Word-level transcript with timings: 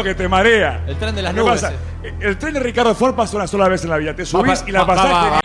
que 0.00 0.14
te 0.14 0.28
marea. 0.28 0.84
El 0.86 0.96
tren 0.96 1.14
de 1.14 1.22
las 1.22 1.34
¿Qué 1.34 1.40
nubes. 1.40 1.60
pasa? 1.60 1.74
eh. 2.04 2.14
El 2.20 2.38
tren 2.38 2.54
de 2.54 2.60
Ricardo 2.60 2.94
Ford 2.94 3.14
pasa 3.16 3.36
una 3.36 3.48
sola 3.48 3.66
vez 3.68 3.82
en 3.82 3.90
la 3.90 3.96
vida. 3.96 4.14
Te 4.14 4.24
subís 4.24 4.62
Va, 4.62 4.68
y 4.68 4.72
la 4.72 4.80
va, 4.84 4.86
pasás. 4.86 5.12
va, 5.12 5.30
va. 5.30 5.40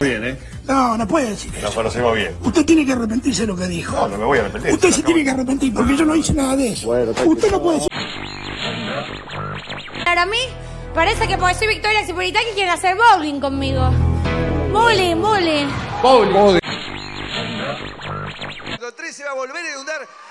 Bien, 0.00 0.24
¿eh? 0.24 0.38
No, 0.66 0.96
no 0.96 1.06
puede 1.06 1.30
decir 1.30 1.52
eso. 1.54 1.66
Nos 1.66 1.74
conocemos 1.74 2.14
bien. 2.16 2.34
Usted 2.42 2.64
tiene 2.64 2.86
que 2.86 2.92
arrepentirse 2.92 3.42
de 3.42 3.48
lo 3.48 3.56
que 3.56 3.66
dijo. 3.66 3.94
No, 3.94 4.08
no 4.08 4.16
me 4.18 4.24
voy 4.24 4.38
a 4.38 4.40
arrepentir. 4.42 4.72
Usted 4.72 4.90
se 4.90 5.02
tiene 5.02 5.22
que 5.24 5.30
arrepentir 5.30 5.74
porque 5.74 5.96
yo 5.96 6.04
no 6.06 6.14
hice 6.16 6.32
nada 6.32 6.56
de 6.56 6.68
eso. 6.68 6.88
Usted 6.90 7.50
no 7.50 7.62
puede 7.62 7.76
decir. 7.78 7.90
Para 10.04 10.24
mí, 10.26 10.38
parece 10.94 11.26
que 11.28 11.36
porque 11.36 11.54
soy 11.54 11.68
Victoria 11.68 12.04
Cipolitaki 12.06 12.46
quieren 12.54 12.72
hacer 12.72 12.96
bowling 12.96 13.40
conmigo. 13.40 13.90
Bowling, 14.72 15.20
bowling. 15.20 15.68
El 18.66 18.94
3 18.94 19.16
se 19.16 19.24
va 19.24 19.30
a 19.30 19.34
volver 19.34 19.56
a 19.64 19.70
inundar 19.70 20.00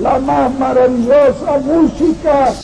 La 0.00 0.18
más 0.18 0.58
maravillosa 0.58 1.58
música. 1.58 2.54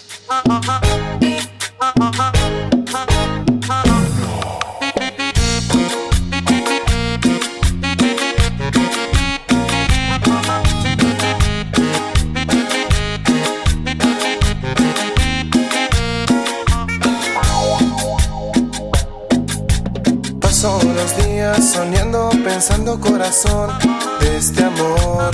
Paso 20.40 20.80
los 20.94 21.16
días 21.26 21.72
soñando, 21.72 22.30
pensando 22.42 22.98
corazón 22.98 23.91
de 24.22 24.36
este 24.36 24.62
amor 24.62 25.30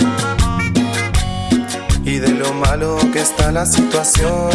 y 2.04 2.18
de 2.18 2.28
lo 2.28 2.52
malo 2.54 2.98
que 3.12 3.20
está 3.20 3.52
la 3.52 3.66
situación. 3.66 4.50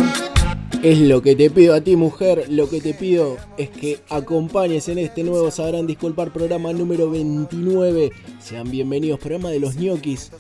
Es 0.82 1.00
lo 1.00 1.22
que 1.22 1.36
te 1.36 1.50
pido 1.50 1.76
a 1.76 1.82
ti, 1.82 1.96
mujer. 1.96 2.48
Lo 2.50 2.70
que 2.70 2.82
te 2.82 2.94
pido 2.94 3.38
es 3.58 3.70
que 3.70 4.00
acompañes 4.10 4.90
en 4.90 4.98
este 4.98 5.24
nuevo 5.24 5.50
Sabrán 5.50 5.88
Disculpar 5.88 6.34
programa 6.34 6.74
número 6.74 7.10
29. 7.10 8.12
Sean 8.42 8.70
bienvenidos, 8.70 9.20
programa 9.20 9.50
de 9.50 9.62
los 9.62 9.78
ñoquis. 9.78 10.32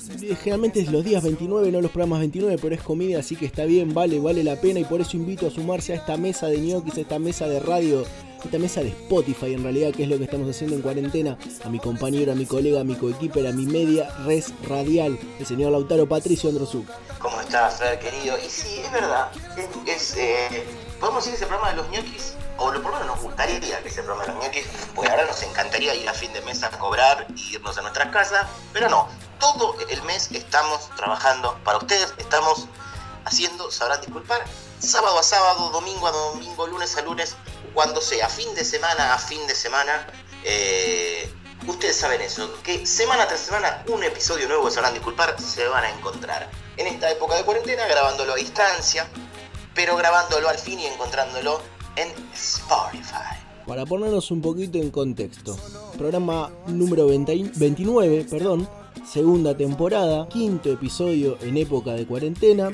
Generalmente 0.41 0.81
es 0.81 0.91
los 0.91 1.05
días 1.05 1.23
29, 1.23 1.71
no 1.71 1.80
los 1.80 1.91
programas 1.91 2.19
29, 2.19 2.58
pero 2.61 2.75
es 2.75 2.81
comida, 2.81 3.19
así 3.19 3.38
que 3.38 3.45
está 3.45 3.64
bien, 3.64 3.94
vale, 3.94 4.19
vale 4.19 4.44
la 4.44 4.59
pena. 4.59 4.81
Y 4.81 4.83
por 4.83 4.99
eso 4.99 5.16
invito 5.16 5.47
a 5.47 5.49
sumarse 5.49 5.94
a 5.94 5.95
esta 5.95 6.17
mesa 6.17 6.47
de 6.47 6.59
ñoquis, 6.59 6.97
a 6.97 7.02
esta 7.02 7.19
mesa 7.19 7.47
de 7.47 7.61
radio, 7.61 8.03
esta 8.45 8.59
mesa 8.59 8.81
de 8.81 8.89
Spotify 8.89 9.53
en 9.53 9.63
realidad, 9.63 9.91
que 9.94 10.03
es 10.03 10.09
lo 10.09 10.17
que 10.17 10.25
estamos 10.25 10.49
haciendo 10.49 10.75
en 10.75 10.81
cuarentena. 10.81 11.38
A 11.63 11.69
mi 11.69 11.80
compañero, 11.80 12.31
a 12.31 12.36
mi 12.36 12.45
colega, 12.45 12.81
a 12.81 12.83
mi 12.83 12.95
coequiper, 12.95 13.47
a 13.47 13.52
mi 13.52 13.66
media 13.66 14.09
res 14.25 14.53
radial, 14.67 15.19
el 15.39 15.45
señor 15.45 15.72
Lautaro 15.72 16.08
Patricio 16.08 16.49
Androsuk. 16.49 16.88
¿Cómo 17.19 17.39
estás, 17.41 17.80
Fer, 17.80 17.99
querido? 17.99 18.38
Y 18.38 18.49
sí, 18.49 18.81
es 18.83 18.91
verdad. 18.91 19.31
Es, 19.86 20.16
eh, 20.17 20.66
Podemos 21.03 21.25
decir 21.25 21.36
ese 21.36 21.48
programa 21.48 21.71
de 21.71 21.76
los 21.76 21.89
ñoquis, 21.89 22.33
o 22.55 22.71
lo 22.71 22.81
por 22.81 22.93
lo 22.93 22.99
menos 22.99 23.17
nos 23.17 23.23
gustaría 23.26 23.59
que 23.59 23.89
ese 23.89 24.04
programa 24.04 24.26
de 24.26 24.33
los 24.33 24.45
ñoquis, 24.45 24.65
porque 24.95 25.11
ahora 25.11 25.25
nos 25.25 25.43
encantaría 25.43 25.93
ir 25.95 26.08
a 26.08 26.14
fin 26.14 26.31
de 26.31 26.39
mes 26.43 26.64
a 26.64 26.70
cobrar 26.70 27.27
y 27.36 27.55
irnos 27.55 27.77
a 27.77 27.81
nuestras 27.81 28.08
casas, 28.08 28.48
pero 28.71 28.87
no. 28.87 29.10
Todo 29.37 29.75
el 29.89 30.02
mes 30.04 30.31
estamos 30.31 30.89
trabajando 30.95 31.60
para 31.65 31.80
ustedes, 31.80 32.14
estamos 32.20 32.70
haciendo, 33.25 33.70
sabrán 33.70 33.99
disculpar, 33.99 34.45
sábado 34.80 35.20
a 35.20 35.23
sábado, 35.23 35.71
domingo 35.71 36.08
a 36.08 36.11
domingo, 36.11 36.67
lunes 36.67 36.95
a 36.95 37.02
lunes, 37.02 37.36
cuando 37.73 38.02
sea, 38.02 38.30
fin 38.30 38.54
de 38.56 38.64
semana 38.64 39.14
a 39.14 39.17
fin 39.17 39.45
de 39.48 39.56
semana. 39.56 40.08
eh, 40.45 41.30
ustedes 41.67 41.95
saben 41.95 42.22
eso, 42.22 42.61
que 42.64 42.86
semana 42.86 43.28
tras 43.28 43.39
semana 43.39 43.84
un 43.88 44.04
episodio 44.04 44.48
nuevo 44.48 44.66
de 44.66 44.72
Sabrán 44.72 44.94
Disculpar 44.94 45.39
se 45.42 45.66
van 45.67 45.86
a 45.86 45.89
encontrar. 45.89 46.50
En 46.78 46.88
esta 46.88 47.10
época 47.10 47.36
de 47.36 47.44
cuarentena, 47.44 47.88
grabándolo 47.88 48.34
a 48.34 48.36
distancia, 48.36 49.08
pero 49.73 49.95
grabándolo 49.95 50.50
al 50.50 50.58
fin 50.58 50.80
y 50.80 50.86
encontrándolo 50.86 51.61
en 51.95 52.10
Spotify. 52.34 53.38
Para 53.66 53.86
ponernos 53.86 54.30
un 54.32 54.42
poquito 54.42 54.78
en 54.78 54.92
contexto, 54.92 55.58
programa 55.98 56.52
número 56.67 57.08
20 57.08 57.52
29, 57.55 58.26
perdón, 58.30 58.67
segunda 59.10 59.55
temporada, 59.55 60.28
quinto 60.28 60.70
episodio 60.70 61.38
en 61.42 61.55
época 61.58 61.94
de 61.94 62.05
cuarentena, 62.05 62.72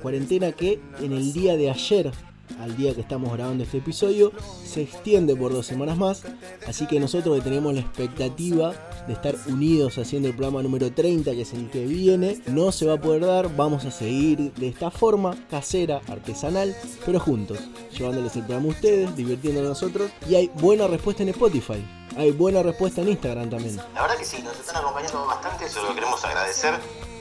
cuarentena 0.00 0.52
que 0.52 0.80
en 1.00 1.12
el 1.12 1.32
día 1.32 1.56
de 1.56 1.70
ayer, 1.70 2.12
al 2.60 2.76
día 2.76 2.94
que 2.94 3.00
estamos 3.00 3.32
grabando 3.32 3.64
este 3.64 3.78
episodio, 3.78 4.32
se 4.64 4.82
extiende 4.82 5.36
por 5.36 5.52
dos 5.52 5.66
semanas 5.66 5.96
más, 5.96 6.22
así 6.66 6.86
que 6.86 7.00
nosotros 7.00 7.42
tenemos 7.42 7.74
la 7.74 7.80
expectativa 7.80 8.74
de 9.06 9.12
estar 9.12 9.34
unidos 9.46 9.98
haciendo 9.98 10.28
el 10.28 10.34
programa 10.34 10.62
número 10.62 10.92
30, 10.92 11.32
que 11.32 11.42
es 11.42 11.52
el 11.54 11.70
que 11.70 11.86
viene, 11.86 12.40
no 12.46 12.72
se 12.72 12.86
va 12.86 12.94
a 12.94 13.00
poder 13.00 13.24
dar, 13.24 13.54
vamos 13.56 13.84
a 13.84 13.90
seguir 13.90 14.52
de 14.54 14.68
esta 14.68 14.90
forma, 14.90 15.36
casera, 15.50 16.00
artesanal, 16.08 16.74
pero 17.04 17.20
juntos, 17.20 17.58
llevándoles 17.96 18.36
el 18.36 18.42
programa 18.42 18.66
a 18.66 18.70
ustedes, 18.70 19.16
divirtiéndonos 19.16 19.70
nosotros, 19.70 20.10
y 20.28 20.34
hay 20.34 20.50
buena 20.60 20.86
respuesta 20.86 21.22
en 21.22 21.30
Spotify, 21.30 21.84
hay 22.18 22.32
buena 22.32 22.62
respuesta 22.64 23.00
en 23.00 23.10
Instagram 23.10 23.48
también. 23.48 23.76
La 23.94 24.02
verdad 24.02 24.16
que 24.16 24.24
sí, 24.24 24.42
nos 24.42 24.58
están 24.58 24.76
acompañando 24.76 25.24
bastante, 25.24 25.66
eso 25.66 25.82
lo 25.82 25.94
queremos 25.94 26.24
agradecer 26.24 26.74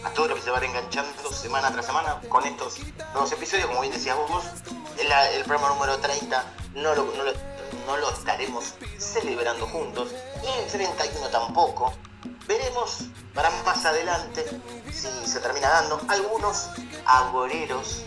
a 0.04 0.10
todos 0.10 0.30
los 0.30 0.40
que 0.40 0.46
se 0.46 0.50
van 0.50 0.64
enganchando 0.64 1.32
semana 1.32 1.72
tras 1.72 1.86
semana 1.86 2.20
con 2.28 2.44
estos 2.46 2.80
nuevos 3.14 3.32
episodios, 3.32 3.68
como 3.68 3.82
bien 3.82 3.94
decías 3.94 4.18
vos, 4.28 4.44
el, 4.98 5.08
el 5.38 5.44
programa 5.44 5.70
número 5.70 5.98
30 6.00 6.44
no 6.76 6.96
lo, 6.96 7.06
no, 7.86 7.98
lo, 7.98 8.12
estaremos 8.12 8.74
celebrando 8.98 9.68
juntos, 9.68 10.10
y 10.44 10.64
el 10.64 10.68
31 10.68 11.30
tampoco. 11.30 11.94
Veremos 12.48 13.04
para 13.34 13.52
más 13.66 13.86
adelante 13.86 14.46
si 14.92 15.08
se 15.28 15.40
termina 15.42 15.70
dando. 15.70 16.00
Algunos 16.08 16.70
agoreros 17.06 18.04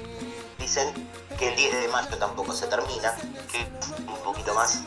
dicen 0.58 0.92
que 1.40 1.48
el 1.48 1.56
10 1.56 1.80
de 1.80 1.88
mayo 1.88 2.18
tampoco 2.18 2.52
se 2.52 2.66
termina, 2.66 3.16
que 3.50 3.66
un 4.06 4.22
poquito 4.22 4.52
más 4.52 4.82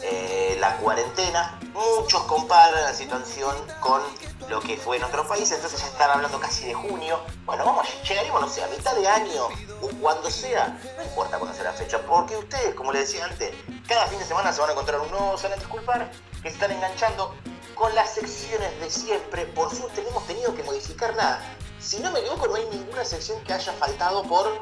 eh, 0.00 0.56
la 0.58 0.76
cuarentena. 0.78 1.60
Muchos 1.72 2.24
comparan 2.24 2.82
la 2.82 2.92
situación 2.92 3.54
con 3.78 4.02
lo 4.48 4.58
que 4.58 4.76
fue 4.76 4.96
en 4.96 5.04
otros 5.04 5.28
países, 5.28 5.52
entonces 5.52 5.80
ya 5.80 5.86
están 5.86 6.10
hablando 6.10 6.40
casi 6.40 6.66
de 6.66 6.74
junio. 6.74 7.20
Bueno, 7.46 7.64
vamos, 7.64 7.86
llegaremos, 8.02 8.40
no 8.40 8.48
sé, 8.48 8.64
a 8.64 8.66
mitad 8.66 8.96
de 8.96 9.06
año 9.06 9.44
o 9.80 9.88
cuando 10.00 10.28
sea, 10.28 10.76
no 10.96 11.04
importa 11.04 11.38
cuándo 11.38 11.54
sea 11.54 11.64
la 11.66 11.72
fecha, 11.72 12.00
porque 12.00 12.36
ustedes, 12.36 12.74
como 12.74 12.92
les 12.92 13.02
decía 13.06 13.24
antes, 13.24 13.54
cada 13.86 14.08
fin 14.08 14.18
de 14.18 14.24
semana 14.24 14.52
se 14.52 14.60
van 14.60 14.70
a 14.70 14.72
encontrar 14.72 15.00
un 15.00 15.10
nuevo 15.10 15.38
Salen 15.38 15.60
Disculpar 15.60 16.10
que 16.42 16.48
se 16.48 16.54
están 16.56 16.72
enganchando 16.72 17.32
con 17.76 17.94
las 17.94 18.12
secciones 18.12 18.80
de 18.80 18.90
siempre. 18.90 19.46
Por 19.46 19.72
suerte 19.72 20.02
no 20.02 20.08
hemos 20.08 20.26
tenido 20.26 20.52
que 20.52 20.64
modificar 20.64 21.14
nada. 21.14 21.40
Si 21.78 22.00
no 22.00 22.10
me 22.10 22.20
equivoco, 22.20 22.48
no 22.48 22.56
hay 22.56 22.66
ninguna 22.72 23.04
sección 23.04 23.40
que 23.44 23.52
haya 23.52 23.72
faltado 23.74 24.24
por 24.24 24.60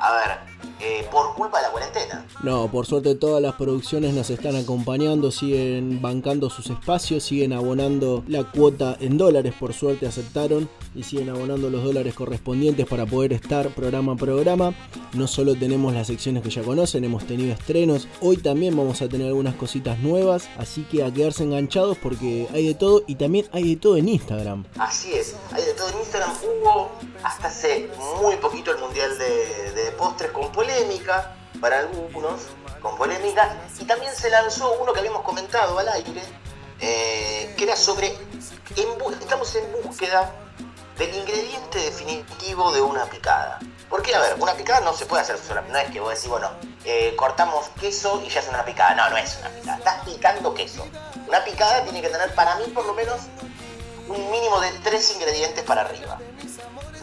a 0.00 0.12
ver, 0.12 0.38
eh, 0.80 1.06
por 1.10 1.34
culpa 1.34 1.58
de 1.58 1.64
la 1.64 1.70
cuarentena. 1.70 2.24
No, 2.42 2.70
por 2.70 2.86
suerte 2.86 3.14
todas 3.14 3.42
las 3.42 3.54
producciones 3.54 4.14
nos 4.14 4.30
están 4.30 4.56
acompañando, 4.56 5.30
siguen 5.30 6.00
bancando 6.00 6.48
sus 6.48 6.70
espacios, 6.70 7.22
siguen 7.22 7.52
abonando 7.52 8.24
la 8.26 8.44
cuota 8.44 8.96
en 8.98 9.18
dólares, 9.18 9.54
por 9.60 9.74
suerte 9.74 10.06
aceptaron 10.06 10.68
y 10.94 11.02
siguen 11.02 11.30
abonando 11.30 11.70
los 11.70 11.84
dólares 11.84 12.14
correspondientes 12.14 12.86
para 12.86 13.06
poder 13.06 13.32
estar 13.32 13.68
programa 13.70 14.12
a 14.12 14.16
programa. 14.16 14.74
No 15.12 15.26
solo 15.26 15.54
tenemos 15.54 15.92
las 15.94 16.08
secciones 16.08 16.42
que 16.42 16.50
ya 16.50 16.62
conocen, 16.62 17.04
hemos 17.04 17.26
tenido 17.26 17.52
estrenos, 17.52 18.08
hoy 18.20 18.36
también 18.36 18.76
vamos 18.76 19.02
a 19.02 19.08
tener 19.08 19.28
algunas 19.28 19.54
cositas 19.54 19.98
nuevas, 19.98 20.48
así 20.58 20.82
que 20.84 21.04
a 21.04 21.12
quedarse 21.12 21.44
enganchados 21.44 21.96
porque 21.98 22.48
hay 22.52 22.66
de 22.66 22.74
todo 22.74 23.02
y 23.06 23.14
también 23.14 23.46
hay 23.52 23.74
de 23.74 23.80
todo 23.80 23.96
en 23.96 24.08
Instagram. 24.08 24.64
Así 24.78 25.12
es, 25.12 25.36
hay 25.52 25.64
de 25.64 25.74
todo 25.74 25.90
en 25.90 25.98
Instagram. 25.98 26.30
Hubo 26.42 26.90
hasta 27.22 27.48
hace 27.48 27.88
muy 28.20 28.36
poquito 28.36 28.72
el 28.72 28.78
Mundial 28.78 29.16
de, 29.18 29.90
Postres 29.98 30.30
con 30.30 30.50
polémica, 30.52 31.36
para 31.60 31.80
algunos, 31.80 32.46
con 32.80 32.96
polémica, 32.96 33.60
y 33.78 33.84
también 33.84 34.12
se 34.14 34.30
lanzó 34.30 34.72
uno 34.80 34.92
que 34.92 35.00
habíamos 35.00 35.22
comentado 35.22 35.78
al 35.78 35.88
aire, 35.88 36.22
eh, 36.80 37.52
que 37.56 37.64
era 37.64 37.76
sobre, 37.76 38.14
estamos 39.20 39.54
en 39.56 39.64
búsqueda 39.84 40.49
del 41.00 41.14
ingrediente 41.14 41.78
definitivo 41.78 42.72
de 42.72 42.82
una 42.82 43.06
picada. 43.06 43.58
Porque, 43.88 44.14
a 44.14 44.20
ver, 44.20 44.36
una 44.38 44.52
picada 44.52 44.80
no 44.80 44.92
se 44.92 45.06
puede 45.06 45.22
hacer 45.22 45.38
sola, 45.38 45.62
no 45.62 45.78
es 45.78 45.90
que 45.90 45.98
vos 45.98 46.10
decís, 46.10 46.28
bueno, 46.28 46.50
eh, 46.84 47.14
cortamos 47.16 47.70
queso 47.80 48.22
y 48.24 48.28
ya 48.28 48.40
es 48.40 48.48
una 48.48 48.66
picada. 48.66 48.94
No, 48.94 49.08
no 49.08 49.16
es 49.16 49.38
una 49.40 49.48
picada, 49.48 49.78
estás 49.78 50.04
picando 50.04 50.52
queso. 50.52 50.86
Una 51.26 51.42
picada 51.42 51.82
tiene 51.84 52.02
que 52.02 52.10
tener, 52.10 52.34
para 52.34 52.56
mí 52.56 52.64
por 52.74 52.84
lo 52.84 52.92
menos, 52.92 53.22
un 54.08 54.30
mínimo 54.30 54.60
de 54.60 54.70
tres 54.84 55.10
ingredientes 55.14 55.64
para 55.64 55.82
arriba 55.82 56.18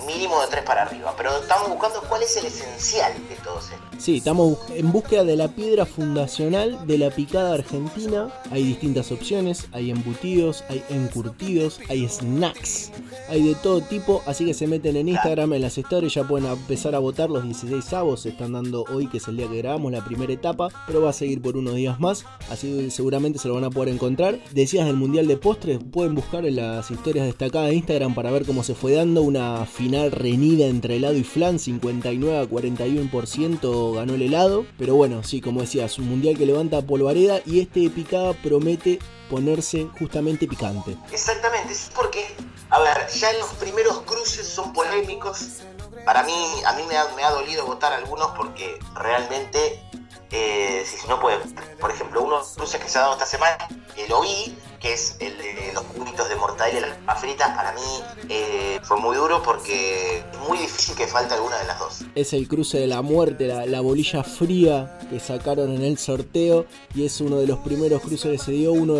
mínimo 0.07 0.39
de 0.41 0.47
tres 0.47 0.63
para 0.63 0.83
arriba, 0.83 1.13
pero 1.17 1.37
estamos 1.37 1.69
buscando 1.69 2.01
cuál 2.07 2.23
es 2.23 2.35
el 2.37 2.45
esencial 2.45 3.13
de 3.27 3.35
todo 3.43 3.59
esto. 3.59 3.75
Sí, 3.99 4.17
estamos 4.17 4.57
en 4.69 4.91
búsqueda 4.91 5.23
de 5.23 5.35
la 5.35 5.49
piedra 5.49 5.85
fundacional 5.85 6.87
de 6.87 6.97
la 6.97 7.09
picada 7.09 7.53
argentina. 7.53 8.29
Hay 8.51 8.63
distintas 8.63 9.11
opciones, 9.11 9.67
hay 9.73 9.91
embutidos, 9.91 10.63
hay 10.69 10.83
encurtidos, 10.89 11.79
hay 11.89 12.07
snacks, 12.07 12.91
hay 13.27 13.43
de 13.43 13.55
todo 13.55 13.81
tipo, 13.81 14.23
así 14.25 14.45
que 14.45 14.53
se 14.53 14.65
meten 14.65 14.95
en 14.95 15.09
Instagram, 15.09 15.53
en 15.53 15.61
las 15.61 15.77
stories, 15.77 16.13
ya 16.13 16.23
pueden 16.23 16.49
empezar 16.49 16.95
a 16.95 16.99
votar 16.99 17.29
los 17.29 17.43
16 17.43 17.91
avos, 17.93 18.21
se 18.21 18.29
están 18.29 18.53
dando 18.53 18.85
hoy, 18.93 19.07
que 19.07 19.17
es 19.17 19.27
el 19.27 19.35
día 19.35 19.49
que 19.49 19.57
grabamos 19.57 19.91
la 19.91 20.05
primera 20.05 20.31
etapa, 20.31 20.69
pero 20.87 21.01
va 21.01 21.09
a 21.09 21.13
seguir 21.13 21.41
por 21.41 21.57
unos 21.57 21.75
días 21.75 21.99
más, 21.99 22.23
así 22.49 22.77
que 22.77 22.91
seguramente 22.91 23.39
se 23.39 23.49
lo 23.49 23.55
van 23.55 23.65
a 23.65 23.69
poder 23.69 23.93
encontrar. 23.93 24.39
Decías 24.53 24.85
del 24.85 24.95
Mundial 24.95 25.27
de 25.27 25.35
Postres, 25.35 25.79
pueden 25.91 26.15
buscar 26.15 26.45
en 26.45 26.55
las 26.55 26.89
historias 26.91 27.25
destacadas 27.25 27.69
de 27.69 27.75
Instagram 27.75 28.15
para 28.15 28.31
ver 28.31 28.45
cómo 28.45 28.63
se 28.63 28.73
fue 28.73 28.93
dando 28.93 29.21
una 29.21 29.65
final 29.65 29.96
renida 30.09 30.65
entre 30.65 30.97
helado 30.97 31.15
y 31.15 31.23
flan, 31.23 31.59
59 31.59 32.39
a 32.39 32.43
41% 32.43 33.95
ganó 33.95 34.13
el 34.13 34.21
helado, 34.21 34.65
pero 34.77 34.95
bueno, 34.95 35.23
sí, 35.23 35.41
como 35.41 35.61
decías, 35.61 35.97
un 35.99 36.09
mundial 36.09 36.37
que 36.37 36.45
levanta 36.45 36.81
polvareda 36.81 37.41
y 37.45 37.59
este 37.59 37.89
picada 37.89 38.33
promete 38.33 38.99
ponerse 39.29 39.87
justamente 39.99 40.47
picante. 40.47 40.97
Exactamente, 41.11 41.73
es 41.73 41.91
porque, 41.93 42.25
a 42.69 42.79
ver, 42.79 43.07
ya 43.09 43.31
en 43.31 43.39
los 43.39 43.49
primeros 43.55 44.01
cruces 44.01 44.47
son 44.47 44.73
polémicos. 44.73 45.61
Para 46.05 46.23
mí, 46.23 46.33
a 46.65 46.73
mí 46.73 46.83
me 46.87 46.95
ha, 46.95 47.07
me 47.15 47.23
ha 47.23 47.31
dolido 47.31 47.65
votar 47.65 47.91
algunos 47.91 48.31
porque 48.37 48.79
realmente 48.95 49.81
eh, 50.31 50.83
si 50.85 51.07
no 51.07 51.19
puede, 51.19 51.37
por 51.79 51.91
ejemplo, 51.91 52.21
uno 52.21 52.35
de 52.35 52.39
los 52.39 52.53
cruces 52.55 52.81
que 52.81 52.89
se 52.89 52.97
ha 52.97 53.01
dado 53.01 53.13
esta 53.13 53.25
semana, 53.25 53.57
que 53.95 54.07
lo 54.07 54.21
vi, 54.21 54.57
que 54.79 54.93
es 54.93 55.15
el 55.19 55.37
de 55.37 55.71
los 55.73 55.83
cubitos 55.83 56.29
de 56.29 56.35
mortadela 56.35 56.77
y 56.79 56.81
las 56.81 56.97
papas 56.99 57.21
fritas, 57.21 57.55
para 57.55 57.71
mí 57.73 57.81
eh, 58.29 58.79
fue 58.83 58.97
muy 58.97 59.15
duro 59.15 59.41
porque 59.41 60.17
es 60.17 60.37
muy 60.47 60.57
difícil 60.57 60.95
que 60.95 61.07
falte 61.07 61.33
alguna 61.33 61.57
de 61.57 61.67
las 61.67 61.79
dos. 61.79 61.99
Es 62.13 62.33
el 62.33 62.47
cruce 62.47 62.79
de 62.79 62.87
la 62.87 63.01
muerte, 63.01 63.47
la, 63.47 63.81
bolilla 63.81 64.23
fría 64.23 64.99
que 65.09 65.19
sacaron 65.19 65.73
en 65.73 65.83
el 65.83 65.97
sorteo 65.97 66.65
y 66.93 67.05
es 67.05 67.21
uno 67.21 67.37
de 67.37 67.47
los 67.47 67.59
primeros 67.59 68.01
cruces 68.01 68.31
que 68.31 68.37
se 68.37 68.51
dio 68.51 68.73
uno, 68.73 68.93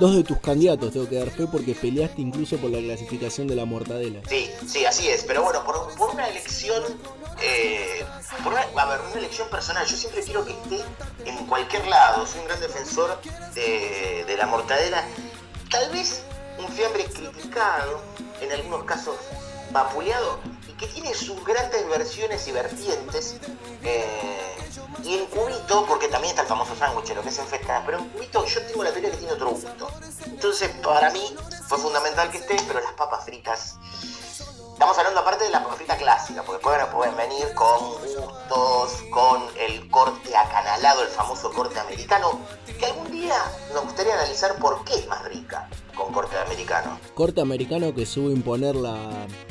dos 0.00 0.16
de 0.16 0.24
tus 0.24 0.38
candidatos, 0.38 0.92
tengo 0.92 1.08
que 1.08 1.16
dar 1.16 1.30
fe 1.30 1.46
porque 1.46 1.74
peleaste 1.74 2.20
incluso 2.20 2.56
por 2.56 2.70
la 2.70 2.78
clasificación 2.78 3.46
de 3.46 3.54
la 3.54 3.64
mortadela. 3.64 4.20
Sí, 4.28 4.50
sí, 4.66 4.84
así 4.84 5.08
es, 5.08 5.22
pero 5.22 5.42
bueno, 5.44 5.64
por, 5.64 5.94
por 5.94 6.10
una 6.10 6.26
elección 6.26 6.82
eh, 7.40 8.04
por 8.42 8.52
una, 8.52 8.62
a 8.62 8.86
ver, 8.86 9.00
una 9.10 9.18
elección 9.18 9.48
personal. 9.48 9.86
Yo 9.86 9.96
siempre 9.96 10.22
quiero 10.22 10.44
que 10.44 10.54
en 11.24 11.46
cualquier 11.46 11.86
lado. 11.86 12.26
Soy 12.26 12.40
un 12.40 12.46
gran 12.46 12.60
defensor 12.60 13.20
de, 13.54 14.34
la 14.36 14.46
mortadela. 14.46 15.02
Tal 15.70 15.90
vez 15.90 16.22
un 16.58 16.68
fiambre 16.68 17.04
criticado, 17.04 18.00
en 18.40 18.52
algunos 18.52 18.84
casos 18.84 19.16
vapuleado, 19.70 20.40
y 20.68 20.72
que 20.72 20.86
tiene 20.86 21.14
sus 21.14 21.42
grandes 21.44 21.88
versiones 21.88 22.46
y 22.48 22.52
vertientes. 22.52 23.36
Eh, 23.82 24.48
y 25.04 25.14
en 25.14 25.26
cubito, 25.26 25.84
porque 25.86 26.08
también 26.08 26.30
está 26.30 26.42
el 26.42 26.48
famoso 26.48 26.76
sándwich, 26.76 27.14
lo 27.14 27.22
que 27.22 27.28
es 27.30 27.38
en 27.38 27.46
pero 27.84 27.98
en 27.98 28.08
cubito 28.10 28.44
yo 28.46 28.62
tengo 28.66 28.84
la 28.84 28.92
teoría 28.92 29.10
que 29.10 29.16
tiene 29.16 29.32
otro 29.32 29.50
gusto. 29.50 29.88
Entonces, 30.26 30.70
para 30.82 31.10
mí 31.10 31.34
fue 31.66 31.78
fundamental 31.78 32.30
que 32.30 32.38
esté, 32.38 32.56
pero 32.66 32.80
las 32.80 32.92
papas 32.92 33.24
fritas 33.24 33.76
Estamos 34.82 34.98
hablando 34.98 35.20
aparte 35.20 35.44
de 35.44 35.50
la 35.50 35.60
frita 35.60 35.96
clásica, 35.96 36.42
porque 36.42 36.60
pueden, 36.60 36.84
pueden 36.90 37.16
venir 37.16 37.54
con 37.54 37.78
gustos, 38.00 39.04
con 39.12 39.44
el 39.56 39.88
corte 39.88 40.36
acanalado, 40.36 41.02
el 41.02 41.08
famoso 41.08 41.52
corte 41.52 41.78
americano, 41.78 42.40
que 42.66 42.86
algún 42.86 43.08
día 43.12 43.36
nos 43.72 43.84
gustaría 43.84 44.14
analizar 44.14 44.56
por 44.56 44.84
qué 44.84 44.94
es 44.94 45.06
más 45.06 45.24
rica 45.26 45.68
con 45.94 46.12
corte 46.12 46.36
americano. 46.36 46.98
Corte 47.14 47.40
americano 47.40 47.94
que 47.94 48.04
supo 48.06 48.30
imponer 48.30 48.74
la, 48.74 48.96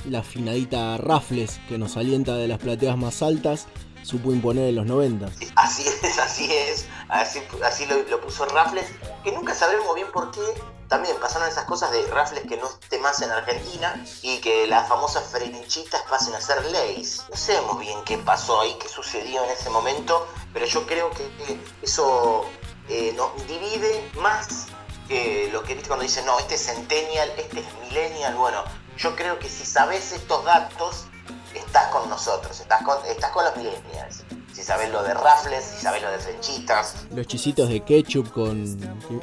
la 0.09 0.21
finadita 0.21 0.97
Raffles, 0.97 1.61
que 1.69 1.77
nos 1.77 1.95
alienta 1.95 2.35
de 2.35 2.49
las 2.49 2.59
plateas 2.59 2.97
más 2.97 3.21
altas, 3.21 3.67
supo 4.03 4.33
imponer 4.33 4.67
en 4.67 4.75
los 4.75 4.85
90. 4.85 5.27
así 5.55 5.87
es, 5.87 6.19
así 6.19 6.51
es, 6.51 6.87
así, 7.07 7.85
lo, 7.85 8.03
lo 8.03 8.19
puso 8.19 8.43
Raffles, 8.47 8.87
que 9.23 9.31
nunca 9.31 9.55
sabremos 9.55 9.95
bien 9.95 10.11
por 10.11 10.29
qué 10.31 10.41
también 10.91 11.15
pasaron 11.21 11.47
esas 11.47 11.63
cosas 11.63 11.89
de 11.91 12.05
rafles 12.07 12.43
que 12.45 12.57
no 12.57 12.67
esté 12.67 12.99
más 12.99 13.21
en 13.21 13.31
Argentina 13.31 13.95
y 14.23 14.41
que 14.41 14.67
las 14.67 14.89
famosas 14.89 15.23
frenchitas 15.23 16.01
pasen 16.09 16.35
a 16.35 16.41
ser 16.41 16.65
leyes. 16.65 17.23
No 17.29 17.37
sabemos 17.37 17.79
bien 17.79 17.97
qué 18.03 18.17
pasó 18.17 18.59
ahí, 18.59 18.77
qué 18.77 18.89
sucedió 18.89 19.41
en 19.45 19.51
ese 19.51 19.69
momento, 19.69 20.27
pero 20.51 20.65
yo 20.65 20.85
creo 20.85 21.09
que 21.11 21.31
eso 21.81 22.45
eh, 22.89 23.13
nos 23.15 23.33
divide 23.47 24.11
más 24.15 24.65
que 25.07 25.49
lo 25.53 25.63
que 25.63 25.75
viste 25.75 25.87
cuando 25.87 26.03
dicen, 26.03 26.25
no, 26.25 26.37
este 26.39 26.55
es 26.55 26.65
centennial, 26.65 27.31
este 27.37 27.61
es 27.61 27.73
millennial. 27.83 28.35
Bueno, 28.35 28.61
yo 28.97 29.15
creo 29.15 29.39
que 29.39 29.47
si 29.47 29.65
sabes 29.65 30.11
estos 30.11 30.43
datos, 30.43 31.05
estás 31.53 31.87
con 31.87 32.09
nosotros, 32.09 32.59
estás 32.59 32.83
con, 32.83 32.97
estás 33.05 33.31
con 33.31 33.45
los 33.45 33.55
millennials 33.55 34.25
si 34.61 34.67
sabes 34.67 34.91
lo 34.91 35.01
de 35.01 35.15
Raffles, 35.15 35.65
si 35.65 35.81
sabes 35.81 36.03
lo 36.03 36.11
de 36.11 36.19
frenchitas. 36.19 36.93
Los 37.09 37.25
chisitos 37.25 37.67
de 37.67 37.83
ketchup 37.83 38.31
con 38.31 38.63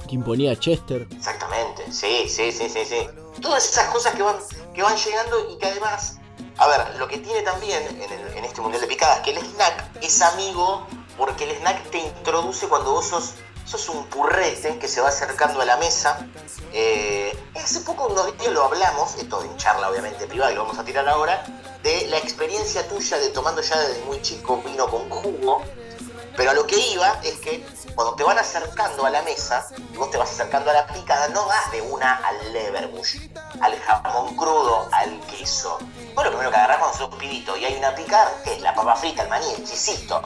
que, 0.08 0.14
imponía 0.16 0.58
Chester. 0.58 1.06
Exactamente, 1.12 1.92
sí, 1.92 2.28
sí, 2.28 2.50
sí, 2.50 2.68
sí, 2.68 2.84
sí. 2.84 3.08
Todas 3.40 3.68
esas 3.68 3.88
cosas 3.90 4.16
que 4.16 4.22
van, 4.22 4.34
que 4.74 4.82
van 4.82 4.96
llegando 4.96 5.48
y 5.48 5.58
que 5.58 5.66
además, 5.66 6.18
a 6.56 6.66
ver, 6.66 6.96
lo 6.98 7.06
que 7.06 7.18
tiene 7.18 7.42
también 7.42 7.80
en, 8.34 8.44
este 8.44 8.60
Mundial 8.60 8.80
de 8.80 8.88
Picadas, 8.88 9.20
que 9.20 9.30
el 9.30 9.38
snack 9.38 10.02
es 10.02 10.20
amigo 10.22 10.84
porque 11.16 11.44
el 11.44 11.56
snack 11.58 11.88
te 11.90 11.98
introduce 11.98 12.66
cuando 12.66 12.94
vos 12.94 13.06
sos 13.06 13.34
sos 13.68 13.88
un 13.90 14.06
purrete 14.06 14.78
que 14.78 14.88
se 14.88 15.02
va 15.02 15.08
acercando 15.08 15.60
a 15.60 15.64
la 15.66 15.76
mesa. 15.76 16.26
Eh, 16.72 17.36
hace 17.54 17.80
poco 17.80 18.06
unos 18.06 18.38
días 18.38 18.52
lo 18.52 18.64
hablamos, 18.64 19.14
esto 19.16 19.44
en 19.44 19.54
charla 19.58 19.90
obviamente 19.90 20.26
privada 20.26 20.52
y 20.52 20.54
lo 20.54 20.62
vamos 20.62 20.78
a 20.78 20.84
tirar 20.84 21.06
ahora, 21.06 21.44
de 21.82 22.06
la 22.06 22.16
experiencia 22.16 22.88
tuya 22.88 23.18
de 23.18 23.28
tomando 23.28 23.60
ya 23.60 23.78
desde 23.78 24.02
muy 24.04 24.22
chico 24.22 24.62
vino 24.64 24.88
con 24.88 25.10
jugo. 25.10 25.62
Pero 26.38 26.52
a 26.52 26.54
lo 26.54 26.68
que 26.68 26.78
iba 26.92 27.20
es 27.24 27.34
que 27.40 27.66
cuando 27.96 28.14
te 28.14 28.22
van 28.22 28.38
acercando 28.38 29.04
a 29.04 29.10
la 29.10 29.22
mesa, 29.22 29.66
y 29.92 29.96
vos 29.96 30.08
te 30.12 30.18
vas 30.18 30.30
acercando 30.30 30.70
a 30.70 30.72
la 30.72 30.86
picada, 30.86 31.28
no 31.30 31.44
vas 31.46 31.72
de 31.72 31.82
una 31.82 32.14
al 32.14 32.52
leverbush, 32.52 33.28
al 33.60 33.74
jamón 33.80 34.36
crudo, 34.36 34.88
al 34.92 35.18
queso. 35.22 35.78
Lo 36.14 36.30
primero 36.30 36.50
que 36.50 36.56
agarrás 36.56 36.78
cuando 36.78 36.96
sos 36.96 37.14
pibito 37.16 37.56
y 37.56 37.64
hay 37.64 37.74
una 37.76 37.92
picada, 37.94 38.32
que 38.44 38.54
es 38.54 38.62
la 38.62 38.72
papa 38.72 38.94
frita, 38.94 39.24
el 39.24 39.28
maní, 39.28 39.46
el 39.56 39.64
chisito. 39.64 40.20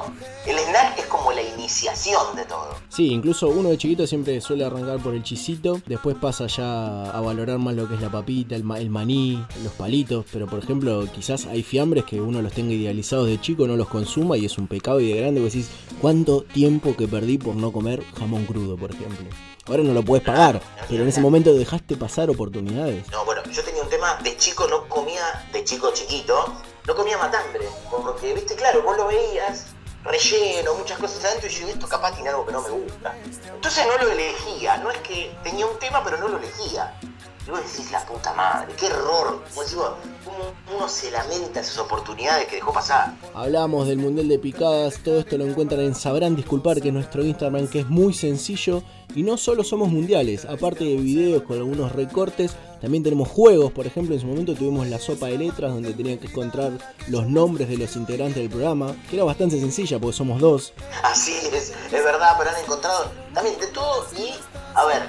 El 0.46 0.58
snack 0.58 0.98
es 0.98 1.06
como 1.06 1.32
la 1.32 1.42
iniciación 1.42 2.36
de 2.36 2.44
todo. 2.44 2.74
Sí, 2.88 3.10
incluso 3.10 3.48
uno 3.48 3.70
de 3.70 3.78
chiquito 3.78 4.06
siempre 4.06 4.40
suele 4.40 4.66
arrancar 4.66 4.98
por 4.98 5.14
el 5.14 5.22
chisito, 5.22 5.80
después 5.86 6.16
pasa 6.16 6.46
ya 6.46 7.04
a 7.04 7.20
valorar 7.20 7.58
más 7.58 7.74
lo 7.74 7.88
que 7.88 7.94
es 7.94 8.02
la 8.02 8.10
papita, 8.10 8.54
el, 8.54 8.70
el 8.76 8.90
maní, 8.90 9.46
los 9.62 9.72
palitos, 9.72 10.26
pero 10.30 10.46
por 10.46 10.58
ejemplo, 10.58 11.06
quizás 11.14 11.46
hay 11.46 11.62
fiambres 11.62 12.04
que 12.04 12.20
uno 12.20 12.42
los 12.42 12.52
tenga 12.52 12.72
idealizados 12.72 13.28
de 13.28 13.40
chico, 13.40 13.66
no 13.66 13.76
los 13.76 13.88
consuma 13.88 14.36
y 14.36 14.44
es 14.44 14.58
un 14.58 14.66
pecado 14.66 15.00
y 15.00 15.12
de 15.12 15.20
grande, 15.20 15.40
vos 15.40 15.52
decís, 15.52 15.70
¿cuánto 16.02 16.42
tiempo 16.42 16.96
que 16.96 17.06
perdí 17.06 17.38
por 17.38 17.54
no 17.54 17.70
comer 17.70 18.02
jamón 18.18 18.44
crudo, 18.44 18.76
por 18.76 18.90
ejemplo. 18.90 19.24
Ahora 19.68 19.84
no 19.84 19.94
lo 19.94 20.02
puedes 20.04 20.26
pagar, 20.26 20.60
pero 20.88 21.04
en 21.04 21.08
ese 21.08 21.20
momento 21.20 21.54
dejaste 21.54 21.96
pasar 21.96 22.28
oportunidades. 22.28 23.08
No, 23.12 23.24
bueno, 23.24 23.40
yo 23.44 23.62
tenía 23.62 23.84
un 23.84 23.88
tema, 23.88 24.16
de 24.16 24.36
chico 24.36 24.66
no 24.66 24.88
comía, 24.88 25.46
de 25.52 25.62
chico 25.62 25.92
chiquito, 25.94 26.52
no 26.88 26.96
comía 26.96 27.16
matambre, 27.18 27.68
porque, 27.88 28.34
viste, 28.34 28.56
claro, 28.56 28.82
vos 28.82 28.96
lo 28.96 29.06
veías, 29.06 29.66
relleno, 30.02 30.74
muchas 30.74 30.98
cosas 30.98 31.24
adentro, 31.24 31.48
y 31.48 31.52
yo, 31.52 31.68
esto 31.68 31.86
capaz 31.86 32.12
tiene 32.14 32.30
algo 32.30 32.46
que 32.46 32.52
no 32.52 32.62
me 32.62 32.70
gusta. 32.70 33.16
Entonces 33.54 33.86
no 33.86 34.04
lo 34.04 34.10
elegía, 34.10 34.78
no 34.78 34.90
es 34.90 34.98
que 34.98 35.32
tenía 35.44 35.66
un 35.66 35.78
tema, 35.78 36.02
pero 36.02 36.18
no 36.18 36.26
lo 36.26 36.38
elegía. 36.38 36.98
Y 37.46 37.50
vos 37.50 37.60
decís, 37.60 37.90
la 37.90 38.04
puta 38.06 38.32
madre, 38.34 38.72
qué 38.78 38.86
error. 38.86 39.42
Como 39.50 39.62
decís 39.62 39.76
¿cómo 40.24 40.76
uno 40.76 40.88
se 40.88 41.10
lamenta 41.10 41.60
esas 41.60 41.78
oportunidades 41.78 42.46
que 42.46 42.56
dejó 42.56 42.72
pasar? 42.72 43.14
Hablamos 43.34 43.88
del 43.88 43.98
Mundial 43.98 44.28
de 44.28 44.38
Picadas, 44.38 44.98
todo 45.02 45.18
esto 45.18 45.36
lo 45.36 45.46
encuentran 45.46 45.80
en 45.80 45.94
Sabrán 45.94 46.36
Disculpar, 46.36 46.80
que 46.80 46.88
es 46.88 46.94
nuestro 46.94 47.24
Instagram, 47.24 47.66
que 47.66 47.80
es 47.80 47.88
muy 47.88 48.14
sencillo. 48.14 48.82
Y 49.14 49.24
no 49.24 49.36
solo 49.36 49.64
somos 49.64 49.88
mundiales, 49.88 50.44
aparte 50.44 50.84
de 50.84 50.96
videos 50.96 51.42
con 51.42 51.58
algunos 51.58 51.92
recortes, 51.92 52.52
también 52.80 53.02
tenemos 53.02 53.28
juegos. 53.28 53.72
Por 53.72 53.86
ejemplo, 53.86 54.14
en 54.14 54.20
su 54.20 54.26
momento 54.26 54.54
tuvimos 54.54 54.86
la 54.86 54.98
sopa 54.98 55.26
de 55.26 55.38
letras, 55.38 55.72
donde 55.72 55.92
tenían 55.92 56.18
que 56.18 56.28
encontrar 56.28 56.72
los 57.08 57.26
nombres 57.26 57.68
de 57.68 57.76
los 57.76 57.94
integrantes 57.96 58.36
del 58.36 58.48
programa, 58.48 58.94
que 59.10 59.16
era 59.16 59.24
bastante 59.24 59.58
sencilla 59.60 59.98
porque 59.98 60.16
somos 60.16 60.40
dos. 60.40 60.72
Así 61.02 61.34
es, 61.52 61.72
es 61.92 62.04
verdad, 62.04 62.36
pero 62.38 62.50
han 62.50 62.62
encontrado 62.62 63.10
también 63.34 63.58
de 63.58 63.66
todo 63.66 64.06
y, 64.16 64.32
a 64.74 64.84
ver, 64.86 65.02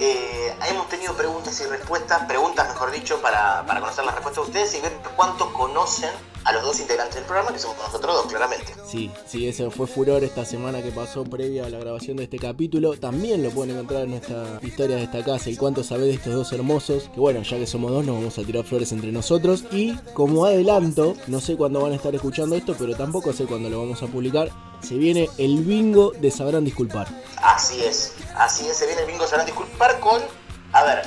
eh, 0.00 0.54
hemos 0.68 0.88
tenido 0.88 1.14
preguntas 1.14 1.60
y 1.60 1.64
respuestas, 1.64 2.24
preguntas 2.26 2.68
mejor 2.68 2.90
dicho, 2.90 3.20
para, 3.20 3.64
para 3.66 3.80
conocer 3.80 4.04
las 4.04 4.14
respuestas 4.14 4.44
de 4.44 4.50
ustedes 4.50 4.74
y 4.74 4.80
ver 4.80 4.92
cuánto 5.16 5.52
conocen 5.52 6.10
a 6.44 6.52
los 6.52 6.62
dos 6.62 6.80
integrantes 6.80 7.16
del 7.16 7.24
programa, 7.24 7.52
que 7.52 7.58
somos 7.58 7.76
nosotros 7.78 8.14
dos, 8.14 8.26
claramente. 8.26 8.72
Sí, 8.86 9.10
sí, 9.26 9.46
ese 9.46 9.70
fue 9.70 9.86
furor 9.86 10.24
esta 10.24 10.46
semana 10.46 10.82
que 10.82 10.90
pasó 10.90 11.24
previa 11.24 11.66
a 11.66 11.68
la 11.68 11.78
grabación 11.78 12.16
de 12.16 12.24
este 12.24 12.38
capítulo. 12.38 12.96
También 12.96 13.42
lo 13.42 13.50
pueden 13.50 13.74
encontrar 13.74 14.04
en 14.04 14.10
nuestra 14.12 14.58
historia 14.62 14.96
destacada, 14.96 15.38
el 15.44 15.58
cuánto 15.58 15.84
sabés 15.84 16.06
de 16.06 16.14
estos 16.14 16.32
dos 16.32 16.52
hermosos. 16.52 17.10
Que 17.12 17.20
bueno, 17.20 17.42
ya 17.42 17.58
que 17.58 17.66
somos 17.66 17.90
dos, 17.90 18.04
nos 18.06 18.16
vamos 18.16 18.38
a 18.38 18.42
tirar 18.44 18.64
flores 18.64 18.92
entre 18.92 19.12
nosotros. 19.12 19.64
Y 19.70 19.94
como 20.14 20.46
adelanto, 20.46 21.16
no 21.26 21.40
sé 21.40 21.56
cuándo 21.56 21.82
van 21.82 21.92
a 21.92 21.96
estar 21.96 22.14
escuchando 22.14 22.56
esto, 22.56 22.74
pero 22.78 22.96
tampoco 22.96 23.32
sé 23.34 23.44
cuándo 23.44 23.68
lo 23.68 23.80
vamos 23.80 24.02
a 24.02 24.06
publicar. 24.06 24.50
Se 24.82 24.94
viene 24.94 25.28
el 25.38 25.64
bingo 25.64 26.12
de 26.12 26.30
Sabrán 26.30 26.64
Disculpar. 26.64 27.08
Así 27.42 27.84
es, 27.84 28.14
así 28.36 28.68
es, 28.68 28.76
se 28.76 28.86
viene 28.86 29.02
el 29.02 29.06
bingo 29.06 29.24
de 29.24 29.30
Sabrán 29.30 29.46
Disculpar 29.46 30.00
con, 30.00 30.22
a 30.72 30.82
ver, 30.84 31.02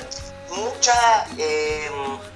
mucha, 0.56 1.26
eh, 1.38 1.90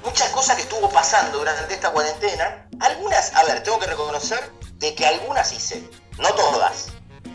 muchas 0.05 0.31
cosas 0.31 0.57
que 0.57 0.63
estuvo 0.63 0.89
pasando 0.91 1.39
durante 1.39 1.75
esta 1.75 1.91
cuarentena. 1.93 2.69
Algunas, 2.81 3.35
a 3.35 3.45
ver, 3.45 3.63
tengo 3.63 3.79
que 3.79 3.87
reconocer 3.87 4.53
de 4.75 4.95
que 4.95 5.07
algunas 5.07 5.53
hice, 5.53 5.89
no 6.19 6.29
todas. 6.35 6.89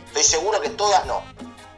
Estoy 0.08 0.24
seguro 0.24 0.60
que 0.62 0.70
todas 0.70 1.06
no 1.06 1.24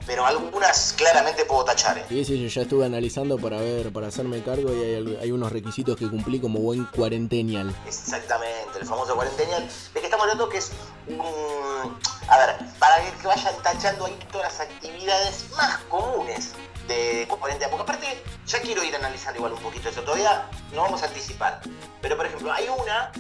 pero 0.05 0.25
algunas 0.25 0.93
claramente 0.93 1.45
puedo 1.45 1.65
tachar. 1.65 1.97
¿eh? 1.97 2.05
Sí, 2.09 2.25
sí, 2.25 2.41
yo 2.41 2.47
ya 2.47 2.61
estuve 2.63 2.85
analizando 2.85 3.37
para 3.37 3.57
ver, 3.57 3.91
para 3.91 4.07
hacerme 4.07 4.43
cargo 4.43 4.73
y 4.73 4.81
hay, 4.81 5.17
hay, 5.21 5.31
unos 5.31 5.51
requisitos 5.51 5.97
que 5.97 6.09
cumplí 6.09 6.39
como 6.39 6.59
buen 6.59 6.85
cuarentenial. 6.85 7.73
Exactamente, 7.87 8.79
el 8.79 8.85
famoso 8.85 9.15
cuarentenial, 9.15 9.67
de 9.93 9.99
que 9.99 10.05
estamos 10.05 10.23
hablando 10.23 10.49
que 10.49 10.57
es 10.57 10.71
un... 11.07 11.97
A 12.27 12.37
ver, 12.37 12.55
para 12.79 13.01
que 13.01 13.27
vayan 13.27 13.53
tachando 13.61 14.05
ahí 14.05 14.17
todas 14.31 14.53
las 14.53 14.67
actividades 14.67 15.45
más 15.55 15.77
comunes 15.89 16.53
de 16.87 17.27
cuarentena, 17.27 17.69
porque 17.69 17.83
aparte 17.83 18.23
ya 18.45 18.61
quiero 18.61 18.83
ir 18.83 18.95
analizando 18.95 19.37
igual 19.39 19.53
un 19.53 19.59
poquito 19.59 19.89
eso, 19.89 20.01
todavía 20.01 20.49
no 20.73 20.83
vamos 20.83 21.01
a 21.03 21.05
anticipar, 21.07 21.61
pero 22.01 22.17
por 22.17 22.25
ejemplo 22.25 22.51
hay 22.51 22.67
una 22.67 23.11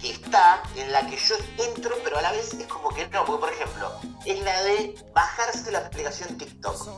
que 0.00 0.12
está, 0.12 0.62
en 0.76 0.92
la 0.92 1.06
que 1.06 1.16
yo 1.16 1.34
entro, 1.58 1.96
pero 2.04 2.18
a 2.18 2.22
la 2.22 2.32
vez 2.32 2.54
es 2.54 2.66
como 2.66 2.90
que 2.90 3.06
no, 3.08 3.24
porque 3.24 3.40
por 3.40 3.52
ejemplo, 3.52 3.92
es 4.24 4.40
la 4.42 4.62
de 4.62 4.94
bajarse 5.12 5.70
la 5.70 5.80
aplicación 5.80 6.38
TikTok. 6.38 6.88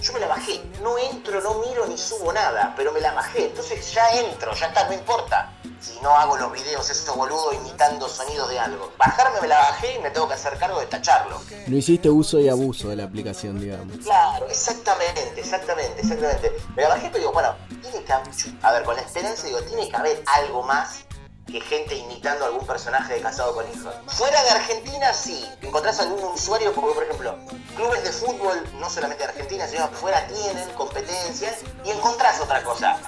Yo 0.00 0.12
me 0.12 0.20
la 0.20 0.28
bajé, 0.28 0.62
no 0.82 0.98
entro, 0.98 1.40
no 1.40 1.54
miro 1.66 1.86
ni 1.86 1.98
subo 1.98 2.32
nada, 2.32 2.74
pero 2.76 2.92
me 2.92 3.00
la 3.00 3.12
bajé, 3.12 3.46
entonces 3.46 3.92
ya 3.92 4.08
entro, 4.20 4.54
ya 4.54 4.66
está, 4.66 4.86
no 4.86 4.94
importa. 4.94 5.52
Si 5.80 6.00
no 6.00 6.16
hago 6.16 6.38
los 6.38 6.50
videos 6.50 6.88
esos 6.88 7.14
boludo 7.14 7.52
imitando 7.52 8.08
sonidos 8.08 8.48
de 8.48 8.58
algo. 8.58 8.90
Bajarme 8.96 9.38
me 9.42 9.48
la 9.48 9.58
bajé 9.58 9.96
y 9.96 9.98
me 9.98 10.10
tengo 10.10 10.26
que 10.26 10.32
hacer 10.32 10.56
cargo 10.56 10.80
de 10.80 10.86
tacharlo. 10.86 11.38
No 11.66 11.76
hiciste 11.76 12.08
uso 12.08 12.40
y 12.40 12.48
abuso 12.48 12.88
de 12.88 12.96
la 12.96 13.04
aplicación, 13.04 13.60
digamos. 13.60 13.98
Claro, 13.98 14.46
exactamente, 14.48 15.34
exactamente, 15.36 15.63
exactamente. 15.72 16.52
Me 16.76 16.82
la 16.82 16.88
bajé, 16.88 17.08
pero 17.08 17.18
digo, 17.18 17.32
bueno, 17.32 17.54
tiene 17.82 18.04
que 18.04 18.12
haber, 18.12 18.28
a 18.62 18.72
ver, 18.72 18.82
con 18.84 18.96
la 18.96 19.02
esperanza 19.02 19.46
digo, 19.46 19.62
tiene 19.62 19.88
que 19.88 19.96
haber 19.96 20.22
algo 20.36 20.62
más 20.62 21.04
que 21.46 21.60
gente 21.60 21.94
imitando 21.94 22.44
a 22.44 22.48
algún 22.48 22.66
personaje 22.66 23.14
de 23.14 23.20
Casado 23.20 23.54
con 23.54 23.70
Hijos. 23.70 23.94
Fuera 24.06 24.42
de 24.42 24.50
Argentina, 24.50 25.12
sí. 25.12 25.48
Encontrás 25.60 26.00
algún 26.00 26.24
usuario, 26.24 26.72
porque 26.72 26.94
por 26.94 27.04
ejemplo, 27.04 27.38
clubes 27.76 28.02
de 28.02 28.12
fútbol, 28.12 28.66
no 28.80 28.88
solamente 28.88 29.24
de 29.24 29.30
Argentina, 29.30 29.66
sino 29.66 29.84
afuera 29.84 30.26
tienen 30.26 30.68
competencias 30.70 31.58
y 31.84 31.90
encontrás 31.90 32.40
otra 32.40 32.62
cosa. 32.62 32.98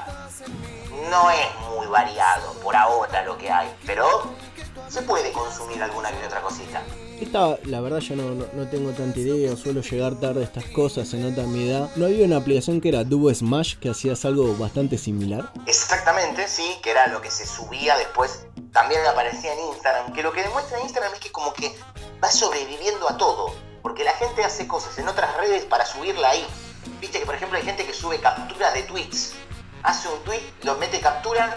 No 1.10 1.30
es 1.30 1.54
muy 1.74 1.86
variado 1.86 2.52
por 2.60 2.76
ahora 2.76 3.22
lo 3.22 3.36
que 3.38 3.50
hay, 3.50 3.74
pero 3.86 4.34
se 4.88 5.02
puede 5.02 5.32
consumir 5.32 5.82
alguna 5.82 6.10
que 6.10 6.26
otra 6.26 6.40
cosita. 6.40 6.82
Esta, 7.20 7.58
la 7.64 7.80
verdad, 7.80 8.00
yo 8.00 8.14
no, 8.14 8.46
no, 8.52 8.68
tengo 8.68 8.90
tanta 8.90 9.18
idea, 9.18 9.56
suelo 9.56 9.80
llegar 9.80 10.20
tarde 10.20 10.42
a 10.42 10.44
estas 10.44 10.66
cosas, 10.66 11.08
se 11.08 11.16
nota 11.16 11.44
mi 11.44 11.66
edad. 11.66 11.88
¿No 11.96 12.04
había 12.04 12.26
una 12.26 12.36
aplicación 12.36 12.78
que 12.80 12.90
era 12.90 13.04
Duo 13.04 13.32
Smash 13.32 13.76
que 13.76 13.88
hacías 13.88 14.26
algo 14.26 14.54
bastante 14.56 14.98
similar? 14.98 15.50
Exactamente, 15.66 16.46
sí, 16.46 16.76
que 16.82 16.90
era 16.90 17.06
lo 17.06 17.22
que 17.22 17.30
se 17.30 17.46
subía 17.46 17.96
después, 17.96 18.46
también 18.70 19.00
aparecía 19.06 19.54
en 19.54 19.60
Instagram. 19.72 20.12
Que 20.12 20.22
lo 20.22 20.32
que 20.32 20.42
demuestra 20.42 20.78
Instagram 20.80 21.14
es 21.14 21.20
que 21.20 21.32
como 21.32 21.54
que 21.54 21.74
va 22.22 22.30
sobreviviendo 22.30 23.08
a 23.08 23.16
todo, 23.16 23.50
porque 23.80 24.04
la 24.04 24.12
gente 24.12 24.44
hace 24.44 24.68
cosas 24.68 24.98
en 24.98 25.08
otras 25.08 25.34
redes 25.38 25.64
para 25.64 25.86
subirla 25.86 26.28
ahí. 26.28 26.46
Viste 27.00 27.18
que, 27.18 27.24
por 27.24 27.34
ejemplo, 27.34 27.56
hay 27.56 27.64
gente 27.64 27.86
que 27.86 27.94
sube 27.94 28.20
capturas 28.20 28.74
de 28.74 28.82
tweets. 28.82 29.32
Hace 29.82 30.08
un 30.08 30.22
tweet, 30.24 30.42
lo 30.64 30.74
mete 30.76 31.00
captura, 31.00 31.56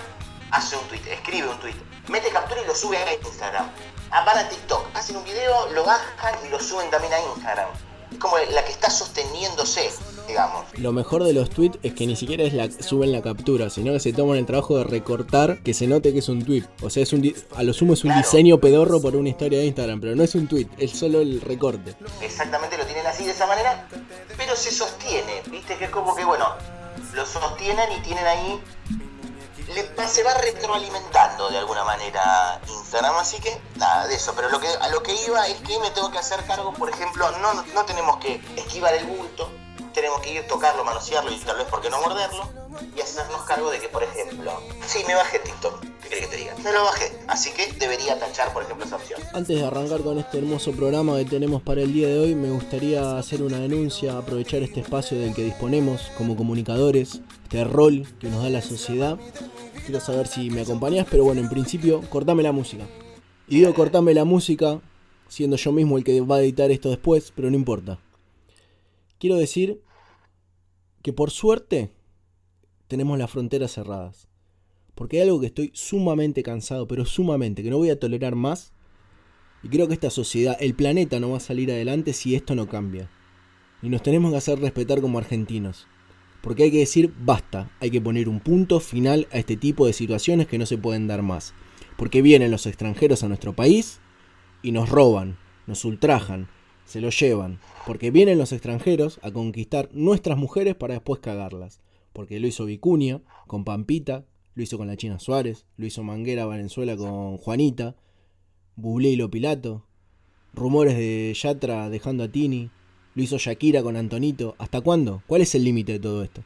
hace 0.51 0.78
un 0.78 0.88
tweet, 0.88 1.01
escribe 1.12 1.50
un 1.50 1.60
tweet, 1.60 1.75
mete 2.08 2.30
captura 2.30 2.62
y 2.62 2.66
lo 2.66 2.75
sube 2.75 2.98
a 2.98 3.13
Instagram 3.13 3.70
van 4.10 4.38
a 4.38 4.50
TikTok, 4.50 4.86
hacen 4.94 5.18
un 5.18 5.24
video, 5.24 5.68
lo 5.74 5.84
bajan 5.84 6.34
y 6.46 6.50
lo 6.50 6.60
suben 6.60 6.89
también 6.89 7.13
a 7.13 7.20
Instagram. 7.36 7.70
Es 8.12 8.18
como 8.18 8.38
la 8.38 8.66
que 8.66 8.72
está 8.72 8.89
sosteniéndose, 8.89 9.92
digamos. 10.28 10.66
Lo 10.78 10.92
mejor 10.92 11.24
de 11.24 11.34
los 11.34 11.51
tweets 11.51 11.78
es 11.84 11.94
que 11.94 12.08
ni 12.08 12.16
siquiera 12.16 12.44
es 12.44 12.54
la, 12.54 12.72
suben 12.72 13.12
la 13.12 13.22
captura, 13.22 13.70
sino 13.70 13.94
que 13.94 14.00
se 14.00 14.13
toman 14.13 14.38
el 14.38 14.48
trabajo 14.48 14.80
de 14.80 14.84
recortar 14.84 15.62
que 15.62 15.75
se 15.75 15.86
note 15.86 16.12
que 16.12 16.20
es 16.20 16.30
un 16.30 16.44
tweet. 16.44 16.63
O 16.82 16.89
sea, 16.89 17.04
es 17.04 17.13
un 17.13 17.32
a 17.56 17.62
lo 17.62 17.72
sumo 17.72 17.94
es 17.94 18.04
un 18.04 18.16
diseño 18.16 18.60
pedorro 18.60 19.00
por 19.00 19.16
una 19.16 19.30
historia 19.30 19.60
de 19.60 19.66
Instagram, 19.66 20.01
pero 20.01 20.16
no 20.16 20.24
es 20.24 20.34
un 20.34 20.48
tweet, 20.48 20.68
es 20.80 20.92
solo 20.92 21.22
el 21.22 21.39
recorte. 21.42 21.96
Exactamente, 22.22 22.78
lo 22.78 22.86
tienen 22.86 23.06
así 23.06 23.25
de 23.25 23.32
esa 23.32 23.46
manera, 23.46 23.88
pero 24.38 24.56
se 24.56 24.72
sostiene, 24.72 25.44
viste 25.51 25.78
que 25.78 25.86
es 25.86 25.92
como 25.92 26.16
que, 26.16 26.25
bueno, 26.25 26.46
lo 27.13 27.25
sostienen 27.25 27.92
y 27.92 28.01
tienen 28.01 28.25
ahí 28.25 28.60
se 30.07 30.23
va 30.23 30.33
retroalimentando 30.33 31.49
de 31.49 31.57
alguna 31.57 31.83
manera 31.83 32.59
Instagram, 32.67 33.15
así 33.17 33.39
que 33.39 33.61
nada 33.75 34.07
de 34.07 34.15
eso. 34.15 34.33
Pero 34.35 34.49
lo 34.49 34.59
que, 34.59 34.67
a 34.67 34.89
lo 34.89 35.03
que 35.03 35.13
iba 35.25 35.47
es 35.47 35.59
que 35.61 35.79
me 35.79 35.91
tengo 35.91 36.11
que 36.11 36.17
hacer 36.17 36.43
cargo, 36.45 36.73
por 36.73 36.89
ejemplo, 36.89 37.29
no, 37.39 37.53
no 37.53 37.85
tenemos 37.85 38.17
que 38.17 38.41
esquivar 38.55 38.93
el 38.95 39.05
bulto, 39.05 39.49
tenemos 40.00 40.22
que 40.22 40.34
ir 40.34 40.48
tocarlo, 40.48 40.86
manosearlo 40.86 41.32
y 41.32 41.36
tal 41.39 41.58
vez 41.58 41.65
por 41.65 41.82
qué 41.82 41.89
no 41.89 42.00
morderlo 42.01 42.48
y 42.96 43.01
hacernos 43.01 43.44
cargo 43.44 43.70
de 43.70 43.79
que, 43.79 43.89
por 43.89 44.01
ejemplo, 44.03 44.51
sí, 44.86 45.00
me 45.06 45.15
bajé 45.15 45.39
TikTok, 45.39 45.82
¿qué 45.82 46.08
crees 46.08 46.27
que 46.27 46.32
te 46.32 46.38
diga? 46.38 46.56
Me 46.63 46.72
lo 46.72 46.84
bajé, 46.84 47.12
así 47.27 47.51
que 47.51 47.72
debería 47.74 48.18
tachar, 48.18 48.53
por 48.53 48.63
ejemplo, 48.63 48.86
esa 48.86 48.96
opción. 48.96 49.22
Antes 49.34 49.60
de 49.60 49.65
arrancar 49.65 50.01
con 50.01 50.18
este 50.18 50.38
hermoso 50.38 50.72
programa 50.72 51.18
que 51.18 51.25
tenemos 51.25 51.62
para 51.62 51.82
el 51.82 51.91
día 51.91 52.08
de 52.08 52.20
hoy, 52.20 52.36
me 52.36 52.50
gustaría 52.50 53.18
hacer 53.18 53.41
una 53.44 53.60
denuncia, 53.60 54.18
aprovechar 54.18 54.63
este 54.63 54.79
espacio 54.79 55.20
del 55.20 55.34
que 55.34 55.44
disponemos 55.44 56.12
como 56.18 56.38
comunicadores, 56.38 57.22
este 57.44 57.63
rol 57.65 58.08
que 58.20 58.29
nos 58.29 58.44
da 58.44 58.50
la 58.50 58.62
sociedad 58.62 59.18
quiero 59.89 60.06
saber 60.06 60.27
si 60.27 60.51
me 60.51 60.62
acompañas, 60.62 61.08
pero 61.10 61.24
bueno, 61.24 61.41
en 61.41 61.50
principio, 61.50 62.01
cortame 62.10 62.44
la 62.44 62.51
música. 62.51 62.86
Y 63.48 63.56
digo 63.58 63.74
cortame 63.74 64.13
la 64.13 64.24
música, 64.24 64.79
siendo 65.27 65.58
yo 65.58 65.72
mismo 65.72 65.98
el 65.98 66.03
que 66.03 66.22
va 66.22 66.36
a 66.36 66.41
editar 66.41 66.70
esto 66.70 66.89
después, 66.89 67.34
pero 67.36 67.50
no 67.50 67.56
importa. 67.56 67.98
Quiero 69.18 69.36
decir 69.36 69.82
que 71.01 71.13
por 71.13 71.32
suerte 71.32 71.91
tenemos 72.88 73.18
las 73.18 73.32
fronteras 73.32 73.72
cerradas. 73.72 74.27
Porque 74.96 75.18
hay 75.18 75.24
algo 75.24 75.39
que 75.39 75.48
estoy 75.48 75.72
sumamente 75.74 76.44
cansado, 76.44 76.88
pero 76.88 77.06
sumamente, 77.06 77.63
que 77.63 77.70
no 77.70 77.77
voy 77.77 77.89
a 77.89 78.00
tolerar 78.00 78.36
más. 78.36 78.74
Y 79.63 79.70
creo 79.70 79.88
que 79.88 79.94
esta 79.94 80.10
sociedad, 80.10 80.58
el 80.60 80.74
planeta 80.74 81.20
no 81.20 81.32
va 81.32 81.38
a 81.38 81.41
salir 81.41 81.72
adelante 81.72 82.13
si 82.13 82.36
esto 82.36 82.56
no 82.56 82.68
cambia. 82.68 83.10
Y 83.82 83.89
nos 83.89 84.03
tenemos 84.03 84.32
que 84.32 84.38
hacer 84.38 84.60
respetar 84.60 85.00
como 85.00 85.18
argentinos. 85.18 85.88
Porque 86.41 86.63
hay 86.63 86.72
que 86.72 86.79
decir 86.79 87.13
basta, 87.18 87.72
hay 87.79 87.91
que 87.91 88.01
poner 88.01 88.27
un 88.27 88.39
punto 88.39 88.79
final 88.79 89.27
a 89.32 89.38
este 89.38 89.58
tipo 89.58 89.86
de 89.86 89.94
situaciones 89.94 90.48
que 90.48 90.58
no 90.58 90.65
se 90.65 90.77
pueden 90.77 91.08
dar 91.08 91.22
más. 91.22 91.53
Porque 91.98 92.22
vienen 92.22 92.51
los 92.51 92.65
extranjeros 92.65 93.24
a 93.24 93.27
nuestro 93.27 93.53
país 93.53 94.00
y 94.62 94.72
nos 94.72 94.89
roban, 94.89 95.38
nos 95.68 95.86
ultrajan, 95.86 96.48
se 96.89 97.01
lo 97.01 97.10
llevan. 97.12 97.60
Porque 97.86 98.12
vienen 98.12 98.38
los 98.38 98.51
extranjeros 98.51 99.19
a 99.22 99.31
conquistar 99.31 99.89
nuestras 99.93 100.38
mujeres 100.38 100.75
para 100.75 100.96
después 100.96 101.22
cagarlas. 101.22 101.79
Porque 102.13 102.39
lo 102.39 102.48
hizo 102.48 102.65
Vicuña 102.65 103.22
con 103.48 103.63
Pampita, 103.63 104.25
lo 104.55 104.63
hizo 104.63 104.77
con 104.77 104.88
la 104.88 104.98
China 104.98 105.19
Suárez, 105.19 105.65
lo 105.77 105.86
hizo 105.86 106.03
Manguera 106.03 106.46
Valenzuela 106.46 106.98
con 106.98 107.38
Juanita, 107.38 107.96
Bublé 108.75 109.10
y 109.10 109.15
Lo 109.15 109.29
Pilato, 109.29 109.86
rumores 110.53 110.98
de 110.98 111.34
Yatra 111.39 111.89
dejando 111.89 112.24
a 112.24 112.27
Tini, 112.27 112.72
lo 113.13 113.24
hizo 113.24 113.38
Shakira 113.38 113.84
con 113.84 113.96
Antonito. 113.96 114.55
¿Hasta 114.58 114.81
cuándo? 114.81 115.22
¿Cuál 115.27 115.41
es 115.41 115.53
el 115.53 115.63
límite 115.63 115.93
de 115.93 116.00
todo 116.00 116.24
esto? 116.24 116.41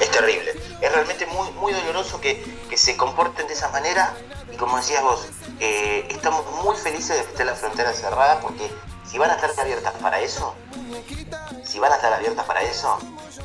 Es 0.00 0.10
terrible. 0.10 0.52
Es 0.80 0.92
realmente 0.92 1.26
muy, 1.26 1.50
muy 1.60 1.72
doloroso 1.72 2.20
que, 2.20 2.42
se 2.76 2.96
comporten 2.96 3.46
de 3.48 3.54
esa 3.54 3.70
manera. 3.70 4.14
Y 4.52 4.56
como 4.56 4.76
decías 4.76 5.02
vos, 5.02 5.26
eh, 5.58 6.06
estamos 6.10 6.44
muy 6.64 6.76
felices 6.76 7.16
de 7.16 7.24
que 7.24 7.30
esté 7.30 7.44
la 7.44 7.54
frontera 7.54 7.92
cerrada 7.92 8.40
porque 8.40 8.70
si 9.10 9.18
van 9.18 9.28
a 9.28 9.34
estar 9.34 9.50
abiertas 9.58 9.92
para 9.94 10.20
eso, 10.20 10.54
si 11.64 11.80
van 11.80 11.90
a 11.90 11.96
estar 11.96 12.12
abiertas 12.12 12.46
para 12.46 12.62
eso, 12.62 12.96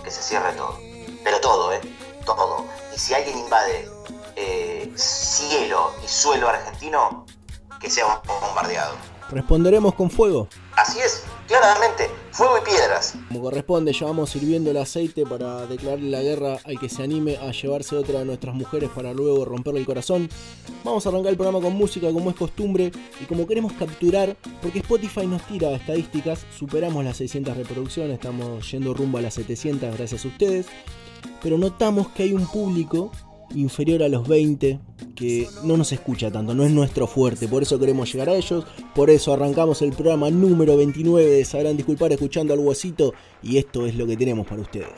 que 0.03 0.11
se 0.11 0.21
cierre 0.21 0.53
todo. 0.53 0.77
Pero 1.23 1.41
todo, 1.41 1.73
¿eh? 1.73 1.81
Todo. 2.23 2.67
Y 2.93 2.99
si 2.99 3.15
alguien 3.15 3.39
invade 3.39 3.89
eh, 4.35 4.93
cielo 4.95 5.91
y 6.03 6.07
suelo 6.07 6.49
argentino, 6.49 7.25
que 7.79 7.89
sea 7.89 8.21
bombardeado. 8.27 8.95
¿Responderemos 9.31 9.95
con 9.95 10.09
fuego? 10.11 10.47
Así 10.75 10.99
es, 10.99 11.23
claramente, 11.47 12.09
fuego 12.31 12.59
y 12.61 12.65
piedras. 12.65 13.15
Como 13.27 13.41
corresponde, 13.41 13.91
ya 13.91 14.05
vamos 14.05 14.29
sirviendo 14.29 14.69
el 14.69 14.77
aceite 14.77 15.25
para 15.25 15.65
declararle 15.65 16.09
la 16.09 16.21
guerra 16.21 16.59
al 16.63 16.79
que 16.79 16.89
se 16.89 17.01
anime 17.01 17.37
a 17.37 17.51
llevarse 17.51 17.95
otra 17.95 18.19
de 18.19 18.25
nuestras 18.25 18.53
mujeres 18.53 18.89
para 18.93 19.13
luego 19.13 19.43
romperle 19.45 19.79
el 19.79 19.85
corazón. 19.85 20.29
Vamos 20.83 21.05
a 21.05 21.09
arrancar 21.09 21.31
el 21.31 21.37
programa 21.37 21.59
con 21.59 21.73
música 21.75 22.11
como 22.11 22.29
es 22.29 22.35
costumbre 22.35 22.91
y 23.19 23.25
como 23.25 23.47
queremos 23.47 23.73
capturar, 23.73 24.37
porque 24.61 24.79
Spotify 24.79 25.25
nos 25.25 25.41
tira 25.47 25.71
estadísticas, 25.71 26.45
superamos 26.55 27.03
las 27.03 27.17
600 27.17 27.57
reproducciones, 27.57 28.13
estamos 28.13 28.69
yendo 28.69 28.93
rumbo 28.93 29.17
a 29.17 29.21
las 29.21 29.33
700 29.33 29.97
gracias 29.97 30.23
a 30.23 30.27
ustedes, 30.27 30.67
pero 31.41 31.57
notamos 31.57 32.09
que 32.09 32.23
hay 32.23 32.33
un 32.33 32.45
público 32.47 33.11
inferior 33.53 34.03
a 34.03 34.09
los 34.09 34.27
20 34.27 34.79
que 35.15 35.47
no 35.63 35.77
nos 35.77 35.91
escucha 35.91 36.31
tanto, 36.31 36.53
no 36.53 36.63
es 36.63 36.71
nuestro 36.71 37.07
fuerte, 37.07 37.47
por 37.47 37.63
eso 37.63 37.79
queremos 37.79 38.11
llegar 38.11 38.29
a 38.29 38.35
ellos, 38.35 38.65
por 38.93 39.09
eso 39.09 39.33
arrancamos 39.33 39.81
el 39.81 39.91
programa 39.93 40.29
número 40.29 40.75
29 40.77 41.43
Sabrán 41.45 41.77
Disculpar 41.77 42.11
escuchando 42.11 42.53
al 42.53 42.59
huesito 42.59 43.13
y 43.41 43.57
esto 43.57 43.85
es 43.85 43.95
lo 43.95 44.05
que 44.07 44.17
tenemos 44.17 44.45
para 44.45 44.61
ustedes. 44.61 44.89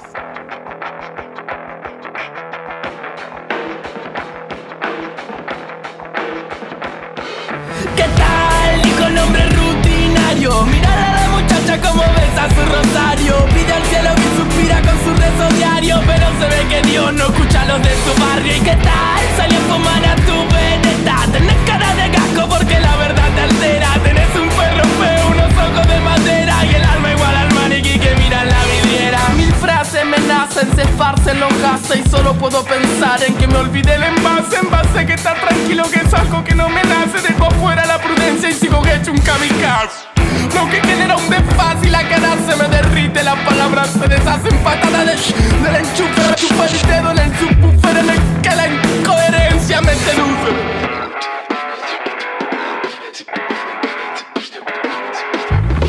¿Qué 7.95 8.03
tal, 8.03 8.87
hijo 8.87 9.23
hombre 9.23 9.49
rutinario? 9.49 10.65
Mira 10.65 10.95
la 10.95 11.26
muchacha 11.67 11.89
como 11.89 12.01
besa 12.01 12.47
su 12.55 12.63
rosario. 12.65 13.45
Pide 13.53 13.73
al 13.73 13.83
cielo 13.83 14.09
que 14.15 14.29
suspira 14.37 14.81
con 14.81 14.97
su 15.03 15.13
rezo 15.19 15.55
diario. 15.55 16.01
Pero 16.05 16.27
se 16.39 16.47
ve 16.47 16.67
que 16.69 16.87
Dios 16.87 17.13
no 17.13 17.25
escucha 17.25 17.61
a 17.61 17.65
los 17.65 17.81
de 17.81 17.89
su 17.89 18.21
barrio. 18.21 18.55
¿Y 18.55 18.59
qué 18.61 18.75
tal? 18.75 19.21
Salió 19.35 19.59
a 19.59 19.61
fumar 19.73 20.05
a 20.05 20.15
tu 20.15 20.37
veneta 20.55 21.25
Tenés 21.31 21.57
cara 21.65 21.93
de 21.95 22.09
gasco 22.09 22.47
porque 22.47 22.79
la 22.79 22.95
verdad 22.95 23.29
te 23.35 23.41
altera. 23.41 23.89
Tenés 24.03 24.33
un 24.35 24.49
perro 24.49 24.87
feo, 24.99 25.27
unos 25.27 25.51
ojos 25.51 25.87
de 25.87 25.99
madera. 25.99 26.65
Y 26.65 26.75
el 26.75 26.83
alma 26.85 27.11
igual 27.11 27.35
al 27.35 27.53
maniquí 27.53 27.99
que 27.99 28.15
mira 28.15 28.43
en 28.43 28.49
la 28.49 28.63
vidriera. 28.71 29.19
Mil 29.35 29.53
frases 29.53 30.05
me 30.05 30.19
nacen, 30.19 30.73
se 30.73 30.83
esparcen 30.83 31.39
gases. 31.61 32.05
Y 32.05 32.09
solo 32.09 32.33
puedo 32.35 32.63
pensar 32.63 33.21
en 33.23 33.35
que 33.35 33.47
me 33.47 33.57
olvidé 33.57 33.95
el 33.95 34.03
envase. 34.03 34.57
Envase 34.57 35.05
que 35.05 35.13
está 35.13 35.33
tranquilo 35.33 35.83
que 35.91 35.99
saco 36.09 36.43
que 36.45 36.55
no 36.55 36.69
me 36.69 36.83
nace. 36.83 37.19
Dejo 37.27 37.51
fuera 37.59 37.85
la 37.85 37.99
prudencia 37.99 38.49
y 38.49 38.53
sigo 38.53 38.81
hecho 38.85 39.11
un 39.11 39.19
kamikaze 39.19 40.06
lo 40.53 40.69
que 40.69 40.81
genera 40.81 41.15
un 41.15 41.29
desfaz 41.29 41.77
y 41.83 41.89
la 41.89 42.07
cara 42.07 42.35
se 42.47 42.55
me 42.55 42.67
derrite 42.67 43.23
Las 43.23 43.39
palabras 43.39 43.89
se 43.89 44.07
deshacen 44.07 44.57
patada 44.63 45.05
de 45.05 45.11
Del 45.11 45.75
enchufe, 45.75 46.21
la 46.29 46.35
chupa 46.35 46.65
el 46.65 46.87
dedo 46.87 47.11
en 47.11 47.17
el 47.19 47.37
subwoofer 47.37 47.97
En 47.97 48.09
el 48.09 48.41
que 48.41 48.55
la 48.55 48.67
incoherencia 48.67 49.81
me 49.81 49.93
seduce 49.93 50.49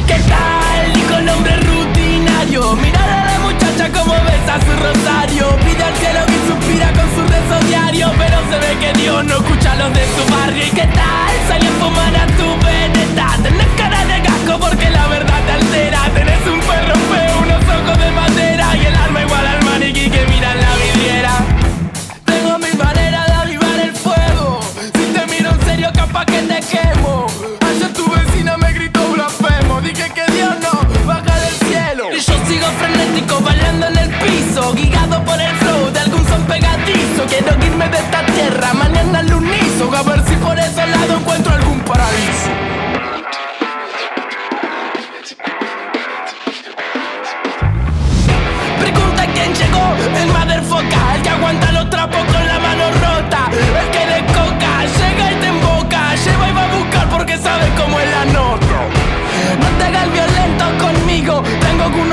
¿Qué 0.07 0.19
tal? 0.29 0.93
Dijo 0.95 1.15
el 1.17 1.29
hombre 1.29 1.57
rutinario 1.57 2.77
Mirada 2.77 3.08
como 3.93 4.15
besa 4.25 4.59
su 4.65 4.73
rosario. 4.77 5.57
Pide 5.65 5.83
al 5.83 5.95
cielo 5.97 6.21
que 6.27 6.39
suspira 6.49 6.89
con 6.93 7.09
su 7.15 7.23
rezo 7.27 7.67
diario. 7.67 8.13
Pero 8.19 8.37
se 8.51 8.57
ve 8.59 8.79
que 8.81 8.93
Dios 8.99 9.25
no 9.25 9.35
escucha 9.35 9.73
a 9.73 9.77
los 9.77 9.93
de 9.93 10.05
su 10.15 10.23
barrio. 10.33 10.67
¿Y 10.67 10.71
qué 10.71 10.87
tal? 10.87 11.35
Salió 11.49 11.71
a 11.71 11.75
fumar 11.81 12.17
a 12.17 12.27
tu 12.39 12.49
veneta. 12.67 13.27
Tenés 13.43 13.69
cara 13.77 14.05
de 14.05 14.21
gasco 14.21 14.59
porque 14.59 14.91
la 14.91 15.07
verdad 15.09 15.41
te 15.47 15.53
altera. 15.53 16.01
Tenés 16.15 16.47
un 16.47 16.61
perro 16.61 16.97
feo, 17.11 17.39
unos 17.43 17.63
ojos 17.63 17.99
de 17.99 18.11
madera 18.11 18.77
Y 18.77 18.87
el 18.87 18.97
alma 18.97 19.21
igual 19.23 19.47
al 19.47 19.58
Frenético 32.79 33.41
bailando 33.41 33.87
en 33.87 33.99
el 33.99 34.11
piso 34.19 34.73
Guiado 34.75 35.25
por 35.25 35.41
el 35.41 35.55
flow 35.57 35.91
de 35.93 36.01
algún 36.01 36.27
son 36.27 36.43
pegadizo. 36.45 37.25
Quiero 37.29 37.53
irme 37.65 37.89
de 37.89 37.99
esta 37.99 38.25
tierra 38.27 38.75
mañana 38.75 39.21
al 39.21 39.33
unizo 39.33 39.91
A 39.97 40.03
ver 40.03 40.23
si 40.27 40.37
por 40.37 40.59
ese 40.59 40.87
lado 40.87 41.19
encuentro 41.19 41.55
algún 41.55 41.81
paraíso. 41.81 42.51
Pregunta 48.81 49.27
quién 49.35 49.55
llegó, 49.55 49.85
el 50.23 50.29
motherfucker 50.29 50.99
El 51.17 51.23
que 51.23 51.29
aguanta 51.31 51.73
los 51.73 51.91
trapos 51.91 52.25
con 52.25 52.47
la 52.47 52.59
mano 52.59 52.85
rota. 53.03 53.51
El 53.53 53.91
que 53.91 54.07
le 54.07 54.21
coca, 54.33 54.85
llega 54.99 55.33
y 55.33 55.35
te 55.37 55.47
emboca 55.47 56.15
Lleva 56.15 56.49
y 56.49 56.53
va 56.53 56.65
a 56.65 56.77
buscar 56.77 57.09
porque 57.09 57.37
sabe 57.39 57.67
cómo 57.77 57.99
es 58.01 58.11
la 58.11 58.25
nota. 58.27 58.79
No 59.61 59.69
te 59.79 59.85
hagas 59.85 60.05
el 60.05 60.28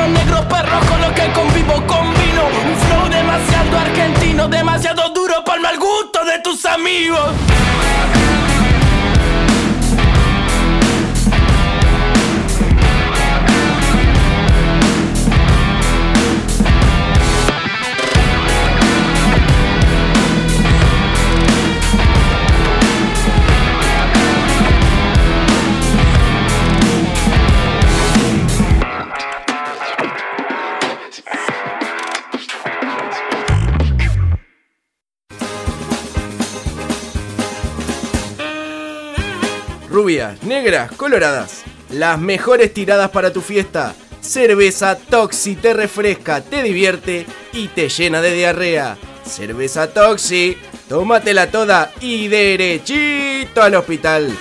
Algunos 0.06 0.24
negros 0.24 0.46
perros 0.46 0.86
con 0.86 1.02
los 1.02 1.12
que 1.14 1.32
convivo 1.32 1.74
Combino 1.88 2.46
un 2.46 2.78
flow 2.78 3.10
demasiado 3.10 3.80
argentino 3.80 4.48
Demasiado 4.48 5.10
duro 5.10 5.44
para 5.44 5.56
el 5.56 5.64
mal 5.64 5.80
gusto 5.80 6.24
de 6.26 6.40
tus 6.44 6.64
amigos 6.66 7.32
Negras, 40.06 40.92
coloradas. 40.92 41.64
Las 41.90 42.20
mejores 42.20 42.72
tiradas 42.72 43.10
para 43.10 43.34
tu 43.34 43.42
fiesta. 43.42 43.96
Cerveza 44.22 44.96
Toxi 44.96 45.56
te 45.56 45.74
refresca, 45.74 46.42
te 46.42 46.62
divierte 46.62 47.26
y 47.54 47.70
te 47.70 47.90
llena 47.90 48.22
de 48.22 48.32
diarrea. 48.34 48.98
Cerveza 49.26 49.92
Toxi, 49.92 50.58
tómatela 50.88 51.50
toda 51.50 51.92
y 52.02 52.28
derechito 52.28 53.64
al 53.64 53.74
hospital. 53.74 54.32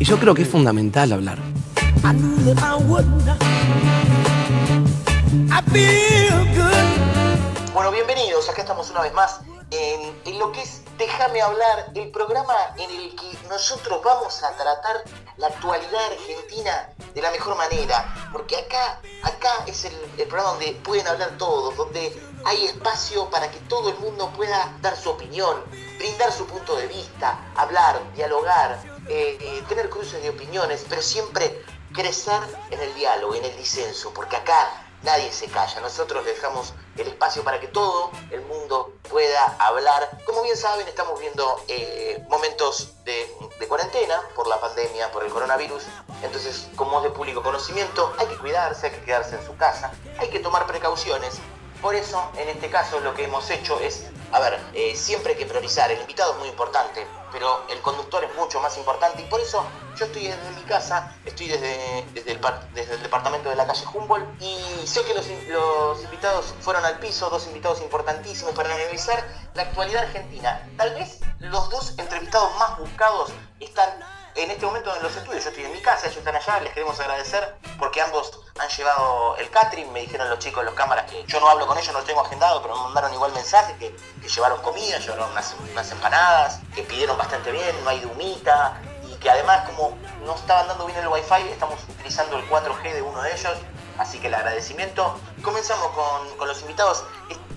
Y 0.00 0.04
yo 0.04 0.18
creo 0.18 0.34
que 0.34 0.42
es 0.42 0.48
fundamental 0.48 1.12
hablar. 1.12 1.38
Bueno, 7.74 7.90
bienvenidos, 7.90 8.48
acá 8.48 8.62
estamos 8.62 8.90
una 8.90 9.02
vez 9.02 9.12
más 9.12 9.40
en, 9.70 10.38
lo 10.38 10.50
que 10.50 10.62
es 10.62 10.80
Déjame 10.96 11.42
hablar, 11.42 11.90
el 11.94 12.10
programa 12.10 12.54
en 12.78 12.90
el 12.90 13.14
que 13.16 13.36
nosotros 13.48 14.02
vamos 14.02 14.42
a 14.42 14.56
tratar 14.56 15.04
la 15.36 15.48
actualidad 15.48 16.06
argentina 16.06 16.88
de 17.14 17.20
la 17.20 17.30
mejor 17.32 17.56
manera, 17.56 18.30
porque 18.32 18.56
acá, 18.56 19.00
acá 19.24 19.64
es 19.66 19.84
el, 19.84 19.94
el 20.16 20.26
programa 20.28 20.52
donde 20.52 20.72
pueden 20.84 21.06
hablar 21.06 21.36
todos, 21.38 21.76
donde 21.76 22.18
hay 22.44 22.64
espacio 22.66 23.28
para 23.28 23.50
que 23.50 23.58
todo 23.60 23.90
el 23.90 23.98
mundo 23.98 24.32
pueda 24.34 24.74
dar 24.80 24.96
su 24.96 25.10
opinión, 25.10 25.62
brindar 25.98 26.32
su 26.32 26.46
punto 26.46 26.76
de 26.76 26.86
vista, 26.86 27.38
hablar, 27.56 28.00
dialogar, 28.14 28.80
eh, 29.08 29.36
eh, 29.40 29.62
tener 29.68 29.90
cruces 29.90 30.22
de 30.22 30.30
opiniones, 30.30 30.86
pero 30.88 31.02
siempre 31.02 31.62
crecer 31.92 32.40
en 32.70 32.80
el 32.80 32.94
diálogo, 32.94 33.34
en 33.34 33.44
el 33.44 33.56
disenso, 33.56 34.14
porque 34.14 34.36
acá 34.36 34.81
nadie 35.02 35.32
se 35.32 35.46
calla. 35.46 35.80
Nosotros 35.80 36.24
dejamos 36.24 36.74
el 36.96 37.08
espacio 37.08 37.42
para 37.44 37.60
que 37.60 37.68
todo 37.68 38.10
el 38.30 38.40
mundo 38.42 38.94
pueda 39.08 39.56
hablar. 39.58 40.18
Como 40.24 40.42
bien 40.42 40.56
saben, 40.56 40.86
estamos 40.88 41.18
viendo 41.20 41.62
eh, 41.68 42.24
momentos 42.28 43.04
de, 43.04 43.30
de 43.58 43.68
cuarentena 43.68 44.20
por 44.34 44.46
la 44.46 44.60
pandemia, 44.60 45.10
por 45.12 45.24
el 45.24 45.30
coronavirus. 45.30 45.84
Entonces, 46.22 46.68
como 46.76 46.98
es 46.98 47.04
de 47.04 47.10
público 47.10 47.42
conocimiento, 47.42 48.12
hay 48.18 48.26
que 48.26 48.36
cuidarse, 48.38 48.86
hay 48.86 48.92
que 48.92 49.04
quedarse 49.04 49.36
en 49.36 49.46
su 49.46 49.56
casa, 49.56 49.92
hay 50.18 50.28
que 50.28 50.38
tomar 50.38 50.66
precauciones. 50.66 51.34
Por 51.82 51.96
eso, 51.96 52.30
en 52.36 52.48
este 52.48 52.70
caso, 52.70 53.00
lo 53.00 53.12
que 53.12 53.24
hemos 53.24 53.50
hecho 53.50 53.80
es, 53.80 54.04
a 54.30 54.38
ver, 54.38 54.60
eh, 54.72 54.94
siempre 54.94 55.32
hay 55.32 55.38
que 55.38 55.46
priorizar. 55.46 55.90
El 55.90 56.00
invitado 56.00 56.34
es 56.34 56.38
muy 56.38 56.48
importante, 56.48 57.04
pero 57.32 57.66
el 57.68 57.80
conductor 57.80 58.22
es 58.22 58.32
mucho 58.36 58.60
más 58.60 58.78
importante. 58.78 59.20
Y 59.20 59.24
por 59.24 59.40
eso 59.40 59.66
yo 59.96 60.04
estoy 60.04 60.28
desde 60.28 60.50
mi 60.52 60.62
casa, 60.62 61.12
estoy 61.24 61.48
desde, 61.48 61.98
el, 62.14 63.02
departamento 63.02 63.50
de 63.50 63.56
la 63.56 63.66
calle 63.66 63.84
Humboldt. 63.92 64.40
Y 64.40 64.86
sé 64.86 65.02
que 65.02 65.12
los, 65.12 65.26
los 65.48 66.04
invitados 66.04 66.54
fueron 66.60 66.84
al 66.84 67.00
piso, 67.00 67.28
dos 67.30 67.48
invitados 67.48 67.82
importantísimos 67.82 68.54
para 68.54 68.72
analizar 68.72 69.26
la 69.54 69.62
actualidad 69.62 70.04
argentina. 70.04 70.64
Tal 70.76 70.94
vez 70.94 71.18
los 71.40 71.68
dos 71.68 71.98
entrevistados 71.98 72.56
más 72.58 72.78
buscados 72.78 73.32
están 73.58 73.90
en 74.34 74.50
este 74.50 74.64
momento 74.64 74.94
en 74.94 75.02
los 75.02 75.14
estudios. 75.14 75.44
Yo 75.44 75.50
estoy 75.50 75.64
en 75.64 75.72
mi 75.72 75.80
casa, 75.80 76.06
ellos 76.06 76.18
están 76.18 76.36
allá, 76.36 76.60
les 76.60 76.72
queremos 76.72 76.98
agradecer 77.00 77.56
porque 77.78 78.00
ambos 78.00 78.40
han 78.58 78.68
llevado 78.68 79.36
el 79.36 79.50
catering. 79.50 79.92
Me 79.92 80.00
dijeron 80.00 80.28
los 80.30 80.38
chicos, 80.38 80.64
los 80.64 80.74
cámaras, 80.74 81.10
que 81.10 81.24
yo 81.26 81.40
no 81.40 81.48
hablo 81.48 81.66
con 81.66 81.78
ellos, 81.78 81.92
no 81.92 82.00
lo 82.00 82.04
tengo 82.04 82.20
agendado, 82.20 82.62
pero 82.62 82.76
me 82.76 82.82
mandaron 82.84 83.12
igual 83.12 83.32
mensajes 83.32 83.76
que, 83.78 83.94
llevaron 84.26 84.60
comida, 84.62 84.98
llevaron 84.98 85.30
unas, 85.30 85.92
empanadas, 85.92 86.60
que 86.74 86.82
pidieron 86.82 87.18
bastante 87.18 87.52
bien, 87.52 87.84
no 87.84 87.90
hay 87.90 88.00
de 88.00 88.06
humita 88.06 88.80
y 89.08 89.14
que 89.16 89.28
además 89.28 89.68
como 89.68 89.96
no 90.24 90.34
estaban 90.34 90.68
dando 90.68 90.86
bien 90.86 90.98
el 90.98 91.08
wifi, 91.08 91.48
estamos 91.50 91.80
utilizando 91.88 92.38
el 92.38 92.48
4G 92.48 92.94
de 92.94 93.02
uno 93.02 93.22
de 93.22 93.32
ellos. 93.32 93.56
Así 93.98 94.18
que 94.18 94.28
el 94.28 94.34
agradecimiento. 94.34 95.18
Comenzamos 95.42 95.88
con, 95.88 96.36
con 96.38 96.48
los 96.48 96.60
invitados. 96.62 97.04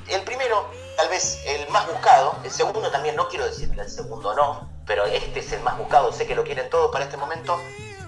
El 0.08 0.22
primero, 0.24 0.70
tal 0.98 1.08
vez 1.08 1.42
el 1.46 1.68
más 1.70 1.88
buscado. 1.88 2.36
El 2.44 2.52
segundo 2.52 2.92
también, 2.92 3.16
no 3.16 3.30
quiero 3.30 3.46
decir 3.46 3.74
que 3.74 3.80
el 3.80 3.90
segundo 3.90 4.36
no, 4.36 4.75
pero 4.86 5.06
este 5.06 5.40
es 5.40 5.52
el 5.52 5.62
más 5.62 5.78
buscado. 5.78 6.12
Sé 6.12 6.26
que 6.28 6.36
lo 6.36 6.44
quieren 6.44 6.70
todos 6.70 6.92
para 6.92 7.06
este 7.06 7.18
momento. 7.18 7.60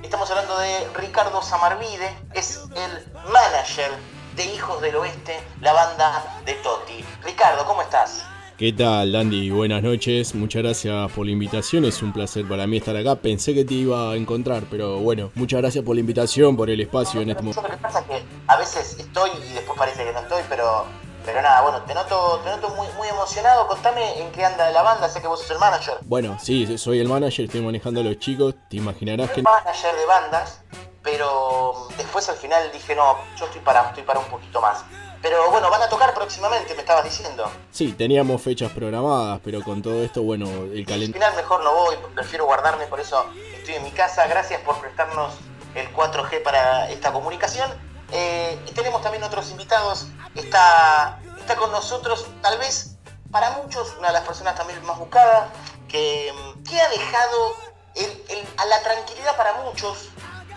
Estamos 0.04 0.30
hablando 0.30 0.58
de 0.60 0.88
Ricardo 0.96 1.42
Samarvide. 1.42 2.16
Es 2.34 2.64
el 2.76 3.06
manager 3.32 3.92
de 4.36 4.46
Hijos 4.46 4.82
del 4.82 4.96
Oeste, 4.96 5.40
la 5.62 5.74
banda 5.74 6.42
de 6.46 6.54
Toti. 6.56 7.04
Ricardo, 7.24 7.66
¿cómo 7.66 7.82
estás? 7.82 8.24
¿Qué 8.58 8.74
tal, 8.74 9.16
Andy? 9.16 9.52
Buenas 9.52 9.84
noches. 9.84 10.34
Muchas 10.34 10.64
gracias 10.64 11.12
por 11.12 11.26
la 11.26 11.32
invitación. 11.32 11.86
Es 11.86 12.02
un 12.02 12.12
placer 12.12 12.48
para 12.48 12.66
mí 12.66 12.78
estar 12.78 12.96
acá. 12.96 13.16
Pensé 13.16 13.54
que 13.54 13.64
te 13.64 13.76
iba 13.76 14.12
a 14.12 14.16
encontrar, 14.16 14.64
pero 14.70 14.98
bueno, 14.98 15.32
muchas 15.36 15.62
gracias 15.62 15.84
por 15.86 15.96
la 15.96 16.00
invitación, 16.00 16.58
por 16.58 16.70
el 16.70 16.82
espacio 16.82 17.22
en 17.22 17.30
este 17.30 17.44
momento. 17.44 17.62
lo 17.62 17.70
que 17.70 17.78
pasa 17.78 18.00
es 18.00 18.06
que 18.06 18.24
a 18.48 18.58
veces 18.58 18.98
estoy 18.98 19.30
y 19.48 19.54
después 19.54 19.78
parece 19.78 20.04
que 20.04 20.12
no 20.12 20.20
estoy, 20.22 20.42
pero 20.50 20.86
Pero 21.28 21.42
nada, 21.42 21.60
bueno, 21.60 21.82
te 21.82 21.94
noto, 21.94 22.40
te 22.42 22.50
noto 22.50 22.70
muy, 22.70 22.88
muy 22.96 23.06
emocionado. 23.10 23.68
Contame 23.68 24.22
en 24.22 24.32
qué 24.32 24.46
anda 24.46 24.72
la 24.72 24.82
banda, 24.82 25.10
sé 25.10 25.20
que 25.20 25.28
vos 25.28 25.42
sos 25.42 25.52
el 25.52 25.60
manager. 25.60 25.96
Bueno, 26.04 26.38
sí, 26.42 26.78
soy 26.78 27.02
el 27.02 27.10
manager, 27.10 27.44
estoy 27.44 27.60
manejando 27.60 28.00
a 28.00 28.04
los 28.06 28.18
chicos. 28.18 28.56
Te 28.70 28.78
imaginarás 28.78 29.32
que. 29.32 29.42
Manager 29.42 29.94
de 29.94 30.06
bandas, 30.06 30.62
pero 31.04 31.90
después 31.98 32.30
al 32.30 32.38
final 32.38 32.72
dije, 32.72 32.96
no, 32.96 33.18
yo 33.38 33.46
estoy 33.46 33.60
para, 33.60 33.90
estoy 33.90 34.04
para 34.04 34.20
un 34.20 34.28
poquito 34.28 34.62
más. 34.62 34.86
Pero 35.22 35.52
bueno, 35.52 35.70
van 35.70 35.82
a 35.82 35.90
tocar 35.90 36.14
próximamente, 36.14 36.74
me 36.76 36.80
estabas 36.80 37.04
diciendo. 37.04 37.52
Sí, 37.72 37.92
teníamos 37.92 38.42
fechas 38.42 38.72
programadas, 38.72 39.42
pero 39.44 39.62
con 39.64 39.82
todo 39.82 40.02
esto, 40.04 40.24
bueno, 40.24 40.46
el 40.46 40.80
Al 40.80 40.86
calendario. 40.86 41.14
final 41.14 41.36
mejor 41.36 41.62
no 41.62 41.74
voy, 41.74 41.98
prefiero 42.16 42.46
guardarme, 42.46 42.86
por 42.86 43.02
eso 43.02 43.26
estoy 43.54 43.76
en 43.76 43.84
mi 43.84 43.92
casa. 43.92 44.28
Gracias 44.28 44.62
por 44.62 44.80
prestarnos 44.80 45.34
el 45.76 45.94
4G 45.94 46.42
para 46.42 46.90
esta 46.90 47.12
comunicación. 47.12 47.70
Eh, 48.12 48.60
y 48.68 48.72
tenemos 48.72 49.02
también 49.02 49.24
otros 49.24 49.50
invitados. 49.52 50.08
Está, 50.36 51.20
está 51.40 51.56
con 51.56 51.72
nosotros, 51.72 52.26
tal 52.42 52.58
vez 52.60 52.98
para 53.32 53.52
muchos, 53.52 53.96
una 53.98 54.08
de 54.08 54.14
las 54.14 54.24
personas 54.24 54.56
también 54.56 54.84
más 54.86 54.98
buscadas, 54.98 55.50
que, 55.88 56.34
que 56.68 56.80
ha 56.80 56.90
dejado 56.90 57.56
a 58.58 58.66
la 58.66 58.82
tranquilidad 58.84 59.36
para 59.36 59.54
muchos. 59.64 60.10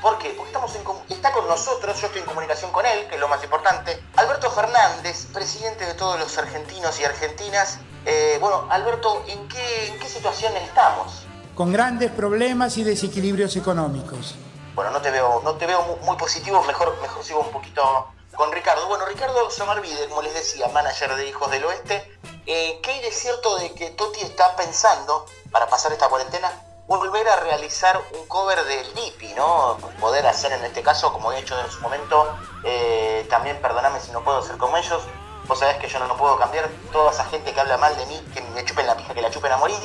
¿Por? 0.02 0.14
Porque 0.14 0.34
estamos 0.46 0.72
está 1.10 1.32
con 1.32 1.46
nosotros, 1.46 2.00
yo 2.00 2.06
estoy 2.06 2.22
en 2.22 2.26
comunicación 2.26 2.72
con 2.72 2.86
él, 2.86 3.06
que 3.08 3.16
es 3.16 3.20
lo 3.20 3.28
más 3.28 3.42
importante. 3.44 4.02
Alberto 4.16 4.50
Fernández, 4.50 5.26
presidente 5.26 5.84
de 5.84 5.94
todos 5.94 6.18
los 6.18 6.38
argentinos 6.38 6.98
y 7.00 7.04
argentinas. 7.04 7.78
Eh, 8.06 8.38
bueno, 8.40 8.66
Alberto, 8.70 9.22
¿en 9.26 9.46
qué, 9.48 9.88
¿en 9.88 9.98
qué 9.98 10.08
situación 10.08 10.56
estamos? 10.56 11.26
Con 11.54 11.70
grandes 11.70 12.10
problemas 12.12 12.78
y 12.78 12.84
desequilibrios 12.84 13.56
económicos. 13.56 14.36
Bueno, 14.80 14.92
no 14.94 15.02
te 15.02 15.10
veo, 15.10 15.42
no 15.44 15.56
te 15.56 15.66
veo 15.66 15.82
mu- 15.82 15.96
muy, 16.06 16.16
positivo, 16.16 16.62
mejor, 16.62 16.96
mejor 17.02 17.22
sigo 17.22 17.40
un 17.40 17.50
poquito 17.50 18.06
con 18.34 18.50
Ricardo. 18.50 18.86
Bueno, 18.88 19.04
Ricardo 19.04 19.50
Somarvide, 19.50 20.08
como 20.08 20.22
les 20.22 20.32
decía, 20.32 20.68
manager 20.68 21.14
de 21.16 21.26
Hijos 21.28 21.50
del 21.50 21.66
Oeste. 21.66 22.18
Eh, 22.46 22.80
¿Qué 22.82 22.92
hay 22.92 23.00
de 23.02 23.12
cierto 23.12 23.58
de 23.58 23.74
que 23.74 23.90
Toti 23.90 24.22
está 24.22 24.56
pensando, 24.56 25.26
para 25.50 25.66
pasar 25.66 25.92
esta 25.92 26.08
cuarentena, 26.08 26.50
volver 26.86 27.28
a 27.28 27.36
realizar 27.40 28.00
un 28.18 28.26
cover 28.26 28.64
del 28.64 28.94
Dipi, 28.94 29.34
¿no? 29.34 29.76
Poder 30.00 30.26
hacer 30.26 30.50
en 30.52 30.64
este 30.64 30.82
caso, 30.82 31.12
como 31.12 31.30
he 31.30 31.40
hecho 31.40 31.60
en 31.60 31.70
su 31.70 31.82
momento, 31.82 32.34
eh, 32.64 33.26
también 33.28 33.60
perdoname 33.60 34.00
si 34.00 34.12
no 34.12 34.24
puedo 34.24 34.42
ser 34.42 34.56
como 34.56 34.78
ellos. 34.78 35.02
Vos 35.46 35.58
sabés 35.58 35.76
que 35.76 35.88
yo 35.88 35.98
no 35.98 36.16
puedo 36.16 36.38
cambiar 36.38 36.70
toda 36.90 37.10
esa 37.12 37.26
gente 37.26 37.52
que 37.52 37.60
habla 37.60 37.76
mal 37.76 37.94
de 37.98 38.06
mí, 38.06 38.18
que 38.32 38.40
me 38.40 38.64
chupen 38.64 38.86
la 38.86 38.96
pija, 38.96 39.12
que 39.12 39.20
la 39.20 39.30
chupen 39.30 39.52
a 39.52 39.58
morir. 39.58 39.76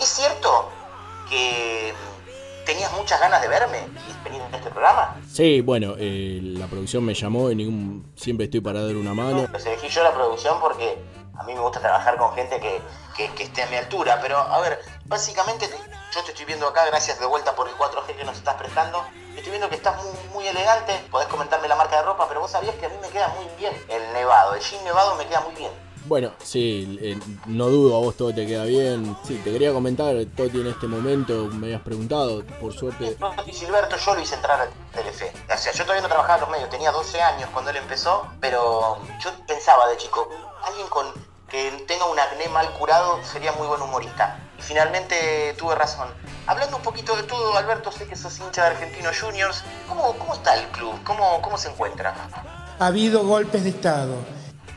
¿Es 0.00 0.08
cierto 0.08 0.70
que 1.30 1.94
tenías 2.64 2.92
muchas 2.92 3.20
ganas 3.20 3.40
de 3.42 3.48
verme 3.48 3.78
y 3.78 4.24
venir 4.24 4.42
en 4.42 4.54
este 4.54 4.70
programa? 4.70 5.16
Sí, 5.30 5.60
bueno, 5.60 5.94
eh, 5.98 6.40
la 6.42 6.66
producción 6.66 7.04
me 7.04 7.14
llamó 7.14 7.50
y 7.50 7.54
ningún... 7.56 8.12
siempre 8.16 8.44
estoy 8.44 8.60
para 8.60 8.82
dar 8.84 8.96
una 8.96 9.14
mano. 9.14 9.46
Pues 9.50 9.64
elegí 9.66 9.88
yo 9.88 10.02
la 10.02 10.12
producción 10.12 10.58
porque 10.60 10.98
a 11.38 11.42
mí 11.44 11.54
me 11.54 11.60
gusta 11.60 11.80
trabajar 11.80 12.16
con 12.16 12.32
gente 12.34 12.60
que, 12.60 12.80
que- 13.16 13.30
que 13.34 13.42
esté 13.44 13.62
a 13.62 13.66
mi 13.66 13.76
altura. 13.76 14.18
Pero, 14.22 14.38
a 14.38 14.60
ver, 14.60 14.78
básicamente 15.06 15.66
te- 15.68 15.76
yo 16.14 16.22
te 16.24 16.30
estoy 16.30 16.44
viendo 16.46 16.68
acá, 16.68 16.84
gracias 16.86 17.18
de 17.18 17.26
vuelta 17.26 17.54
por 17.56 17.68
el 17.68 17.74
4G 17.74 18.14
que 18.16 18.24
nos 18.24 18.36
estás 18.36 18.54
prestando. 18.54 19.04
Estoy 19.36 19.50
viendo 19.50 19.68
que 19.68 19.74
estás 19.74 19.96
muy, 20.02 20.12
muy 20.32 20.46
elegante, 20.46 20.92
podés 21.10 21.26
comentarme 21.28 21.66
la 21.66 21.74
marca 21.74 21.96
de 21.96 22.02
ropa, 22.02 22.26
pero 22.28 22.40
vos 22.40 22.50
sabías 22.52 22.76
que 22.76 22.86
a 22.86 22.88
mí 22.88 22.94
me 23.02 23.08
queda 23.08 23.28
muy 23.28 23.46
bien 23.58 23.72
el 23.88 24.12
nevado. 24.12 24.54
El 24.54 24.60
jean 24.60 24.84
nevado 24.84 25.16
me 25.16 25.26
queda 25.26 25.40
muy 25.40 25.54
bien. 25.56 25.72
Bueno, 26.06 26.32
sí, 26.42 26.98
eh, 27.00 27.18
no 27.46 27.68
dudo, 27.68 27.96
a 27.96 28.00
vos 28.00 28.16
todo 28.16 28.34
te 28.34 28.46
queda 28.46 28.64
bien. 28.64 29.16
Sí, 29.26 29.40
te 29.42 29.50
quería 29.50 29.72
comentar, 29.72 30.14
Toti, 30.36 30.60
en 30.60 30.66
este 30.66 30.86
momento 30.86 31.46
me 31.46 31.68
habías 31.68 31.80
preguntado, 31.80 32.44
por 32.60 32.74
suerte. 32.74 33.16
Y 33.46 33.52
Silberto 33.52 33.96
yo 33.96 34.14
lo 34.14 34.20
hice 34.20 34.34
entrar 34.34 34.60
al 34.60 34.68
Telefe. 34.92 35.32
O 35.52 35.56
sea, 35.56 35.72
yo 35.72 35.84
todavía 35.84 36.02
no 36.02 36.08
trabajaba 36.08 36.34
en 36.34 36.40
los 36.42 36.50
medios, 36.50 36.68
tenía 36.68 36.90
12 36.90 37.20
años 37.22 37.48
cuando 37.52 37.70
él 37.70 37.76
empezó, 37.76 38.26
pero 38.40 38.98
yo 39.22 39.30
pensaba 39.46 39.88
de 39.88 39.96
chico, 39.96 40.28
alguien 40.62 40.86
con 40.88 41.06
que 41.48 41.70
tenga 41.86 42.04
un 42.06 42.18
acné 42.18 42.48
mal 42.48 42.70
curado 42.72 43.20
sería 43.22 43.52
muy 43.52 43.66
buen 43.66 43.80
humorista. 43.80 44.38
Y 44.58 44.62
finalmente 44.62 45.54
tuve 45.56 45.74
razón. 45.74 46.08
Hablando 46.46 46.76
un 46.76 46.82
poquito 46.82 47.16
de 47.16 47.22
todo, 47.22 47.56
Alberto, 47.56 47.92
sé 47.92 48.06
que 48.06 48.16
sos 48.16 48.38
hincha 48.40 48.64
de 48.64 48.70
Argentinos 48.70 49.20
Juniors. 49.20 49.62
¿Cómo, 49.88 50.14
cómo 50.18 50.34
está 50.34 50.54
el 50.56 50.66
club? 50.68 50.92
¿Cómo, 51.04 51.40
¿Cómo 51.40 51.56
se 51.56 51.70
encuentra? 51.70 52.14
Ha 52.78 52.86
habido 52.86 53.24
golpes 53.24 53.62
de 53.62 53.70
Estado. 53.70 54.16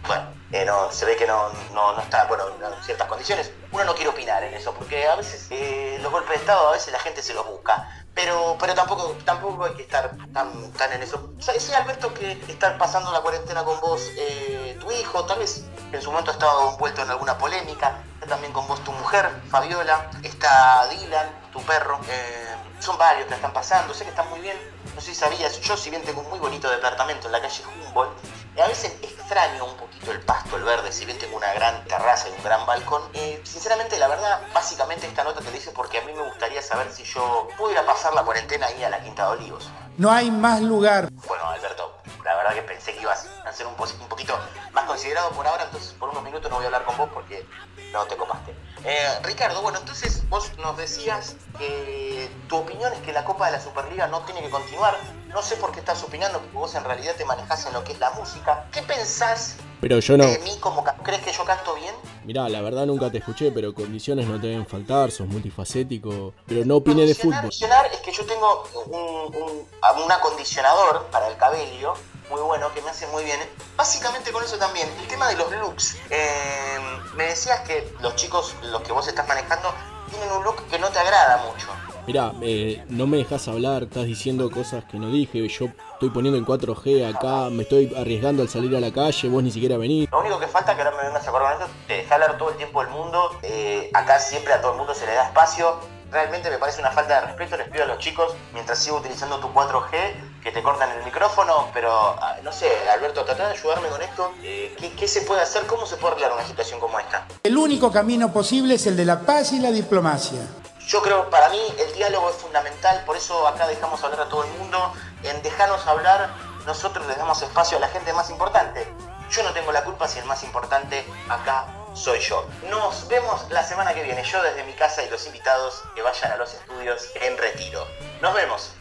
Bueno, 0.06 0.37
eh, 0.52 0.64
no, 0.66 0.92
se 0.92 1.06
ve 1.06 1.18
que 1.18 1.28
no, 1.28 1.50
no, 1.74 1.94
no 1.94 2.02
está, 2.02 2.26
bueno, 2.26 2.46
en 2.48 2.84
ciertas 2.84 3.08
condiciones. 3.08 3.52
Uno 3.72 3.84
no 3.84 3.94
quiere 3.96 4.10
opinar 4.10 4.44
en 4.44 4.54
eso, 4.54 4.74
porque 4.74 5.06
a 5.06 5.16
veces 5.16 5.48
eh, 5.50 6.00
los 6.02 6.12
golpes 6.12 6.30
de 6.30 6.36
Estado, 6.38 6.70
a 6.70 6.72
veces 6.72 6.94
la 6.94 7.00
gente 7.00 7.22
se 7.22 7.34
los 7.34 7.46
busca. 7.46 8.06
Pero, 8.14 8.56
pero 8.60 8.74
tampoco, 8.74 9.16
tampoco 9.26 9.66
hay 9.66 9.74
que 9.74 9.84
estar 9.84 10.10
tan, 10.34 10.72
tan 10.74 10.92
en 10.94 11.04
eso. 11.04 11.34
¿Sabes, 11.40 11.64
sí, 11.64 11.74
Alberto, 11.74 12.14
que 12.14 12.32
estar 12.48 12.78
pasando 12.78 13.12
la 13.12 13.22
cuarentena 13.22 13.64
con 13.64 13.80
vos, 13.80 14.10
eh, 14.18 14.76
tu 14.80 14.90
hijo, 14.92 15.26
tal 15.26 15.40
vez 15.40 15.66
en 15.92 16.02
su 16.02 16.10
momento 16.10 16.32
ha 16.32 16.34
estado 16.34 16.72
envuelto 16.72 17.02
en 17.04 17.12
alguna 17.12 17.38
polémica, 17.38 18.04
también 18.28 18.52
con 18.54 18.68
vos 18.68 18.84
tu 18.84 18.92
mujer, 18.92 19.30
Fabiola, 19.50 20.10
está 20.24 20.88
Dylan, 20.88 21.30
tu 21.52 21.62
perro, 21.62 22.00
eh, 22.10 22.56
son 22.80 22.98
varios 22.98 23.26
que 23.26 23.32
la 23.32 23.36
están 23.38 23.54
pasando, 23.54 23.94
sé 23.94 24.04
que 24.04 24.10
están 24.10 24.30
muy 24.30 24.40
bien, 24.40 24.58
no 24.96 25.02
sé 25.02 25.08
si 25.08 25.16
sabías, 25.16 25.60
yo 25.62 25.78
si 25.78 25.90
bien 25.90 26.02
tengo 26.04 26.22
un 26.22 26.30
muy 26.30 26.40
bonito 26.40 26.70
departamento 26.70 27.28
en 27.28 27.34
la 27.34 27.42
calle 27.42 27.64
Humboldt, 27.86 28.18
a 28.60 28.68
veces 28.68 28.96
extraño 29.28 29.66
un 29.66 29.76
poquito 29.76 30.14
el 30.14 30.22
pasto, 30.22 30.56
el 30.56 30.64
verde, 30.64 30.90
si 30.90 31.04
bien 31.04 31.20
tengo 31.20 31.36
una 31.36 31.54
gran 31.54 31.84
terraza 31.84 32.30
y 32.30 32.32
un 32.32 32.44
gran 32.44 32.66
balcón, 32.66 33.02
eh, 33.14 33.42
sinceramente 33.44 34.00
la 34.00 34.08
verdad, 34.08 34.40
básicamente 34.54 35.06
esta 35.06 35.26
nota 35.26 35.42
te 35.42 35.52
la 35.52 35.58
hice 35.58 35.72
porque 35.72 35.98
a 35.98 36.02
mí 36.06 36.14
me 36.14 36.24
gustaría 36.24 36.62
saber 36.62 36.90
si 36.94 37.04
yo 37.04 37.50
pudiera 37.58 37.86
pasar 37.86 38.14
la 38.14 38.24
cuarentena 38.24 38.68
ahí 38.68 38.82
a 38.86 38.90
la 38.90 39.04
Quinta 39.04 39.26
de 39.26 39.32
Olivos. 39.32 39.70
No 39.98 40.10
hay 40.10 40.32
más 40.32 40.62
lugar. 40.62 41.10
Bueno, 41.28 41.44
Alberto, 41.44 41.98
la 42.24 42.36
verdad 42.38 42.54
que 42.54 42.62
pensé 42.62 42.94
que 42.94 43.02
ibas 43.02 43.28
a 43.44 43.52
ser 43.52 43.68
un, 43.68 43.74
un 43.74 44.08
poquito 44.08 44.40
más 44.72 44.86
considerado 44.86 45.30
por 45.32 45.46
ahora, 45.46 45.66
entonces 45.66 45.92
por 45.92 46.08
unos 46.08 46.24
minutos 46.24 46.50
no 46.50 46.56
voy 46.56 46.64
a 46.64 46.68
hablar 46.68 46.86
con 46.86 46.96
vos 46.96 47.10
porque 47.14 47.46
no 47.92 48.06
te 48.06 48.16
copaste. 48.16 48.56
Eh, 48.84 49.20
Ricardo, 49.24 49.62
bueno, 49.62 49.80
entonces 49.80 50.28
vos 50.30 50.52
nos 50.60 50.78
decías 50.78 51.36
que 51.58 52.30
tu 52.48 52.58
opinión 52.58 52.94
es 52.94 53.00
que 53.00 53.12
la 53.12 53.26
Copa 53.26 53.48
de 53.48 53.54
la 53.54 53.62
Superliga 53.62 54.08
no 54.08 54.22
tiene 54.22 54.42
que 54.42 54.50
continuar. 54.50 54.98
No 55.28 55.42
sé 55.42 55.58
por 55.58 55.72
qué 55.72 55.80
estás 55.80 56.04
opinando, 56.04 56.40
porque 56.40 56.58
vos 56.58 56.76
en 56.76 56.84
realidad 56.84 57.16
te 57.16 57.26
manejás 57.26 57.66
en 57.66 57.74
lo 57.74 57.84
que 57.84 57.94
es 57.94 58.00
la 58.00 58.12
música. 58.12 58.66
¿Qué 58.72 58.82
pensás 58.84 59.56
Pero 59.82 60.00
yo 60.00 60.18
no. 60.18 60.26
de 60.26 60.40
mí 60.40 60.58
como 60.60 60.84
ca- 60.84 60.96
¿Crees 61.04 61.22
que 61.22 61.32
yo 61.32 61.46
canto 61.46 61.76
bien? 61.76 61.94
Mirá, 62.26 62.50
la 62.50 62.62
verdad 62.62 62.86
nunca 62.86 63.10
te 63.12 63.20
escuché, 63.20 63.52
pero 63.52 63.74
condiciones 63.74 64.28
no 64.28 64.40
te 64.42 64.48
deben 64.48 64.66
faltar, 64.66 65.12
sos 65.12 65.28
multifacético. 65.28 66.34
Pero 66.48 66.66
no 66.66 66.78
opine 66.78 67.06
de 67.06 67.14
fútbol. 67.16 67.42
Condicionar 67.42 67.86
es 67.94 68.00
que 68.00 68.12
yo 68.12 68.26
tengo 68.26 68.64
un, 68.88 69.36
un- 69.36 69.68
un 70.04 70.12
acondicionador 70.12 71.06
para 71.12 71.28
el 71.30 71.38
cabello 71.38 71.94
muy 72.30 72.42
bueno 72.42 72.74
que 72.74 72.82
me 72.82 72.90
hace 72.90 73.08
muy 73.08 73.24
bien. 73.24 73.40
Básicamente 73.78 74.32
con 74.34 74.44
eso 74.44 74.58
también, 74.58 74.90
el 75.00 75.08
tema 75.08 75.30
de 75.30 75.36
los 75.38 75.50
looks. 75.52 75.96
Eh, 76.10 76.78
me 77.16 77.26
decías 77.26 77.62
que 77.62 77.94
los 78.02 78.16
chicos, 78.16 78.56
los 78.64 78.82
que 78.82 78.92
vos 78.92 79.08
estás 79.08 79.28
manejando, 79.28 79.74
tienen 80.10 80.30
un 80.32 80.44
look 80.44 80.68
que 80.70 80.78
no 80.80 80.90
te 80.90 81.00
agrada 81.00 81.38
mucho. 81.46 81.68
Mirá, 82.08 82.32
eh, 82.42 82.86
no 82.88 83.06
me 83.06 83.18
dejas 83.18 83.50
hablar, 83.50 83.84
estás 83.84 84.06
diciendo 84.06 84.50
cosas 84.50 84.86
que 84.86 84.98
no 84.98 85.12
dije. 85.12 85.46
Yo 85.50 85.66
estoy 85.92 86.10
poniendo 86.10 86.40
el 86.40 86.46
4G 86.46 87.06
acá, 87.14 87.50
me 87.50 87.64
estoy 87.64 87.94
arriesgando 87.98 88.42
al 88.42 88.48
salir 88.48 88.74
a 88.78 88.80
la 88.80 88.94
calle, 88.94 89.28
vos 89.28 89.44
ni 89.44 89.52
siquiera 89.52 89.76
venís. 89.76 90.10
Lo 90.10 90.22
único 90.22 90.40
que 90.40 90.48
falta 90.48 90.74
que 90.74 90.84
ahora 90.84 90.96
me 90.96 91.04
vengas 91.04 91.28
a 91.28 91.30
acordar 91.30 91.56
con 91.56 91.64
esto, 91.64 91.76
te 91.86 91.94
deja 91.96 92.16
hablar 92.16 92.38
todo 92.38 92.52
el 92.52 92.56
tiempo 92.56 92.82
el 92.82 92.88
mundo. 92.88 93.32
Eh, 93.44 93.92
acá 93.94 94.20
siempre 94.20 94.54
a 94.54 94.62
todo 94.62 94.72
el 94.72 94.78
mundo 94.78 94.96
se 94.96 95.06
le 95.06 95.16
da 95.16 95.26
espacio. 95.26 95.76
Realmente 96.10 96.50
me 96.50 96.58
parece 96.58 96.80
una 96.80 96.92
falta 96.92 97.20
de 97.20 97.28
respeto. 97.28 97.58
Les 97.58 97.68
pido 97.68 97.84
a 97.84 97.88
los 97.88 98.00
chicos, 98.00 98.34
mientras 98.54 98.80
sigo 98.80 99.00
utilizando 99.00 99.40
tu 99.40 99.50
4G, 99.50 100.42
que 100.42 100.52
te 100.52 100.64
cortan 100.64 100.90
el 100.98 101.04
micrófono. 101.04 101.68
Pero 101.74 101.92
ah, 101.92 102.38
no 102.42 102.54
sé, 102.54 102.70
Alberto, 102.90 103.26
trata 103.26 103.50
de 103.50 103.54
ayudarme 103.56 103.90
con 103.90 104.02
esto. 104.02 104.32
Eh, 104.42 104.74
¿qué, 104.80 104.94
qué 104.94 105.10
se 105.10 105.24
puede 105.24 105.42
hacer? 105.42 105.66
¿Cómo 105.66 105.86
se 105.86 105.98
puede 105.98 106.14
arreglar 106.14 106.32
una 106.32 106.48
situación 106.48 106.80
como 106.80 106.98
esta? 107.00 107.28
El 107.44 107.58
único 107.58 107.92
camino 107.92 108.32
posible 108.32 108.76
es 108.76 108.88
el 108.88 108.96
de 108.96 109.04
la 109.04 109.20
paz 109.20 109.52
y 109.52 109.60
la 109.60 109.72
diplomacia. 109.72 110.40
Yo 110.88 111.02
creo, 111.02 111.30
para 111.30 111.50
mí, 111.50 111.62
el 111.80 111.94
diálogo 111.94 112.30
es 112.30 112.38
fundamental. 112.38 113.04
Por 113.06 113.18
eso 113.18 113.46
acá 113.46 113.68
dejamos 113.68 114.02
hablar 114.06 114.22
a 114.22 114.30
todo 114.30 114.46
el 114.46 114.52
mundo. 114.52 114.94
En 115.22 115.42
dejarnos 115.44 115.86
hablar, 115.86 116.30
nosotros 116.66 117.06
les 117.08 117.18
damos 117.18 117.42
espacio 117.42 117.78
a 117.78 117.82
la 117.82 117.90
gente 117.90 118.14
más 118.14 118.30
importante. 118.30 118.88
Yo 119.30 119.44
no 119.44 119.52
tengo 119.52 119.74
la 119.74 119.84
culpa 119.84 120.08
si 120.08 120.20
el 120.20 120.26
más 120.26 120.44
importante 120.44 121.06
acá 121.28 121.66
soy 121.94 122.22
yo. 122.22 122.48
Nos 122.70 123.06
vemos 123.10 123.50
la 123.50 123.64
semana 123.64 123.94
que 123.94 124.02
viene. 124.02 124.24
Yo 124.24 124.42
desde 124.42 124.64
mi 124.64 124.74
casa 124.74 125.04
y 125.04 125.10
los 125.10 125.26
invitados 125.28 125.84
que 125.94 126.02
vayan 126.02 126.32
a 126.32 126.38
los 126.38 126.54
estudios 126.54 127.12
en 127.16 127.38
retiro. 127.38 127.86
Nos 128.22 128.34
vemos. 128.34 128.72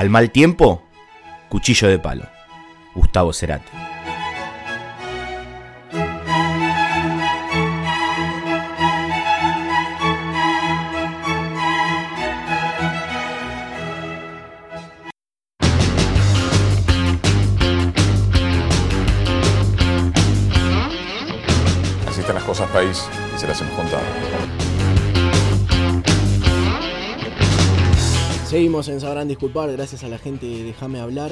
Al 0.00 0.08
mal 0.08 0.30
tiempo, 0.30 0.82
cuchillo 1.50 1.86
de 1.86 1.98
palo. 1.98 2.24
Gustavo 2.94 3.34
Cerati. 3.34 3.89
En 28.90 29.00
Sabrán 29.00 29.28
Disculpar, 29.28 29.70
gracias 29.70 30.02
a 30.02 30.08
la 30.08 30.18
gente 30.18 30.46
de 30.46 30.64
Déjame 30.64 31.00
Hablar, 31.00 31.30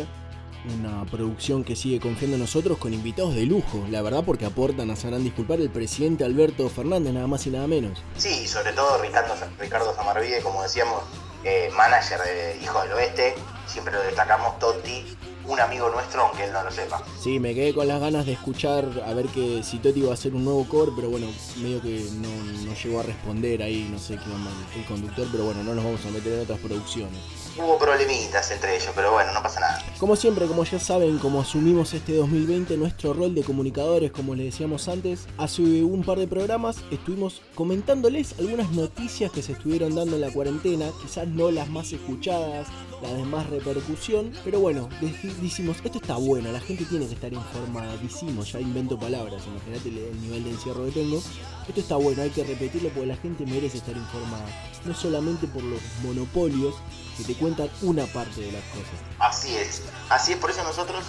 una 0.79 1.05
producción 1.11 1.65
que 1.65 1.75
sigue 1.75 1.99
confiando 1.99 2.37
en 2.37 2.43
nosotros 2.43 2.79
con 2.79 2.95
invitados 2.95 3.35
de 3.35 3.47
lujo, 3.47 3.85
la 3.91 4.01
verdad 4.01 4.23
porque 4.25 4.47
aportan 4.47 4.93
a 4.93 4.97
Sabrán 4.97 5.25
Disculpar 5.25 5.61
el 5.61 5.69
presidente 5.69 6.25
Alberto 6.25 6.69
Fernández, 6.69 7.13
nada 7.13 7.27
más 7.27 7.45
y 7.49 7.51
nada 7.51 7.67
menos. 7.67 8.01
Sí, 8.17 8.43
y 8.45 8.47
sobre 8.47 8.73
todo 8.75 9.03
Ricardo, 9.03 9.35
Ricardo 9.59 9.93
Zamarvide, 9.93 10.41
como 10.41 10.63
decíamos, 10.63 11.03
eh, 11.43 11.69
manager 11.77 12.21
de 12.21 12.63
Hijo 12.63 12.81
del 12.81 12.93
Oeste, 12.93 13.35
siempre 13.67 13.93
lo 13.93 14.03
destacamos, 14.03 14.57
Totti, 14.61 15.05
un 15.49 15.59
amigo 15.59 15.91
nuestro, 15.91 16.27
aunque 16.27 16.45
él 16.45 16.53
no 16.53 16.63
lo 16.63 16.71
sepa. 16.71 17.03
Sí, 17.21 17.41
me 17.41 17.57
quedé 17.57 17.75
con 17.75 17.89
las 17.89 18.01
ganas 18.01 18.25
de 18.25 18.35
escuchar 18.35 18.85
a 19.05 19.15
ver 19.15 19.27
que 19.27 19.65
si 19.65 19.79
Toti 19.79 19.99
iba 19.99 20.13
a 20.13 20.15
hacer 20.15 20.33
un 20.33 20.45
nuevo 20.45 20.69
cover, 20.69 20.91
pero 20.95 21.11
bueno, 21.11 21.27
medio 21.57 21.83
que 21.83 22.07
no, 22.21 22.29
no 22.29 22.75
llegó 22.75 23.01
a 23.01 23.03
responder 23.03 23.63
ahí, 23.63 23.89
no 23.91 23.99
sé 23.99 24.17
qué 24.17 24.31
onda 24.31 24.51
el 24.77 24.85
conductor, 24.85 25.27
pero 25.33 25.45
bueno, 25.45 25.65
no 25.65 25.75
nos 25.75 25.85
vamos 25.85 26.07
a 26.07 26.11
meter 26.11 26.35
en 26.35 26.41
otras 26.43 26.61
producciones. 26.61 27.48
Hubo 27.59 27.77
problemitas 27.77 28.53
entre 28.53 28.77
ellos, 28.77 28.91
pero 28.95 29.11
bueno, 29.11 29.33
no 29.33 29.43
pasa 29.43 29.59
nada. 29.59 29.85
Como 29.99 30.15
siempre, 30.15 30.47
como 30.47 30.63
ya 30.63 30.79
saben, 30.79 31.19
como 31.19 31.41
asumimos 31.41 31.93
este 31.93 32.15
2020, 32.15 32.77
nuestro 32.77 33.13
rol 33.15 33.35
de 33.35 33.43
comunicadores, 33.43 34.13
como 34.13 34.37
les 34.37 34.47
decíamos 34.47 34.87
antes, 34.87 35.27
hace 35.39 35.83
un 35.83 36.05
par 36.05 36.21
de 36.21 36.29
programas 36.29 36.77
estuvimos 36.93 37.43
comentándoles 37.57 38.37
algunas 38.39 38.71
noticias 38.71 39.33
que 39.33 39.43
se 39.43 39.53
estuvieron 39.53 39.97
dando 39.97 40.15
en 40.15 40.21
la 40.21 40.31
cuarentena, 40.31 40.87
quizás 41.03 41.27
no 41.27 41.51
las 41.51 41.69
más 41.69 41.93
escuchadas, 41.93 42.69
las 43.03 43.17
de 43.17 43.25
más 43.25 43.51
repercusión, 43.51 44.33
pero 44.45 44.61
bueno, 44.61 44.89
decimos, 45.01 45.79
esto 45.85 45.99
está 45.99 46.17
bueno, 46.17 46.53
la 46.53 46.61
gente 46.61 46.85
tiene 46.85 47.09
que 47.09 47.15
estar 47.15 47.33
informada, 47.33 47.97
decimos, 47.97 48.53
ya 48.53 48.61
invento 48.61 48.97
palabras, 48.97 49.43
imagínate 49.49 49.89
el 49.89 50.21
nivel 50.21 50.45
de 50.45 50.51
encierro 50.51 50.85
que 50.85 50.93
tengo, 50.93 51.21
esto 51.67 51.81
está 51.81 51.97
bueno, 51.97 52.23
hay 52.23 52.31
que 52.31 52.45
repetirlo 52.45 52.91
porque 52.91 53.07
la 53.07 53.17
gente 53.17 53.45
merece 53.47 53.79
estar 53.79 53.97
informada, 53.97 54.47
no 54.85 54.95
solamente 54.95 55.49
por 55.49 55.65
los 55.65 55.81
monopolios 56.05 56.77
que 57.19 57.25
te 57.25 57.35
cuentan 57.35 57.69
una 57.83 58.07
parte 58.07 58.41
de 58.41 58.53
las 58.53 58.63
cosas. 58.65 58.95
Así 59.19 59.55
es, 59.57 59.83
así 60.09 60.33
es, 60.33 60.39
por 60.39 60.51
eso 60.51 60.63
nosotros 60.63 61.05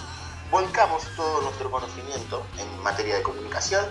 volcamos 0.50 1.04
todo 1.16 1.40
nuestro 1.42 1.70
conocimiento 1.70 2.44
en 2.58 2.82
materia 2.82 3.16
de 3.16 3.22
comunicación 3.22 3.86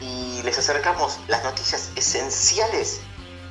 y 0.00 0.42
les 0.42 0.58
acercamos 0.58 1.18
las 1.28 1.42
noticias 1.44 1.90
esenciales 1.96 3.00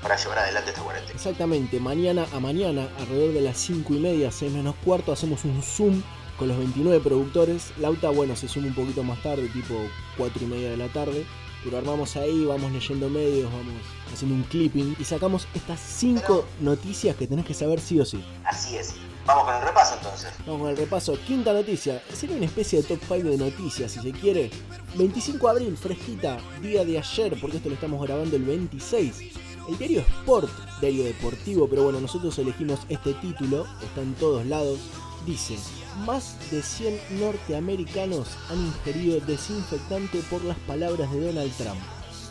para 0.02 0.18
llevar 0.18 0.40
adelante 0.40 0.72
esta 0.72 0.82
cuarentena. 0.82 1.16
Exactamente, 1.16 1.80
mañana 1.80 2.28
a 2.34 2.40
mañana, 2.40 2.90
alrededor 3.00 3.34
de 3.34 3.42
las 3.42 3.58
5 3.58 3.94
y 3.94 4.00
media, 4.00 4.32
6 4.32 4.52
menos 4.52 4.76
cuarto, 4.84 5.14
hacemos 5.14 5.46
un 5.46 5.64
Zoom 5.64 6.04
con 6.38 6.50
los 6.50 6.58
29 6.58 7.00
productores. 7.00 7.72
Lauta, 7.78 8.10
bueno, 8.10 8.36
se 8.36 8.50
suma 8.50 8.68
un 8.68 8.76
poquito 8.76 9.04
más 9.04 9.22
tarde, 9.24 9.48
tipo 9.48 9.76
4 10.18 10.44
y 10.44 10.46
media 10.48 10.70
de 10.72 10.78
la 10.78 10.90
tarde. 10.90 11.26
Pero 11.64 11.78
armamos 11.78 12.16
ahí, 12.16 12.46
vamos 12.46 12.72
leyendo 12.72 13.10
medios, 13.10 13.52
vamos 13.52 13.74
haciendo 14.14 14.36
un 14.36 14.44
clipping 14.44 14.96
y 15.00 15.04
sacamos 15.04 15.48
estas 15.54 15.80
5 15.80 16.46
noticias 16.62 17.16
que 17.16 17.28
tenés 17.28 17.46
que 17.46 17.54
saber 17.54 17.80
sí 17.80 18.00
o 18.00 18.06
sí. 18.06 18.24
Así 18.44 18.76
es. 18.76 18.96
Vamos 19.26 19.46
con 19.46 19.56
el 19.56 19.62
repaso 19.62 19.96
entonces. 19.96 20.32
Vamos 20.46 20.62
con 20.62 20.70
el 20.70 20.78
repaso. 20.78 21.18
Quinta 21.26 21.54
noticia. 21.54 22.04
Sería 22.14 22.36
una 22.36 22.46
especie 22.46 22.82
de 22.82 22.88
top 22.88 23.00
5 23.08 23.30
de 23.30 23.38
noticias, 23.38 23.92
si 23.92 24.02
se 24.02 24.12
quiere. 24.12 24.52
25 24.96 25.46
de 25.48 25.52
abril, 25.52 25.78
fresquita, 25.78 26.38
día 26.62 26.84
de 26.84 26.98
ayer, 26.98 27.38
porque 27.40 27.58
esto 27.58 27.70
lo 27.70 27.76
estamos 27.76 28.06
grabando 28.06 28.36
el 28.36 28.44
26. 28.44 29.22
El 29.70 29.78
diario 29.78 30.02
Sport, 30.02 30.50
diario 30.82 31.06
deportivo, 31.06 31.70
pero 31.70 31.84
bueno, 31.84 32.02
nosotros 32.02 32.38
elegimos 32.38 32.82
este 32.90 33.14
título, 33.14 33.66
está 33.82 34.02
en 34.02 34.14
todos 34.16 34.46
lados. 34.46 34.80
Dice, 35.26 35.58
más 35.98 36.36
de 36.52 36.62
100 36.62 37.20
norteamericanos 37.20 38.28
han 38.50 38.60
ingerido 38.60 39.20
desinfectante 39.22 40.20
por 40.30 40.44
las 40.44 40.58
palabras 40.60 41.12
de 41.12 41.28
Donald 41.28 41.56
Trump. 41.58 41.80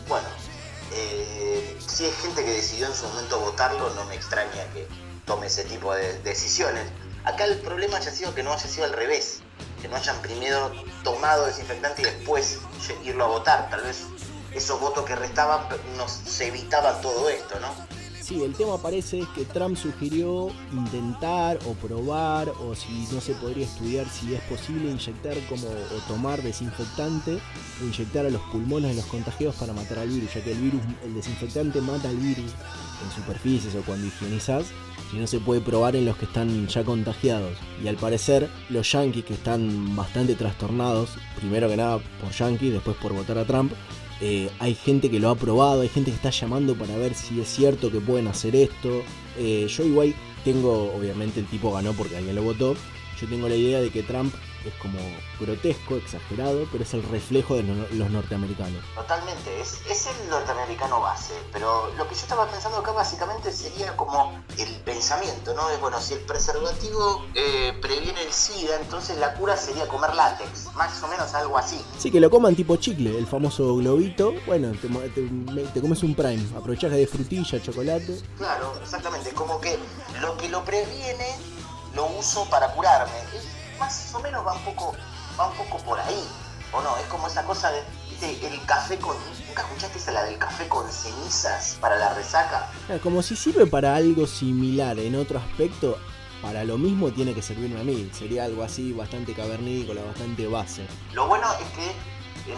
Bueno, 0.07 0.27
eh, 0.93 1.77
si 1.85 2.05
hay 2.05 2.11
gente 2.11 2.43
que 2.43 2.51
decidió 2.51 2.87
en 2.87 2.95
su 2.95 3.07
momento 3.07 3.39
votarlo, 3.39 3.93
no 3.95 4.05
me 4.05 4.15
extraña 4.15 4.65
que 4.73 4.87
tome 5.25 5.47
ese 5.47 5.63
tipo 5.63 5.93
de 5.93 6.19
decisiones. 6.21 6.83
Acá 7.23 7.45
el 7.45 7.57
problema 7.59 7.97
haya 7.97 8.11
sido 8.11 8.35
que 8.35 8.43
no 8.43 8.51
haya 8.51 8.67
sido 8.67 8.85
al 8.85 8.93
revés, 8.93 9.39
que 9.81 9.87
no 9.87 9.95
hayan 9.95 10.21
primero 10.21 10.71
tomado 11.03 11.45
desinfectante 11.45 12.01
y 12.01 12.05
después 12.05 12.59
irlo 13.03 13.25
a 13.25 13.27
votar. 13.27 13.69
Tal 13.69 13.81
vez 13.81 14.03
esos 14.53 14.79
votos 14.79 15.05
que 15.05 15.15
restaban 15.15 15.67
nos 15.97 16.11
se 16.11 16.47
evitaba 16.47 17.01
todo 17.01 17.29
esto, 17.29 17.59
¿no? 17.59 17.73
Sí, 18.23 18.41
el 18.41 18.53
tema 18.53 18.77
parece 18.77 19.21
que 19.35 19.43
Trump 19.43 19.75
sugirió 19.75 20.47
intentar 20.71 21.59
o 21.67 21.73
probar 21.73 22.47
o 22.47 22.73
si 22.73 23.05
no 23.11 23.19
se 23.19 23.33
podría 23.33 23.65
estudiar 23.65 24.07
si 24.07 24.33
es 24.33 24.39
posible 24.43 24.89
inyectar 24.89 25.35
como 25.49 25.67
o 25.67 26.07
tomar 26.07 26.41
desinfectante 26.41 27.33
o 27.33 27.85
inyectar 27.85 28.25
a 28.25 28.29
los 28.29 28.41
pulmones 28.43 28.91
de 28.91 28.95
los 28.95 29.05
contagiados 29.07 29.57
para 29.57 29.73
matar 29.73 29.99
al 29.99 30.07
virus, 30.07 30.33
ya 30.33 30.41
que 30.41 30.53
el 30.53 30.57
virus, 30.57 30.81
el 31.03 31.15
desinfectante 31.15 31.81
mata 31.81 32.07
al 32.07 32.15
virus 32.15 32.53
en 33.03 33.11
superficies 33.13 33.75
o 33.75 33.81
cuando 33.81 34.07
higienizás 34.07 34.67
y 35.11 35.17
no 35.17 35.27
se 35.27 35.41
puede 35.41 35.59
probar 35.59 35.97
en 35.97 36.05
los 36.05 36.15
que 36.15 36.23
están 36.23 36.65
ya 36.69 36.81
contagiados. 36.85 37.57
Y 37.83 37.89
al 37.89 37.97
parecer 37.97 38.49
los 38.69 38.89
yankees 38.89 39.25
que 39.25 39.33
están 39.33 39.97
bastante 39.97 40.35
trastornados, 40.35 41.09
primero 41.35 41.67
que 41.67 41.75
nada 41.75 41.99
por 42.21 42.31
yankees, 42.31 42.71
después 42.71 42.95
por 43.01 43.11
votar 43.11 43.37
a 43.37 43.43
Trump, 43.43 43.73
eh, 44.25 44.49
hay 44.59 44.73
gente 44.73 45.11
que 45.11 45.19
lo 45.19 45.29
ha 45.29 45.35
probado, 45.35 45.81
hay 45.81 45.89
gente 45.89 46.09
que 46.09 46.15
está 46.15 46.29
llamando 46.29 46.75
para 46.75 46.95
ver 46.95 47.13
si 47.13 47.41
es 47.41 47.49
cierto 47.49 47.91
que 47.91 47.99
pueden 47.99 48.29
hacer 48.29 48.55
esto. 48.55 49.01
Eh, 49.37 49.67
yo 49.67 49.83
igual 49.83 50.15
tengo, 50.45 50.93
obviamente 50.95 51.41
el 51.41 51.45
tipo 51.45 51.73
ganó 51.73 51.91
porque 51.91 52.15
alguien 52.15 52.35
lo 52.35 52.41
votó, 52.41 52.73
yo 53.19 53.27
tengo 53.27 53.49
la 53.49 53.57
idea 53.57 53.81
de 53.81 53.89
que 53.89 54.01
Trump 54.01 54.33
es 54.65 54.73
como 54.75 54.99
grotesco, 55.39 55.95
exagerado, 55.95 56.67
pero 56.71 56.83
es 56.83 56.93
el 56.93 57.03
reflejo 57.03 57.55
de 57.55 57.63
los 57.63 58.09
norteamericanos. 58.09 58.83
Totalmente, 58.95 59.61
es, 59.61 59.79
es, 59.89 60.07
el 60.07 60.29
norteamericano 60.29 61.01
base, 61.01 61.33
pero 61.51 61.91
lo 61.97 62.07
que 62.07 62.15
yo 62.15 62.21
estaba 62.21 62.47
pensando 62.47 62.77
acá 62.77 62.91
básicamente 62.91 63.51
sería 63.51 63.95
como 63.95 64.43
el 64.57 64.69
pensamiento, 64.81 65.53
¿no? 65.53 65.69
Es 65.69 65.79
bueno, 65.79 65.99
si 65.99 66.13
el 66.13 66.21
preservativo 66.21 67.25
eh, 67.35 67.73
previene 67.81 68.21
el 68.21 68.31
SIDA, 68.31 68.79
entonces 68.79 69.17
la 69.17 69.33
cura 69.33 69.57
sería 69.57 69.87
comer 69.87 70.13
látex, 70.15 70.73
más 70.75 71.01
o 71.03 71.07
menos 71.07 71.33
algo 71.33 71.57
así. 71.57 71.83
Sí, 71.97 72.11
que 72.11 72.19
lo 72.19 72.29
coman 72.29 72.55
tipo 72.55 72.75
chicle, 72.77 73.17
el 73.17 73.27
famoso 73.27 73.75
globito, 73.75 74.33
bueno, 74.45 74.71
te, 74.71 74.87
te, 74.87 75.63
te 75.73 75.81
comes 75.81 76.03
un 76.03 76.15
prime, 76.15 76.45
aprovechás 76.57 76.91
de 76.91 77.07
frutilla, 77.07 77.61
chocolate. 77.61 78.21
Claro, 78.37 78.73
exactamente, 78.81 79.31
como 79.31 79.59
que 79.59 79.77
lo 80.21 80.37
que 80.37 80.49
lo 80.49 80.63
previene 80.63 81.27
lo 81.95 82.07
uso 82.17 82.45
para 82.49 82.73
curarme 82.73 83.13
más 83.79 84.13
o 84.13 84.19
menos 84.19 84.45
va 84.45 84.53
un 84.53 84.61
poco, 84.63 84.95
va 85.39 85.47
un 85.47 85.57
poco 85.57 85.77
por 85.79 85.99
ahí. 85.99 86.23
¿O 86.71 86.81
no? 86.81 86.97
Es 86.97 87.05
como 87.05 87.27
esa 87.27 87.43
cosa 87.43 87.71
de. 87.71 87.83
El 88.23 88.65
café 88.65 88.97
con... 88.99 89.17
¿Nunca 89.47 89.63
escuchaste 89.63 89.97
esa 89.97 90.11
la 90.11 90.23
del 90.23 90.37
café 90.37 90.65
con 90.69 90.89
cenizas 90.89 91.77
para 91.81 91.97
la 91.97 92.13
resaca? 92.13 92.71
Como 93.01 93.21
si 93.21 93.35
sirve 93.35 93.67
para 93.67 93.95
algo 93.95 94.25
similar 94.25 94.97
en 94.97 95.15
otro 95.15 95.39
aspecto, 95.39 95.97
para 96.41 96.63
lo 96.63 96.77
mismo 96.77 97.11
tiene 97.11 97.33
que 97.33 97.41
servirme 97.41 97.81
a 97.81 97.83
mí. 97.83 98.09
Sería 98.13 98.45
algo 98.45 98.63
así 98.63 98.93
bastante 98.93 99.33
cavernícola, 99.33 100.03
bastante 100.03 100.47
base. 100.47 100.87
Lo 101.11 101.27
bueno 101.27 101.47
es 101.59 101.67
que 101.77 101.91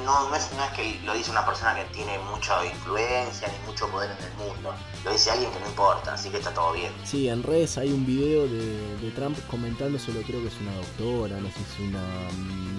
no, 0.04 0.30
no, 0.30 0.36
es, 0.36 0.52
no 0.54 0.64
es 0.64 0.72
que 0.72 1.00
lo 1.06 1.14
dice 1.14 1.32
una 1.32 1.46
persona 1.46 1.76
que 1.76 1.84
tiene 1.94 2.18
mucha 2.20 2.66
influencia 2.66 3.48
ni 3.48 3.68
mucho 3.68 3.88
poder 3.90 4.12
en 4.12 4.26
el 4.26 4.34
mundo. 4.34 4.74
Lo 5.04 5.12
dice 5.12 5.32
alguien 5.32 5.52
que 5.52 5.60
no 5.60 5.68
importa, 5.68 6.14
así 6.14 6.30
que 6.30 6.38
está 6.38 6.52
todo 6.54 6.74
bien. 6.74 6.92
Sí, 7.04 7.30
en 7.30 7.44
redes 7.44 7.78
hay 7.78 7.92
un 7.92 8.06
video 8.06 8.48
de, 8.48 8.98
de 8.98 9.12
Trump 9.12 9.38
comentándoselo, 9.50 10.22
creo 10.22 10.42
que 10.42 10.48
es 10.48 10.60
una 10.60 10.76
doctora, 10.76 11.40
no 11.40 11.48
sé 11.50 11.60
si 11.76 11.84
es 11.84 11.90
una 11.90 12.04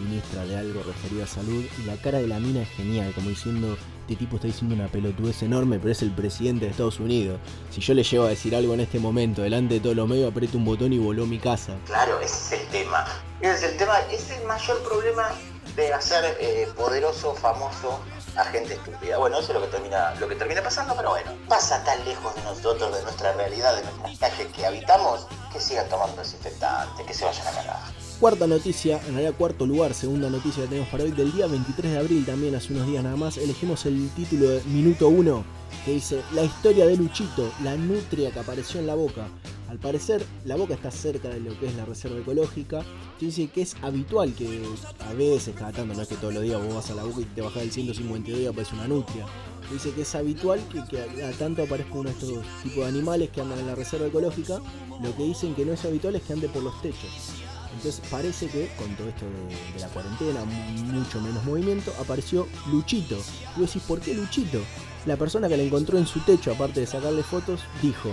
ministra 0.02 0.44
de 0.44 0.56
algo 0.56 0.82
referido 0.82 1.24
a 1.24 1.26
salud. 1.26 1.64
Y 1.78 1.82
la 1.82 1.96
cara 1.96 2.18
de 2.18 2.26
la 2.26 2.40
mina 2.40 2.62
es 2.62 2.70
genial, 2.70 3.12
como 3.14 3.28
diciendo, 3.28 3.76
este 4.00 4.16
tipo 4.16 4.36
está 4.36 4.48
diciendo 4.48 4.74
una 4.74 4.88
pelotudez 4.88 5.42
enorme, 5.42 5.78
pero 5.78 5.92
es 5.92 6.02
el 6.02 6.12
presidente 6.12 6.64
de 6.64 6.72
Estados 6.72 6.98
Unidos. 6.98 7.38
Si 7.70 7.80
yo 7.80 7.94
le 7.94 8.02
llevo 8.02 8.24
a 8.24 8.28
decir 8.30 8.54
algo 8.56 8.74
en 8.74 8.80
este 8.80 8.98
momento, 8.98 9.42
delante 9.42 9.74
de 9.74 9.80
todos 9.80 9.96
los 9.96 10.08
medios, 10.08 10.30
aprieto 10.30 10.58
un 10.58 10.64
botón 10.64 10.92
y 10.92 10.98
voló 10.98 11.26
mi 11.26 11.38
casa. 11.38 11.76
Claro, 11.86 12.20
ese 12.20 12.56
es 12.56 12.62
el 12.62 12.68
tema. 12.68 13.04
Ese 13.40 13.54
es 13.54 13.72
el 13.72 13.76
tema, 13.76 14.00
es 14.10 14.30
el 14.30 14.44
mayor 14.46 14.82
problema 14.82 15.28
de 15.76 15.92
hacer 15.92 16.36
eh, 16.40 16.66
poderoso, 16.74 17.34
famoso 17.34 18.00
a 18.34 18.44
gente 18.44 18.74
estúpida. 18.74 19.18
Bueno, 19.18 19.38
eso 19.38 19.52
es 19.52 19.54
lo 19.54 19.60
que 19.60 19.68
termina, 19.68 20.14
lo 20.14 20.28
que 20.28 20.34
termina 20.34 20.62
pasando, 20.62 20.94
pero 20.96 21.10
bueno, 21.10 21.30
pasa 21.48 21.84
tan 21.84 22.04
lejos 22.04 22.34
de 22.34 22.42
nosotros, 22.42 22.96
de 22.96 23.02
nuestra 23.02 23.32
realidad, 23.32 23.76
de 23.76 23.82
nuestras 23.82 24.18
calles 24.18 24.52
que 24.54 24.66
habitamos, 24.66 25.26
que 25.52 25.60
sigan 25.60 25.88
tomando 25.88 26.16
desinfectante, 26.16 27.04
que 27.04 27.14
se 27.14 27.24
vayan 27.24 27.46
a 27.46 27.50
cagar. 27.50 27.80
Cuarta 28.18 28.46
noticia, 28.46 28.98
en 29.06 29.14
realidad 29.14 29.34
cuarto 29.36 29.66
lugar, 29.66 29.92
segunda 29.92 30.30
noticia 30.30 30.62
que 30.62 30.68
tenemos 30.70 30.88
para 30.88 31.04
hoy, 31.04 31.10
del 31.10 31.32
día 31.32 31.46
23 31.46 31.92
de 31.92 31.98
abril 31.98 32.24
también, 32.24 32.54
hace 32.54 32.72
unos 32.72 32.86
días 32.86 33.04
nada 33.04 33.16
más, 33.16 33.36
elegimos 33.36 33.84
el 33.84 34.10
título 34.14 34.48
de 34.48 34.62
Minuto 34.64 35.08
1, 35.08 35.44
que 35.84 35.90
dice 35.92 36.22
La 36.32 36.42
historia 36.42 36.86
de 36.86 36.96
Luchito, 36.96 37.50
la 37.62 37.76
nutria 37.76 38.30
que 38.30 38.40
apareció 38.40 38.80
en 38.80 38.86
la 38.86 38.94
boca. 38.94 39.28
Al 39.68 39.78
parecer, 39.78 40.24
la 40.44 40.54
boca 40.54 40.74
está 40.74 40.92
cerca 40.92 41.28
de 41.28 41.40
lo 41.40 41.58
que 41.58 41.66
es 41.66 41.74
la 41.74 41.84
reserva 41.84 42.18
ecológica. 42.18 42.84
Dice 43.20 43.48
que 43.48 43.62
es 43.62 43.74
habitual 43.82 44.32
que 44.34 44.62
a 45.00 45.12
veces, 45.14 45.56
cada 45.56 45.72
tanto, 45.72 45.94
no 45.94 46.02
es 46.02 46.08
que 46.08 46.14
todos 46.16 46.34
los 46.34 46.42
días 46.42 46.62
vos 46.62 46.74
vas 46.74 46.90
a 46.90 46.94
la 46.94 47.02
boca 47.02 47.20
y 47.20 47.24
te 47.24 47.42
bajás 47.42 47.62
del 47.62 47.72
152 47.72 48.40
y 48.40 48.46
aparece 48.46 48.74
una 48.74 48.86
nutria. 48.86 49.26
Dice 49.72 49.90
que 49.90 50.02
es 50.02 50.14
habitual 50.14 50.60
que, 50.88 51.22
a 51.24 51.32
tanto 51.32 51.64
aparezca 51.64 51.94
uno 51.94 52.10
de 52.10 52.14
estos 52.14 52.44
tipos 52.62 52.76
de 52.76 52.86
animales 52.86 53.30
que 53.30 53.40
andan 53.40 53.58
en 53.58 53.66
la 53.66 53.74
reserva 53.74 54.06
ecológica. 54.06 54.60
Lo 55.02 55.16
que 55.16 55.24
dicen 55.24 55.54
que 55.56 55.64
no 55.64 55.72
es 55.72 55.84
habitual 55.84 56.14
es 56.14 56.22
que 56.22 56.32
ande 56.32 56.48
por 56.48 56.62
los 56.62 56.80
techos. 56.80 57.32
Entonces 57.74 58.00
parece 58.08 58.46
que 58.46 58.70
con 58.78 58.94
todo 58.94 59.08
esto 59.08 59.26
de, 59.26 59.74
de 59.74 59.80
la 59.80 59.88
cuarentena, 59.88 60.44
mucho 60.44 61.20
menos 61.20 61.44
movimiento, 61.44 61.92
apareció 62.00 62.46
Luchito. 62.70 63.16
Y 63.56 63.60
vos 63.60 63.68
decís, 63.68 63.82
¿por 63.82 64.00
qué 64.00 64.14
Luchito? 64.14 64.60
La 65.04 65.16
persona 65.16 65.48
que 65.48 65.56
le 65.56 65.66
encontró 65.66 65.98
en 65.98 66.06
su 66.06 66.20
techo, 66.20 66.52
aparte 66.52 66.80
de 66.80 66.86
sacarle 66.86 67.22
fotos, 67.22 67.60
dijo, 67.82 68.12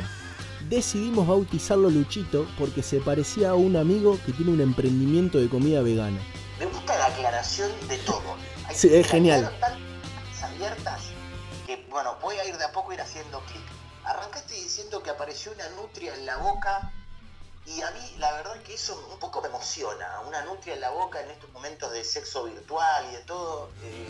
decidimos 0.70 1.28
bautizarlo 1.28 1.90
Luchito 1.90 2.46
porque 2.58 2.82
se 2.84 3.00
parecía 3.02 3.52
a 3.52 3.56
un 3.56 3.76
amigo 3.76 4.18
que 4.26 4.32
tiene 4.34 4.52
un 4.52 4.62
emprendimiento 4.62 5.38
de 5.40 5.50
comida 5.50 5.82
vegana. 5.82 6.20
Me 6.60 6.66
gusta 6.66 6.98
la 6.98 7.06
aclaración 7.08 7.72
de 7.88 7.98
todo. 8.00 8.22
Hay 8.68 8.76
Sí, 8.76 8.90
es 8.94 9.08
genial. 9.08 9.52
tantas 9.60 10.44
abiertas 10.44 11.02
que, 11.66 11.86
bueno, 11.90 12.16
voy 12.22 12.36
a 12.38 12.46
ir 12.48 12.58
de 12.58 12.64
a 12.64 12.72
poco 12.72 12.94
ir 12.94 13.02
haciendo 13.02 13.40
clic. 13.42 13.62
Arrancaste 14.06 14.54
diciendo 14.56 15.02
que 15.04 15.10
apareció 15.10 15.52
una 15.54 15.70
nutria 15.82 16.14
en 16.16 16.26
la 16.26 16.38
boca 16.38 16.92
y 17.66 17.82
a 17.82 17.92
mí 17.92 18.00
la 18.20 18.32
verdad 18.34 18.62
que 18.64 18.74
eso 18.74 19.00
un 19.12 19.20
poco 19.20 19.42
me 19.42 19.48
emociona. 19.48 20.06
Una 20.28 20.44
nutria 20.46 20.74
en 20.76 20.82
la 20.82 20.90
boca 20.92 21.22
en 21.22 21.32
estos 21.32 21.52
momentos 21.54 21.92
de 21.94 22.04
sexo 22.04 22.44
virtual 22.46 23.06
y 23.12 23.16
de 23.16 23.22
todo. 23.24 23.70
eh, 23.84 24.08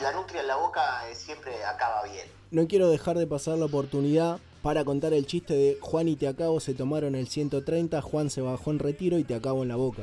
la 0.00 0.10
nutria 0.12 0.40
en 0.40 0.48
la 0.48 0.56
boca 0.56 1.08
eh, 1.08 1.14
siempre 1.14 1.64
acaba 1.64 2.02
bien. 2.04 2.26
No 2.50 2.66
quiero 2.66 2.88
dejar 2.90 3.16
de 3.18 3.26
pasar 3.26 3.58
la 3.58 3.66
oportunidad 3.66 4.40
para 4.62 4.84
contar 4.84 5.12
el 5.12 5.26
chiste 5.26 5.54
de 5.54 5.78
Juan 5.80 6.08
y 6.08 6.16
Te 6.16 6.28
Acabo 6.28 6.60
se 6.60 6.74
tomaron 6.74 7.14
el 7.14 7.28
130, 7.28 8.00
Juan 8.00 8.30
se 8.30 8.40
bajó 8.40 8.70
en 8.70 8.78
retiro 8.78 9.18
y 9.18 9.24
Te 9.24 9.34
Acabo 9.34 9.62
en 9.62 9.68
la 9.68 9.76
boca. 9.76 10.02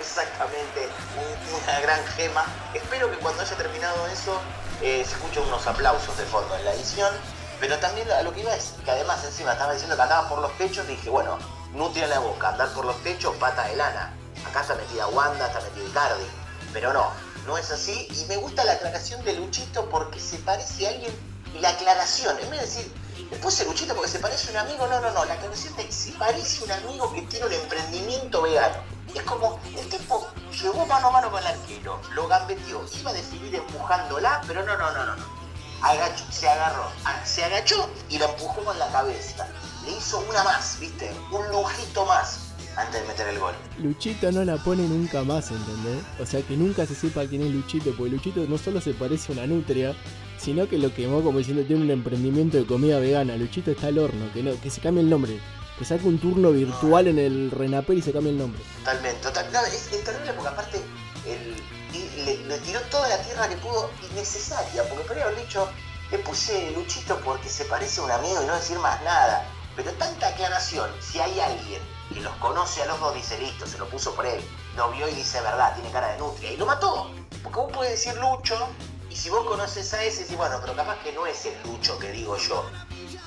Exactamente, 0.00 0.88
un- 1.16 1.62
una 1.62 1.80
gran 1.80 2.04
gema. 2.16 2.44
Espero 2.74 3.10
que 3.10 3.16
cuando 3.18 3.42
haya 3.42 3.56
terminado 3.56 4.06
eso 4.08 4.40
eh, 4.82 5.04
se 5.06 5.12
escuchen 5.14 5.42
unos 5.44 5.66
aplausos 5.66 6.16
de 6.18 6.24
fondo 6.24 6.54
en 6.56 6.64
la 6.64 6.72
edición. 6.74 7.12
Pero 7.60 7.78
también 7.78 8.10
a 8.10 8.22
lo 8.22 8.32
que 8.32 8.40
iba 8.40 8.54
es 8.54 8.74
que 8.84 8.90
además 8.90 9.22
encima 9.24 9.52
estaba 9.52 9.72
diciendo 9.74 9.94
que 9.94 10.02
andaba 10.02 10.28
por 10.28 10.40
los 10.40 10.56
techos, 10.56 10.86
dije, 10.88 11.10
bueno, 11.10 11.38
nutria 11.74 12.06
la 12.06 12.18
boca, 12.18 12.48
andar 12.48 12.72
por 12.72 12.86
los 12.86 12.96
techos, 13.02 13.36
pata 13.36 13.68
de 13.68 13.76
lana. 13.76 14.14
Acá 14.48 14.62
está 14.62 14.74
metida 14.74 15.06
Wanda, 15.08 15.46
está 15.46 15.60
metido 15.60 15.86
Icardi. 15.86 16.24
Pero 16.72 16.92
no, 16.94 17.10
no 17.46 17.58
es 17.58 17.70
así. 17.70 18.08
Y 18.10 18.24
me 18.28 18.36
gusta 18.38 18.64
la 18.64 18.72
aclaración 18.72 19.22
de 19.24 19.34
Luchito 19.34 19.88
porque 19.90 20.18
se 20.18 20.38
parece 20.38 20.86
a 20.86 20.90
alguien. 20.90 21.12
La 21.60 21.70
aclaración, 21.70 22.36
en 22.38 22.50
vez 22.50 22.60
de 22.60 22.66
decir, 22.66 22.92
le 23.30 23.36
puse 23.38 23.64
Luchito 23.64 23.94
porque 23.94 24.10
se 24.10 24.18
parece 24.18 24.50
un 24.50 24.56
amigo, 24.58 24.86
no, 24.86 25.00
no, 25.00 25.10
no. 25.10 25.24
La 25.24 25.34
aclaración 25.34 25.74
de 25.76 25.90
se 25.90 26.12
parece 26.12 26.64
un 26.64 26.72
amigo 26.72 27.12
que 27.12 27.22
tiene 27.22 27.46
un 27.46 27.52
emprendimiento 27.52 28.42
vegano. 28.42 28.76
Es 29.14 29.22
como, 29.22 29.58
el 29.76 29.88
tipo 29.88 30.28
llegó 30.62 30.86
mano 30.86 31.08
a 31.08 31.10
mano 31.10 31.30
con 31.30 31.40
el 31.40 31.46
arquero, 31.48 32.00
lo 32.14 32.28
gambeteó, 32.28 32.84
iba 33.00 33.10
a 33.10 33.14
definir 33.14 33.54
empujándola, 33.56 34.40
pero 34.46 34.64
no, 34.64 34.76
no, 34.78 34.92
no, 34.92 35.04
no. 35.06 35.16
no. 35.16 35.40
Se 36.30 36.48
agarró, 36.48 36.84
a- 37.04 37.24
se 37.26 37.42
agachó 37.44 37.88
y 38.08 38.18
la 38.18 38.26
empujó 38.26 38.62
con 38.64 38.78
la 38.78 38.86
cabeza. 38.92 39.48
Le 39.84 39.92
hizo 39.92 40.20
una 40.28 40.44
más, 40.44 40.78
¿viste? 40.78 41.10
Un 41.32 41.48
lujito 41.50 42.04
más 42.06 42.40
antes 42.76 43.00
de 43.00 43.08
meter 43.08 43.28
el 43.28 43.38
gol. 43.38 43.54
Luchito 43.78 44.30
no 44.30 44.44
la 44.44 44.56
pone 44.58 44.82
nunca 44.82 45.22
más, 45.24 45.50
¿entendés? 45.50 46.04
O 46.20 46.26
sea 46.26 46.42
que 46.42 46.56
nunca 46.56 46.86
se 46.86 46.94
sepa 46.94 47.26
quién 47.26 47.42
es 47.42 47.50
Luchito, 47.52 47.92
porque 47.96 48.12
Luchito 48.12 48.40
no 48.46 48.58
solo 48.58 48.80
se 48.80 48.92
parece 48.94 49.32
a 49.32 49.36
una 49.36 49.46
nutria, 49.46 49.96
sino 50.40 50.68
que 50.68 50.78
lo 50.78 50.94
quemó 50.94 51.22
como 51.22 51.38
diciendo 51.38 51.64
tiene 51.64 51.82
un 51.82 51.90
emprendimiento 51.90 52.56
de 52.56 52.64
comida 52.64 52.98
vegana. 52.98 53.36
Luchito 53.36 53.70
está 53.70 53.88
al 53.88 53.98
horno, 53.98 54.32
que 54.32 54.42
no, 54.42 54.58
que 54.60 54.70
se 54.70 54.80
cambie 54.80 55.02
el 55.02 55.10
nombre. 55.10 55.38
Que 55.78 55.84
saque 55.84 56.06
un 56.06 56.18
turno 56.18 56.50
virtual 56.50 57.08
en 57.08 57.18
el 57.18 57.50
Renapel 57.50 57.98
y 57.98 58.02
se 58.02 58.12
cambie 58.12 58.32
el 58.32 58.38
nombre. 58.38 58.62
Totalmente, 58.78 59.20
total. 59.22 59.52
No, 59.52 59.64
es, 59.66 59.88
terrible 60.04 60.32
porque 60.32 60.48
aparte 60.48 60.80
le, 62.24 62.58
tiró 62.58 62.80
toda 62.90 63.08
la 63.08 63.18
tierra 63.22 63.48
que 63.48 63.56
pudo 63.56 63.90
innecesaria, 64.10 64.82
porque 64.88 65.04
podría 65.04 65.24
haber 65.24 65.40
dicho, 65.40 65.68
le 66.10 66.18
puse 66.18 66.72
Luchito 66.72 67.18
porque 67.24 67.48
se 67.48 67.64
parece 67.66 68.00
a 68.00 68.04
un 68.04 68.10
amigo 68.10 68.42
y 68.42 68.46
no 68.46 68.54
decir 68.54 68.78
más 68.78 69.02
nada. 69.02 69.46
Pero 69.76 69.92
tanta 69.92 70.28
aclaración, 70.28 70.90
si 71.00 71.20
hay 71.20 71.38
alguien 71.38 71.80
que 72.12 72.20
los 72.20 72.34
conoce 72.36 72.82
a 72.82 72.86
los 72.86 72.98
dos, 72.98 73.14
dice 73.14 73.38
listo, 73.38 73.66
se 73.66 73.78
lo 73.78 73.88
puso 73.88 74.14
por 74.14 74.26
él, 74.26 74.40
lo 74.76 74.90
vio 74.90 75.08
y 75.08 75.14
dice 75.14 75.40
verdad, 75.40 75.74
tiene 75.74 75.90
cara 75.90 76.12
de 76.12 76.18
nutria, 76.18 76.52
y 76.52 76.56
lo 76.56 76.66
mató. 76.66 77.10
Porque 77.42 77.58
vos 77.58 77.72
puedes 77.72 77.92
decir 77.92 78.20
Lucho, 78.20 78.68
y 79.10 79.16
si 79.16 79.28
vos 79.28 79.44
conoces 79.44 79.92
a 79.92 80.04
ese, 80.04 80.22
decís, 80.22 80.36
bueno, 80.36 80.58
pero 80.60 80.76
capaz 80.76 81.02
que 81.02 81.12
no 81.12 81.26
es 81.26 81.44
el 81.44 81.54
Lucho 81.64 81.98
que 81.98 82.12
digo 82.12 82.36
yo. 82.36 82.64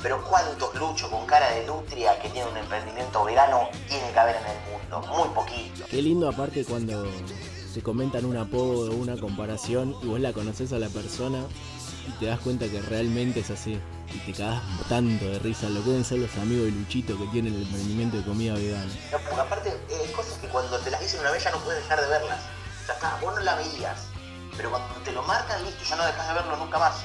Pero 0.01 0.23
¿cuántos 0.23 0.73
Luchos 0.75 1.09
con 1.09 1.25
cara 1.25 1.49
de 1.51 1.65
nutria 1.65 2.19
que 2.19 2.29
tienen 2.29 2.51
un 2.51 2.57
emprendimiento 2.57 3.23
vegano 3.25 3.69
tiene 3.87 4.11
que 4.11 4.19
haber 4.19 4.37
en 4.37 4.45
el 4.47 4.57
mundo? 4.71 5.07
Muy 5.13 5.29
poquito. 5.29 5.85
Qué 5.89 6.01
lindo 6.01 6.29
aparte 6.29 6.63
cuando 6.63 7.05
te 7.73 7.81
comentan 7.81 8.25
un 8.25 8.37
apodo 8.37 8.91
o 8.91 8.95
una 8.95 9.17
comparación 9.17 9.95
y 10.01 10.07
vos 10.07 10.19
la 10.19 10.31
conoces 10.31 10.71
a 10.73 10.79
la 10.79 10.87
persona 10.89 11.43
y 12.07 12.11
te 12.19 12.27
das 12.27 12.39
cuenta 12.39 12.67
que 12.67 12.81
realmente 12.81 13.41
es 13.41 13.49
así. 13.49 13.79
Y 14.13 14.17
te 14.19 14.37
cagas 14.37 14.61
tanto 14.87 15.25
de 15.25 15.39
risa 15.39 15.69
lo 15.69 15.83
que 15.83 15.89
deben 15.89 16.05
ser 16.05 16.19
los 16.19 16.35
amigos 16.37 16.65
de 16.65 16.71
Luchito 16.71 17.17
que 17.17 17.25
tienen 17.27 17.55
el 17.55 17.63
emprendimiento 17.63 18.17
de 18.17 18.23
comida 18.23 18.53
vegana. 18.53 18.91
No, 19.11 19.17
porque 19.19 19.41
aparte 19.41 19.69
eh, 19.69 19.97
hay 20.05 20.11
cosas 20.13 20.37
que 20.37 20.47
cuando 20.47 20.77
te 20.79 20.91
las 20.91 21.01
dicen 21.01 21.19
una 21.21 21.31
vez 21.31 21.43
ya 21.43 21.51
no 21.51 21.59
puedes 21.59 21.81
dejar 21.81 22.01
de 22.01 22.07
verlas. 22.07 22.39
Ya 22.87 22.93
está, 22.93 23.17
vos 23.21 23.35
no 23.35 23.41
la 23.41 23.55
veías. 23.55 24.12
Pero 24.57 24.69
cuando 24.69 24.93
te 25.03 25.11
lo 25.11 25.23
marcan, 25.23 25.63
listo, 25.65 25.83
ya 25.83 25.95
no 25.95 26.05
dejas 26.05 26.27
de 26.27 26.33
verlo 26.33 26.57
nunca 26.57 26.77
más. 26.79 27.03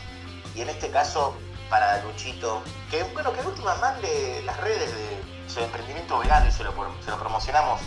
Y 0.54 0.60
en 0.62 0.68
este 0.68 0.90
caso, 0.90 1.34
para 1.70 2.02
Luchito, 2.04 2.62
que 2.90 3.02
bueno, 3.14 3.32
que 3.32 3.40
última 3.46 3.74
mande 3.76 4.42
las 4.44 4.56
redes 4.60 4.90
de 4.92 5.52
su 5.52 5.60
emprendimiento 5.60 6.18
vegano 6.18 6.48
y 6.48 6.52
se 6.52 6.64
lo, 6.64 6.72
pro- 6.72 6.94
se 7.04 7.10
lo 7.10 7.18
promocionamos 7.18 7.80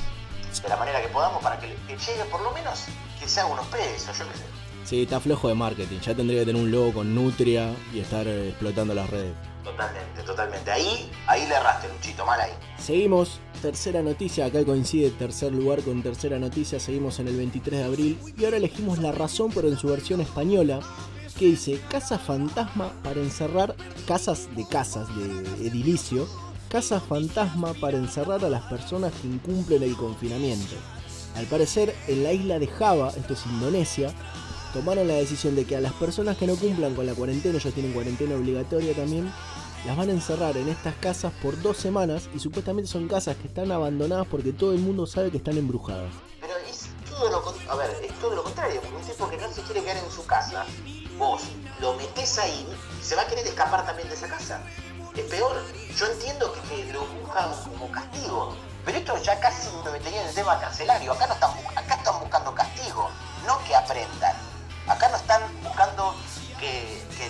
de 0.61 0.67
la 0.69 0.75
manera 0.77 1.01
que 1.01 1.07
podamos 1.07 1.41
para 1.41 1.59
que, 1.59 1.67
le- 1.67 1.75
que 1.87 1.97
llegue 1.97 2.25
por 2.25 2.41
lo 2.41 2.51
menos 2.51 2.85
que 3.19 3.27
se 3.27 3.39
haga 3.39 3.49
unos 3.49 3.65
pesos, 3.67 4.17
yo 4.17 4.27
qué 4.27 4.37
sé. 4.37 4.43
Sí, 4.83 5.03
está 5.03 5.19
flojo 5.19 5.47
de 5.47 5.53
marketing. 5.55 5.99
Ya 5.99 6.15
tendría 6.15 6.39
que 6.41 6.45
tener 6.47 6.61
un 6.61 6.71
logo 6.71 6.93
con 6.95 7.13
Nutria 7.15 7.71
y 7.93 7.99
estar 7.99 8.27
eh, 8.27 8.49
explotando 8.49 8.93
las 8.95 9.09
redes. 9.09 9.33
Totalmente, 9.63 10.23
totalmente. 10.23 10.71
Ahí, 10.71 11.11
ahí 11.27 11.45
le 11.47 11.53
erraste, 11.55 11.87
Luchito, 11.87 12.25
mal 12.25 12.41
ahí. 12.41 12.51
Seguimos, 12.79 13.39
tercera 13.61 14.01
noticia, 14.01 14.45
acá 14.45 14.65
coincide 14.65 15.11
tercer 15.11 15.53
lugar 15.53 15.81
con 15.83 16.01
tercera 16.01 16.39
noticia, 16.39 16.79
seguimos 16.79 17.19
en 17.19 17.27
el 17.27 17.37
23 17.37 17.79
de 17.79 17.85
abril 17.85 18.17
y 18.37 18.43
ahora 18.43 18.57
elegimos 18.57 18.97
La 18.97 19.11
Razón 19.11 19.51
pero 19.53 19.67
en 19.67 19.77
su 19.77 19.87
versión 19.87 20.19
española 20.19 20.79
que 21.37 21.45
dice 21.45 21.79
Casa 21.89 22.17
Fantasma 22.17 22.91
para 23.03 23.21
encerrar 23.21 23.75
casas 24.07 24.49
de 24.55 24.65
casas 24.67 25.07
de 25.15 25.67
edilicio, 25.67 26.27
Casa 26.69 26.99
Fantasma 26.99 27.73
para 27.75 27.97
encerrar 27.97 28.43
a 28.43 28.49
las 28.49 28.63
personas 28.63 29.13
que 29.21 29.27
incumplen 29.27 29.83
el 29.83 29.95
confinamiento. 29.95 30.75
Al 31.35 31.45
parecer 31.45 31.95
en 32.07 32.23
la 32.23 32.33
isla 32.33 32.59
de 32.59 32.67
Java, 32.67 33.13
esto 33.15 33.33
es 33.33 33.45
Indonesia, 33.45 34.11
tomaron 34.73 35.07
la 35.07 35.15
decisión 35.15 35.55
de 35.55 35.65
que 35.65 35.75
a 35.75 35.81
las 35.81 35.93
personas 35.93 36.35
que 36.37 36.47
no 36.47 36.55
cumplan 36.55 36.95
con 36.95 37.05
la 37.05 37.13
cuarentena, 37.13 37.57
ellos 37.57 37.73
tienen 37.73 37.93
cuarentena 37.93 38.35
obligatoria 38.35 38.93
también, 38.93 39.31
las 39.85 39.97
van 39.97 40.09
a 40.09 40.11
encerrar 40.11 40.55
en 40.57 40.69
estas 40.69 40.93
casas 40.95 41.33
por 41.41 41.59
dos 41.61 41.77
semanas 41.77 42.29
y 42.33 42.39
supuestamente 42.39 42.89
son 42.89 43.07
casas 43.07 43.35
que 43.37 43.47
están 43.47 43.71
abandonadas 43.71 44.27
porque 44.29 44.53
todo 44.53 44.73
el 44.73 44.79
mundo 44.79 45.07
sabe 45.07 45.31
que 45.31 45.37
están 45.37 45.57
embrujadas. 45.57 46.13
Pero 46.39 46.53
es 46.69 46.87
todo 47.09 47.29
lo 47.29 47.71
a 47.71 47.75
ver, 47.75 47.89
es 48.03 48.13
todo 48.19 48.35
lo 48.35 48.43
contrario, 48.43 48.81
un 48.95 49.01
tipo 49.01 49.29
que 49.29 49.37
no 49.37 49.51
se 49.51 49.61
quiere 49.63 49.81
quedar 49.81 49.97
en 49.97 50.11
su 50.11 50.25
casa, 50.25 50.65
vos 51.17 51.41
lo 51.79 51.93
metés 51.93 52.37
ahí, 52.37 52.67
se 53.01 53.15
va 53.15 53.23
a 53.23 53.27
querer 53.27 53.47
escapar 53.47 53.85
también 53.85 54.07
de 54.09 54.15
esa 54.15 54.27
casa. 54.27 54.61
Es 55.15 55.25
peor, 55.25 55.55
yo 55.97 56.05
entiendo 56.07 56.53
que, 56.53 56.61
que 56.61 56.93
lo 56.93 57.05
buscan 57.05 57.51
como 57.63 57.91
castigo, 57.91 58.55
pero 58.85 58.97
esto 58.97 59.17
ya 59.23 59.39
casi 59.39 59.67
me 59.83 59.91
metería 59.91 60.21
en 60.21 60.27
el 60.29 60.35
tema 60.35 60.59
carcelario. 60.59 61.11
Acá 61.13 61.27
no 61.27 61.33
están, 61.33 61.51
acá 61.75 61.95
están 61.95 62.19
buscando 62.19 62.55
castigo, 62.55 63.09
no 63.45 63.63
que 63.65 63.75
aprendan. 63.75 64.35
Acá 64.87 65.09
no 65.09 65.17
están 65.17 65.41
buscando 65.63 66.15
que, 66.59 67.03
que, 67.17 67.29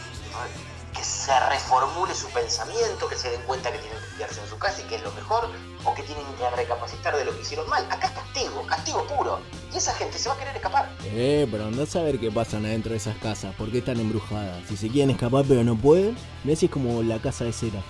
que 1.02 1.06
se 1.08 1.39
reformule 1.49 2.14
su 2.14 2.28
pensamiento, 2.30 3.08
que 3.10 3.16
se 3.16 3.32
den 3.32 3.41
cuenta 3.41 3.72
que 3.72 3.80
tienen 3.80 3.97
que 3.99 4.18
quedarse 4.18 4.39
en 4.39 4.47
su 4.47 4.58
casa 4.60 4.82
y 4.82 4.84
que 4.84 4.97
es 4.97 5.02
lo 5.02 5.12
mejor, 5.14 5.49
o 5.84 5.95
que 5.95 6.04
tienen 6.04 6.24
que 6.38 6.47
recapacitar 6.52 7.18
de 7.18 7.26
lo 7.26 7.36
que 7.36 7.41
hicieron 7.41 7.68
mal. 7.68 7.84
Acá 7.89 8.06
es 8.08 8.14
castigo, 8.14 8.64
castigo 8.68 9.08
puro. 9.08 9.39
Y 9.74 9.78
esa 9.78 9.95
gente 9.95 10.20
se 10.20 10.30
va 10.30 10.36
a 10.36 10.38
querer 10.38 10.56
escapar. 10.56 10.91
Eh, 11.06 11.47
pero 11.49 11.66
andá 11.66 11.84
a 11.84 11.86
saber 11.88 12.20
qué 12.20 12.32
pasan 12.32 12.66
adentro 12.68 12.91
de 12.91 12.97
esas 12.97 13.18
casas, 13.18 13.56
por 13.56 13.72
qué 13.72 13.80
están 13.80 13.99
embrujadas. 13.99 14.62
Si 14.68 14.78
se 14.78 14.89
quieren 14.89 15.10
escapar 15.10 15.43
pero 15.47 15.64
no 15.64 15.76
pueden, 15.76 16.16
si 16.56 16.66
es 16.66 16.72
como 16.72 17.02
la 17.02 17.20
casa 17.20 17.45
de 17.45 17.54
cera. 17.54 17.82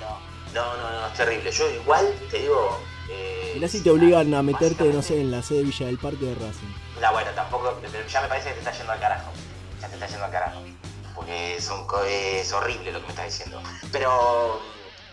No, 0.53 0.77
no, 0.77 0.91
no, 1.01 1.07
es 1.07 1.13
terrible. 1.13 1.51
Yo 1.51 1.69
igual 1.69 2.13
te 2.29 2.39
digo. 2.39 2.79
Eh, 3.09 3.51
Mirá 3.55 3.67
si 3.67 3.81
te 3.81 3.89
obligan 3.89 4.33
a 4.33 4.41
meterte, 4.41 4.85
no 4.85 5.01
sé, 5.01 5.19
en 5.19 5.31
la 5.31 5.43
sede 5.43 5.63
Villa 5.63 5.87
del 5.87 5.97
Parque 5.97 6.27
de 6.27 6.35
Racing. 6.35 6.73
No, 7.01 7.11
bueno, 7.11 7.29
tampoco. 7.35 7.77
pero 7.81 8.07
Ya 8.07 8.21
me 8.21 8.29
parece 8.29 8.49
que 8.49 8.53
te 8.53 8.59
está 8.59 8.71
yendo 8.71 8.93
al 8.93 8.99
carajo. 9.01 9.31
Ya 9.81 9.87
te 9.89 9.95
está 9.95 10.07
yendo 10.07 10.23
al 10.23 10.31
carajo. 10.31 10.61
Porque 11.31 12.39
es, 12.41 12.53
horrible 12.53 12.91
lo 12.91 12.99
que 12.99 13.05
me 13.05 13.11
estás 13.11 13.25
diciendo. 13.25 13.61
Pero. 13.91 14.59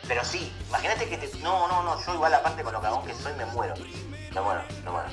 Pero 0.07 0.25
sí, 0.25 0.53
imagínate 0.69 1.09
que 1.09 1.19
te. 1.19 1.39
No, 1.39 1.69
no, 1.69 1.83
no, 1.83 2.05
yo 2.05 2.15
igual 2.15 2.33
aparte 2.33 2.63
con 2.63 2.73
lo 2.73 2.81
cagón 2.81 3.07
que 3.07 3.15
soy 3.15 3.33
me 3.35 3.45
muero. 3.47 3.75
Me 4.35 4.41
muero, 4.41 4.63
me 4.85 4.91
muero. 4.91 5.09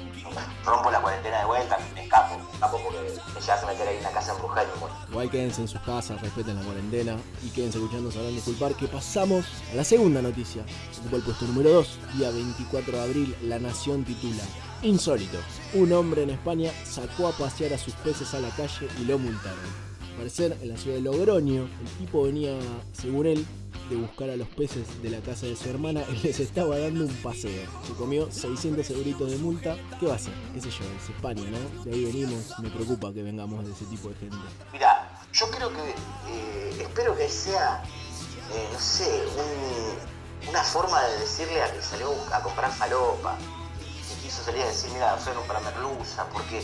Rompo 0.64 0.92
la 0.92 1.02
cuarentena 1.02 1.40
de 1.40 1.46
vuelta, 1.46 1.78
me 1.94 2.04
escapo, 2.04 2.38
me 2.38 2.52
escapo 2.54 2.80
porque 2.84 3.00
me 3.34 3.42
llevas 3.42 3.64
a 3.64 3.66
meter 3.66 3.88
ahí 3.88 3.96
en 3.96 4.02
una 4.02 4.12
casa 4.12 4.32
embrujada 4.32 4.64
y 4.64 4.68
me 4.68 4.76
muero. 4.76 4.96
Igual 5.10 5.32
quédense 5.32 5.62
en 5.62 5.68
sus 5.68 5.82
casas, 5.82 6.22
respeten 6.22 6.56
la 6.56 6.62
cuarentena 6.64 7.18
y 7.44 7.50
quédense 7.50 7.78
escuchando 7.78 8.12
Sabrán 8.12 8.36
Disculpar 8.36 8.76
que 8.76 8.88
pasamos 8.88 9.46
a 9.72 9.76
la 9.76 9.84
segunda 9.84 10.22
noticia. 10.22 10.64
Ocupa 11.00 11.16
el 11.18 11.24
puesto 11.24 11.46
número 11.46 11.72
2, 11.72 12.00
día 12.16 12.30
24 12.30 12.98
de 12.98 13.04
abril, 13.04 13.38
La 13.44 13.60
Nación 13.60 14.04
titula 14.06 14.44
Insólito. 14.82 15.40
Un 15.74 15.92
hombre 15.94 16.24
en 16.24 16.30
España 16.32 16.72
sacó 16.84 17.28
a 17.28 17.32
pasear 17.32 17.74
a 17.74 17.78
sus 17.78 17.94
peces 17.96 18.34
a 18.34 18.40
la 18.40 18.50
calle 18.50 18.88
y 19.00 19.06
lo 19.06 19.18
multaron. 19.18 19.85
Parecer, 20.18 20.58
en 20.62 20.70
la 20.70 20.78
ciudad 20.78 20.96
de 20.98 21.02
Logroño, 21.02 21.64
el 21.64 21.88
tipo 22.00 22.24
venía, 22.24 22.58
según 22.94 23.26
él, 23.28 23.46
de 23.90 23.96
buscar 23.98 24.30
a 24.30 24.36
los 24.36 24.48
peces 24.48 25.02
de 25.04 25.10
la 25.10 25.20
casa 25.20 25.46
de 25.46 25.56
su 25.56 25.70
hermana 25.70 26.04
y 26.10 26.26
les 26.28 26.40
estaba 26.40 26.80
dando 26.80 27.06
un 27.06 27.14
paseo. 27.18 27.62
Se 27.86 27.94
comió 27.94 28.32
600 28.32 28.90
euritos 28.92 29.30
de 29.30 29.38
multa. 29.38 29.76
¿Qué 30.00 30.08
va 30.08 30.14
a 30.14 30.16
hacer? 30.16 30.34
¿Qué 30.54 30.62
sé 30.62 30.70
yo? 30.72 30.86
Es 31.04 31.10
España, 31.10 31.44
¿no? 31.44 31.84
De 31.84 31.92
ahí 31.94 32.06
venimos. 32.06 32.58
Me 32.60 32.70
preocupa 32.70 33.14
que 33.14 33.22
vengamos 33.24 33.66
de 33.66 33.74
ese 33.74 33.86
tipo 33.86 34.10
de 34.10 34.16
gente. 34.16 34.38
Mira, 34.74 35.22
yo 35.34 35.50
creo 35.52 35.70
que, 35.70 35.90
eh, 35.90 36.78
espero 36.82 37.16
que 37.16 37.30
sea, 37.30 37.84
eh, 38.54 38.68
no 38.74 38.80
sé, 38.80 39.24
un- 39.38 40.50
una 40.50 40.64
forma 40.64 41.04
de 41.04 41.20
decirle 41.20 41.62
a 41.62 41.72
que 41.72 41.82
salió 41.82 42.10
a 42.34 42.42
comprar 42.42 42.72
falopa. 42.72 43.38
Que 44.08 44.22
quiso 44.24 44.44
salir 44.44 44.62
a 44.64 44.68
decir, 44.68 44.90
mira, 44.94 45.20
soy 45.20 45.34
para 45.48 45.60
merluza, 45.60 46.26
porque 46.34 46.64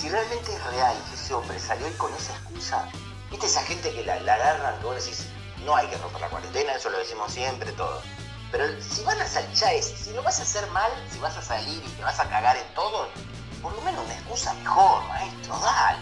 si 0.00 0.08
realmente 0.08 0.54
es 0.54 0.64
real 0.64 0.96
que 1.08 1.14
ese 1.14 1.34
hombre 1.34 1.58
salió 1.58 1.86
y 1.86 1.92
con 1.92 2.14
esa 2.14 2.32
excusa, 2.32 2.88
viste 3.30 3.46
esa 3.46 3.62
gente 3.64 3.92
que 3.92 4.02
la, 4.02 4.18
la 4.20 4.34
agarran, 4.34 4.78
que 4.78 4.86
vos 4.86 4.94
decís, 4.94 5.26
no 5.66 5.76
hay 5.76 5.86
que 5.88 5.98
romper 5.98 6.22
la 6.22 6.28
cuarentena, 6.30 6.72
eso 6.74 6.88
lo 6.88 6.98
decimos 6.98 7.30
siempre, 7.30 7.70
todo. 7.72 8.00
Pero 8.50 8.64
si 8.80 9.04
van 9.04 9.20
a 9.20 9.26
salir, 9.26 9.52
ya 9.52 9.72
es, 9.72 9.86
si 9.86 10.12
lo 10.14 10.22
vas 10.22 10.40
a 10.40 10.42
hacer 10.42 10.66
mal, 10.68 10.90
si 11.12 11.18
vas 11.18 11.36
a 11.36 11.42
salir 11.42 11.84
y 11.84 11.88
te 11.90 12.02
vas 12.02 12.18
a 12.18 12.28
cagar 12.30 12.56
en 12.56 12.74
todo, 12.74 13.08
por 13.60 13.74
lo 13.74 13.80
menos 13.82 14.02
una 14.02 14.14
excusa 14.14 14.54
mejor, 14.54 15.04
maestro, 15.04 15.58
dale. 15.58 15.98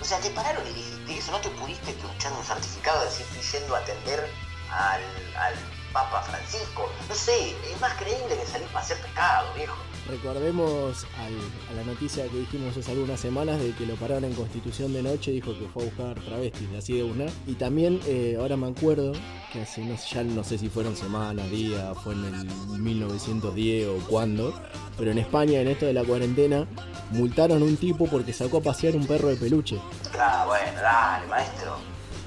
O 0.00 0.04
sea, 0.04 0.18
te 0.20 0.30
pararon 0.30 0.64
y 0.68 0.72
dijiste 0.72 1.18
eso, 1.18 1.32
no 1.32 1.40
te 1.40 1.50
pudiste 1.50 1.92
truchar 1.94 2.32
un 2.32 2.44
certificado 2.44 3.00
de 3.00 3.06
decir 3.06 3.26
yendo 3.52 3.74
a 3.74 3.80
atender 3.80 4.30
al, 4.70 5.02
al 5.36 5.54
Papa 5.92 6.22
Francisco. 6.22 6.88
No 7.08 7.14
sé, 7.16 7.56
es 7.68 7.80
más 7.80 7.94
creíble 7.94 8.36
que 8.36 8.46
salir 8.46 8.68
para 8.68 8.84
hacer 8.84 9.00
pescado, 9.00 9.52
viejo. 9.54 9.76
Recordemos 10.08 11.06
al- 11.18 11.72
a 11.72 11.80
la 11.80 11.84
noticia 11.84 12.24
que 12.28 12.36
dijimos 12.38 12.76
hace 12.76 12.90
algunas 12.92 13.18
semanas 13.18 13.58
de 13.58 13.72
que 13.72 13.86
lo 13.86 13.94
pararon 13.96 14.24
en 14.24 14.34
Constitución 14.34 14.92
de 14.92 15.02
noche, 15.02 15.30
dijo 15.30 15.58
que 15.58 15.66
fue 15.72 15.82
a 15.82 15.86
buscar 15.86 16.14
travestis, 16.24 16.68
así 16.76 16.92
de 16.98 17.04
una. 17.04 17.24
Y 17.46 17.54
también, 17.54 18.00
eh, 18.06 18.36
ahora 18.38 18.56
me 18.56 18.68
acuerdo, 18.68 19.12
que 19.52 19.62
hace, 19.62 19.82
no, 19.84 19.96
ya 19.96 20.22
no 20.22 20.44
sé 20.44 20.58
si 20.58 20.68
fueron 20.68 20.94
semanas, 20.96 21.50
días, 21.50 21.96
fue 22.04 22.12
en 22.14 22.24
el 22.26 22.44
1910 22.80 23.86
o 23.88 23.98
cuándo, 24.08 24.52
pero 24.98 25.10
en 25.10 25.18
España, 25.18 25.60
en 25.60 25.68
esto 25.68 25.86
de 25.86 25.94
la 25.94 26.04
cuarentena, 26.04 26.66
multaron 27.10 27.62
a 27.62 27.64
un 27.64 27.76
tipo 27.76 28.06
porque 28.06 28.32
sacó 28.32 28.58
a 28.58 28.62
pasear 28.62 28.96
un 28.96 29.06
perro 29.06 29.28
de 29.28 29.36
peluche. 29.36 29.78
Ah, 30.18 30.44
bueno, 30.46 30.80
dale, 30.80 31.26
maestro. 31.28 31.76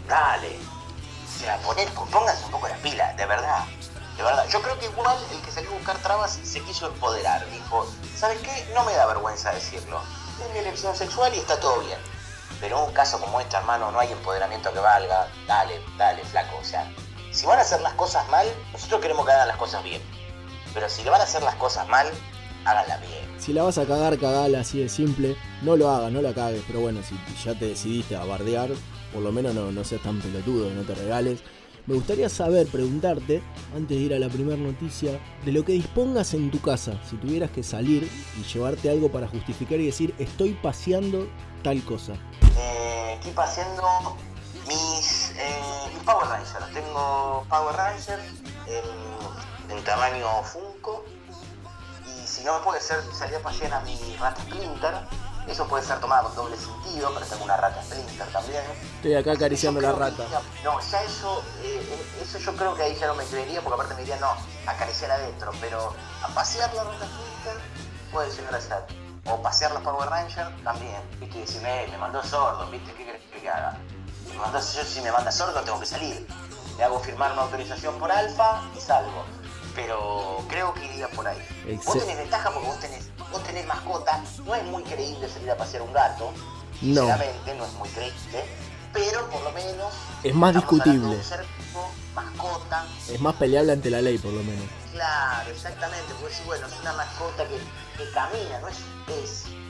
Dale. 0.07 0.47
O 0.49 1.39
sea, 1.39 1.59
pónganse 2.11 2.45
un 2.45 2.51
poco 2.51 2.67
las 2.67 2.79
pilas, 2.79 3.15
de 3.17 3.25
verdad. 3.25 3.65
De 4.17 4.23
verdad. 4.23 4.47
Yo 4.49 4.61
creo 4.61 4.79
que 4.79 4.85
igual 4.85 5.15
el 5.31 5.41
que 5.41 5.51
salió 5.51 5.69
a 5.69 5.73
buscar 5.73 5.97
trabas 5.99 6.39
se 6.41 6.59
quiso 6.61 6.87
empoderar. 6.87 7.47
Dijo, 7.51 7.87
¿sabes 8.15 8.39
qué? 8.39 8.71
No 8.73 8.83
me 8.83 8.93
da 8.93 9.05
vergüenza 9.05 9.51
decirlo. 9.51 10.01
Es 10.43 10.53
mi 10.53 10.59
elección 10.59 10.95
sexual 10.95 11.33
y 11.35 11.37
está 11.37 11.59
todo 11.59 11.79
bien. 11.81 11.99
Pero 12.59 12.79
en 12.79 12.89
un 12.89 12.93
caso 12.93 13.19
como 13.19 13.39
este, 13.39 13.55
hermano, 13.55 13.91
no 13.91 13.99
hay 13.99 14.11
empoderamiento 14.11 14.73
que 14.73 14.79
valga. 14.79 15.27
Dale, 15.47 15.79
dale, 15.97 16.23
flaco. 16.25 16.57
O 16.59 16.63
sea, 16.63 16.91
si 17.31 17.45
van 17.45 17.59
a 17.59 17.61
hacer 17.61 17.81
las 17.81 17.93
cosas 17.93 18.27
mal, 18.29 18.47
nosotros 18.73 19.01
queremos 19.01 19.25
que 19.25 19.31
hagan 19.31 19.47
las 19.47 19.57
cosas 19.57 19.83
bien. 19.83 20.01
Pero 20.73 20.89
si 20.89 21.03
le 21.03 21.11
van 21.11 21.21
a 21.21 21.25
hacer 21.25 21.43
las 21.43 21.55
cosas 21.55 21.87
mal, 21.87 22.07
háganlas 22.65 23.01
bien. 23.01 23.35
Si 23.37 23.53
la 23.53 23.63
vas 23.63 23.77
a 23.77 23.85
cagar, 23.85 24.17
cagala 24.17 24.61
así 24.61 24.79
de 24.79 24.89
simple. 24.89 25.37
No 25.61 25.75
lo 25.75 25.91
hagas, 25.91 26.11
no 26.11 26.21
la 26.21 26.33
cagues. 26.33 26.63
Pero 26.65 26.79
bueno, 26.79 27.01
si 27.03 27.15
ya 27.43 27.53
te 27.57 27.67
decidiste 27.67 28.15
a 28.15 28.25
bardear, 28.25 28.69
por 29.13 29.21
lo 29.21 29.31
menos 29.31 29.53
no, 29.53 29.71
no 29.71 29.83
seas 29.83 30.01
tan 30.01 30.19
pelotudo, 30.19 30.71
no 30.71 30.81
te 30.81 30.95
regales. 30.95 31.41
Me 31.87 31.95
gustaría 31.95 32.27
saber, 32.27 32.67
preguntarte, 32.67 33.41
antes 33.73 33.97
de 33.97 34.03
ir 34.03 34.13
a 34.13 34.19
la 34.19 34.27
primera 34.27 34.57
noticia, 34.57 35.21
de 35.45 35.53
lo 35.53 35.63
que 35.63 35.71
dispongas 35.71 36.33
en 36.33 36.51
tu 36.51 36.59
casa. 36.59 36.99
Si 37.09 37.15
tuvieras 37.15 37.49
que 37.51 37.63
salir 37.63 38.11
y 38.37 38.43
llevarte 38.43 38.89
algo 38.89 39.09
para 39.09 39.29
justificar 39.29 39.79
y 39.79 39.85
decir, 39.85 40.13
estoy 40.19 40.53
paseando 40.55 41.29
tal 41.63 41.81
cosa. 41.85 42.15
Eh, 42.59 43.13
estoy 43.13 43.31
paseando 43.31 44.17
mis, 44.67 45.31
eh, 45.37 45.97
Power 46.03 46.27
Rangers. 46.27 46.73
Tengo 46.73 47.45
Power 47.47 47.75
Rangers 47.77 48.23
en, 48.67 49.77
en 49.77 49.83
tamaño 49.85 50.27
Funko. 50.43 51.05
Y 52.05 52.27
si 52.27 52.43
no, 52.43 52.61
puede 52.63 52.81
ser 52.81 52.97
salir 53.13 53.37
a 53.37 53.39
pasear 53.39 53.73
a 53.73 53.79
mi 53.83 53.97
rata 54.19 54.41
Splinter. 54.41 54.93
Eso 55.47 55.65
puede 55.67 55.83
ser 55.85 55.99
tomado 55.99 56.25
con 56.27 56.35
doble 56.35 56.57
sentido, 56.57 57.09
pero 57.13 57.25
tengo 57.25 57.43
una 57.45 57.55
rata 57.57 57.81
Splinter 57.81 58.27
también. 58.27 58.63
Estoy 58.97 59.15
acá 59.15 59.31
acariciando 59.31 59.79
la 59.79 59.93
que 59.93 59.99
rata. 59.99 60.23
No, 60.63 60.79
ya 60.81 61.03
eso, 61.03 61.43
eh, 61.63 62.05
eso 62.21 62.37
yo 62.39 62.55
creo 62.55 62.75
que 62.75 62.83
ahí 62.83 62.95
ya 62.99 63.07
no 63.07 63.15
me 63.15 63.23
creería, 63.25 63.61
porque 63.61 63.75
aparte 63.75 63.93
me 63.95 64.01
diría, 64.01 64.17
no, 64.19 64.31
acariciar 64.69 65.11
adentro, 65.11 65.51
pero 65.61 65.93
a 66.23 66.27
pasear 66.29 66.73
la 66.73 66.83
rata 66.83 67.05
Splinter 67.05 67.61
puede 68.11 68.29
llegar 68.31 68.55
a 68.55 68.61
ser. 68.61 68.85
O 69.29 69.41
pasear 69.41 69.71
los 69.71 69.81
Power 69.83 70.09
Rangers 70.09 70.63
también. 70.63 71.01
Viste, 71.19 71.37
y 71.37 71.41
decirme, 71.41 71.83
"Eh, 71.83 71.87
me 71.89 71.97
mandó 71.97 72.23
sordo, 72.23 72.65
¿viste? 72.69 72.93
¿Qué 72.93 73.05
querés 73.05 73.21
que 73.23 73.49
haga? 73.49 73.77
Me 74.29 74.35
mandó, 74.37 74.59
yo 74.59 74.83
si 74.83 75.01
me 75.01 75.11
manda 75.11 75.31
sordo 75.31 75.59
tengo 75.61 75.79
que 75.79 75.85
salir. 75.85 76.27
Le 76.77 76.83
hago 76.83 76.99
firmar 76.99 77.31
una 77.33 77.41
autorización 77.43 77.97
por 77.99 78.11
alfa 78.11 78.61
y 78.75 78.79
salgo. 78.79 79.25
Pero 79.75 80.43
creo 80.47 80.73
que 80.73 80.85
iría 80.85 81.07
por 81.09 81.27
ahí. 81.27 81.37
Vos 81.85 81.99
tenés 81.99 82.17
ventaja 82.17 82.49
porque 82.51 82.67
vos 82.67 82.79
tenés, 82.79 83.09
vos 83.31 83.43
tenés 83.43 83.65
mascota. 83.65 84.23
No 84.45 84.55
es 84.55 84.63
muy 84.65 84.83
creíble 84.83 85.29
salir 85.29 85.51
a 85.51 85.57
pasear 85.57 85.83
un 85.83 85.93
gato. 85.93 86.31
No. 86.81 87.01
Sinceramente, 87.01 87.55
no 87.55 87.65
es 87.65 87.73
muy 87.73 87.89
creíble. 87.89 88.45
Pero 88.93 89.29
por 89.29 89.41
lo 89.43 89.51
menos. 89.51 89.93
Es 90.23 90.33
más 90.33 90.53
discutible. 90.53 91.15
de 91.15 91.23
ser 91.23 91.45
mascota. 92.15 92.85
Es 93.09 93.19
más 93.19 93.35
peleable 93.35 93.73
ante 93.73 93.89
la 93.89 94.01
ley, 94.01 94.17
por 94.17 94.31
lo 94.31 94.43
menos. 94.43 94.65
Claro, 94.91 95.51
exactamente. 95.51 96.13
Porque 96.19 96.35
si 96.35 96.43
bueno, 96.43 96.67
es 96.67 96.79
una 96.79 96.93
mascota 96.93 97.43
que, 97.47 97.57
que 97.97 98.11
camina, 98.11 98.59
no 98.59 98.67
es. 98.67 98.77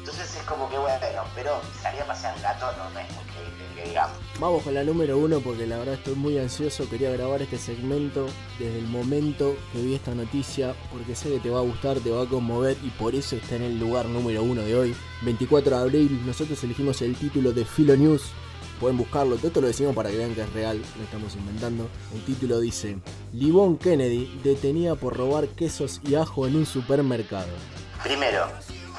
Entonces 0.08 0.38
es 0.38 0.44
como 0.44 0.70
que 0.70 0.78
bueno, 0.78 1.22
pero 1.36 1.60
salir 1.82 2.02
a 2.02 2.08
pasear 2.08 2.34
un 2.34 2.42
gato 2.42 2.66
no, 2.78 2.98
es 2.98 3.14
muy 3.14 3.26
creíble, 3.26 3.66
que 3.76 3.90
digamos. 3.90 4.18
Vamos 4.40 4.64
con 4.64 4.74
la 4.74 4.86
número 4.86 5.18
uno 5.18 5.42
porque 5.42 5.68
la 5.68 5.80
verdad 5.80 5.96
estoy 5.96 6.16
muy 6.16 6.38
ansioso. 6.38 6.90
Quería 6.90 7.12
grabar 7.12 7.42
este 7.42 7.58
segmento 7.58 8.26
desde 8.58 8.80
el 8.80 8.88
momento 8.88 9.58
que 9.74 9.82
vi 9.82 9.96
esta 9.96 10.16
noticia 10.16 10.74
porque 10.94 11.14
sé 11.14 11.30
que 11.30 11.40
te 11.42 11.50
va 11.50 11.60
a 11.60 11.64
gustar, 11.64 12.00
te 12.00 12.10
va 12.10 12.24
a 12.24 12.26
conmover 12.26 12.78
y 12.84 12.90
por 12.92 13.16
eso 13.16 13.36
está 13.36 13.58
en 13.58 13.64
el 13.64 13.80
lugar 13.82 14.06
número 14.06 14.44
uno 14.44 14.62
de 14.62 14.78
hoy. 14.78 14.96
24 15.24 15.76
de 15.76 15.82
abril 15.82 16.26
nosotros 16.26 16.64
elegimos 16.64 17.02
el 17.02 17.14
título 17.18 17.52
de 17.52 17.66
Philo 17.66 17.98
News. 17.98 18.32
Pueden 18.80 18.96
buscarlo, 18.96 19.36
todo 19.36 19.48
esto 19.48 19.60
lo 19.60 19.68
decimos 19.68 19.94
para 19.94 20.10
que 20.10 20.16
vean 20.16 20.34
que 20.34 20.42
es 20.42 20.54
real, 20.54 20.82
no 20.96 21.04
estamos 21.04 21.36
inventando. 21.36 21.90
El 22.14 22.24
título 22.24 22.62
dice, 22.62 22.98
Livon 23.34 23.78
Kennedy 23.78 24.40
detenida 24.42 24.96
por 24.96 25.18
robar 25.18 25.50
quesos 25.50 26.00
y 26.08 26.16
ajo 26.16 26.48
en 26.48 26.56
un 26.56 26.66
supermercado. 26.66 27.50
Primero, 28.04 28.48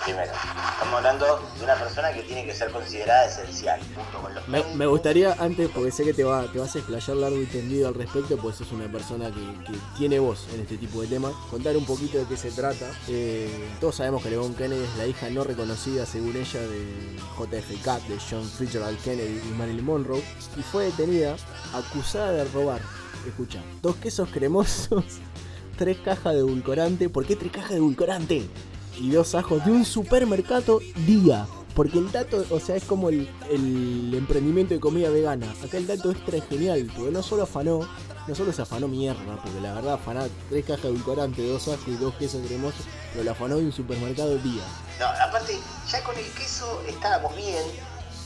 primero, 0.04 0.32
estamos 0.32 0.94
hablando 0.94 1.26
de 1.58 1.64
una 1.64 1.74
persona 1.74 2.12
que 2.12 2.22
tiene 2.22 2.44
que 2.44 2.54
ser 2.54 2.70
considerada 2.70 3.26
esencial, 3.26 3.80
junto 3.94 4.22
con 4.22 4.34
los 4.34 4.48
Me, 4.48 4.62
me 4.74 4.86
gustaría 4.86 5.34
antes, 5.38 5.68
porque 5.70 5.90
sé 5.90 6.04
que 6.04 6.14
te, 6.14 6.24
va, 6.24 6.50
te 6.50 6.58
vas 6.58 6.74
a 6.74 6.78
explayar 6.78 7.16
largo 7.16 7.40
y 7.40 7.46
tendido 7.46 7.88
al 7.88 7.94
respecto, 7.94 8.36
pues 8.36 8.56
sos 8.56 8.72
una 8.72 8.90
persona 8.90 9.30
que, 9.30 9.72
que 9.72 9.78
tiene 9.96 10.18
voz 10.18 10.46
en 10.54 10.60
este 10.60 10.76
tipo 10.76 11.00
de 11.02 11.08
temas, 11.08 11.32
contar 11.50 11.76
un 11.76 11.84
poquito 11.84 12.18
de 12.18 12.24
qué 12.26 12.36
se 12.36 12.50
trata. 12.50 12.90
Eh, 13.08 13.68
todos 13.80 13.96
sabemos 13.96 14.22
que 14.22 14.30
Levon 14.30 14.54
Kennedy 14.54 14.84
es 14.84 14.96
la 14.96 15.06
hija 15.06 15.30
no 15.30 15.44
reconocida, 15.44 16.06
según 16.06 16.36
ella, 16.36 16.60
de 16.60 17.16
JFK, 17.38 18.08
de 18.08 18.18
John 18.30 18.44
Fitzgerald 18.44 18.98
Kennedy 19.02 19.40
y 19.48 19.54
Marilyn 19.54 19.84
Monroe, 19.84 20.22
y 20.56 20.62
fue 20.62 20.84
detenida 20.84 21.36
acusada 21.74 22.32
de 22.32 22.44
robar, 22.46 22.80
escucha, 23.26 23.62
dos 23.82 23.96
quesos 23.96 24.28
cremosos, 24.30 25.04
tres 25.78 25.98
cajas 25.98 26.34
de 26.34 26.40
edulcorante, 26.40 27.08
¿por 27.08 27.26
qué 27.26 27.36
tres 27.36 27.52
cajas 27.52 27.70
de 27.70 27.76
edulcorante? 27.76 28.48
Y 28.96 29.10
dos 29.10 29.34
ajos 29.34 29.64
de 29.64 29.70
un 29.72 29.84
supermercado 29.84 30.80
día. 31.06 31.46
Porque 31.74 31.98
el 31.98 32.10
dato, 32.10 32.44
o 32.50 32.58
sea, 32.58 32.74
es 32.74 32.82
como 32.84 33.08
el, 33.08 33.28
el 33.50 34.12
emprendimiento 34.12 34.74
de 34.74 34.80
comida 34.80 35.10
vegana. 35.10 35.46
Acá 35.64 35.76
el 35.76 35.86
dato 35.86 36.10
extra 36.10 36.38
es 36.38 36.44
genial, 36.48 36.90
porque 36.96 37.12
no 37.12 37.22
solo 37.22 37.44
afanó, 37.44 37.88
no 38.26 38.34
solo 38.34 38.52
se 38.52 38.62
afanó 38.62 38.88
mierda, 38.88 39.40
porque 39.40 39.60
la 39.60 39.74
verdad 39.74 39.94
afanar 39.94 40.28
tres 40.48 40.64
cajas 40.64 40.82
de 40.82 40.88
edulcorante, 40.88 41.46
dos 41.46 41.68
ajos 41.68 41.86
y 41.86 41.94
dos 41.94 42.14
quesos 42.14 42.44
cremosos, 42.44 42.84
pero 43.12 43.22
lo 43.22 43.30
afanó 43.30 43.58
de 43.58 43.64
un 43.66 43.72
supermercado 43.72 44.36
día. 44.38 44.62
No, 44.98 45.06
aparte, 45.06 45.56
ya 45.88 46.02
con 46.02 46.16
el 46.18 46.28
queso 46.32 46.82
estábamos 46.88 47.36
bien, 47.36 47.62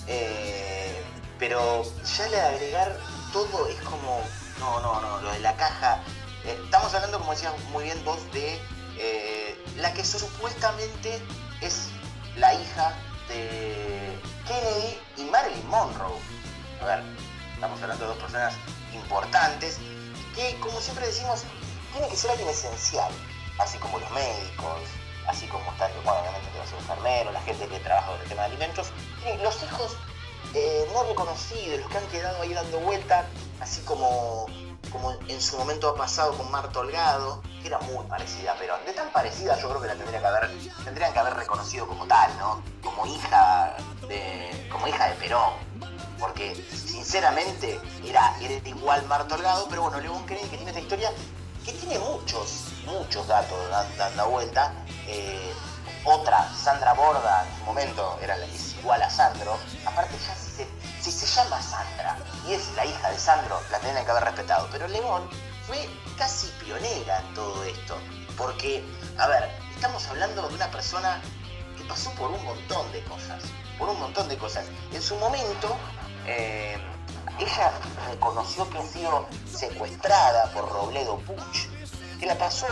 eh, 0.07 1.03
pero 1.39 1.83
ya 2.17 2.29
le 2.29 2.41
agregar 2.41 2.99
todo 3.35 3.69
es 3.69 3.77
como. 3.83 4.21
No, 4.61 4.81
no, 4.81 5.01
no, 5.03 5.21
lo 5.21 5.31
de 5.31 5.41
la 5.41 5.55
caja. 5.57 6.03
eh, 6.47 6.57
estamos 6.65 6.95
hablando, 6.95 7.19
como 7.19 7.33
decías 7.33 7.53
muy 7.71 7.85
bien 7.85 7.99
vos, 8.05 8.19
de 8.33 8.59
eh, 8.99 9.57
la 9.77 9.93
que 9.93 10.05
supuestamente 10.05 11.21
es 11.61 11.89
la 12.37 12.55
hija 12.55 12.95
de 13.29 14.19
Kennedy 14.47 14.99
y 15.19 15.25
Marilyn 15.31 15.69
Monroe. 15.69 16.19
A 16.81 16.85
ver, 16.85 17.03
estamos 17.55 17.81
hablando 17.83 18.05
de 18.05 18.11
dos 18.11 18.19
personas 18.19 18.55
importantes 18.93 19.79
que, 20.35 20.59
como 20.61 20.81
siempre 20.81 21.07
decimos, 21.07 21.45
tiene 21.93 22.09
que 22.09 22.17
ser 22.17 22.31
alguien 22.31 22.49
esencial, 22.49 23.13
así 23.59 23.79
como 23.79 23.99
los 23.99 24.11
médicos, 24.11 24.81
así 25.29 25.47
como 25.47 25.71
están, 25.73 25.91
bueno, 26.05 26.21
obviamente 26.21 26.59
los 26.59 26.73
enfermeros, 26.73 27.33
la 27.33 27.43
gente 27.43 27.67
que 27.69 27.79
trabaja 27.81 28.11
con 28.11 28.21
el 28.21 28.29
tema 28.29 28.43
de 28.43 28.49
alimentos, 28.49 28.89
los 29.43 29.63
hijos 29.63 29.97
eh, 30.55 30.89
no 30.93 31.05
reconocidos, 31.05 31.81
los 31.81 31.91
que 31.91 31.99
han 31.99 32.07
quedado 32.09 32.43
ahí 32.43 32.53
dando 32.53 32.81
vuelta, 32.81 33.27
así 33.61 33.81
como, 33.83 34.47
como 34.91 35.13
en 35.29 35.41
su 35.41 35.57
momento 35.57 35.89
ha 35.89 35.95
pasado 35.95 36.37
con 36.37 36.51
Marta 36.51 36.81
Holgado, 36.81 37.43
que 37.61 37.69
era 37.69 37.79
muy 37.81 38.05
parecida 38.07 38.53
a 38.53 38.55
Perón. 38.57 38.85
De 38.85 38.93
tan 38.93 39.11
parecida 39.11 39.59
yo 39.59 39.69
creo 39.69 39.81
que 39.81 39.89
la 39.89 39.95
tendría 39.95 40.21
que 40.21 40.27
haber, 40.27 40.51
tendrían 40.85 41.13
que 41.13 41.19
haber 41.19 41.35
reconocido 41.35 41.87
como 41.87 42.07
tal, 42.07 42.37
¿no? 42.39 42.63
Como 42.83 43.07
hija 43.07 43.77
de, 44.09 44.69
como 44.71 44.87
hija 44.89 45.09
de 45.09 45.15
Perón. 45.17 45.53
Porque 46.19 46.55
sinceramente 46.55 47.81
era, 48.05 48.37
era 48.41 48.69
igual 48.69 49.05
Marta 49.07 49.35
Holgado, 49.35 49.67
pero 49.69 49.83
bueno, 49.83 50.01
León 50.01 50.25
cree 50.27 50.43
que 50.43 50.57
tiene 50.57 50.71
esta 50.71 50.81
historia 50.81 51.13
que 51.65 51.73
tiene 51.73 51.99
muchos, 51.99 52.67
muchos 52.85 53.27
datos 53.27 53.59
dando 53.97 54.29
vuelta. 54.29 54.73
Eh, 55.07 55.53
otra, 56.05 56.49
Sandra 56.55 56.95
Borda, 56.95 57.47
en 57.49 57.59
su 57.59 57.65
momento 57.65 58.19
era 58.21 58.37
la, 58.37 58.47
es 58.47 58.75
igual 58.75 59.03
a 59.03 59.09
Sandro. 59.09 59.57
Aparte, 59.87 60.17
ya 60.27 60.35
si 60.35 60.51
se, 60.51 60.69
si 61.01 61.13
se 61.13 61.27
llama 61.27 61.63
Sandra 61.63 62.19
y 62.47 62.55
es 62.55 62.73
la 62.75 62.85
hija 62.85 63.11
de 63.11 63.19
Sandro, 63.19 63.61
la 63.71 63.79
tendrían 63.79 64.05
que 64.05 64.11
haber 64.11 64.25
respetado. 64.25 64.69
Pero 64.71 64.89
León 64.89 65.29
fue 65.67 65.89
casi 66.17 66.49
pionera 66.65 67.21
en 67.21 67.35
todo 67.35 67.65
esto. 67.65 67.97
Porque, 68.37 68.85
a 69.19 69.29
ver, 69.29 69.51
estamos 69.75 70.07
hablando 70.09 70.49
de 70.49 70.55
una 70.55 70.71
persona 70.71 71.21
que 71.77 71.85
pasó 71.85 72.11
por 72.13 72.31
un 72.31 72.45
montón 72.45 72.91
de 72.93 73.03
cosas. 73.05 73.43
Por 73.79 73.89
un 73.89 73.99
montón 73.99 74.29
de 74.29 74.37
cosas. 74.37 74.67
En 74.93 75.03
su 75.03 75.17
momento, 75.17 75.77
eh, 76.27 76.77
ella 77.39 77.73
reconoció 78.11 78.69
que 78.71 78.79
ha 78.79 78.83
sido 78.83 79.27
secuestrada 79.53 80.53
por 80.53 80.71
Robledo 80.71 81.19
Puch, 81.19 81.69
que 82.19 82.27
la 82.27 82.37
pasó 82.37 82.67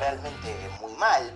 realmente 0.00 0.70
muy 0.80 0.92
mal, 0.94 1.32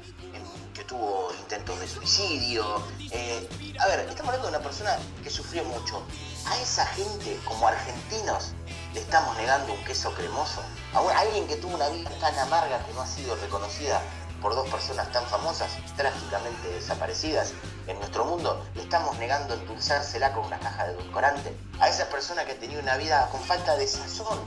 que 0.74 0.84
tuvo 0.84 1.32
intentos 1.40 1.78
de 1.80 1.88
suicidio. 1.88 2.82
Eh, 3.10 3.48
a 3.78 3.86
ver, 3.86 4.00
estamos 4.00 4.28
hablando 4.28 4.50
de 4.50 4.56
una 4.56 4.64
persona 4.64 4.98
que 5.22 5.30
sufrió 5.30 5.64
mucho. 5.64 6.02
A 6.47 6.57
esa 6.61 6.86
gente, 6.86 7.38
como 7.45 7.68
argentinos, 7.68 8.53
le 8.93 9.01
estamos 9.01 9.36
negando 9.36 9.72
un 9.72 9.84
queso 9.84 10.12
cremoso. 10.14 10.62
A 10.95 11.20
alguien 11.20 11.47
que 11.47 11.57
tuvo 11.57 11.74
una 11.74 11.88
vida 11.88 12.11
tan 12.20 12.38
amarga 12.38 12.84
que 12.84 12.93
no 12.95 13.03
ha 13.03 13.07
sido 13.07 13.36
reconocida 13.36 14.01
por 14.41 14.55
dos 14.55 14.68
personas 14.68 15.11
tan 15.12 15.24
famosas, 15.26 15.70
trágicamente 15.97 16.68
desaparecidas 16.68 17.53
en 17.86 17.99
nuestro 17.99 18.24
mundo, 18.24 18.64
le 18.74 18.82
estamos 18.82 19.16
negando 19.18 19.55
endulzársela 19.55 20.32
con 20.32 20.47
una 20.47 20.59
caja 20.59 20.86
de 20.86 20.95
edulcorante. 20.95 21.55
A 21.78 21.88
esa 21.88 22.09
persona 22.09 22.45
que 22.47 22.55
tenía 22.55 22.78
una 22.78 22.97
vida 22.97 23.28
con 23.30 23.41
falta 23.43 23.76
de 23.76 23.86
sazón, 23.86 24.38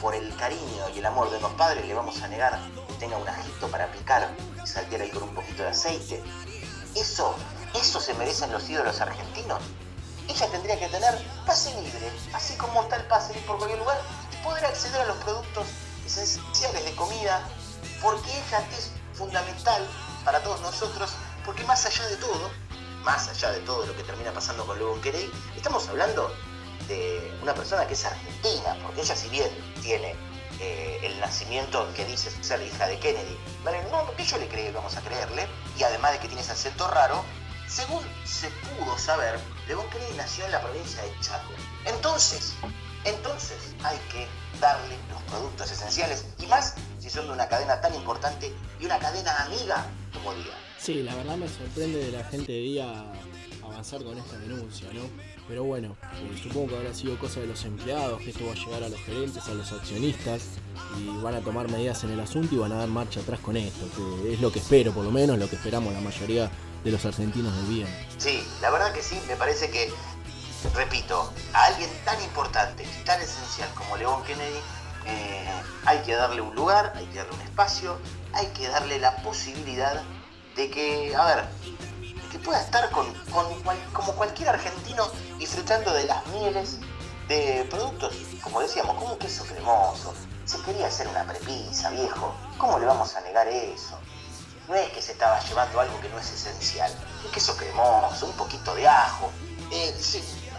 por 0.00 0.14
el 0.14 0.34
cariño 0.36 0.88
y 0.94 0.98
el 0.98 1.06
amor 1.06 1.30
de 1.30 1.40
los 1.40 1.52
padres, 1.52 1.84
le 1.86 1.94
vamos 1.94 2.22
a 2.22 2.28
negar 2.28 2.58
que 2.86 2.94
tenga 2.94 3.16
un 3.16 3.28
ajito 3.28 3.68
para 3.68 3.90
picar 3.90 4.30
y 4.62 4.66
saltear 4.66 5.02
ahí 5.02 5.10
con 5.10 5.24
un 5.24 5.34
poquito 5.34 5.62
de 5.62 5.70
aceite. 5.70 6.22
Eso, 6.94 7.34
eso 7.74 8.00
se 8.00 8.14
merecen 8.14 8.52
los 8.52 8.68
ídolos 8.68 9.00
argentinos. 9.00 9.62
Ella 10.38 10.52
tendría 10.52 10.78
que 10.78 10.86
tener 10.86 11.18
pase 11.44 11.74
libre, 11.82 12.12
así 12.32 12.54
como 12.54 12.82
está 12.82 12.94
el 12.94 13.02
pase 13.06 13.32
libre 13.32 13.48
por 13.48 13.56
cualquier 13.58 13.80
lugar, 13.80 14.00
y 14.32 14.36
poder 14.44 14.64
acceder 14.66 15.00
a 15.00 15.06
los 15.06 15.16
productos 15.16 15.66
esenciales 16.06 16.84
de 16.84 16.94
comida, 16.94 17.42
porque 18.00 18.30
ella 18.30 18.64
es 18.78 18.92
fundamental 19.14 19.84
para 20.24 20.40
todos 20.44 20.60
nosotros, 20.60 21.10
porque 21.44 21.64
más 21.64 21.84
allá 21.86 22.06
de 22.06 22.18
todo, 22.18 22.52
más 23.02 23.26
allá 23.26 23.50
de 23.50 23.58
todo 23.62 23.84
lo 23.84 23.96
que 23.96 24.04
termina 24.04 24.30
pasando 24.30 24.64
con 24.64 24.78
Logan 24.78 25.00
Querey, 25.02 25.28
estamos 25.56 25.88
hablando 25.88 26.32
de 26.86 27.36
una 27.42 27.52
persona 27.52 27.88
que 27.88 27.94
es 27.94 28.04
argentina, 28.04 28.76
porque 28.80 29.00
ella 29.00 29.16
si 29.16 29.28
bien 29.30 29.50
tiene 29.82 30.14
eh, 30.60 31.00
el 31.02 31.18
nacimiento 31.18 31.92
que 31.94 32.04
dice 32.04 32.30
ser 32.44 32.62
hija 32.62 32.86
de 32.86 32.96
Kennedy, 33.00 33.36
¿vale? 33.64 33.82
No, 33.90 34.06
porque 34.06 34.24
yo 34.24 34.38
le 34.38 34.46
creí 34.46 34.70
vamos 34.70 34.96
a 34.96 35.00
creerle, 35.00 35.48
y 35.76 35.82
además 35.82 36.12
de 36.12 36.20
que 36.20 36.28
tiene 36.28 36.42
ese 36.42 36.52
acento 36.52 36.86
raro, 36.86 37.24
según 37.66 38.04
se 38.24 38.50
pudo 38.50 38.96
saber, 38.96 39.40
León 39.68 39.84
Kennedy 39.92 40.16
nació 40.16 40.46
en 40.46 40.52
la 40.52 40.62
provincia 40.62 41.02
de 41.02 41.10
Chaco. 41.20 41.52
Entonces, 41.84 42.54
entonces 43.04 43.74
hay 43.84 43.98
que 44.10 44.26
darle 44.60 44.96
los 45.10 45.22
productos 45.24 45.70
esenciales, 45.70 46.24
y 46.42 46.46
más 46.46 46.74
si 46.98 47.10
son 47.10 47.26
de 47.26 47.32
una 47.32 47.48
cadena 47.48 47.80
tan 47.80 47.94
importante 47.94 48.52
y 48.80 48.86
una 48.86 48.98
cadena 48.98 49.44
amiga 49.44 49.86
como 50.14 50.34
Día. 50.34 50.54
Sí, 50.78 51.02
la 51.02 51.14
verdad 51.14 51.36
me 51.36 51.48
sorprende 51.48 51.98
de 51.98 52.12
la 52.12 52.24
gente 52.24 52.50
de 52.50 52.58
Día 52.60 53.04
avanzar 53.62 54.02
con 54.02 54.16
esta 54.16 54.38
denuncia, 54.38 54.88
¿no? 54.94 55.02
Pero 55.46 55.64
bueno, 55.64 55.96
eh, 56.14 56.40
supongo 56.42 56.68
que 56.68 56.76
habrá 56.76 56.94
sido 56.94 57.18
cosa 57.18 57.40
de 57.40 57.46
los 57.46 57.62
empleados, 57.64 58.20
que 58.22 58.30
esto 58.30 58.46
va 58.46 58.52
a 58.52 58.54
llegar 58.54 58.82
a 58.82 58.88
los 58.88 59.00
gerentes, 59.00 59.46
a 59.48 59.54
los 59.54 59.70
accionistas, 59.70 60.42
y 60.98 61.08
van 61.22 61.34
a 61.34 61.40
tomar 61.40 61.70
medidas 61.70 62.02
en 62.04 62.10
el 62.10 62.20
asunto 62.20 62.54
y 62.54 62.58
van 62.58 62.72
a 62.72 62.76
dar 62.76 62.88
marcha 62.88 63.20
atrás 63.20 63.40
con 63.40 63.56
esto, 63.56 63.86
que 63.94 64.32
es 64.32 64.40
lo 64.40 64.50
que 64.50 64.60
espero, 64.60 64.92
por 64.92 65.04
lo 65.04 65.10
menos 65.10 65.38
lo 65.38 65.48
que 65.48 65.56
esperamos 65.56 65.92
la 65.92 66.00
mayoría 66.00 66.50
de 66.84 66.90
los 66.90 67.04
argentinos 67.04 67.54
del 67.56 67.66
bien. 67.66 68.08
Sí, 68.18 68.46
la 68.60 68.70
verdad 68.70 68.92
que 68.92 69.02
sí, 69.02 69.20
me 69.26 69.36
parece 69.36 69.70
que, 69.70 69.92
repito, 70.74 71.32
a 71.52 71.64
alguien 71.66 71.90
tan 72.04 72.22
importante 72.22 72.84
y 72.84 73.04
tan 73.04 73.20
esencial 73.20 73.68
como 73.74 73.96
León 73.96 74.22
Kennedy, 74.24 74.60
eh, 75.06 75.48
hay 75.86 75.98
que 76.00 76.14
darle 76.14 76.40
un 76.40 76.54
lugar, 76.54 76.92
hay 76.96 77.06
que 77.06 77.18
darle 77.18 77.34
un 77.34 77.40
espacio, 77.42 77.98
hay 78.32 78.46
que 78.48 78.68
darle 78.68 78.98
la 78.98 79.16
posibilidad 79.22 80.02
de 80.56 80.70
que, 80.70 81.14
a 81.16 81.24
ver, 81.24 81.44
que 82.30 82.38
pueda 82.38 82.60
estar 82.60 82.90
con, 82.90 83.06
como 83.92 84.12
cualquier 84.12 84.50
argentino 84.50 85.08
disfrutando 85.38 85.92
de 85.94 86.04
las 86.04 86.26
mieles 86.26 86.78
de 87.28 87.66
productos, 87.70 88.14
como 88.42 88.60
decíamos, 88.60 88.96
como 88.96 89.18
queso 89.18 89.44
cremoso. 89.44 90.14
Se 90.44 90.60
quería 90.62 90.86
hacer 90.86 91.06
una 91.08 91.24
prepisa, 91.24 91.90
viejo. 91.90 92.34
¿Cómo 92.56 92.78
le 92.78 92.86
vamos 92.86 93.14
a 93.14 93.20
negar 93.20 93.46
eso? 93.48 93.98
No 94.68 94.74
es 94.74 94.90
que 94.90 95.00
se 95.00 95.12
estaba 95.12 95.40
llevando 95.40 95.80
algo 95.80 95.98
que 96.00 96.10
no 96.10 96.18
es 96.18 96.30
esencial. 96.30 96.92
Queso 97.32 97.56
cremoso, 97.56 98.26
un 98.26 98.36
poquito 98.36 98.74
de 98.74 98.86
ajo. 98.86 99.32
Eh, 99.72 99.94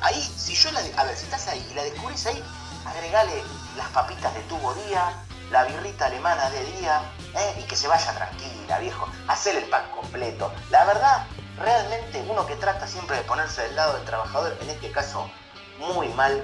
ahí, 0.01 0.21
si 0.35 0.55
yo 0.55 0.71
la... 0.71 0.81
A 0.97 1.03
ver, 1.03 1.15
si 1.15 1.25
estás 1.25 1.47
ahí 1.47 1.65
y 1.69 1.73
la 1.75 1.83
descubrís 1.83 2.25
ahí, 2.25 2.43
agregale 2.85 3.43
las 3.77 3.87
papitas 3.89 4.33
de 4.33 4.41
tubo 4.41 4.73
día, 4.73 5.13
la 5.51 5.65
birrita 5.65 6.07
alemana 6.07 6.49
de 6.49 6.63
día, 6.71 7.01
¿eh? 7.35 7.59
y 7.59 7.63
que 7.63 7.75
se 7.75 7.87
vaya 7.87 8.11
tranquila, 8.13 8.79
viejo. 8.79 9.07
Hacer 9.27 9.55
el 9.55 9.65
pack 9.65 9.91
completo. 9.91 10.51
La 10.71 10.85
verdad, 10.85 11.27
realmente 11.59 12.23
uno 12.27 12.47
que 12.47 12.55
trata 12.55 12.87
siempre 12.87 13.17
de 13.17 13.23
ponerse 13.23 13.61
del 13.61 13.75
lado 13.75 13.93
del 13.93 14.05
trabajador, 14.05 14.57
en 14.61 14.69
este 14.69 14.91
caso 14.91 15.29
muy 15.77 16.09
mal, 16.09 16.43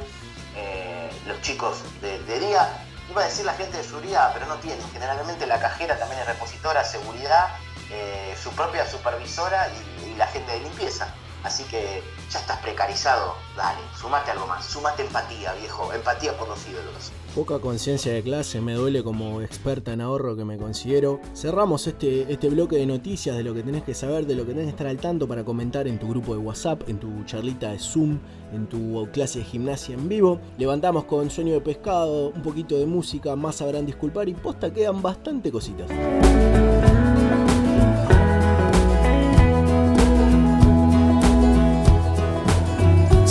eh, 0.55 1.09
los 1.26 1.41
chicos 1.41 1.80
de, 2.01 2.39
día, 2.39 2.86
iba 3.09 3.21
a 3.21 3.25
decir 3.25 3.45
la 3.45 3.53
gente 3.53 3.77
de 3.77 3.83
seguridad, 3.83 4.31
pero 4.33 4.45
no 4.45 4.55
tienen. 4.55 4.85
Generalmente 4.91 5.45
la 5.45 5.59
cajera 5.59 5.97
también 5.97 6.21
es 6.21 6.27
repositora, 6.27 6.83
seguridad, 6.83 7.49
eh, 7.91 8.35
su 8.41 8.51
propia 8.51 8.89
supervisora 8.89 9.69
y, 9.69 10.09
y 10.09 10.15
la 10.15 10.27
gente 10.27 10.51
de 10.51 10.59
limpieza. 10.61 11.07
Así 11.43 11.63
que 11.65 12.03
ya 12.31 12.39
estás 12.39 12.57
precarizado, 12.59 13.35
dale, 13.55 13.79
sumate 13.99 14.31
algo 14.31 14.47
más, 14.47 14.65
sumate 14.65 15.03
empatía, 15.03 15.53
viejo, 15.53 15.93
empatía 15.93 16.35
por 16.35 16.47
los 16.47 16.65
ídolos. 16.65 17.11
Poca 17.36 17.59
conciencia 17.59 18.13
de 18.13 18.23
clase, 18.23 18.61
me 18.61 18.75
duele 18.75 19.03
como 19.03 19.41
experta 19.41 19.91
en 19.91 19.99
ahorro 19.99 20.38
que 20.38 20.45
me 20.45 20.57
considero. 20.57 21.19
Cerramos 21.33 21.86
este, 21.86 22.31
este 22.31 22.47
bloque 22.47 22.77
de 22.77 22.86
noticias 22.86 23.36
de 23.36 23.43
lo 23.43 23.53
que 23.53 23.61
tenés 23.61 23.83
que 23.83 23.93
saber, 23.93 24.25
de 24.25 24.36
lo 24.36 24.45
que 24.45 24.53
tenés 24.53 24.67
que 24.67 24.69
estar 24.69 24.88
al 24.88 24.99
tanto 24.99 25.27
para 25.27 25.43
comentar 25.43 25.86
en 25.86 25.99
tu 25.99 26.07
grupo 26.07 26.33
de 26.33 26.39
WhatsApp, 26.39 26.88
en 26.88 26.97
tu 26.97 27.25
charlita 27.25 27.73
de 27.73 27.79
Zoom, 27.79 28.19
en 28.53 28.67
tu 28.67 29.05
clase 29.11 29.39
de 29.39 29.45
gimnasia 29.45 29.95
en 29.95 30.07
vivo. 30.07 30.39
Levantamos 30.57 31.03
con 31.03 31.29
sueño 31.29 31.55
de 31.55 31.59
pescado, 31.59 32.29
un 32.29 32.41
poquito 32.41 32.77
de 32.77 32.86
música, 32.86 33.36
más 33.36 33.57
sabrán 33.57 33.86
disculpar 33.86 34.29
y 34.29 34.33
posta 34.33 34.71
quedan 34.71 35.01
bastante 35.01 35.51
cositas. 35.51 35.91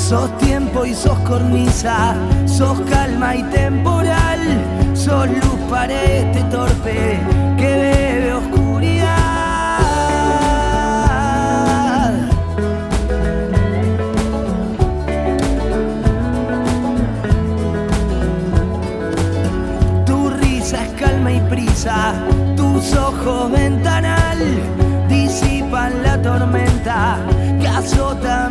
Sos 0.08 0.36
tiempo 0.36 0.84
y 0.84 0.92
sos 0.92 1.18
cornisa, 1.20 2.14
sos 2.44 2.78
calma 2.90 3.36
y 3.36 3.42
temporal, 3.44 4.38
sos 4.92 5.26
luz 5.28 5.58
para 5.70 5.94
este 5.94 6.42
torpe 6.50 7.18
que 7.56 7.66
bebe 7.66 8.34
oscuridad. 8.34 9.08
Tu 20.04 20.30
risa 20.30 20.84
es 20.84 20.92
calma 21.00 21.32
y 21.32 21.40
prisa, 21.48 22.12
tus 22.56 22.94
ojos 22.94 23.50
ventanal 23.52 24.38
disipan 25.08 26.02
la 26.02 26.20
tormenta 26.20 27.16
que 27.58 27.66
azota 27.66 28.43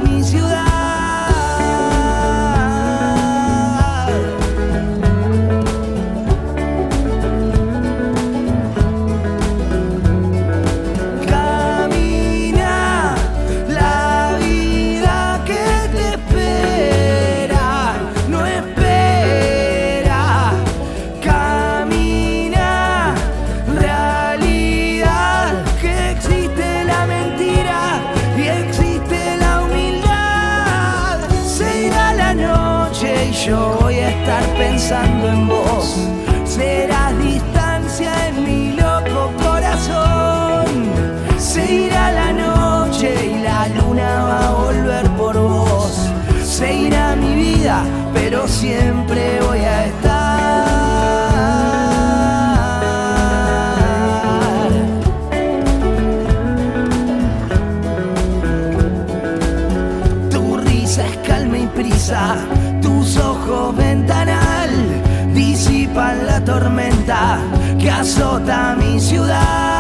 tormenta 66.54 67.40
que 67.80 67.90
azota 67.90 68.76
mi 68.76 69.00
ciudad. 69.00 69.73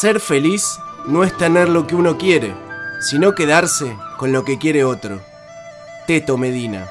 Ser 0.00 0.18
feliz 0.18 0.80
no 1.06 1.24
es 1.24 1.36
tener 1.36 1.68
lo 1.68 1.86
que 1.86 1.94
uno 1.94 2.16
quiere, 2.16 2.54
sino 3.02 3.34
quedarse 3.34 3.94
con 4.16 4.32
lo 4.32 4.46
que 4.46 4.56
quiere 4.56 4.82
otro. 4.82 5.20
Teto 6.06 6.38
Medina. 6.38 6.88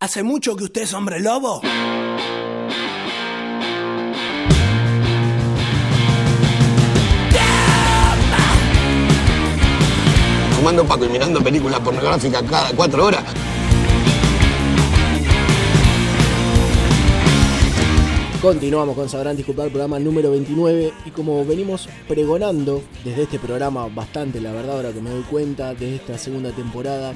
¿Hace 0.00 0.22
mucho 0.22 0.54
que 0.54 0.64
usted 0.64 0.82
es 0.82 0.92
hombre 0.92 1.18
lobo? 1.18 1.62
Fumando 10.56 10.84
Paco 10.84 11.06
y 11.06 11.08
mirando 11.08 11.42
películas 11.42 11.80
pornográficas 11.80 12.42
cada 12.42 12.70
cuatro 12.72 13.06
horas. 13.06 13.24
Continuamos 18.44 18.94
con 18.94 19.08
Sabrán 19.08 19.38
Disculpar, 19.38 19.70
programa 19.70 19.98
número 19.98 20.30
29. 20.30 20.92
Y 21.06 21.10
como 21.12 21.46
venimos 21.46 21.88
pregonando 22.06 22.82
desde 23.02 23.22
este 23.22 23.38
programa 23.38 23.88
bastante, 23.88 24.38
la 24.38 24.52
verdad, 24.52 24.76
ahora 24.76 24.92
que 24.92 25.00
me 25.00 25.08
doy 25.08 25.22
cuenta, 25.22 25.72
desde 25.72 25.94
esta 25.94 26.18
segunda 26.18 26.50
temporada, 26.50 27.14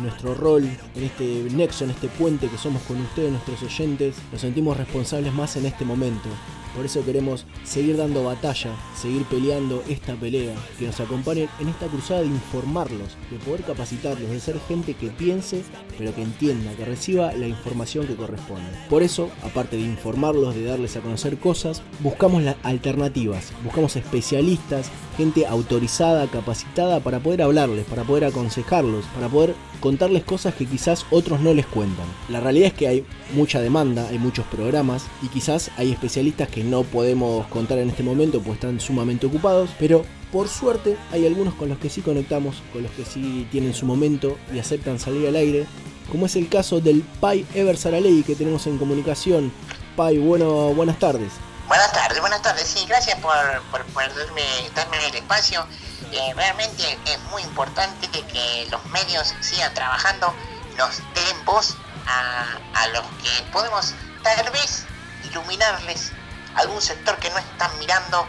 nuestro 0.00 0.34
rol 0.34 0.64
en 0.94 1.04
este 1.04 1.44
nexo, 1.54 1.84
en 1.84 1.90
este 1.90 2.08
puente 2.08 2.48
que 2.48 2.56
somos 2.56 2.80
con 2.84 2.98
ustedes, 2.98 3.30
nuestros 3.30 3.62
oyentes, 3.62 4.16
nos 4.32 4.40
sentimos 4.40 4.74
responsables 4.74 5.34
más 5.34 5.54
en 5.56 5.66
este 5.66 5.84
momento. 5.84 6.30
Por 6.74 6.84
eso 6.86 7.04
queremos 7.04 7.46
seguir 7.64 7.96
dando 7.96 8.24
batalla, 8.24 8.70
seguir 8.96 9.24
peleando 9.24 9.82
esta 9.88 10.14
pelea, 10.14 10.54
que 10.78 10.86
nos 10.86 11.00
acompañen 11.00 11.48
en 11.58 11.68
esta 11.68 11.86
cruzada 11.86 12.20
de 12.20 12.26
informarlos, 12.26 13.16
de 13.30 13.38
poder 13.38 13.62
capacitarlos, 13.62 14.30
de 14.30 14.40
ser 14.40 14.60
gente 14.68 14.94
que 14.94 15.08
piense, 15.08 15.62
pero 15.98 16.14
que 16.14 16.22
entienda, 16.22 16.72
que 16.74 16.84
reciba 16.84 17.32
la 17.32 17.48
información 17.48 18.06
que 18.06 18.14
corresponde. 18.14 18.68
Por 18.88 19.02
eso, 19.02 19.30
aparte 19.42 19.76
de 19.76 19.82
informarlos, 19.82 20.54
de 20.54 20.64
darles 20.64 20.96
a 20.96 21.00
conocer 21.00 21.38
cosas, 21.38 21.82
buscamos 22.00 22.42
las 22.42 22.56
alternativas, 22.62 23.52
buscamos 23.64 23.96
especialistas, 23.96 24.90
gente 25.16 25.46
autorizada, 25.46 26.26
capacitada 26.28 27.00
para 27.00 27.20
poder 27.20 27.42
hablarles, 27.42 27.84
para 27.84 28.04
poder 28.04 28.24
aconsejarlos, 28.24 29.04
para 29.14 29.28
poder 29.28 29.54
contarles 29.80 30.24
cosas 30.24 30.54
que 30.54 30.66
quizás 30.66 31.06
otros 31.10 31.40
no 31.40 31.54
les 31.54 31.66
cuentan. 31.66 32.06
La 32.28 32.40
realidad 32.40 32.68
es 32.68 32.74
que 32.74 32.88
hay 32.88 33.04
mucha 33.34 33.60
demanda, 33.60 34.08
hay 34.08 34.18
muchos 34.18 34.46
programas 34.46 35.06
y 35.22 35.28
quizás 35.28 35.70
hay 35.76 35.90
especialistas 35.90 36.48
que 36.48 36.59
no 36.64 36.82
podemos 36.82 37.46
contar 37.48 37.78
en 37.78 37.90
este 37.90 38.02
momento 38.02 38.40
pues 38.40 38.54
están 38.54 38.80
sumamente 38.80 39.26
ocupados, 39.26 39.70
pero 39.78 40.04
por 40.32 40.48
suerte 40.48 40.96
hay 41.12 41.26
algunos 41.26 41.54
con 41.54 41.68
los 41.68 41.78
que 41.78 41.90
sí 41.90 42.02
conectamos, 42.02 42.62
con 42.72 42.82
los 42.82 42.92
que 42.92 43.04
sí 43.04 43.48
tienen 43.50 43.74
su 43.74 43.86
momento 43.86 44.38
y 44.52 44.58
aceptan 44.58 44.98
salir 44.98 45.26
al 45.28 45.36
aire, 45.36 45.66
como 46.10 46.26
es 46.26 46.36
el 46.36 46.48
caso 46.48 46.80
del 46.80 47.02
Pai 47.20 47.46
Ever 47.54 47.76
Saraley 47.76 48.22
que 48.22 48.34
tenemos 48.34 48.66
en 48.66 48.78
comunicación. 48.78 49.52
Pai, 49.96 50.18
bueno, 50.18 50.74
buenas 50.74 50.98
tardes. 50.98 51.32
Buenas 51.68 51.92
tardes, 51.92 52.20
buenas 52.20 52.42
tardes. 52.42 52.66
Sí, 52.66 52.84
gracias 52.88 53.18
por, 53.20 53.32
por, 53.70 53.84
darme, 53.94 54.42
darme 54.74 55.06
el 55.06 55.14
espacio. 55.14 55.64
Eh, 56.12 56.32
realmente 56.34 56.98
es 57.06 57.20
muy 57.30 57.42
importante 57.42 58.08
que 58.08 58.66
los 58.70 58.84
medios 58.86 59.34
sigan 59.40 59.72
trabajando, 59.74 60.34
nos 60.76 60.98
den 61.14 61.44
voz 61.44 61.76
a 62.06 62.86
los 62.88 63.02
que 63.22 63.52
podemos 63.52 63.94
tal 64.24 64.50
vez 64.50 64.84
iluminarles 65.30 66.12
algún 66.54 66.80
sector 66.80 67.16
que 67.18 67.30
no 67.30 67.38
están 67.38 67.70
mirando 67.78 68.26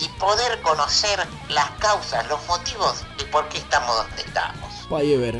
y 0.00 0.08
poder 0.18 0.60
conocer 0.62 1.18
las 1.48 1.70
causas, 1.72 2.28
los 2.28 2.44
motivos 2.46 3.04
de 3.18 3.24
por 3.24 3.48
qué 3.48 3.58
estamos 3.58 3.96
donde 3.96 4.22
estamos. 4.22 4.72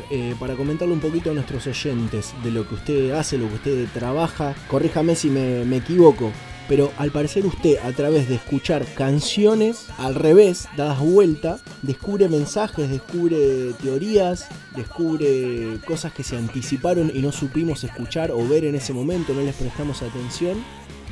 Eh, 0.09 0.35
para 0.39 0.55
comentarle 0.55 0.93
un 0.93 0.99
poquito 0.99 1.31
a 1.31 1.33
nuestros 1.33 1.67
oyentes 1.67 2.33
de 2.43 2.51
lo 2.51 2.67
que 2.67 2.75
usted 2.75 3.11
hace, 3.11 3.37
lo 3.37 3.47
que 3.49 3.55
usted 3.55 3.87
trabaja, 3.93 4.55
corríjame 4.67 5.15
si 5.15 5.29
me, 5.29 5.63
me 5.65 5.77
equivoco, 5.77 6.31
pero 6.67 6.91
al 6.97 7.11
parecer 7.11 7.45
usted 7.45 7.77
a 7.83 7.91
través 7.91 8.29
de 8.29 8.35
escuchar 8.35 8.85
canciones 8.95 9.87
al 9.97 10.15
revés, 10.15 10.67
dadas 10.77 10.99
vuelta, 10.99 11.59
descubre 11.81 12.29
mensajes, 12.29 12.89
descubre 12.89 13.73
teorías, 13.81 14.47
descubre 14.75 15.79
cosas 15.85 16.13
que 16.13 16.23
se 16.23 16.37
anticiparon 16.37 17.11
y 17.13 17.21
no 17.21 17.31
supimos 17.31 17.83
escuchar 17.83 18.31
o 18.31 18.47
ver 18.47 18.65
en 18.65 18.75
ese 18.75 18.93
momento, 18.93 19.33
no 19.33 19.41
les 19.41 19.55
prestamos 19.55 20.01
atención. 20.01 20.63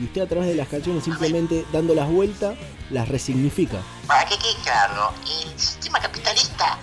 Y 0.01 0.05
usted 0.05 0.23
a 0.23 0.27
través 0.27 0.47
de 0.47 0.55
las 0.55 0.67
canciones 0.67 1.03
simplemente 1.03 1.63
dando 1.71 1.93
las 1.93 2.09
vueltas, 2.09 2.57
las 2.89 3.07
resignifica. 3.07 3.77
Para 4.07 4.25
que 4.25 4.35
quede 4.35 4.55
claro, 4.63 5.13
el 5.43 5.59
sistema 5.59 5.99
capitalista 5.99 6.79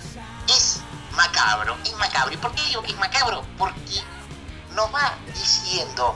es 0.46 0.78
macabro, 1.16 1.76
es 1.84 1.92
macabro. 1.96 2.32
¿Y 2.32 2.36
por 2.36 2.54
qué 2.54 2.62
digo 2.68 2.80
que 2.82 2.92
es 2.92 2.98
macabro? 2.98 3.42
Porque 3.58 4.02
nos 4.76 4.94
va 4.94 5.18
diciendo 5.34 6.14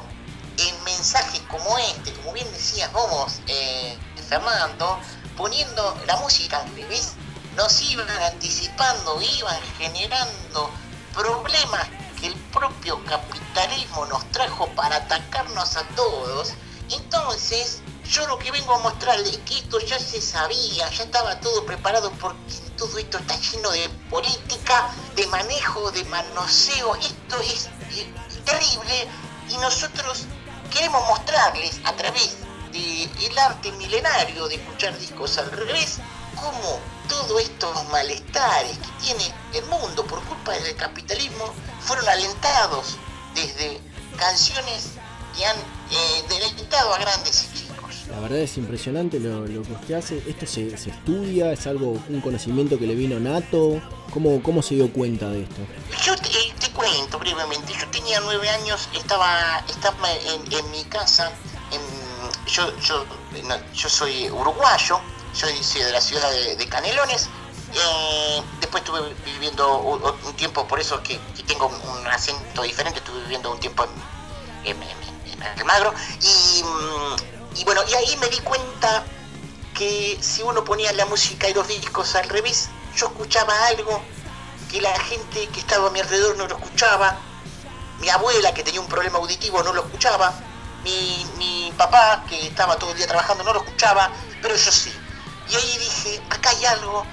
en 0.58 0.84
mensajes 0.84 1.40
como 1.50 1.76
este, 1.78 2.12
como 2.20 2.34
bien 2.34 2.46
decías 2.52 2.92
vos, 2.92 3.40
eh, 3.48 3.98
Fernando, 4.28 5.00
poniendo 5.36 6.00
la 6.06 6.16
música 6.18 6.60
al 6.60 6.72
revés, 6.76 7.14
nos 7.56 7.82
iban 7.82 8.08
anticipando, 8.08 9.20
iban 9.20 9.58
generando 9.76 10.70
problemas 11.12 11.88
que 12.20 12.28
el 12.28 12.34
propio 12.52 13.04
capitalismo 13.06 14.06
nos 14.06 14.24
trajo 14.30 14.68
para 14.76 14.98
atacarnos 14.98 15.76
a 15.76 15.82
todos. 15.96 16.54
Entonces, 16.92 17.80
yo 18.04 18.26
lo 18.26 18.38
que 18.38 18.50
vengo 18.50 18.74
a 18.74 18.78
mostrarles 18.78 19.30
es 19.30 19.38
que 19.38 19.58
esto 19.58 19.78
ya 19.80 19.98
se 19.98 20.20
sabía, 20.20 20.88
ya 20.90 21.04
estaba 21.04 21.40
todo 21.40 21.64
preparado 21.64 22.12
porque 22.20 22.54
todo 22.76 22.98
esto 22.98 23.18
está 23.18 23.38
lleno 23.38 23.70
de 23.70 23.88
política, 24.10 24.90
de 25.16 25.26
manejo, 25.28 25.90
de 25.92 26.04
manoseo. 26.04 26.94
Esto 26.96 27.40
es 27.40 27.68
terrible 28.44 29.08
y 29.48 29.56
nosotros 29.56 30.24
queremos 30.70 31.06
mostrarles 31.08 31.80
a 31.84 31.92
través 31.94 32.36
del 32.72 33.38
arte 33.38 33.72
milenario 33.72 34.48
de 34.48 34.56
escuchar 34.56 34.98
discos 34.98 35.38
al 35.38 35.50
revés 35.50 35.98
cómo 36.34 36.80
todos 37.08 37.42
estos 37.42 37.88
malestares 37.90 38.78
que 38.78 39.04
tiene 39.04 39.34
el 39.52 39.64
mundo 39.66 40.04
por 40.06 40.22
culpa 40.24 40.52
del 40.52 40.74
capitalismo 40.76 41.52
fueron 41.80 42.08
alentados 42.08 42.96
desde 43.34 43.80
canciones 44.18 44.92
que 45.36 45.44
han 45.44 45.56
eh, 45.92 46.24
deleitado 46.28 46.94
a 46.94 46.98
grandes 46.98 47.44
y 47.44 47.58
chicos. 47.58 48.06
La 48.10 48.20
verdad 48.20 48.38
es 48.38 48.56
impresionante 48.56 49.20
lo, 49.20 49.44
que 49.44 49.58
usted 49.58 49.94
hace. 49.94 50.22
¿Esto 50.26 50.46
se, 50.46 50.68
estudia? 50.68 51.52
¿Es 51.52 51.66
algo, 51.66 52.02
un 52.08 52.20
conocimiento 52.20 52.78
que 52.78 52.86
le 52.86 52.94
vino 52.94 53.20
nato? 53.20 53.80
¿Cómo, 54.12 54.42
cómo 54.42 54.62
se 54.62 54.74
dio 54.74 54.92
cuenta 54.92 55.28
de 55.28 55.42
esto? 55.42 55.62
Yo 56.04 56.14
te, 56.16 56.70
cuento 56.70 57.18
brevemente. 57.18 57.72
Yo 57.72 57.86
tenía 57.90 58.20
nueve 58.20 58.48
años, 58.48 58.88
estaba, 58.94 59.58
estaba 59.68 60.10
en, 60.10 60.70
mi 60.70 60.84
casa. 60.84 61.30
yo, 62.46 62.78
yo, 62.80 63.04
yo 63.74 63.88
soy 63.88 64.30
uruguayo, 64.30 65.00
soy, 65.32 65.52
de 65.82 65.92
la 65.92 66.00
ciudad 66.00 66.30
de, 66.30 66.68
Canelones. 66.68 67.28
Eh, 67.74 68.42
después 68.60 68.82
estuve 68.82 69.00
viviendo 69.24 69.78
un, 69.78 70.34
tiempo, 70.36 70.66
por 70.66 70.80
eso 70.80 71.02
que, 71.02 71.18
tengo 71.46 71.66
un 71.66 72.06
acento 72.06 72.62
diferente, 72.62 72.98
estuve 72.98 73.22
viviendo 73.22 73.50
un 73.50 73.60
tiempo 73.60 73.84
en, 74.64 74.82
en, 74.82 75.11
Almagro. 75.58 75.94
Y, 76.20 76.62
mm, 76.62 77.58
y, 77.58 77.64
bueno, 77.64 77.82
y 77.88 77.94
ahí 77.94 78.16
me 78.16 78.28
di 78.28 78.38
cuenta 78.38 79.04
que 79.74 80.18
si 80.20 80.42
uno 80.42 80.64
ponía 80.64 80.92
la 80.92 81.06
música 81.06 81.48
y 81.48 81.54
los 81.54 81.66
discos 81.68 82.14
al 82.14 82.28
revés, 82.28 82.68
yo 82.96 83.06
escuchaba 83.06 83.66
algo 83.66 84.02
que 84.70 84.80
la 84.80 84.98
gente 85.00 85.48
que 85.48 85.60
estaba 85.60 85.88
a 85.88 85.90
mi 85.90 86.00
alrededor 86.00 86.36
no 86.36 86.46
lo 86.46 86.56
escuchaba. 86.56 87.16
Mi 88.00 88.08
abuela, 88.08 88.52
que 88.52 88.62
tenía 88.62 88.80
un 88.80 88.88
problema 88.88 89.18
auditivo, 89.18 89.62
no 89.62 89.72
lo 89.72 89.82
escuchaba. 89.82 90.32
Mi, 90.84 91.26
mi 91.36 91.72
papá, 91.76 92.24
que 92.28 92.48
estaba 92.48 92.76
todo 92.76 92.90
el 92.90 92.96
día 92.96 93.06
trabajando, 93.06 93.44
no 93.44 93.52
lo 93.52 93.60
escuchaba, 93.60 94.10
pero 94.40 94.56
yo 94.56 94.72
sí. 94.72 94.92
Y 95.48 95.54
ahí 95.54 95.78
dije, 95.78 96.22
acá 96.30 96.50
hay 96.50 96.64
algo, 96.64 97.04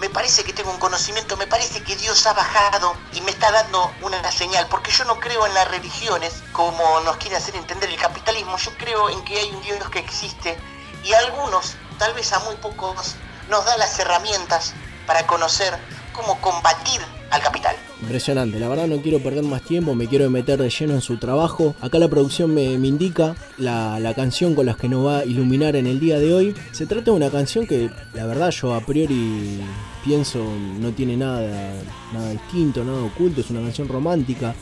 me 0.00 0.08
parece 0.08 0.44
que 0.44 0.54
tengo 0.54 0.70
un 0.70 0.78
conocimiento, 0.78 1.36
me 1.36 1.46
parece 1.46 1.82
que 1.82 1.94
Dios 1.94 2.26
ha 2.26 2.32
bajado 2.32 2.96
y 3.12 3.20
me 3.20 3.30
está 3.30 3.52
dando 3.52 3.92
una 4.00 4.32
señal, 4.32 4.66
porque 4.68 4.90
yo 4.90 5.04
no 5.04 5.20
creo 5.20 5.46
en 5.46 5.52
las 5.52 5.68
religiones 5.68 6.42
como 6.52 7.00
nos 7.00 7.18
quiere 7.18 7.36
hacer 7.36 7.54
entender 7.54 7.90
el 7.90 7.98
capitalismo, 7.98 8.56
yo 8.56 8.70
creo 8.78 9.10
en 9.10 9.22
que 9.24 9.38
hay 9.38 9.50
un 9.50 9.60
Dios 9.60 9.90
que 9.90 9.98
existe 9.98 10.58
y 11.04 11.12
a 11.12 11.18
algunos, 11.18 11.76
tal 11.98 12.14
vez 12.14 12.32
a 12.32 12.38
muy 12.40 12.56
pocos, 12.56 13.14
nos 13.50 13.64
da 13.66 13.76
las 13.76 13.98
herramientas 13.98 14.72
para 15.06 15.26
conocer 15.26 15.78
cómo 16.20 16.40
combatir 16.40 17.00
al 17.30 17.40
capital. 17.42 17.76
Impresionante, 18.02 18.58
la 18.58 18.68
verdad 18.68 18.86
no 18.86 19.00
quiero 19.02 19.20
perder 19.20 19.44
más 19.44 19.62
tiempo, 19.62 19.94
me 19.94 20.06
quiero 20.06 20.28
meter 20.30 20.60
de 20.60 20.70
lleno 20.70 20.94
en 20.94 21.00
su 21.00 21.18
trabajo. 21.18 21.74
Acá 21.80 21.98
la 21.98 22.08
producción 22.08 22.52
me, 22.54 22.64
indica 22.72 23.36
la, 23.58 24.12
canción 24.16 24.54
con 24.54 24.66
la 24.66 24.74
que 24.74 24.88
nos 24.88 25.06
va 25.06 25.18
a 25.18 25.24
iluminar 25.24 25.76
en 25.76 25.86
el 25.86 26.00
día 26.00 26.18
de 26.18 26.34
hoy. 26.34 26.54
Se 26.72 26.86
trata 26.86 27.04
de 27.04 27.10
una 27.12 27.30
canción 27.30 27.66
que 27.66 27.90
la 28.14 28.26
verdad 28.26 28.50
yo 28.50 28.74
a 28.74 28.80
priori 28.80 29.60
pienso 30.04 30.42
no 30.78 30.90
tiene 30.92 31.16
nada, 31.16 31.74
nada 32.12 32.30
distinto, 32.30 32.84
nada 32.84 33.02
oculto, 33.02 33.42
es 33.42 33.50
una 33.50 33.60
canción 33.60 33.88
romántica. 33.88 34.54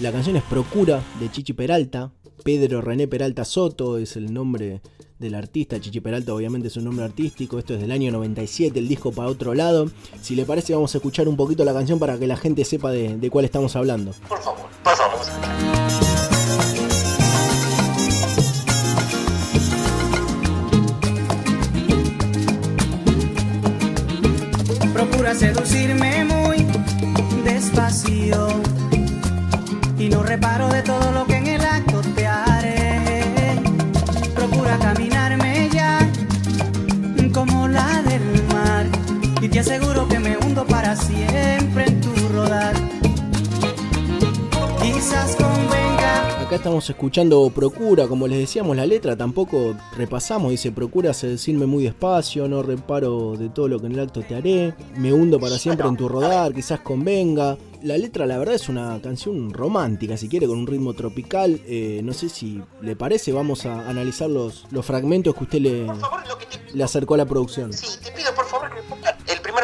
La 0.00 0.12
canción 0.12 0.36
es 0.36 0.42
Procura 0.44 1.00
de 1.20 1.30
Chichi 1.30 1.52
Peralta. 1.52 2.10
Pedro 2.42 2.80
René 2.80 3.08
Peralta 3.08 3.44
Soto 3.44 3.98
es 3.98 4.16
el 4.16 4.32
nombre 4.32 4.80
del 5.18 5.34
artista. 5.34 5.80
Chichi 5.80 6.00
Peralta 6.00 6.34
obviamente 6.34 6.68
es 6.68 6.76
un 6.76 6.84
nombre 6.84 7.04
artístico. 7.04 7.58
Esto 7.58 7.74
es 7.74 7.80
del 7.80 7.90
año 7.90 8.10
97, 8.12 8.78
el 8.78 8.88
disco 8.88 9.12
para 9.12 9.28
otro 9.28 9.54
lado. 9.54 9.90
Si 10.20 10.34
le 10.34 10.44
parece 10.44 10.74
vamos 10.74 10.94
a 10.94 10.98
escuchar 10.98 11.28
un 11.28 11.36
poquito 11.36 11.64
la 11.64 11.72
canción 11.72 11.98
para 11.98 12.18
que 12.18 12.26
la 12.26 12.36
gente 12.36 12.64
sepa 12.64 12.90
de, 12.90 13.28
cuál 13.30 13.44
estamos 13.44 13.76
hablando. 13.76 14.12
Por 14.28 14.40
favor, 14.40 14.68
favor. 14.84 15.26
Procura 24.92 25.34
seducirme 25.34 26.24
muy 26.24 26.66
despacio 27.44 28.48
y 29.98 30.08
no 30.08 30.22
reparo 30.22 30.68
de 30.68 30.82
todo 30.82 31.12
lo 31.12 31.26
que 31.26 31.35
siempre 40.96 41.84
en 41.86 42.00
tu 42.00 42.10
rodar. 42.28 42.74
Quizás 44.82 45.36
convenga. 45.36 46.40
Acá 46.40 46.56
estamos 46.56 46.88
escuchando 46.88 47.50
Procura, 47.50 48.06
como 48.06 48.28
les 48.28 48.38
decíamos, 48.38 48.76
la 48.76 48.86
letra 48.86 49.16
tampoco 49.16 49.74
repasamos. 49.96 50.52
Dice: 50.52 50.70
Procura 50.72 51.10
decirme 51.10 51.66
muy 51.66 51.84
despacio, 51.84 52.48
no 52.48 52.62
reparo 52.62 53.36
de 53.36 53.48
todo 53.48 53.68
lo 53.68 53.80
que 53.80 53.86
en 53.86 53.92
el 53.92 54.00
acto 54.00 54.22
te 54.22 54.36
haré. 54.36 54.74
Me 54.96 55.12
hundo 55.12 55.40
para 55.40 55.58
siempre 55.58 55.88
en 55.88 55.96
tu 55.96 56.08
rodar, 56.08 56.54
quizás 56.54 56.80
convenga. 56.80 57.58
La 57.82 57.98
letra, 57.98 58.26
la 58.26 58.38
verdad, 58.38 58.54
es 58.54 58.68
una 58.68 59.00
canción 59.02 59.52
romántica, 59.52 60.16
si 60.16 60.28
quiere, 60.28 60.46
con 60.46 60.58
un 60.58 60.66
ritmo 60.66 60.94
tropical. 60.94 61.60
Eh, 61.66 62.00
no 62.02 62.12
sé 62.12 62.28
si 62.28 62.60
le 62.80 62.96
parece, 62.96 63.32
vamos 63.32 63.66
a 63.66 63.88
analizar 63.88 64.30
los, 64.30 64.66
los 64.70 64.84
fragmentos 64.84 65.34
que 65.34 65.44
usted 65.44 65.60
le, 65.60 65.86
le 66.72 66.84
acercó 66.84 67.14
a 67.14 67.18
la 67.18 67.26
producción. 67.26 67.72
Sí, 67.72 67.86
te 68.02 68.10
pido 68.12 68.34
por 68.34 68.46
favor 68.46 68.70
que 68.70 69.15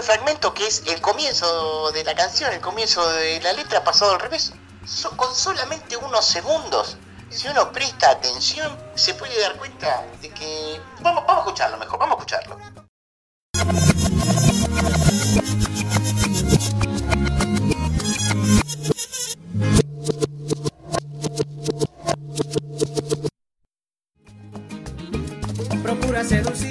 fragmento 0.03 0.53
que 0.53 0.67
es 0.67 0.83
el 0.87 1.01
comienzo 1.01 1.91
de 1.93 2.05
la 2.05 2.15
canción, 2.15 2.53
el 2.53 2.61
comienzo 2.61 3.09
de 3.13 3.41
la 3.41 3.53
letra 3.53 3.85
pasado 3.85 4.13
al 4.13 4.21
revés, 4.21 4.53
con 5.17 5.35
solamente 5.35 5.97
unos 5.97 6.25
segundos. 6.27 6.97
Si 7.31 7.49
uno 7.49 7.73
presta 7.73 8.11
atención, 8.11 8.77
se 8.95 9.15
puede 9.15 9.41
dar 9.41 9.57
cuenta 9.57 10.05
de 10.21 10.29
que... 10.31 10.81
Vamos, 11.01 11.25
vamos 11.27 11.45
a 11.45 11.47
escucharlo 11.47 11.79
mejor, 11.79 11.99
vamos 11.99 12.17
a 12.17 12.19
escucharlo. 12.19 14.02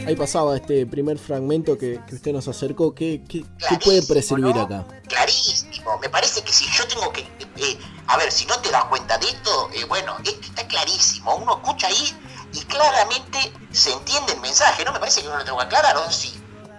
Ahí 0.08 0.16
pasaba 0.16 0.56
este 0.56 0.86
primer 0.86 1.18
fragmento 1.18 1.78
que, 1.78 2.00
usted 2.12 2.32
nos 2.32 2.48
acercó. 2.48 2.96
¿Qué, 2.96 3.22
qué, 3.28 3.44
puede 3.84 4.02
preservar 4.04 4.58
acá? 4.58 4.86
Clarísimo. 5.08 5.98
Me 6.00 6.10
parece 6.10 6.42
que 6.42 6.54
si 6.54 6.66
yo 6.72 6.88
tengo 6.88 7.12
que. 7.12 7.22
Eh, 7.22 7.78
a 8.08 8.18
ver, 8.18 8.32
si 8.32 8.46
no 8.46 8.58
te 8.60 8.72
das 8.72 8.86
cuenta 8.86 9.18
de 9.18 9.28
esto, 9.28 9.70
eh, 9.74 9.84
bueno, 9.86 10.16
está 10.24 10.66
clarísimo. 10.68 11.36
Uno 11.36 11.62
escucha 11.62 11.88
ahí 11.88 12.16
y 12.54 12.60
claramente 12.62 13.52
se 13.72 13.92
entiende 13.92 14.34
el 14.34 14.40
mensaje. 14.40 14.86
¿No 14.86 14.94
me 14.94 15.00
parece 15.00 15.22
que 15.22 15.28
uno 15.28 15.38
lo 15.38 15.44
tengo 15.44 15.58
que 15.58 15.66
aclarar 15.66 15.98
o 15.98 16.12
sí? 16.12 16.34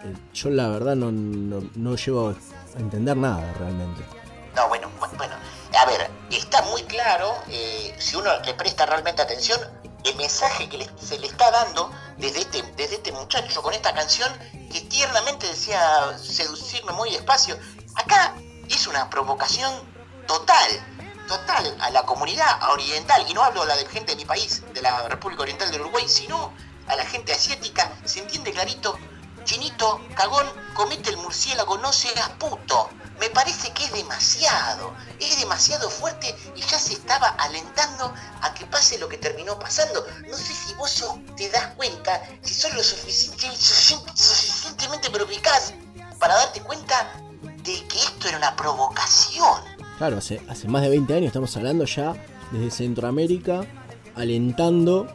Eh, 0.05 0.15
yo 0.33 0.49
la 0.49 0.69
verdad 0.69 0.97
no, 0.97 1.13
no, 1.13 1.97
llevo 1.97 2.31
a 2.31 2.79
entender 2.81 3.17
nada 3.19 3.53
realmente. 3.59 4.03
No, 4.57 4.69
bueno, 4.69 4.91
bueno. 5.19 5.35
A 5.79 5.87
ver, 5.87 6.11
está 6.31 6.63
muy 6.63 6.83
claro, 6.85 7.35
si 7.99 8.17
uno 8.17 8.31
le 8.45 8.53
presta 8.55 8.85
realmente 8.85 9.23
atención, 9.23 9.59
el 10.05 10.17
mensaje 10.17 10.69
que 10.69 10.89
se 11.01 11.19
le 11.19 11.27
está 11.27 11.51
dando 11.51 11.91
desde 12.19 12.41
este, 12.41 12.63
desde 12.77 12.97
este 12.97 13.13
muchacho 13.13 13.63
con 13.63 13.73
esta 13.75 13.95
canción 13.95 14.33
que 14.71 14.81
tiernamente 14.83 15.47
decía 15.47 16.17
seducirme 16.19 16.93
muy 16.93 17.11
despacio. 17.11 17.59
Acá 17.95 18.35
es 18.69 18.87
una 18.87 19.09
provocación 19.11 19.73
total, 20.27 20.71
total 21.29 21.77
a 21.81 21.91
la 21.91 22.03
comunidad 22.05 22.71
oriental, 22.71 23.25
y 23.29 23.35
no 23.35 23.43
hablo 23.43 23.63
a 23.63 23.67
la 23.67 23.77
de 23.77 23.87
gente 23.87 24.13
de 24.13 24.17
mi 24.17 24.25
país, 24.25 24.63
de 24.73 24.83
la 24.83 25.09
República 25.09 25.43
Oriental 25.43 25.71
del 25.71 25.83
Uruguay, 25.83 26.09
sino 26.09 26.53
a 26.87 26.97
la 26.97 27.05
gente 27.05 27.33
asiática, 27.33 27.93
se 28.05 28.21
entiende 28.21 28.53
clarito, 28.53 28.99
chinito, 29.45 30.01
cagón, 30.15 30.47
comete 30.75 31.11
el 31.11 31.17
murciélago, 31.19 31.79
no 31.79 31.93
seas 31.93 32.29
puto 32.39 32.89
me 33.23 33.31
parece 33.31 33.73
que 33.73 33.85
es 33.85 33.93
demasiado, 33.93 34.93
es 35.21 35.39
demasiado 35.39 35.89
fuerte 35.89 36.35
y 36.57 36.61
ya 36.61 36.77
se 36.77 36.95
estaba 36.95 37.29
alentando 37.29 38.13
a 38.41 38.53
que 38.53 38.67
pase 38.67 38.99
lo 38.99 39.09
que 39.09 39.17
terminó 39.17 39.57
pasando. 39.61 40.05
No 40.29 40.37
sé 40.37 40.53
si 40.53 40.75
vos 40.75 41.05
te 41.37 41.49
das 41.51 41.69
cuenta, 41.77 42.21
si 42.43 42.53
sos 42.53 42.75
lo 42.75 42.83
suficientemente 42.83 45.09
perspicaz 45.09 45.73
para 46.19 46.35
darte 46.35 46.63
cuenta 46.63 47.13
de 47.63 47.87
que 47.87 47.99
esto 47.99 48.27
era 48.27 48.39
una 48.39 48.57
provocación. 48.57 49.61
Claro, 49.99 50.19
hace, 50.19 50.43
hace 50.49 50.67
más 50.67 50.83
de 50.83 50.89
20 50.89 51.15
años 51.15 51.29
estamos 51.29 51.57
hablando 51.57 51.85
ya 51.85 52.15
desde 52.51 52.73
Centroamérica, 52.73 53.65
alentando, 54.17 55.07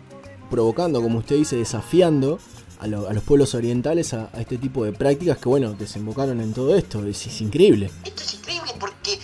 provocando, 0.49 1.01
como 1.01 1.19
usted 1.19 1.36
dice, 1.36 1.57
desafiando 1.57 2.39
a, 2.80 2.88
los 2.88 3.23
pueblos 3.23 3.55
orientales 3.55 4.13
a, 4.13 4.30
este 4.38 4.57
tipo 4.57 4.84
de 4.84 4.93
prácticas 4.93 5.38
que, 5.38 5.49
bueno, 5.49 5.73
desembocaron 5.73 6.41
en 6.41 6.53
todo 6.53 6.75
esto. 6.75 7.05
Es, 7.05 7.41
increíble. 7.41 7.91
Esto 8.03 8.23
es 8.23 8.34
increíble 8.36 8.73
porque 8.80 9.19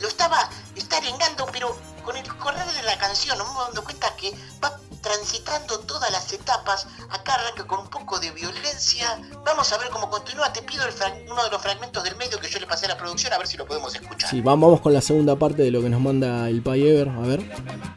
lo 0.00 0.08
estaba, 0.08 0.50
está 0.74 0.98
arengando, 0.98 1.46
pero 1.52 1.76
con 2.04 2.16
el 2.16 2.26
correr 2.36 2.66
de 2.66 2.82
la 2.82 2.96
canción 2.98 3.36
nos 3.38 3.46
vamos 3.48 3.66
dando 3.66 3.84
cuenta 3.84 4.14
que 4.16 4.32
va 4.62 4.78
transitando 5.00 5.78
todas 5.80 6.10
las 6.10 6.32
etapas. 6.32 6.86
Acá 7.10 7.34
arranca 7.34 7.66
con 7.66 7.80
un 7.80 7.88
poco 7.88 8.18
de 8.18 8.30
violencia. 8.32 9.20
Vamos 9.44 9.72
a 9.72 9.78
ver 9.78 9.88
cómo 9.90 10.10
continúa. 10.10 10.52
Te 10.52 10.62
pido 10.62 10.84
uno 11.30 11.44
de 11.44 11.50
los 11.50 11.62
fragmentos 11.62 12.02
del 12.02 12.16
medio 12.16 12.38
que 12.40 12.48
yo 12.48 12.58
le 12.58 12.66
pasé 12.66 12.86
a 12.86 12.90
la 12.90 12.96
producción 12.96 13.32
a 13.32 13.38
ver 13.38 13.46
si 13.46 13.56
lo 13.56 13.66
podemos 13.66 13.94
escuchar. 13.94 14.30
Sí, 14.30 14.40
vamos 14.40 14.80
con 14.80 14.92
la 14.92 15.00
segunda 15.00 15.36
parte 15.36 15.62
de 15.62 15.70
lo 15.70 15.80
que 15.80 15.88
nos 15.88 16.00
manda 16.00 16.48
el 16.48 16.62
Pay 16.62 16.88
Ever. 16.88 17.08
A 17.08 17.20
ver. 17.20 17.96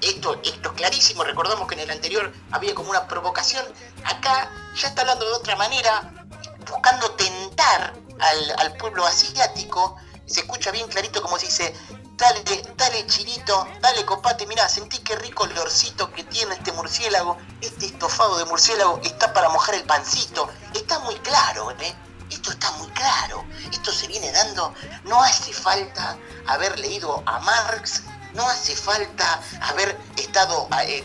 esto, 0.00 0.40
esto 0.42 0.70
es 0.70 0.74
clarísimo. 0.76 1.24
Recordamos 1.24 1.66
que 1.68 1.74
en 1.74 1.80
el 1.80 1.90
anterior 1.90 2.32
había 2.50 2.74
como 2.74 2.90
una 2.90 3.06
provocación. 3.06 3.64
Acá 4.04 4.50
ya 4.74 4.88
está 4.88 5.02
hablando 5.02 5.26
de 5.26 5.32
otra 5.32 5.56
manera, 5.56 6.26
buscando 6.70 7.10
tentar 7.12 7.94
al, 8.18 8.54
al 8.58 8.76
pueblo 8.76 9.06
asiático. 9.06 9.96
Se 10.26 10.40
escucha 10.40 10.70
bien 10.72 10.88
clarito 10.88 11.22
como 11.22 11.38
se 11.38 11.46
dice, 11.46 11.74
Dale, 12.16 12.42
dale 12.76 13.06
chirito, 13.06 13.68
dale 13.82 14.06
copate, 14.06 14.46
mirá, 14.46 14.66
sentí 14.70 14.98
qué 15.00 15.16
rico 15.16 15.44
olorcito 15.44 16.10
que 16.12 16.24
tiene 16.24 16.54
este 16.54 16.72
murciélago. 16.72 17.36
Este 17.60 17.86
estofado 17.86 18.38
de 18.38 18.46
murciélago 18.46 19.00
está 19.04 19.34
para 19.34 19.50
mojar 19.50 19.74
el 19.74 19.84
pancito. 19.84 20.48
Está 20.72 20.98
muy 21.00 21.14
claro, 21.16 21.70
¿eh? 21.72 21.94
Esto 22.30 22.52
está 22.52 22.70
muy 22.72 22.88
claro. 22.92 23.44
Esto 23.70 23.92
se 23.92 24.06
viene 24.06 24.32
dando. 24.32 24.72
No 25.04 25.22
hace 25.22 25.52
falta 25.52 26.16
haber 26.46 26.78
leído 26.78 27.22
a 27.26 27.38
Marx. 27.40 28.04
No 28.34 28.48
hace 28.48 28.76
falta 28.76 29.40
haber 29.62 29.96
estado 30.16 30.68
eh, 30.86 31.04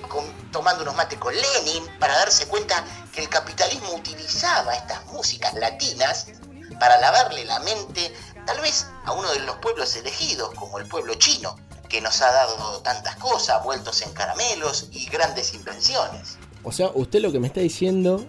tomando 0.52 0.84
unos 0.84 0.96
mates 0.96 1.18
con 1.20 1.34
Lenin 1.34 1.84
para 2.00 2.16
darse 2.18 2.48
cuenta 2.48 2.84
que 3.14 3.22
el 3.22 3.30
capitalismo 3.30 3.94
utilizaba 3.94 4.76
estas 4.76 5.06
músicas 5.08 5.54
latinas 5.54 6.28
para 6.80 7.00
lavarle 7.00 7.46
la 7.46 7.60
mente 7.60 8.14
tal 8.46 8.60
vez 8.62 8.88
a 9.06 9.14
uno 9.14 9.32
de 9.34 9.40
los 9.42 9.56
pueblos 9.58 9.96
elegidos, 9.96 10.54
como 10.56 10.80
el 10.80 10.88
pueblo 10.88 11.14
chino, 11.16 11.56
que 11.88 12.02
nos 12.02 12.22
ha 12.22 12.32
dado 12.32 12.80
tantas 12.82 13.16
cosas, 13.18 13.64
vueltos 13.64 14.02
en 14.02 14.12
caramelos 14.14 14.88
y 14.92 15.06
grandes 15.08 15.54
invenciones. 15.54 16.38
O 16.64 16.72
sea, 16.72 16.92
usted 16.94 17.22
lo 17.22 17.32
que 17.32 17.40
me 17.40 17.48
está 17.48 17.60
diciendo 17.60 18.26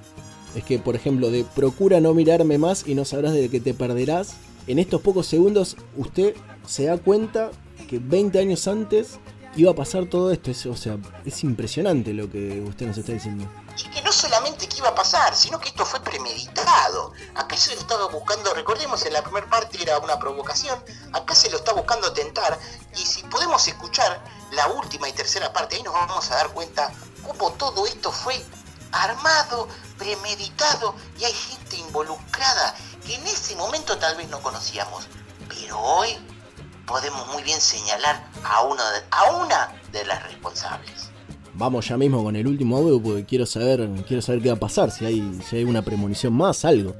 es 0.54 0.64
que, 0.64 0.78
por 0.78 0.96
ejemplo, 0.96 1.30
de 1.30 1.44
procura 1.44 2.00
no 2.00 2.14
mirarme 2.14 2.58
más 2.58 2.86
y 2.86 2.94
no 2.94 3.04
sabrás 3.04 3.32
de 3.32 3.48
que 3.48 3.60
te 3.60 3.74
perderás, 3.74 4.34
en 4.66 4.78
estos 4.78 5.00
pocos 5.00 5.26
segundos 5.26 5.76
usted 5.96 6.34
se 6.66 6.84
da 6.84 6.98
cuenta 6.98 7.50
que 7.92 7.98
20 7.98 8.38
años 8.38 8.66
antes 8.68 9.18
iba 9.54 9.70
a 9.70 9.74
pasar 9.74 10.06
todo 10.06 10.32
esto. 10.32 10.50
o 10.70 10.76
sea, 10.76 10.96
es 11.26 11.44
impresionante 11.44 12.14
lo 12.14 12.30
que 12.30 12.64
usted 12.66 12.86
nos 12.86 12.96
está 12.96 13.12
diciendo. 13.12 13.46
Y 13.76 13.82
que 13.90 14.00
no 14.00 14.10
solamente 14.10 14.66
que 14.66 14.78
iba 14.78 14.88
a 14.88 14.94
pasar, 14.94 15.36
sino 15.36 15.60
que 15.60 15.68
esto 15.68 15.84
fue 15.84 16.00
premeditado. 16.00 17.12
Acá 17.34 17.54
se 17.54 17.74
lo 17.74 17.80
estaba 17.82 18.06
buscando, 18.08 18.54
recordemos 18.54 19.04
en 19.04 19.12
la 19.12 19.22
primera 19.22 19.46
parte 19.46 19.76
era 19.82 19.98
una 19.98 20.18
provocación, 20.18 20.82
acá 21.12 21.34
se 21.34 21.50
lo 21.50 21.58
está 21.58 21.74
buscando 21.74 22.10
tentar. 22.14 22.58
Y 22.94 23.04
si 23.04 23.24
podemos 23.24 23.68
escuchar 23.68 24.24
la 24.52 24.68
última 24.68 25.06
y 25.10 25.12
tercera 25.12 25.52
parte, 25.52 25.76
ahí 25.76 25.82
nos 25.82 25.92
vamos 25.92 26.30
a 26.30 26.36
dar 26.36 26.48
cuenta 26.54 26.90
cómo 27.26 27.52
todo 27.52 27.86
esto 27.86 28.10
fue 28.10 28.42
armado, 28.92 29.68
premeditado 29.98 30.94
y 31.18 31.24
hay 31.24 31.32
gente 31.34 31.76
involucrada 31.76 32.74
que 33.04 33.16
en 33.16 33.26
ese 33.26 33.54
momento 33.56 33.98
tal 33.98 34.16
vez 34.16 34.30
no 34.30 34.40
conocíamos. 34.40 35.08
Pero 35.50 35.78
hoy 35.78 36.16
podemos 36.86 37.26
muy 37.32 37.42
bien 37.42 37.60
señalar 37.60 38.24
a, 38.44 38.62
uno 38.62 38.82
a 39.10 39.32
una 39.32 39.72
de 39.92 40.04
las 40.04 40.22
responsables. 40.24 41.10
Vamos 41.54 41.86
ya 41.88 41.96
mismo 41.96 42.24
con 42.24 42.34
el 42.34 42.46
último 42.46 42.78
audio 42.78 43.02
porque 43.02 43.24
quiero 43.26 43.44
saber, 43.44 43.88
quiero 44.06 44.22
saber 44.22 44.42
qué 44.42 44.48
va 44.48 44.56
a 44.56 44.60
pasar, 44.60 44.90
si 44.90 45.04
hay, 45.04 45.40
si 45.46 45.56
hay 45.56 45.64
una 45.64 45.82
premonición 45.82 46.32
más, 46.32 46.64
algo. 46.64 46.94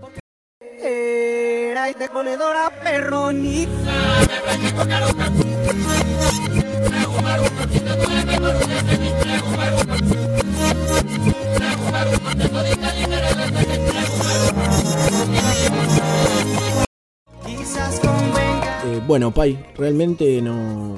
Eh, 18.92 19.00
bueno, 19.06 19.32
Pai, 19.32 19.72
realmente 19.74 20.42
no. 20.42 20.96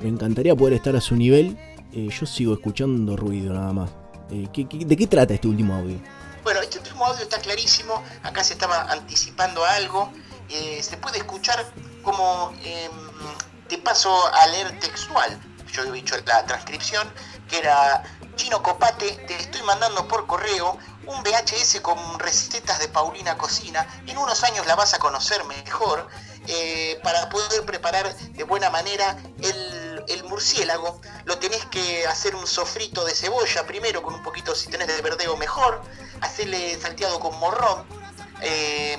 Me 0.00 0.08
encantaría 0.08 0.56
poder 0.56 0.74
estar 0.74 0.96
a 0.96 1.00
su 1.00 1.14
nivel. 1.14 1.56
Eh, 1.92 2.08
yo 2.10 2.26
sigo 2.26 2.52
escuchando 2.52 3.16
ruido 3.16 3.54
nada 3.54 3.72
más. 3.72 3.90
Eh, 4.30 4.48
de 4.52 4.96
qué 4.96 5.06
trata 5.06 5.34
este 5.34 5.46
último 5.46 5.74
audio? 5.74 5.98
Bueno, 6.42 6.60
este 6.60 6.78
último 6.78 7.06
audio 7.06 7.22
está 7.22 7.38
clarísimo. 7.38 8.02
Acá 8.24 8.42
se 8.42 8.54
estaba 8.54 8.90
anticipando 8.90 9.64
algo. 9.64 10.10
se 10.48 10.96
puede 10.96 11.18
escuchar 11.18 11.64
como. 12.02 12.52
Em, 12.64 12.90
te 13.68 13.78
paso 13.78 14.10
a 14.34 14.46
leer 14.48 14.80
textual. 14.80 15.38
Yo 15.72 15.84
he 15.84 15.92
dicho 15.92 16.16
la 16.26 16.44
transcripción, 16.44 17.06
que 17.48 17.58
era 17.58 18.02
Chino 18.34 18.62
Copate, 18.62 19.12
te 19.28 19.36
estoy 19.36 19.62
mandando 19.62 20.08
por 20.08 20.26
correo 20.26 20.76
un 21.06 21.22
VHS 21.22 21.80
con 21.82 22.18
recetas 22.18 22.80
de 22.80 22.88
Paulina 22.88 23.38
Cocina. 23.38 23.86
En 24.06 24.18
unos 24.18 24.42
años 24.42 24.66
la 24.66 24.74
vas 24.74 24.94
a 24.94 24.98
conocer 24.98 25.44
mejor. 25.44 26.08
Eh, 26.50 26.98
para 27.02 27.28
poder 27.28 27.62
preparar 27.66 28.16
de 28.16 28.42
buena 28.44 28.70
manera 28.70 29.18
el, 29.42 30.24
murciélago, 30.24 31.00
lo 31.24 31.38
tenés 31.38 31.64
que 31.66 32.06
hacer 32.06 32.34
un 32.34 32.46
sofrito 32.46 33.04
de 33.04 33.14
cebolla 33.14 33.66
primero 33.66 34.02
con 34.02 34.14
un 34.14 34.22
poquito, 34.22 34.54
si 34.54 34.70
tenés 34.70 34.86
de 34.86 35.00
verdeo 35.02 35.36
mejor, 35.36 35.82
hacerle 36.20 36.78
salteado 36.80 37.20
con 37.20 37.38
morrón, 37.38 37.84
eh, 38.40 38.96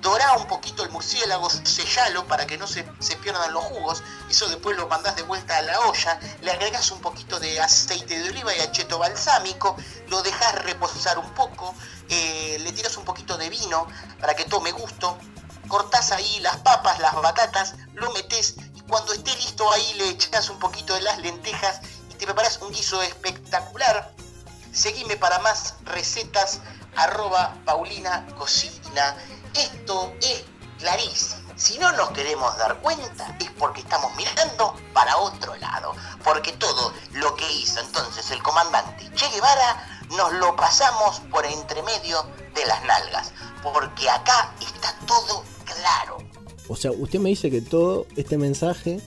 dorá 0.00 0.32
un 0.34 0.46
poquito 0.46 0.82
el 0.82 0.90
murciélago, 0.90 1.50
sellalo 1.50 2.26
para 2.26 2.46
que 2.46 2.56
no 2.56 2.66
se, 2.66 2.84
pierdan 3.22 3.52
los 3.52 3.64
jugos, 3.64 4.02
eso 4.30 4.48
después 4.48 4.76
lo 4.76 4.88
mandás 4.88 5.16
de 5.16 5.22
vuelta 5.22 5.58
a 5.58 5.62
la 5.62 5.80
olla, 5.80 6.18
le 6.40 6.50
agregás 6.50 6.90
un 6.90 7.00
poquito 7.00 7.38
de 7.38 7.60
aceite 7.60 8.18
de 8.18 8.30
oliva 8.30 8.54
y 8.56 8.60
acheto 8.60 8.98
balsámico, 8.98 9.76
lo 10.08 10.22
dejás 10.22 10.54
reposar 10.64 11.18
un 11.18 11.34
poco, 11.34 11.74
eh, 12.08 12.58
le 12.60 12.72
tiras 12.72 12.96
un 12.96 13.04
poquito 13.04 13.36
de 13.36 13.50
vino 13.50 13.86
para 14.20 14.34
que 14.34 14.44
tome 14.44 14.72
gusto, 14.72 15.18
cortás 15.68 16.10
ahí 16.12 16.40
las 16.40 16.56
papas, 16.58 16.98
las 16.98 17.14
batatas, 17.14 17.74
lo 17.94 18.10
metes 18.12 18.56
y 18.74 18.80
cuando 18.82 19.12
esté 19.12 19.34
listo 19.36 19.70
ahí 19.70 19.94
le 19.94 20.08
echas 20.08 20.50
un 20.50 20.58
poquito 20.58 20.94
de 20.94 21.02
las 21.02 21.18
lentejas 21.18 21.80
y 22.10 22.14
te 22.14 22.26
preparas 22.26 22.58
un 22.62 22.72
guiso 22.72 23.00
espectacular. 23.02 24.12
Seguime 24.72 25.16
para 25.16 25.38
más 25.40 25.74
recetas 25.84 26.60
arroba 26.96 27.54
Paulina 27.64 28.26
Cocina. 28.36 29.16
Esto 29.54 30.12
es 30.20 30.44
clarísimo. 30.78 31.48
Si 31.56 31.76
no 31.78 31.90
nos 31.92 32.10
queremos 32.10 32.56
dar 32.56 32.78
cuenta 32.80 33.36
es 33.40 33.50
porque 33.58 33.80
estamos 33.80 34.14
mirando 34.14 34.76
para 34.92 35.16
otro 35.16 35.56
lado. 35.56 35.94
Porque 36.22 36.52
todo 36.52 36.92
lo 37.12 37.34
que 37.34 37.50
hizo 37.50 37.80
entonces 37.80 38.30
el 38.30 38.42
comandante 38.42 39.10
Che 39.12 39.28
Guevara 39.28 40.04
nos 40.10 40.32
lo 40.34 40.54
pasamos 40.54 41.20
por 41.30 41.44
entre 41.44 41.82
medio 41.82 42.22
de 42.54 42.64
las 42.66 42.82
nalgas. 42.84 43.32
Porque 43.62 44.08
acá 44.08 44.52
está 44.60 44.94
todo 45.06 45.44
claro. 45.74 46.18
O 46.68 46.76
sea, 46.76 46.92
usted 46.92 47.18
me 47.18 47.30
dice 47.30 47.50
que 47.50 47.62
todo 47.62 48.06
este 48.16 48.36
mensaje 48.36 49.00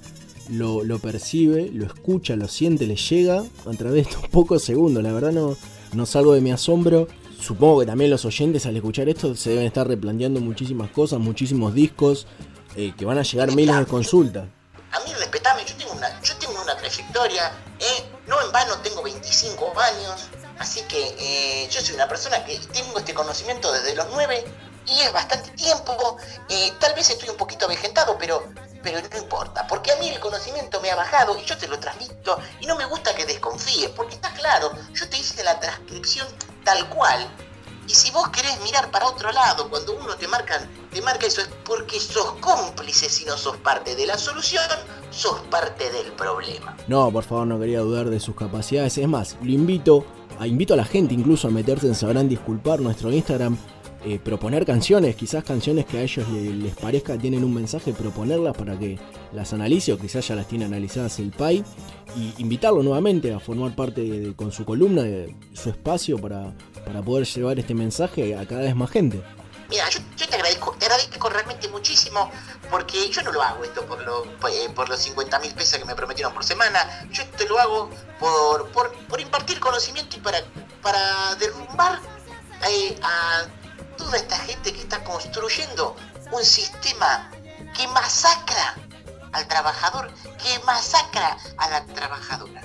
lo, 0.49 0.99
percibe, 0.99 1.69
lo 1.71 1.85
escucha, 1.85 2.35
lo 2.35 2.47
siente, 2.47 2.85
le 2.85 2.95
llega 2.95 3.43
a 3.65 3.71
través 3.77 3.93
de 3.93 4.01
estos 4.01 4.27
pocos 4.29 4.63
segundos. 4.63 5.03
La 5.03 5.11
verdad 5.11 5.31
no, 5.31 5.57
no 5.93 6.05
salgo 6.05 6.33
de 6.33 6.41
mi 6.41 6.51
asombro. 6.51 7.07
Supongo 7.39 7.81
que 7.81 7.85
también 7.85 8.11
los 8.11 8.25
oyentes 8.25 8.65
al 8.65 8.75
escuchar 8.75 9.09
esto 9.09 9.35
se 9.35 9.51
deben 9.51 9.65
estar 9.65 9.87
replanteando 9.87 10.39
muchísimas 10.39 10.91
cosas, 10.91 11.19
muchísimos 11.19 11.73
discos, 11.73 12.27
eh, 12.75 12.93
que 12.97 13.05
van 13.05 13.17
a 13.17 13.23
llegar 13.23 13.53
miles 13.55 13.77
de 13.77 13.85
consultas. 13.85 14.47
A 14.91 14.99
mí 14.99 15.11
respetame, 15.17 15.63
yo 15.65 15.75
tengo 15.75 15.93
una, 15.93 16.21
yo 16.21 16.35
tengo 16.35 16.61
una 16.61 16.75
trayectoria, 16.77 17.51
eh, 17.79 18.03
no 18.27 18.39
en 18.45 18.51
vano 18.51 18.77
tengo 18.83 19.01
25 19.01 19.73
años, 19.79 20.27
así 20.59 20.81
que 20.81 21.15
eh, 21.17 21.69
yo 21.71 21.81
soy 21.81 21.95
una 21.95 22.07
persona 22.07 22.43
que 22.45 22.59
tengo 22.73 22.99
este 22.99 23.13
conocimiento 23.13 23.71
desde 23.71 23.95
los 23.95 24.05
9 24.11 24.43
y 24.87 24.99
es 25.01 25.13
bastante 25.13 25.51
tiempo. 25.51 26.17
Eh, 26.49 26.73
tal 26.79 26.93
vez 26.93 27.09
estoy 27.09 27.29
un 27.29 27.37
poquito 27.37 27.67
vegetado, 27.67 28.17
pero, 28.17 28.43
pero 28.83 28.99
no 29.01 29.17
importa, 29.17 29.67
porque 29.67 29.91
a 29.91 29.95
mí 29.97 30.09
el 30.09 30.19
conocimiento 30.19 30.81
me 30.81 30.91
ha 30.91 30.95
bajado 30.95 31.37
y 31.37 31.45
yo 31.45 31.57
te 31.57 31.67
lo 31.67 31.79
transmito 31.79 32.39
y 32.59 32.65
no 32.65 32.75
me 32.75 32.85
gusta 32.85 33.15
que 33.15 33.25
desconfíes, 33.25 33.89
porque 33.91 34.15
está 34.15 34.33
claro, 34.33 34.71
yo 34.93 35.09
te 35.09 35.17
hice 35.17 35.43
la 35.43 35.59
transcripción 35.59 36.27
tal 36.63 36.87
cual 36.89 37.27
Y 37.87 37.93
si 37.93 38.11
vos 38.11 38.29
querés 38.29 38.61
mirar 38.61 38.89
para 38.91 39.07
otro 39.07 39.31
lado, 39.31 39.69
cuando 39.69 39.93
uno 39.93 40.15
te 40.15 40.27
marca, 40.27 40.65
te 40.93 41.01
marca 41.01 41.25
eso, 41.25 41.41
es 41.41 41.49
porque 41.65 41.99
sos 41.99 42.33
cómplice 42.39 43.09
si 43.09 43.25
no 43.25 43.35
sos 43.37 43.57
parte 43.57 43.95
de 43.95 44.05
la 44.05 44.17
solución, 44.17 44.63
sos 45.09 45.39
parte 45.49 45.91
del 45.91 46.11
problema. 46.13 46.77
No, 46.87 47.11
por 47.11 47.23
favor, 47.23 47.47
no 47.47 47.59
quería 47.59 47.79
dudar 47.79 48.09
de 48.09 48.19
sus 48.19 48.35
capacidades. 48.35 48.97
Es 48.97 49.07
más, 49.07 49.35
lo 49.41 49.51
invito, 49.51 50.05
a, 50.39 50.47
invito 50.47 50.73
a 50.75 50.77
la 50.77 50.85
gente 50.85 51.13
incluso 51.15 51.47
a 51.47 51.51
meterse 51.51 51.87
en 51.87 51.95
Sabrán 51.95 52.29
Disculpar, 52.29 52.79
nuestro 52.79 53.11
Instagram, 53.11 53.57
eh, 54.03 54.17
proponer 54.17 54.65
canciones, 54.65 55.15
quizás 55.15 55.43
canciones 55.43 55.85
que 55.85 55.99
a 55.99 56.01
ellos 56.01 56.27
les, 56.27 56.75
parezca 56.75 57.17
tienen 57.17 57.43
un 57.43 57.53
mensaje, 57.53 57.93
proponerlas 57.93 58.57
para 58.57 58.77
que 58.77 58.97
las 59.31 59.53
analice 59.53 59.93
o 59.93 59.99
quizás 59.99 60.27
ya 60.27 60.35
las 60.35 60.47
tiene 60.47 60.65
analizadas 60.65 61.19
el 61.19 61.29
PAI 61.31 61.63
y 62.15 62.33
invitarlo 62.41 62.81
nuevamente 62.81 63.31
a 63.31 63.39
formar 63.39 63.75
parte 63.75 64.33
con 64.35 64.51
su 64.51 64.65
columna, 64.65 65.03
su 65.53 65.69
espacio 65.69 66.17
para, 66.17 66.51
para 66.83 67.01
poder 67.03 67.27
llevar 67.27 67.59
este 67.59 67.75
mensaje 67.75 68.35
a 68.35 68.47
cada 68.47 68.61
vez 68.61 68.75
más 68.75 68.89
gente. 68.89 69.21
Mira, 69.69 69.87
yo, 69.89 70.01
te, 70.17 70.35
agradezco, 70.35 70.75
te 70.79 70.85
agradezco 70.85 71.29
realmente 71.29 71.69
muchísimo 71.69 72.29
porque 72.69 73.07
yo 73.09 73.21
no 73.21 73.31
lo 73.31 73.41
hago 73.41 73.63
esto 73.63 73.85
por, 73.85 74.01
lo, 74.03 74.25
eh, 74.49 74.69
por 74.75 74.89
los 74.89 74.99
50 74.99 75.39
mil 75.39 75.53
pesos 75.53 75.79
que 75.79 75.85
me 75.85 75.95
prometieron 75.95 76.33
por 76.33 76.43
semana, 76.43 77.07
yo 77.11 77.23
te 77.37 77.47
lo 77.47 77.57
hago 77.57 77.89
por, 78.19 78.67
por, 78.71 79.21
impartir 79.21 79.59
conocimiento 79.59 80.17
y 80.17 80.19
para, 80.19 80.39
para 80.81 81.35
derrumbar 81.35 82.01
eh, 82.67 82.97
a 83.01 83.45
toda 84.01 84.17
esta 84.17 84.37
gente 84.37 84.73
que 84.73 84.79
está 84.79 85.03
construyendo 85.03 85.95
un 86.31 86.43
sistema 86.43 87.31
que 87.77 87.87
masacra 87.89 88.75
al 89.31 89.47
trabajador, 89.47 90.11
que 90.37 90.65
masacra 90.65 91.37
a 91.57 91.69
la 91.69 91.85
trabajadora. 91.85 92.61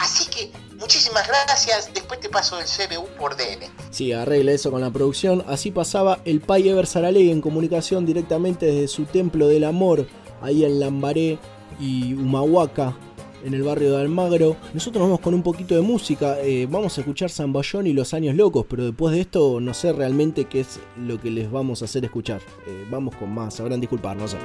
Así 0.00 0.28
que 0.30 0.52
muchísimas 0.76 1.26
gracias, 1.26 1.92
después 1.92 2.20
te 2.20 2.28
paso 2.28 2.58
el 2.58 2.66
CBU 2.66 3.06
por 3.18 3.36
DM. 3.36 3.68
Sí, 3.90 4.12
arregle 4.12 4.54
eso 4.54 4.70
con 4.70 4.80
la 4.80 4.90
producción. 4.90 5.44
Así 5.48 5.70
pasaba 5.70 6.20
el 6.24 6.40
Pai 6.40 6.68
Ever 6.68 6.86
Saralegui 6.86 7.30
en 7.30 7.40
comunicación 7.40 8.06
directamente 8.06 8.66
desde 8.66 8.88
su 8.88 9.04
templo 9.04 9.48
del 9.48 9.64
amor, 9.64 10.06
ahí 10.40 10.64
en 10.64 10.80
Lambaré 10.80 11.38
y 11.80 12.14
Humahuaca, 12.14 12.96
en 13.44 13.54
el 13.54 13.62
barrio 13.62 13.92
de 13.92 14.00
Almagro. 14.02 14.56
Nosotros 14.74 15.02
vamos 15.02 15.20
con 15.20 15.34
un 15.34 15.42
poquito 15.42 15.74
de 15.74 15.80
música, 15.80 16.38
eh, 16.40 16.66
vamos 16.70 16.96
a 16.98 17.00
escuchar 17.00 17.30
Zamballón 17.30 17.86
y 17.86 17.92
Los 17.92 18.14
Años 18.14 18.34
Locos, 18.34 18.66
pero 18.68 18.84
después 18.84 19.14
de 19.14 19.20
esto 19.20 19.60
no 19.60 19.74
sé 19.74 19.92
realmente 19.92 20.46
qué 20.46 20.60
es 20.60 20.80
lo 20.96 21.20
que 21.20 21.30
les 21.30 21.50
vamos 21.50 21.82
a 21.82 21.86
hacer 21.86 22.04
escuchar. 22.04 22.40
Eh, 22.66 22.86
vamos 22.90 23.14
con 23.16 23.32
más, 23.32 23.54
sabrán 23.54 23.80
disculpar, 23.80 24.16
no 24.16 24.28
sé. 24.28 24.38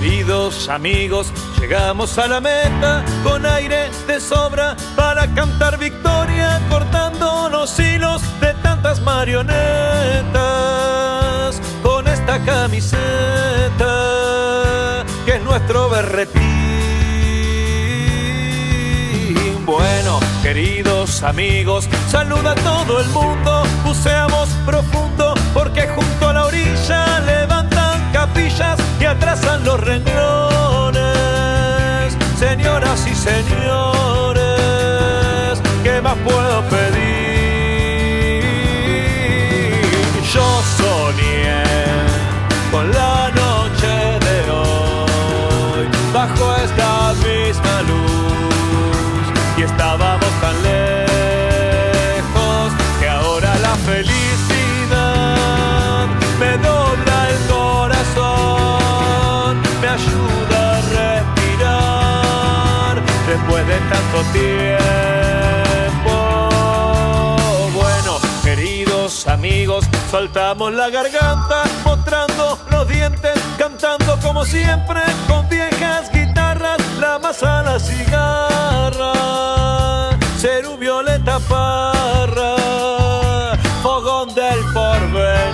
Queridos 0.00 0.68
amigos, 0.68 1.32
llegamos 1.60 2.18
a 2.18 2.28
la 2.28 2.40
meta 2.40 3.04
con 3.24 3.44
aire 3.44 3.90
de 4.06 4.20
sobra 4.20 4.76
para 4.94 5.26
cantar 5.34 5.76
victoria, 5.76 6.60
cortando 6.70 7.48
los 7.50 7.76
hilos 7.80 8.22
de 8.40 8.54
tantas 8.62 9.00
marionetas. 9.00 9.58
Con 11.82 12.06
esta 12.06 12.38
camiseta 12.44 13.24
que 15.24 15.34
es 15.34 15.42
nuestro 15.42 15.90
berretín. 15.90 16.44
Bueno, 19.66 20.20
queridos 20.42 21.24
amigos, 21.24 21.88
saluda 22.08 22.52
a 22.52 22.54
todo 22.54 23.00
el 23.00 23.08
mundo, 23.08 23.64
buceamos 23.84 24.48
profundo 24.64 25.34
porque 25.52 25.88
junto 25.88 26.28
a 26.28 26.34
la 26.34 26.44
orilla 26.44 27.18
levantan 27.20 27.77
capillas 28.12 28.78
y 29.00 29.04
atrasan 29.04 29.64
los 29.64 29.80
renglones. 29.80 31.04
Señoras 32.38 33.06
y 33.06 33.14
señores, 33.14 34.42
¿qué 35.82 36.00
más 36.00 36.16
puedo 36.24 36.62
pedir? 36.68 37.27
Amigos, 70.08 70.10
soltamos 70.10 70.72
la 70.72 70.90
garganta, 70.90 71.64
mostrando 71.84 72.58
los 72.70 72.88
dientes, 72.88 73.38
cantando 73.58 74.18
como 74.22 74.44
siempre, 74.44 75.00
con 75.26 75.48
viejas 75.48 76.10
guitarras, 76.12 76.78
la 77.00 77.18
masa, 77.18 77.62
la 77.62 77.78
cigarra, 77.78 79.12
Cerú 80.38 80.76
Violeta 80.76 81.38
Parra, 81.48 82.56
fogón 83.82 84.34
del 84.34 84.58
porvenir. 84.72 85.48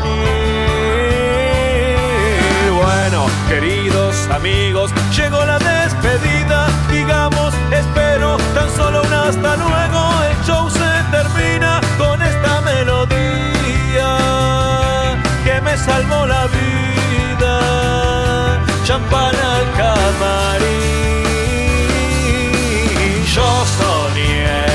Bueno, 2.72 3.26
queridos 3.48 4.28
amigos, 4.30 4.90
llegó 5.16 5.44
la 5.44 5.59
despedida, 5.59 6.68
digamos, 6.90 7.55
espero 7.70 8.36
tan 8.55 8.70
solo 8.76 9.02
un 9.02 9.12
hasta 9.12 9.57
luego, 9.57 10.22
el 10.30 10.46
show 10.46 10.70
se 10.70 11.02
termina 11.11 11.63
me 15.75 15.81
salvó 15.81 16.27
la 16.27 16.47
vida, 16.47 17.55
champán 18.85 19.35
al 19.35 19.64
camarín. 19.81 21.25
Yo 23.35 23.49
soñé 23.79 24.66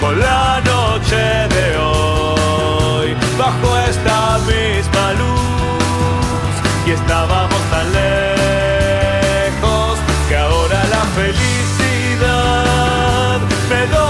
con 0.00 0.18
la 0.18 0.62
noche 0.72 1.22
de 1.56 1.66
hoy, 1.76 3.08
bajo 3.38 3.68
esta 3.90 4.18
misma 4.50 5.06
luz, 5.20 6.52
y 6.86 6.88
estábamos 6.92 7.62
tan 7.72 7.86
lejos 7.92 9.92
que 10.28 10.36
ahora 10.36 10.80
la 10.94 11.02
felicidad 11.18 13.38
me 13.68 13.80
dobla 13.94 14.09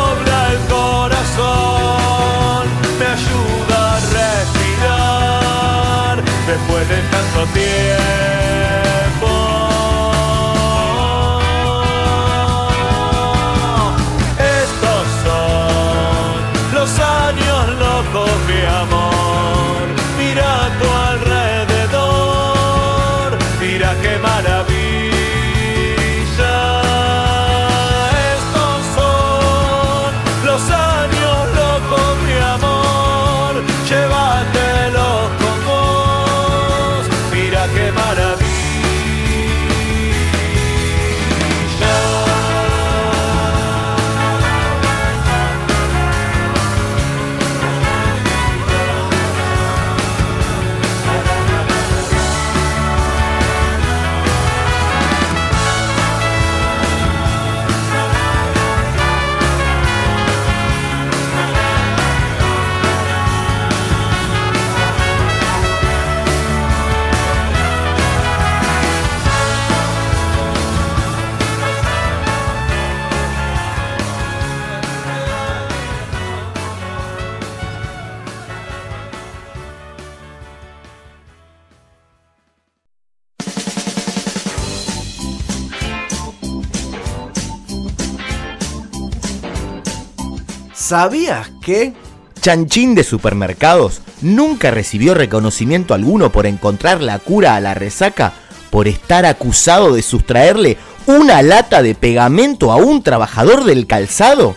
¿Sabías 90.91 91.53
que? 91.62 91.93
Chanchín 92.41 92.97
de 92.97 93.05
Supermercados 93.05 94.01
nunca 94.22 94.72
recibió 94.72 95.14
reconocimiento 95.14 95.95
alguno 95.95 96.32
por 96.32 96.47
encontrar 96.47 97.01
la 97.01 97.20
cura 97.20 97.55
a 97.55 97.61
la 97.61 97.74
resaca 97.74 98.32
por 98.70 98.88
estar 98.88 99.24
acusado 99.24 99.95
de 99.95 100.03
sustraerle 100.03 100.78
una 101.07 101.43
lata 101.43 101.80
de 101.82 101.95
pegamento 101.95 102.72
a 102.72 102.76
un 102.76 103.05
trabajador 103.05 103.62
del 103.62 103.86
calzado? 103.86 104.57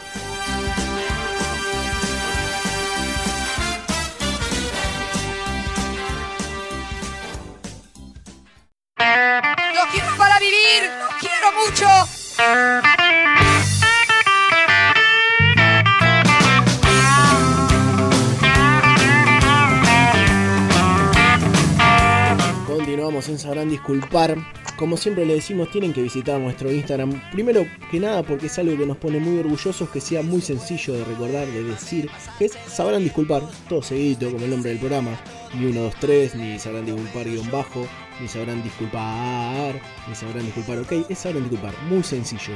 Como 24.77 24.97
siempre 24.97 25.25
le 25.25 25.35
decimos, 25.35 25.69
tienen 25.71 25.93
que 25.93 26.01
visitar 26.01 26.39
nuestro 26.39 26.71
Instagram. 26.71 27.21
Primero 27.31 27.65
que 27.91 27.99
nada, 27.99 28.23
porque 28.23 28.47
es 28.47 28.57
algo 28.57 28.75
que 28.77 28.85
nos 28.85 28.97
pone 28.97 29.19
muy 29.19 29.39
orgullosos, 29.39 29.89
que 29.89 30.01
sea 30.01 30.23
muy 30.23 30.41
sencillo 30.41 30.93
de 30.93 31.03
recordar, 31.03 31.47
de 31.47 31.63
decir, 31.63 32.09
que 32.39 32.45
es 32.45 32.53
Sabrán 32.67 33.03
Disculpar, 33.03 33.43
todo 33.69 33.81
seguidito, 33.81 34.31
como 34.31 34.45
el 34.45 34.51
nombre 34.51 34.71
del 34.71 34.79
programa. 34.79 35.11
Ni 35.53 35.67
1, 35.67 35.79
2, 35.79 35.93
3, 35.99 36.35
ni 36.35 36.59
Sabrán 36.59 36.85
Disculpar 36.85 37.25
guion 37.25 37.51
bajo, 37.51 37.85
ni 38.19 38.27
Sabrán 38.27 38.63
Disculpar, 38.63 39.79
ni 40.07 40.15
Sabrán 40.15 40.45
Disculpar 40.45 40.79
ok, 40.79 40.91
es 41.09 41.19
Sabrán 41.19 41.43
Disculpar, 41.43 41.73
muy 41.83 42.03
sencillo. 42.03 42.55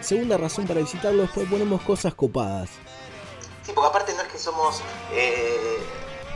Segunda 0.00 0.36
razón 0.36 0.66
para 0.66 0.80
visitarlo, 0.80 1.22
después 1.22 1.48
ponemos 1.48 1.80
cosas 1.82 2.14
copadas. 2.14 2.68
Sí, 3.62 3.72
porque 3.74 3.88
aparte 3.88 4.12
no 4.14 4.22
es 4.22 4.28
que 4.28 4.38
somos. 4.38 4.82
Eh, 5.12 5.78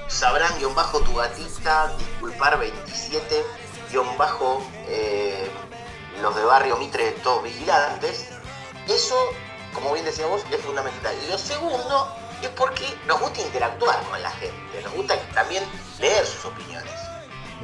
sabrán 0.09 0.59
guion 0.59 0.75
bajo 0.75 1.01
tu 1.01 1.15
gatita, 1.15 1.95
disculpar 1.97 2.59
27, 2.59 3.45
bajo 4.19 4.63
eh, 4.89 5.47
los 6.23 6.35
de 6.37 6.45
barrio 6.45 6.77
Mitre, 6.77 7.13
todos 7.23 7.43
vigilantes. 7.43 8.29
Eso, 8.89 9.17
como 9.75 9.93
bien 9.93 10.05
decía 10.05 10.27
vos, 10.27 10.43
es 10.51 10.61
fundamental. 10.61 11.15
Y 11.27 11.31
lo 11.31 11.39
segundo 11.39 12.15
es 12.43 12.49
porque 12.51 12.85
nos 13.07 13.21
gusta 13.21 13.41
interactuar 13.41 14.03
con 14.09 14.23
la 14.23 14.31
gente, 14.31 14.83
nos 14.83 14.93
gusta 14.95 15.17
también 15.35 15.65
leer 16.01 16.25
sus 16.25 16.45
opiniones. 16.47 16.93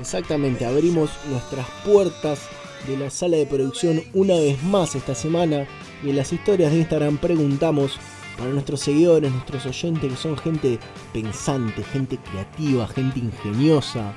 Exactamente, 0.01 0.67
abrimos 0.67 1.11
nuestras 1.27 1.67
puertas 1.85 2.41
de 2.87 2.97
la 2.97 3.11
sala 3.11 3.39
de 3.39 3.47
producción 3.47 4.03
una 4.13 4.35
vez 4.35 4.63
más 4.63 4.95
esta 4.95 5.15
semana 5.15 5.67
y 6.03 6.11
en 6.11 6.17
las 6.17 6.33
historias 6.33 6.71
de 6.73 6.79
Instagram 6.79 7.17
preguntamos 7.17 7.99
para 8.37 8.51
nuestros 8.51 8.81
seguidores, 8.81 9.33
nuestros 9.33 9.65
oyentes 9.65 10.11
que 10.11 10.17
son 10.17 10.37
gente 10.37 10.79
pensante, 11.13 11.83
gente 11.83 12.19
creativa, 12.19 12.87
gente 12.87 13.21
ingeniosa, 13.21 14.13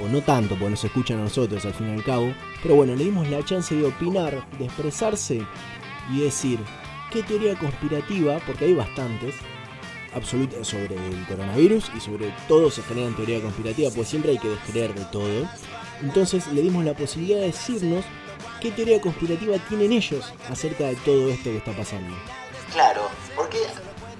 o 0.00 0.08
no 0.08 0.22
tanto 0.22 0.54
porque 0.56 0.70
nos 0.70 0.84
escuchan 0.84 1.18
a 1.18 1.24
nosotros 1.24 1.64
al 1.64 1.74
fin 1.74 1.88
y 1.88 1.92
al 1.92 2.04
cabo, 2.04 2.32
pero 2.62 2.74
bueno, 2.74 2.94
le 2.94 3.04
dimos 3.04 3.28
la 3.28 3.44
chance 3.44 3.74
de 3.74 3.84
opinar, 3.84 4.46
de 4.58 4.64
expresarse 4.64 5.42
y 6.10 6.20
decir 6.20 6.58
qué 7.10 7.22
teoría 7.22 7.58
conspirativa, 7.58 8.38
porque 8.46 8.64
hay 8.66 8.74
bastantes, 8.74 9.34
absoluta 10.14 10.64
sobre 10.64 10.94
el 10.94 11.26
coronavirus 11.26 11.90
y 11.96 12.00
sobre 12.00 12.34
todo 12.48 12.70
se 12.70 12.82
generan 12.82 13.14
teoría 13.14 13.40
conspirativa, 13.40 13.90
pues 13.94 14.08
siempre 14.08 14.32
hay 14.32 14.38
que 14.38 14.48
descreer 14.48 14.94
de 14.94 15.04
todo. 15.06 15.48
Entonces 16.00 16.46
le 16.48 16.62
dimos 16.62 16.84
la 16.84 16.94
posibilidad 16.94 17.40
de 17.40 17.46
decirnos 17.46 18.04
qué 18.60 18.70
teoría 18.70 19.00
conspirativa 19.00 19.56
tienen 19.68 19.92
ellos 19.92 20.32
acerca 20.48 20.84
de 20.84 20.96
todo 20.96 21.28
esto 21.30 21.50
que 21.50 21.58
está 21.58 21.72
pasando. 21.72 22.14
Claro, 22.72 23.08
porque 23.36 23.58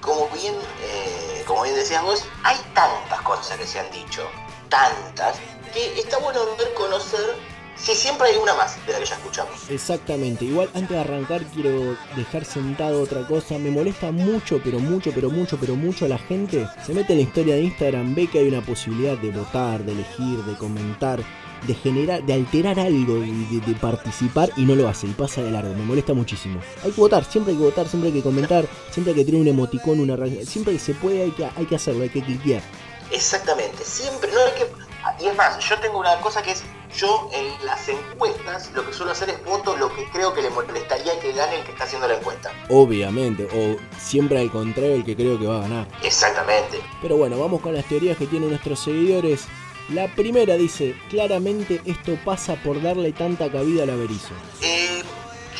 como 0.00 0.28
bien, 0.30 0.54
eh, 0.54 1.42
como 1.46 1.62
bien 1.62 1.76
decías 1.76 2.02
hay 2.42 2.56
tantas 2.74 3.20
cosas 3.22 3.56
que 3.56 3.66
se 3.66 3.78
han 3.78 3.90
dicho, 3.90 4.28
tantas, 4.68 5.36
que 5.72 5.98
está 5.98 6.18
bueno 6.18 6.40
ver 6.58 6.72
conocer 6.74 7.36
si 7.76 7.94
siempre 7.94 8.28
hay 8.28 8.36
una 8.36 8.54
más 8.54 8.84
de 8.86 8.92
la 8.92 8.98
que 9.00 9.06
ya 9.06 9.14
escuchamos. 9.14 9.68
Exactamente, 9.68 10.44
igual 10.44 10.68
antes 10.74 10.90
de 10.90 10.98
arrancar 10.98 11.42
quiero 11.46 11.96
dejar 12.16 12.44
sentado 12.44 13.02
otra 13.02 13.26
cosa, 13.26 13.58
me 13.58 13.70
molesta 13.70 14.12
mucho, 14.12 14.60
pero 14.62 14.78
mucho, 14.78 15.10
pero 15.14 15.30
mucho, 15.30 15.58
pero 15.58 15.74
mucho 15.74 16.06
la 16.06 16.18
gente, 16.18 16.68
se 16.86 16.94
mete 16.94 17.12
en 17.12 17.20
la 17.20 17.24
historia 17.24 17.54
de 17.54 17.62
Instagram, 17.62 18.14
ve 18.14 18.28
que 18.28 18.40
hay 18.40 18.48
una 18.48 18.60
posibilidad 18.60 19.16
de 19.16 19.30
votar, 19.30 19.82
de 19.84 19.92
elegir, 19.92 20.44
de 20.44 20.56
comentar, 20.56 21.20
de 21.66 21.74
generar, 21.74 22.22
de 22.24 22.34
alterar 22.34 22.78
algo, 22.78 23.14
de, 23.14 23.26
de, 23.26 23.60
de, 23.66 23.74
participar 23.74 24.50
y 24.56 24.62
no 24.62 24.74
lo 24.74 24.88
hace 24.88 25.06
y 25.06 25.10
pasa 25.10 25.42
de 25.42 25.50
largo, 25.50 25.74
me 25.74 25.84
molesta 25.84 26.12
muchísimo. 26.12 26.60
Hay 26.84 26.90
que 26.92 27.00
votar, 27.00 27.24
siempre 27.24 27.52
hay 27.52 27.58
que 27.58 27.64
votar, 27.64 27.88
siempre 27.88 28.10
hay 28.10 28.16
que 28.16 28.22
comentar, 28.22 28.66
siempre 28.90 29.12
hay 29.12 29.18
que 29.18 29.24
tener 29.24 29.40
un 29.40 29.48
emoticón, 29.48 29.98
una 30.00 30.16
siempre 30.44 30.74
que 30.74 30.78
se 30.78 30.94
puede 30.94 31.22
hay 31.22 31.30
que, 31.30 31.44
hay 31.44 31.66
que 31.66 31.76
hacerlo, 31.76 32.02
hay 32.02 32.10
que 32.10 32.22
cliquear. 32.22 32.62
Exactamente, 33.10 33.84
siempre, 33.84 34.30
no 34.32 34.40
hay 34.40 34.52
que... 34.52 34.81
Y 35.20 35.26
es 35.26 35.36
más, 35.36 35.58
yo 35.58 35.78
tengo 35.78 35.98
una 35.98 36.20
cosa 36.20 36.42
que 36.42 36.52
es, 36.52 36.62
yo 36.96 37.30
en 37.32 37.66
las 37.66 37.88
encuestas 37.88 38.70
lo 38.74 38.84
que 38.86 38.92
suelo 38.92 39.12
hacer 39.12 39.30
es 39.30 39.44
voto 39.44 39.76
lo 39.76 39.94
que 39.94 40.08
creo 40.10 40.32
que 40.34 40.42
le 40.42 40.50
molestaría 40.50 41.18
que 41.20 41.32
gane 41.32 41.56
el 41.56 41.64
que 41.64 41.72
está 41.72 41.84
haciendo 41.84 42.08
la 42.08 42.14
encuesta. 42.14 42.50
Obviamente, 42.68 43.44
o 43.44 43.76
siempre 43.98 44.40
al 44.40 44.50
contrario 44.50 44.94
el 44.94 45.04
que 45.04 45.16
creo 45.16 45.38
que 45.38 45.46
va 45.46 45.58
a 45.58 45.62
ganar. 45.62 45.86
Exactamente. 46.02 46.80
Pero 47.00 47.16
bueno, 47.16 47.38
vamos 47.38 47.60
con 47.60 47.74
las 47.74 47.84
teorías 47.86 48.16
que 48.16 48.26
tienen 48.26 48.50
nuestros 48.50 48.80
seguidores. 48.80 49.46
La 49.88 50.06
primera 50.08 50.54
dice, 50.54 50.96
claramente 51.10 51.80
esto 51.84 52.16
pasa 52.24 52.54
por 52.56 52.80
darle 52.80 53.12
tanta 53.12 53.50
cabida 53.50 53.82
al 53.82 53.90
averizo. 53.90 54.32
Eh, 54.60 55.02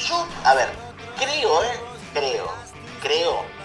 yo, 0.09 0.27
a 0.45 0.55
ver, 0.55 0.69
creo, 1.19 1.63
eh, 1.65 1.81
creo, 2.15 2.47
creo 3.03 3.62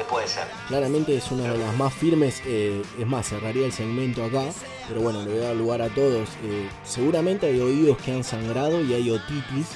que 0.00 0.04
puede 0.04 0.26
ser. 0.26 0.44
Claramente 0.68 1.16
es 1.16 1.30
una 1.30 1.44
de 1.52 1.58
las 1.58 1.74
más 1.76 1.92
firmes, 1.92 2.42
eh, 2.46 2.82
es 2.98 3.06
más, 3.06 3.28
cerraría 3.28 3.66
el 3.66 3.72
segmento 3.72 4.24
acá, 4.24 4.44
pero 4.88 5.02
bueno, 5.02 5.22
le 5.22 5.30
voy 5.30 5.40
a 5.40 5.48
dar 5.48 5.56
lugar 5.56 5.82
a 5.82 5.88
todos. 5.88 6.28
Eh, 6.42 6.68
seguramente 6.84 7.46
hay 7.46 7.60
oídos 7.60 7.98
que 7.98 8.12
han 8.12 8.24
sangrado 8.24 8.80
y 8.80 8.94
hay 8.94 9.10
otitis 9.10 9.66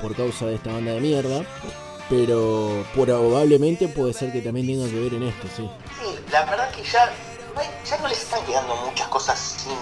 por 0.00 0.14
causa 0.14 0.46
de 0.46 0.56
esta 0.56 0.72
banda 0.72 0.92
de 0.92 1.00
mierda, 1.00 1.44
pero 2.10 2.84
probablemente 2.94 3.88
puede 3.88 4.12
ser 4.12 4.32
que 4.32 4.42
también 4.42 4.66
tenga 4.66 4.88
que 4.90 5.00
ver 5.00 5.14
en 5.14 5.22
esto, 5.22 5.48
sí. 5.56 5.70
Sí, 6.00 6.18
la 6.30 6.44
verdad 6.44 6.70
que 6.70 6.82
ya 6.82 7.10
ya 7.84 7.98
no 7.98 8.08
les 8.08 8.22
están 8.22 8.44
quedando 8.46 8.74
muchas 8.76 9.08
cosas 9.08 9.38
sin, 9.38 9.76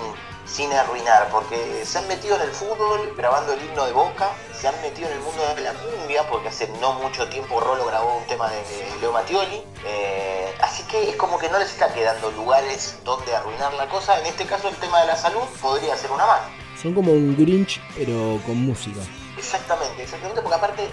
sin 0.50 0.72
arruinar, 0.72 1.28
porque 1.30 1.84
se 1.84 1.98
han 1.98 2.08
metido 2.08 2.36
en 2.36 2.42
el 2.42 2.50
fútbol 2.50 3.14
grabando 3.16 3.52
el 3.52 3.62
himno 3.62 3.86
de 3.86 3.92
Boca, 3.92 4.30
se 4.52 4.66
han 4.68 4.80
metido 4.82 5.08
en 5.08 5.14
el 5.14 5.20
mundo 5.20 5.42
de 5.54 5.62
la 5.62 5.72
cumbia, 5.74 6.28
porque 6.28 6.48
hace 6.48 6.68
no 6.80 6.94
mucho 6.94 7.28
tiempo 7.28 7.60
Rolo 7.60 7.86
grabó 7.86 8.18
un 8.18 8.26
tema 8.26 8.50
de 8.50 8.62
Leo 9.00 9.12
Mattioli, 9.12 9.62
eh, 9.86 10.52
así 10.60 10.82
que 10.84 11.10
es 11.10 11.16
como 11.16 11.38
que 11.38 11.48
no 11.48 11.58
les 11.58 11.70
está 11.70 11.92
quedando 11.94 12.30
lugares 12.32 12.98
donde 13.04 13.34
arruinar 13.34 13.72
la 13.74 13.88
cosa, 13.88 14.18
en 14.18 14.26
este 14.26 14.44
caso 14.44 14.68
el 14.68 14.76
tema 14.76 15.00
de 15.00 15.06
la 15.06 15.16
salud 15.16 15.42
podría 15.60 15.96
ser 15.96 16.10
una 16.10 16.26
más. 16.26 16.40
Son 16.82 16.94
como 16.94 17.12
un 17.12 17.36
Grinch, 17.36 17.80
pero 17.96 18.40
con 18.44 18.56
música. 18.56 19.00
Exactamente, 19.36 20.02
exactamente, 20.02 20.42
porque 20.42 20.56
aparte 20.56 20.90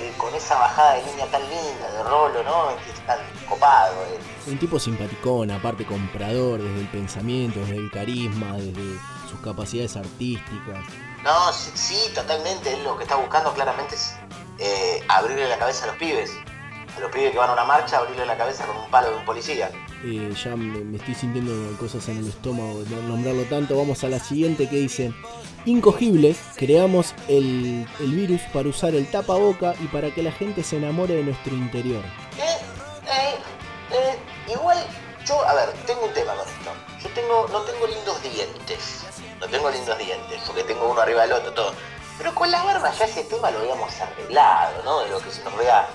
eh, 0.00 0.14
con 0.16 0.34
esa 0.34 0.58
bajada 0.58 0.94
de 0.94 1.04
línea 1.04 1.26
tan 1.26 1.42
linda 1.42 1.90
de 1.92 2.02
Rolo, 2.04 2.42
¿no? 2.42 2.68
Que 2.84 2.90
es 2.90 3.06
tan 3.06 3.18
copado. 3.46 3.92
Eh. 4.06 4.18
Un 4.50 4.58
tipo 4.58 4.78
simpaticón, 4.78 5.50
aparte 5.50 5.84
comprador, 5.84 6.62
desde 6.62 6.80
el 6.80 6.88
pensamiento, 6.88 7.60
desde 7.60 7.76
el 7.76 7.90
carisma, 7.90 8.56
desde 8.56 8.98
sus 9.28 9.38
capacidades 9.40 9.96
artísticas. 9.96 10.84
No, 11.22 11.52
sí, 11.52 11.70
sí 11.74 12.12
totalmente. 12.14 12.72
Él 12.72 12.82
lo 12.82 12.96
que 12.96 13.02
está 13.02 13.16
buscando 13.16 13.52
claramente 13.52 13.94
es 13.94 14.14
eh, 14.58 15.04
abrirle 15.08 15.46
la 15.48 15.58
cabeza 15.58 15.84
a 15.84 15.88
los 15.88 15.96
pibes. 15.96 16.32
A 16.96 17.00
los 17.00 17.10
pibes 17.10 17.32
que 17.32 17.38
van 17.38 17.50
a 17.50 17.52
una 17.52 17.64
marcha, 17.64 17.98
abrirle 17.98 18.24
la 18.24 18.38
cabeza 18.38 18.64
con 18.64 18.78
un 18.78 18.90
palo 18.90 19.10
de 19.10 19.16
un 19.16 19.24
policía. 19.26 19.70
Eh, 20.02 20.32
ya 20.42 20.56
me, 20.56 20.96
estoy 20.96 21.14
sintiendo 21.14 21.52
cosas 21.78 22.08
en 22.08 22.18
el 22.18 22.28
estómago 22.28 22.82
de 22.82 22.96
nombrarlo 23.02 23.42
tanto. 23.44 23.76
Vamos 23.76 24.02
a 24.02 24.08
la 24.08 24.18
siguiente 24.18 24.68
que 24.68 24.76
dice: 24.76 25.12
Incogibles, 25.66 26.38
creamos 26.56 27.14
el, 27.28 27.86
el, 28.00 28.12
virus 28.12 28.40
para 28.52 28.68
usar 28.70 28.94
el 28.94 29.10
tapaboca 29.10 29.74
y 29.78 29.88
para 29.88 30.10
que 30.10 30.22
la 30.22 30.32
gente 30.32 30.62
se 30.62 30.78
enamore 30.78 31.16
de 31.16 31.24
nuestro 31.24 31.54
interior. 31.54 32.02
Eh, 32.38 32.56
eh, 33.12 33.34
eh, 33.92 34.18
igual, 34.50 34.78
yo, 35.26 35.46
a 35.46 35.54
ver, 35.54 35.72
tengo 35.86 36.06
un 36.06 36.14
tema 36.14 36.34
con 36.34 36.48
esto. 36.48 36.70
Yo 37.02 37.08
tengo, 37.14 37.46
no 37.52 37.60
tengo 37.60 37.86
lindos 37.86 38.22
dientes. 38.22 39.04
No 39.38 39.46
tengo 39.48 39.70
lindos 39.70 39.98
dientes, 39.98 40.40
porque 40.46 40.64
tengo 40.64 40.90
uno 40.90 41.00
arriba 41.02 41.22
del 41.22 41.32
otro, 41.32 41.52
todo. 41.52 41.74
Pero 42.16 42.34
con 42.34 42.50
la 42.50 42.62
barba 42.62 42.90
ya 42.92 43.04
ese 43.04 43.24
tema 43.24 43.50
lo 43.50 43.58
habíamos 43.58 43.92
arreglado, 44.00 44.82
¿no? 44.82 45.00
De 45.00 45.10
lo 45.10 45.20
que 45.20 45.30
se 45.30 45.44
nos 45.44 45.56
vea 45.58 45.88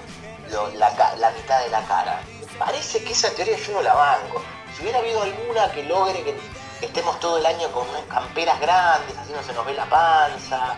la, 0.77 1.15
la 1.17 1.31
mitad 1.31 1.63
de 1.63 1.69
la 1.69 1.81
cara 1.85 2.21
parece 2.59 3.03
que 3.03 3.13
esa 3.13 3.29
teoría 3.31 3.57
yo 3.57 3.73
no 3.73 3.81
la 3.81 3.93
banco. 3.93 4.41
Si 4.75 4.83
hubiera 4.83 4.99
habido 4.99 5.21
alguna 5.21 5.71
que 5.71 5.83
logre 5.83 6.23
que 6.23 6.35
estemos 6.81 7.19
todo 7.19 7.37
el 7.37 7.45
año 7.45 7.71
con 7.71 7.87
camperas 8.09 8.59
grandes, 8.59 9.17
así 9.17 9.31
no 9.31 9.43
se 9.43 9.53
nos 9.53 9.65
ve 9.65 9.73
la 9.73 9.85
panza. 9.89 10.77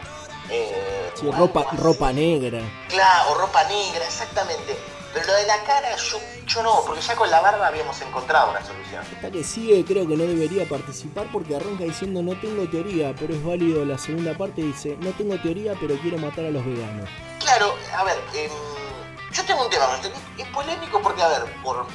Eh, 0.49 1.11
sí, 1.15 1.29
ropa, 1.31 1.65
ropa 1.73 2.13
negra. 2.13 2.61
Claro, 2.89 3.31
o 3.31 3.35
ropa 3.35 3.63
negra, 3.65 4.05
exactamente. 4.05 4.77
Pero 5.13 5.25
lo 5.25 5.33
de 5.33 5.45
la 5.47 5.63
cara 5.63 5.95
yo, 5.95 6.19
yo 6.45 6.63
no, 6.63 6.83
porque 6.85 7.01
ya 7.01 7.15
con 7.15 7.29
la 7.31 7.41
barba 7.41 7.67
habíamos 7.67 7.99
encontrado 8.01 8.51
una 8.51 8.63
solución. 8.63 9.03
Esta 9.11 9.31
que 9.31 9.43
sigue 9.43 9.83
creo 9.83 10.07
que 10.07 10.15
no 10.15 10.25
debería 10.25 10.67
participar 10.67 11.27
porque 11.31 11.55
arranca 11.55 11.85
diciendo 11.85 12.21
no 12.21 12.39
tengo 12.39 12.69
teoría, 12.69 13.15
pero 13.17 13.33
es 13.33 13.43
válido 13.43 13.83
la 13.85 13.97
segunda 13.97 14.37
parte 14.37 14.61
dice 14.61 14.97
no 14.99 15.11
tengo 15.11 15.35
teoría 15.37 15.73
pero 15.79 15.95
quiero 15.97 16.17
matar 16.17 16.45
a 16.45 16.51
los 16.51 16.63
veganos. 16.65 17.09
Claro, 17.39 17.73
a 17.95 18.03
ver, 18.03 18.17
eh, 18.35 18.49
yo 19.37 19.45
tengo 19.45 19.63
un 19.63 19.69
tema, 19.69 19.85
es 20.37 20.47
polémico 20.47 20.99
porque, 20.99 21.21
a 21.21 21.27
ver, 21.27 21.55
por, 21.63 21.85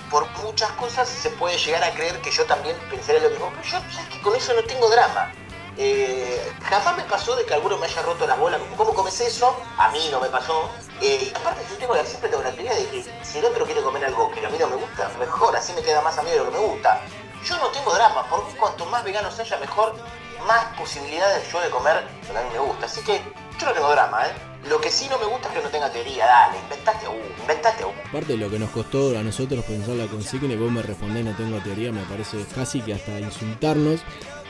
muchas 0.44 0.70
cosas 0.72 1.08
se 1.08 1.28
puede 1.30 1.58
llegar 1.58 1.82
a 1.82 1.92
creer 1.92 2.20
que 2.20 2.30
yo 2.30 2.44
también 2.44 2.76
pensaría 2.88 3.20
lo 3.20 3.30
mismo, 3.30 3.50
pero 3.50 3.62
yo, 3.62 3.92
¿sabes 3.92 4.08
que 4.10 4.22
Con 4.22 4.36
eso 4.36 4.54
no 4.54 4.62
tengo 4.62 4.88
drama. 4.88 5.32
Eh, 5.76 6.52
jamás 6.62 6.96
me 6.96 7.02
pasó 7.04 7.34
de 7.34 7.44
que 7.44 7.54
alguno 7.54 7.78
me 7.78 7.86
haya 7.86 8.02
roto 8.02 8.26
las 8.26 8.38
bolas. 8.38 8.60
¿Cómo 8.76 8.94
comes 8.94 9.20
eso? 9.20 9.56
A 9.76 9.88
mí 9.88 10.08
no 10.12 10.20
me 10.20 10.28
pasó. 10.28 10.70
Eh, 11.00 11.32
aparte, 11.34 11.64
yo 11.68 11.76
tengo 11.78 11.94
la, 11.96 12.04
siempre 12.04 12.28
tengo 12.28 12.44
la 12.44 12.52
teoría 12.52 12.74
de 12.74 12.86
que 12.86 13.04
si 13.22 13.38
el 13.38 13.44
otro 13.46 13.64
quiere 13.64 13.82
comer 13.82 14.04
algo 14.04 14.30
que 14.30 14.46
a 14.46 14.48
mí 14.48 14.58
no 14.58 14.68
me 14.68 14.76
gusta, 14.76 15.10
mejor, 15.18 15.56
así 15.56 15.72
me 15.72 15.82
queda 15.82 16.00
más 16.00 16.16
a 16.18 16.22
de 16.22 16.36
lo 16.36 16.44
que 16.44 16.50
me 16.52 16.58
gusta. 16.58 17.00
Yo 17.44 17.58
no 17.58 17.68
tengo 17.68 17.92
drama, 17.92 18.24
porque 18.30 18.56
cuanto 18.56 18.86
más 18.86 19.02
veganos 19.02 19.36
haya, 19.40 19.56
mejor, 19.58 19.96
más 20.46 20.64
posibilidades 20.78 21.50
yo 21.50 21.60
de 21.60 21.70
comer 21.70 22.06
lo 22.28 22.32
que 22.34 22.38
a 22.38 22.42
mí 22.42 22.50
me 22.52 22.58
gusta. 22.60 22.86
Así 22.86 23.02
que 23.02 23.20
yo 23.58 23.66
no 23.66 23.72
tengo 23.72 23.90
drama, 23.90 24.28
¿eh? 24.28 24.51
Lo 24.68 24.80
que 24.80 24.90
sí 24.90 25.08
no 25.10 25.18
me 25.18 25.26
gusta 25.26 25.48
es 25.48 25.54
que 25.54 25.62
no 25.62 25.68
tenga 25.70 25.90
teoría, 25.90 26.24
dale, 26.24 26.58
inventate 26.60 27.08
uno, 27.08 27.40
inventate 27.40 27.84
uno. 27.84 27.94
Aparte 28.08 28.32
de 28.34 28.38
lo 28.38 28.48
que 28.48 28.60
nos 28.60 28.70
costó 28.70 29.18
a 29.18 29.22
nosotros 29.22 29.64
pensar 29.64 29.96
la 29.96 30.06
consigna 30.06 30.54
y 30.54 30.56
vos 30.56 30.70
me 30.70 30.82
respondés 30.82 31.24
no 31.24 31.34
tengo 31.34 31.58
teoría, 31.58 31.90
me 31.90 32.02
parece 32.04 32.44
casi 32.54 32.80
que 32.80 32.94
hasta 32.94 33.18
insultarnos. 33.18 34.00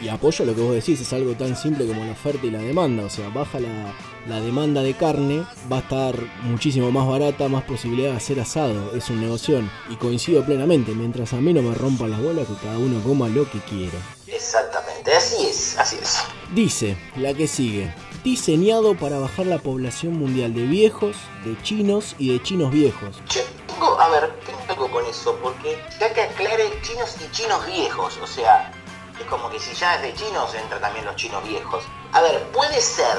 Y 0.02 0.08
apoyo 0.08 0.44
lo 0.44 0.54
que 0.54 0.60
vos 0.60 0.74
decís, 0.74 1.00
es 1.00 1.12
algo 1.12 1.34
tan 1.34 1.56
simple 1.56 1.86
como 1.86 2.04
la 2.04 2.12
oferta 2.12 2.44
y 2.44 2.50
la 2.50 2.58
demanda. 2.58 3.04
O 3.04 3.10
sea, 3.10 3.28
baja 3.28 3.60
la, 3.60 3.94
la 4.26 4.40
demanda 4.40 4.82
de 4.82 4.94
carne, 4.94 5.46
va 5.70 5.76
a 5.76 5.80
estar 5.80 6.16
muchísimo 6.42 6.90
más 6.90 7.06
barata, 7.06 7.48
más 7.48 7.62
posibilidad 7.62 8.10
de 8.10 8.16
hacer 8.16 8.40
asado. 8.40 8.94
Es 8.96 9.08
un 9.10 9.20
negocio. 9.20 9.62
Y 9.88 9.96
coincido 9.96 10.44
plenamente, 10.44 10.92
mientras 10.92 11.32
a 11.32 11.36
mí 11.36 11.52
no 11.52 11.62
me 11.62 11.74
rompan 11.74 12.10
las 12.10 12.20
bolas, 12.20 12.48
que 12.48 12.54
cada 12.54 12.78
uno 12.78 13.00
coma 13.02 13.28
lo 13.28 13.48
que 13.48 13.60
quiera. 13.60 13.98
Exactamente, 14.26 15.14
así 15.14 15.46
es, 15.46 15.78
así 15.78 15.96
es. 16.02 16.18
Dice, 16.52 16.96
la 17.16 17.32
que 17.32 17.46
sigue, 17.46 17.94
diseñado 18.24 18.94
para 18.94 19.18
bajar 19.18 19.46
la 19.46 19.58
población 19.58 20.18
mundial 20.18 20.54
de 20.54 20.62
viejos, 20.62 21.16
de 21.44 21.60
chinos 21.62 22.14
y 22.18 22.32
de 22.32 22.42
chinos 22.42 22.70
viejos. 22.70 23.20
Che, 23.28 23.44
tengo, 23.66 24.00
a 24.00 24.08
ver, 24.08 24.32
tengo 24.46 24.60
algo 24.68 24.90
con 24.90 25.04
eso, 25.06 25.36
porque 25.42 25.82
ya 25.98 26.12
que 26.12 26.22
aclare 26.22 26.70
chinos 26.82 27.16
y 27.20 27.30
chinos 27.32 27.66
viejos, 27.66 28.18
o 28.22 28.26
sea, 28.26 28.72
es 29.18 29.26
como 29.26 29.50
que 29.50 29.58
si 29.58 29.74
ya 29.74 29.96
es 29.96 30.02
de 30.02 30.14
chinos, 30.14 30.54
entra 30.54 30.80
también 30.80 31.04
los 31.04 31.16
chinos 31.16 31.42
viejos. 31.46 31.84
A 32.12 32.20
ver, 32.22 32.42
puede 32.52 32.80
ser, 32.80 33.18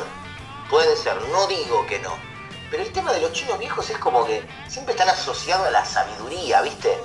puede 0.69 0.95
ser, 0.95 1.15
no 1.31 1.47
digo 1.47 1.85
que 1.87 1.99
no. 1.99 2.11
Pero 2.71 2.83
el 2.83 2.91
tema 2.91 3.13
de 3.13 3.21
los 3.21 3.31
chinos 3.33 3.59
viejos 3.59 3.89
es 3.89 3.97
como 3.99 4.25
que 4.25 4.41
siempre 4.67 4.93
están 4.93 5.09
asociados 5.09 5.67
a 5.67 5.71
la 5.71 5.85
sabiduría, 5.85 6.61
¿viste? 6.61 6.97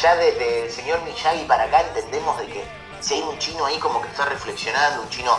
ya 0.00 0.16
desde 0.16 0.64
el 0.64 0.70
señor 0.70 1.00
Miyagi 1.02 1.44
para 1.44 1.64
acá 1.64 1.82
entendemos 1.82 2.38
de 2.38 2.46
que 2.46 2.64
si 3.00 3.14
hay 3.14 3.22
un 3.22 3.38
chino 3.38 3.66
ahí 3.66 3.78
como 3.78 4.00
que 4.00 4.08
está 4.08 4.24
reflexionando, 4.26 5.02
un 5.02 5.08
chino 5.08 5.38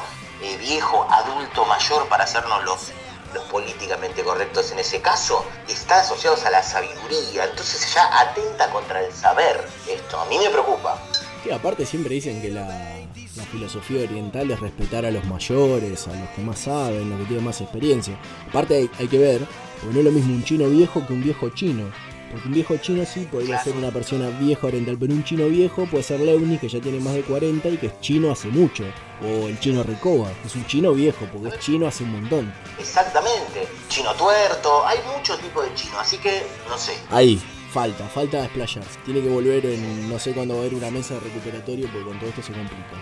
viejo, 0.57 1.07
adulto, 1.09 1.65
mayor, 1.65 2.07
para 2.07 2.23
hacernos 2.23 2.63
los, 2.63 2.91
los 3.33 3.43
políticamente 3.45 4.23
correctos 4.23 4.71
en 4.71 4.79
ese 4.79 5.01
caso, 5.01 5.45
está 5.67 6.01
asociado 6.01 6.37
a 6.45 6.49
la 6.49 6.63
sabiduría, 6.63 7.45
entonces 7.45 7.93
ya 7.93 8.07
atenta 8.19 8.69
contra 8.71 9.03
el 9.05 9.13
saber 9.13 9.67
esto, 9.87 10.19
a 10.19 10.25
mí 10.25 10.37
me 10.37 10.49
preocupa. 10.49 10.97
Que 11.43 11.53
aparte 11.53 11.85
siempre 11.85 12.13
dicen 12.15 12.41
que 12.41 12.49
la, 12.49 12.67
la, 12.67 13.43
filosofía 13.51 14.03
oriental 14.03 14.51
es 14.51 14.59
respetar 14.59 15.05
a 15.05 15.11
los 15.11 15.23
mayores, 15.25 16.07
a 16.07 16.13
los 16.13 16.29
que 16.29 16.41
más 16.41 16.59
saben, 16.59 17.09
los 17.09 17.19
que 17.19 17.25
tienen 17.25 17.45
más 17.45 17.61
experiencia. 17.61 18.15
Aparte 18.47 18.75
hay, 18.75 18.91
hay 18.99 19.07
que 19.07 19.17
ver, 19.17 19.41
porque 19.79 19.93
no 19.93 19.99
es 19.99 20.05
lo 20.05 20.11
mismo 20.11 20.35
un 20.35 20.43
chino 20.43 20.69
viejo 20.69 21.05
que 21.05 21.13
un 21.13 21.23
viejo 21.23 21.49
chino. 21.49 21.91
Porque 22.31 22.47
un 22.47 22.53
viejo 22.53 22.77
chino 22.77 23.05
sí 23.05 23.27
podría 23.29 23.61
ser 23.61 23.75
una 23.75 23.91
persona 23.91 24.29
vieja 24.39 24.67
oriental, 24.67 24.97
pero 24.99 25.13
un 25.13 25.23
chino 25.23 25.47
viejo 25.47 25.85
puede 25.85 26.03
ser 26.03 26.21
Leuni, 26.21 26.57
que 26.57 26.69
ya 26.69 26.79
tiene 26.79 26.99
más 26.99 27.13
de 27.13 27.23
40 27.23 27.67
y 27.69 27.77
que 27.77 27.87
es 27.87 27.99
chino 27.99 28.31
hace 28.31 28.47
mucho. 28.47 28.85
O 29.21 29.47
el 29.47 29.59
chino 29.59 29.83
Recoba, 29.83 30.31
que 30.41 30.47
es 30.47 30.55
un 30.55 30.65
chino 30.65 30.93
viejo, 30.93 31.27
porque 31.31 31.49
es 31.49 31.59
chino 31.59 31.87
hace 31.87 32.03
un 32.03 32.13
montón. 32.13 32.53
Exactamente. 32.79 33.67
Chino 33.89 34.13
tuerto, 34.15 34.85
hay 34.87 34.99
muchos 35.15 35.39
tipos 35.39 35.65
de 35.65 35.75
chino, 35.75 35.99
así 35.99 36.17
que 36.17 36.43
no 36.69 36.77
sé. 36.77 36.97
Ahí, 37.09 37.41
falta, 37.71 38.07
falta 38.07 38.41
desplayarse. 38.41 38.99
Tiene 39.03 39.21
que 39.21 39.29
volver 39.29 39.65
en 39.65 40.09
no 40.09 40.17
sé 40.17 40.31
cuándo 40.33 40.55
va 40.55 40.61
a 40.61 40.63
haber 40.63 40.75
una 40.75 40.89
mesa 40.89 41.15
de 41.15 41.19
recuperatorio, 41.21 41.87
porque 41.91 42.05
con 42.05 42.19
todo 42.19 42.29
esto 42.29 42.41
se 42.41 42.53
complica. 42.53 42.95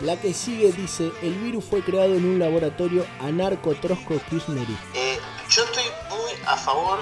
La 0.00 0.20
que 0.20 0.32
sigue 0.32 0.70
dice, 0.70 1.10
el 1.22 1.34
virus 1.34 1.64
fue 1.64 1.82
creado 1.82 2.14
en 2.14 2.24
un 2.24 2.38
laboratorio 2.38 3.04
anarco-trosco 3.20 4.20
kirchnerista. 4.30 4.84
Eh, 4.94 5.18
yo 5.50 5.64
estoy 5.64 5.82
muy 6.08 6.30
a 6.46 6.56
favor 6.56 7.00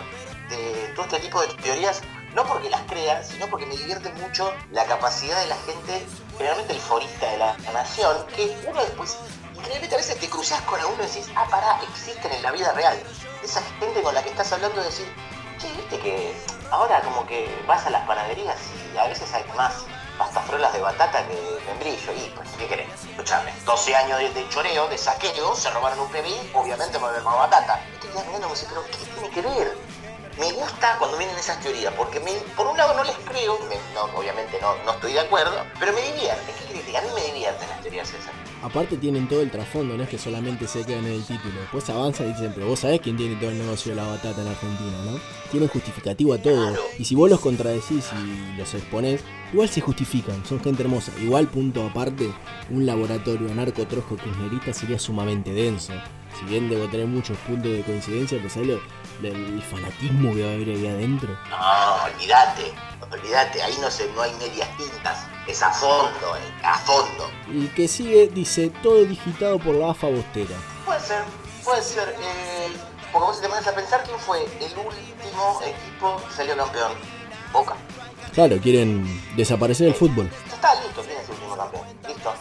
de 0.48 0.93
todo 0.94 1.06
este 1.06 1.20
tipo 1.20 1.40
de 1.40 1.48
teorías, 1.55 2.02
no 2.35 2.44
porque 2.47 2.68
las 2.68 2.82
crea, 2.82 3.23
sino 3.23 3.47
porque 3.48 3.66
me 3.66 3.77
divierte 3.77 4.10
mucho 4.14 4.52
la 4.70 4.85
capacidad 4.85 5.40
de 5.40 5.47
la 5.47 5.56
gente, 5.56 6.06
generalmente 6.36 6.74
el 6.74 6.81
forista 6.81 7.31
de 7.31 7.39
la, 7.39 7.56
nación, 7.73 8.27
que 8.35 8.56
uno 8.66 8.81
después, 8.82 9.16
increíblemente 9.55 9.94
a 9.94 9.98
veces 9.98 10.18
te 10.18 10.28
cruzas 10.28 10.60
con 10.62 10.78
alguno 10.78 11.02
y 11.02 11.06
decís, 11.06 11.28
ah, 11.35 11.47
pará, 11.51 11.81
existen 11.89 12.32
en 12.32 12.43
la 12.43 12.52
vida 12.52 12.73
real. 12.73 13.02
Esa 13.43 13.62
gente 13.81 14.02
con 14.02 14.14
la 14.14 14.23
que 14.23 14.31
estás 14.31 14.52
hablando, 14.52 14.81
de 14.81 14.86
decir, 14.86 15.06
che, 15.59 15.70
viste 15.73 15.98
que 15.98 16.36
ahora 16.70 17.01
como 17.01 17.27
que 17.27 17.48
vas 17.66 17.86
a 17.86 17.90
las 17.90 18.06
panaderías 18.06 18.59
y 18.94 18.98
a 18.98 19.06
veces 19.06 19.32
hay 19.32 19.44
más 19.56 19.86
pastafrolas 20.18 20.73
de 20.73 20.81
batata 20.81 21.27
que 21.27 21.59
membrillo. 21.66 22.12
Y 22.12 22.31
pues, 22.31 22.48
¿qué 22.59 22.66
querés? 22.66 22.89
Escuchame, 23.05 23.52
12 23.64 23.97
años 23.97 24.18
de, 24.18 24.32
de, 24.32 24.48
choreo, 24.48 24.89
de 24.89 24.98
saqueo, 24.98 25.55
se 25.55 25.70
robaron 25.70 26.01
un 26.01 26.09
PBI, 26.09 26.51
obviamente 26.55 26.98
me 26.98 27.06
más 27.20 27.24
batata. 27.24 27.81
Y 27.94 28.01
te 28.01 28.09
quedas 28.09 28.27
mirando 28.27 28.48
me 28.48 28.55
dices, 28.55 28.68
pero 28.68 28.85
¿qué 28.86 28.97
tiene 28.97 29.31
que 29.31 29.43
ver? 29.43 29.95
Me 30.39 30.53
gusta 30.53 30.97
cuando 30.99 31.17
vienen 31.17 31.37
esas 31.37 31.61
teorías, 31.61 31.93
porque 31.95 32.21
me, 32.21 32.33
por 32.57 32.67
un 32.67 32.77
lado 32.77 32.95
no 32.95 33.05
les 33.05 33.17
creo, 33.25 33.59
no, 33.95 34.19
obviamente 34.19 34.59
no, 34.61 34.75
no 34.85 34.93
estoy 34.93 35.15
de 35.15 35.21
acuerdo, 35.21 35.57
pero 35.81 35.93
me 35.93 36.03
divierte. 36.03 36.53
¿Qué 36.73 36.97
A 36.97 37.01
mí 37.03 37.09
me 37.15 37.33
divierten 37.33 37.69
las 37.69 37.81
teorías 37.81 38.09
esas. 38.09 38.33
Aparte 38.63 38.97
tienen 38.97 39.29
todo 39.29 39.43
el 39.43 39.51
trasfondo, 39.51 39.97
no 39.97 40.03
es 40.03 40.09
que 40.09 40.19
solamente 40.19 40.67
se 40.67 40.85
quedan 40.85 41.07
en 41.07 41.13
el 41.13 41.25
título. 41.25 41.61
Después 41.61 41.89
avanza 41.89 42.25
y 42.25 42.29
dicen, 42.29 42.53
pero 42.55 42.67
vos 42.69 42.81
sabés 42.81 43.01
quién 43.01 43.17
tiene 43.17 43.37
todo 43.37 43.51
el 43.51 43.59
negocio 43.59 43.95
de 43.95 43.97
la 43.97 44.09
batata 44.09 44.43
en 44.43 44.49
Argentina, 44.49 44.99
¿no? 45.05 45.21
Tienen 45.51 45.69
justificativo 45.69 46.35
a 46.35 46.39
todo. 46.39 46.75
Y 46.99 47.05
si 47.05 47.15
vos 47.15 47.31
los 47.31 47.41
contradecís 47.41 48.07
y 48.13 48.57
los 48.57 48.73
exponés, 48.75 49.23
igual 49.53 49.69
se 49.69 49.81
justifican, 49.81 50.45
son 50.45 50.61
gente 50.63 50.83
hermosa. 50.83 51.13
Igual, 51.21 51.49
punto 51.49 51.87
aparte, 51.87 52.33
un 52.71 52.87
laboratorio 52.87 53.51
anarco-trosco 53.51 54.17
kirchnerista 54.17 54.73
sería 54.73 54.99
sumamente 54.99 55.53
denso. 55.53 55.93
Si 56.39 56.45
bien 56.47 56.69
debo 56.69 56.87
tener 56.89 57.07
muchos 57.07 57.39
puntos 57.39 57.73
de 57.73 57.83
coincidencia, 57.83 58.39
pues 58.41 58.57
ahí 58.57 58.65
lo, 58.65 58.81
el 59.23 59.63
fanatismo 59.63 60.35
que 60.35 60.43
va 60.43 60.51
a 60.51 60.55
haber 60.55 60.69
ahí 60.69 60.87
adentro. 60.87 61.37
No, 61.51 62.05
olvídate, 62.05 62.73
olvídate, 63.11 63.63
ahí 63.63 63.75
no, 63.81 63.91
se, 63.91 64.11
no 64.13 64.23
hay 64.23 64.33
medias 64.35 64.69
tintas, 64.77 65.27
es 65.47 65.63
a 65.63 65.71
fondo, 65.71 66.37
eh, 66.37 66.53
a 66.63 66.79
fondo. 66.79 67.31
Y 67.53 67.67
que 67.69 67.89
sigue 67.89 68.29
dice, 68.29 68.71
todo 68.83 69.05
digitado 69.05 69.59
por 69.59 69.75
la 69.75 69.91
AFA 69.91 70.09
Bostera. 70.09 70.57
Puede 70.85 71.01
ser, 71.01 71.23
puede 71.65 71.83
ser, 71.83 72.09
eh, 72.21 72.69
porque 73.13 73.27
vos 73.27 73.41
te 73.41 73.49
pones 73.49 73.67
a 73.67 73.75
pensar 73.75 74.03
quién 74.05 74.19
fue 74.19 74.45
el 74.45 74.79
último 74.79 75.61
equipo 75.65 76.23
que 76.29 76.35
salió 76.35 76.57
campeón, 76.57 76.93
Boca. 77.53 77.77
Claro, 78.35 78.59
quieren 78.59 79.07
desaparecer 79.35 79.89
el 79.89 79.95
fútbol. 79.95 80.31
Está 80.57 80.74
listo, 80.81 81.03
tiene 81.03 81.20
ese 81.20 81.33
último 81.33 81.55
campeón, 81.55 81.85
listo. 82.09 82.33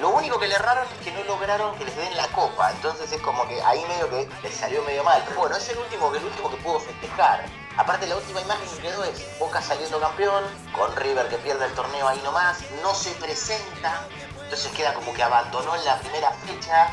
Lo 0.00 0.08
único 0.08 0.38
que 0.38 0.48
le 0.48 0.54
erraron 0.54 0.86
es 0.86 1.04
que 1.04 1.12
no 1.12 1.22
lograron 1.24 1.76
que 1.76 1.84
les 1.84 1.94
den 1.96 2.16
la 2.16 2.26
copa, 2.28 2.70
entonces 2.70 3.12
es 3.12 3.20
como 3.20 3.46
que 3.46 3.60
ahí 3.60 3.84
medio 3.84 4.08
que 4.08 4.26
les 4.42 4.54
salió 4.54 4.82
medio 4.84 5.04
mal. 5.04 5.22
Pero 5.28 5.40
bueno, 5.40 5.54
es 5.54 5.68
el 5.68 5.76
último 5.76 6.12
el 6.14 6.24
último 6.24 6.50
que 6.50 6.56
pudo 6.56 6.80
festejar. 6.80 7.44
Aparte 7.76 8.06
la 8.06 8.16
última 8.16 8.40
imagen 8.40 8.66
que 8.70 8.88
quedó 8.88 9.04
es 9.04 9.38
Boca 9.38 9.60
saliendo 9.60 10.00
campeón, 10.00 10.44
con 10.74 10.96
River 10.96 11.28
que 11.28 11.36
pierde 11.36 11.66
el 11.66 11.72
torneo 11.72 12.08
ahí 12.08 12.18
nomás, 12.24 12.64
no 12.82 12.94
se 12.94 13.10
presenta, 13.16 14.02
entonces 14.42 14.72
queda 14.72 14.94
como 14.94 15.12
que 15.12 15.22
abandonó 15.22 15.76
en 15.76 15.84
la 15.84 15.98
primera 16.00 16.30
fecha. 16.32 16.88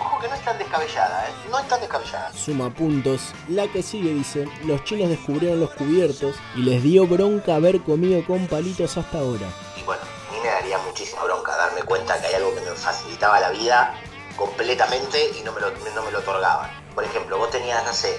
Ojo 0.00 0.20
que 0.20 0.28
no 0.28 0.36
es 0.36 0.44
tan 0.44 0.56
descabellada, 0.58 1.28
¿eh? 1.28 1.32
No 1.50 1.58
es 1.58 1.66
tan 1.66 1.80
descabellada. 1.80 2.32
Suma 2.32 2.70
puntos. 2.70 3.34
La 3.48 3.66
que 3.66 3.82
sigue 3.82 4.14
dice, 4.14 4.48
los 4.64 4.84
chinos 4.84 5.10
descubrieron 5.10 5.58
los 5.58 5.70
cubiertos 5.72 6.36
y 6.54 6.60
les 6.60 6.84
dio 6.84 7.06
bronca 7.08 7.56
haber 7.56 7.82
comido 7.82 8.24
con 8.24 8.46
palitos 8.46 8.96
hasta 8.96 9.18
ahora. 9.18 9.48
Y 9.76 9.82
bueno, 9.82 10.02
mí 10.40 10.48
me 10.48 10.52
daría 10.52 10.78
muchísima 10.78 11.24
bronca 11.24 11.56
darme 11.56 11.82
cuenta 11.82 12.20
que 12.20 12.28
hay 12.28 12.34
algo 12.34 12.54
que 12.54 12.60
me 12.60 12.70
facilitaba 12.70 13.40
la 13.40 13.50
vida 13.50 13.94
completamente 14.36 15.32
y 15.38 15.42
no 15.42 15.52
me 15.52 15.60
lo, 15.60 15.70
no 15.70 16.02
me 16.02 16.10
lo 16.10 16.18
otorgaban. 16.18 16.70
Por 16.94 17.04
ejemplo, 17.04 17.38
vos 17.38 17.50
tenías, 17.50 17.84
no 17.84 17.92
sé, 17.92 18.18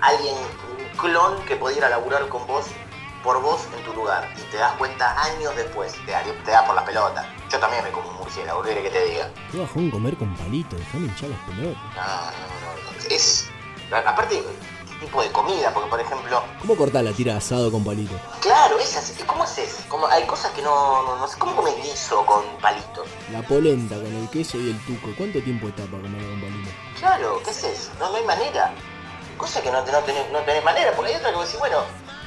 alguien, 0.00 0.34
un 0.36 0.98
clon 0.98 1.44
que 1.44 1.56
pudiera 1.56 1.88
laburar 1.88 2.28
con 2.28 2.46
vos 2.46 2.66
por 3.22 3.40
vos 3.42 3.60
en 3.76 3.84
tu 3.84 3.92
lugar 3.92 4.28
y 4.36 4.40
te 4.50 4.56
das 4.56 4.72
cuenta 4.76 5.20
años 5.22 5.54
después, 5.54 5.92
te 6.06 6.12
da, 6.12 6.22
te 6.22 6.50
da 6.50 6.64
por 6.64 6.74
las 6.74 6.84
pelotas. 6.84 7.26
Yo 7.52 7.58
también 7.58 7.84
me 7.84 7.90
como 7.90 8.08
un 8.08 8.16
murciélago, 8.16 8.62
¿qué 8.62 8.82
que 8.82 8.90
te 8.90 9.04
diga? 9.04 9.30
¿Qué 9.52 9.58
bajón 9.58 9.90
comer 9.90 10.16
con 10.16 10.34
palitos? 10.36 10.78
Déjame 10.78 11.06
hinchar 11.06 11.28
las 11.28 11.40
pelotas. 11.40 11.82
No, 11.94 12.02
no, 12.02 12.92
no, 12.92 13.14
Es. 13.14 13.48
Aparte, 13.92 14.42
¿qué 14.79 14.79
tipo 15.00 15.22
de 15.22 15.32
comida? 15.32 15.72
Porque, 15.72 15.88
por 15.88 16.00
ejemplo. 16.00 16.42
¿Cómo 16.60 16.76
cortar 16.76 17.02
la 17.02 17.12
tira 17.12 17.32
de 17.32 17.38
asado 17.38 17.72
con 17.72 17.82
palitos? 17.82 18.20
Claro, 18.40 18.78
esas. 18.78 19.12
¿Cómo 19.26 19.42
haces? 19.42 19.84
Como, 19.88 20.06
hay 20.06 20.24
cosas 20.26 20.52
que 20.52 20.62
no, 20.62 21.02
no, 21.02 21.16
no 21.16 21.26
sé. 21.26 21.38
¿Cómo 21.38 21.56
comes 21.56 21.74
guiso 21.82 22.24
con 22.26 22.44
palitos? 22.60 23.08
La 23.32 23.42
polenta 23.42 23.96
con 23.96 24.06
el 24.06 24.28
queso 24.30 24.58
y 24.58 24.70
el 24.70 24.84
tuco. 24.84 25.08
¿Cuánto 25.16 25.40
tiempo 25.42 25.68
está 25.68 25.84
para 25.84 26.02
comer 26.02 26.22
con 26.22 26.40
palitos? 26.40 26.72
Claro, 26.98 27.40
¿qué 27.42 27.50
haces? 27.50 27.90
No, 27.98 28.10
no 28.10 28.16
hay 28.16 28.24
manera. 28.24 28.72
Cosa 29.36 29.62
que 29.62 29.70
no, 29.70 29.80
no, 29.84 29.98
tenés, 30.00 30.30
no 30.30 30.38
tenés 30.40 30.62
manera, 30.62 30.92
porque 30.94 31.12
hay 31.12 31.18
otra 31.18 31.30
que 31.30 31.36
vos 31.36 31.46
decís, 31.46 31.58
bueno, 31.58 31.78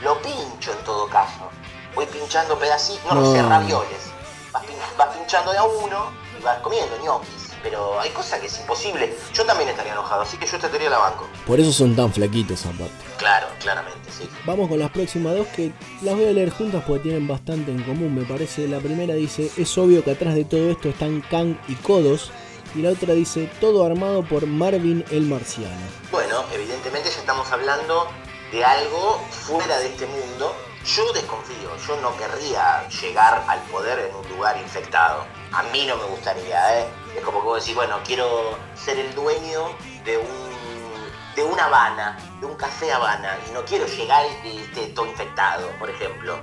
lo 0.01 0.19
pincho 0.21 0.71
en 0.71 0.83
todo 0.83 1.07
caso. 1.07 1.49
Voy 1.93 2.07
pinchando 2.07 2.57
pedacitos, 2.57 3.05
no, 3.13 3.21
no 3.21 3.31
sé, 3.31 3.41
ravioles. 3.43 4.11
Vas, 4.51 4.63
pin, 4.65 4.75
vas, 4.97 5.15
pinchando 5.15 5.51
de 5.51 5.59
a 5.59 5.63
uno 5.63 6.11
y 6.39 6.43
vas 6.43 6.57
comiendo 6.59 6.97
ñoquis. 7.03 7.42
Pero 7.63 7.99
hay 7.99 8.09
cosas 8.11 8.39
que 8.39 8.47
es 8.47 8.59
imposible. 8.59 9.15
Yo 9.33 9.45
también 9.45 9.69
estaría 9.69 9.93
enojado, 9.93 10.21
así 10.21 10.37
que 10.37 10.45
yo 10.45 10.57
esta 10.57 10.69
teoría 10.69 10.89
la 10.89 10.97
banco. 10.99 11.27
Por 11.47 11.59
eso 11.59 11.71
son 11.71 11.95
tan 11.95 12.11
flaquitos 12.13 12.65
aparte. 12.65 12.91
Claro, 13.17 13.47
claramente, 13.59 14.11
sí. 14.11 14.29
Vamos 14.45 14.67
con 14.69 14.77
las 14.77 14.91
próximas 14.91 15.35
dos 15.35 15.47
que 15.47 15.71
las 16.01 16.15
voy 16.15 16.25
a 16.25 16.31
leer 16.31 16.51
juntas 16.51 16.83
porque 16.85 17.03
tienen 17.03 17.27
bastante 17.27 17.71
en 17.71 17.81
común, 17.83 18.13
me 18.13 18.25
parece. 18.25 18.67
La 18.67 18.79
primera 18.79 19.15
dice, 19.15 19.49
es 19.57 19.77
obvio 19.77 20.03
que 20.03 20.11
atrás 20.11 20.35
de 20.35 20.43
todo 20.43 20.69
esto 20.69 20.89
están 20.89 21.21
Kang 21.21 21.57
y 21.67 21.75
Kodos. 21.75 22.31
Y 22.75 22.81
la 22.81 22.89
otra 22.89 23.13
dice, 23.13 23.49
todo 23.61 23.85
armado 23.85 24.23
por 24.23 24.47
Marvin 24.47 25.05
el 25.11 25.23
Marciano. 25.23 25.69
Bueno, 26.11 26.43
evidentemente 26.53 27.09
ya 27.09 27.19
estamos 27.19 27.49
hablando 27.51 28.07
de 28.51 28.63
algo 28.63 29.19
fuera 29.29 29.79
de 29.79 29.87
este 29.87 30.05
mundo. 30.07 30.55
Yo 30.85 31.13
desconfío, 31.13 31.69
yo 31.87 32.01
no 32.01 32.15
querría 32.17 32.87
llegar 32.89 33.43
al 33.47 33.59
poder 33.63 33.99
en 33.99 34.15
un 34.15 34.27
lugar 34.35 34.57
infectado. 34.57 35.25
A 35.53 35.63
mí 35.63 35.85
no 35.85 35.95
me 35.95 36.03
gustaría, 36.05 36.79
¿eh? 36.81 36.87
Es 37.15 37.23
como 37.23 37.39
que 37.39 37.45
vos 37.45 37.59
decís, 37.61 37.75
bueno, 37.75 37.99
quiero 38.05 38.57
ser 38.75 38.99
el 38.99 39.15
dueño 39.15 39.69
de 40.03 40.17
un 40.17 40.53
de 41.35 41.43
una 41.43 41.65
Habana, 41.65 42.15
de 42.39 42.45
un 42.45 42.53
café 42.55 42.91
Habana, 42.91 43.35
y 43.49 43.51
no 43.53 43.65
quiero 43.65 43.87
llegar 43.87 44.23
y 44.43 44.57
esté 44.59 44.87
todo 44.89 45.07
infectado, 45.07 45.67
por 45.79 45.89
ejemplo. 45.89 46.37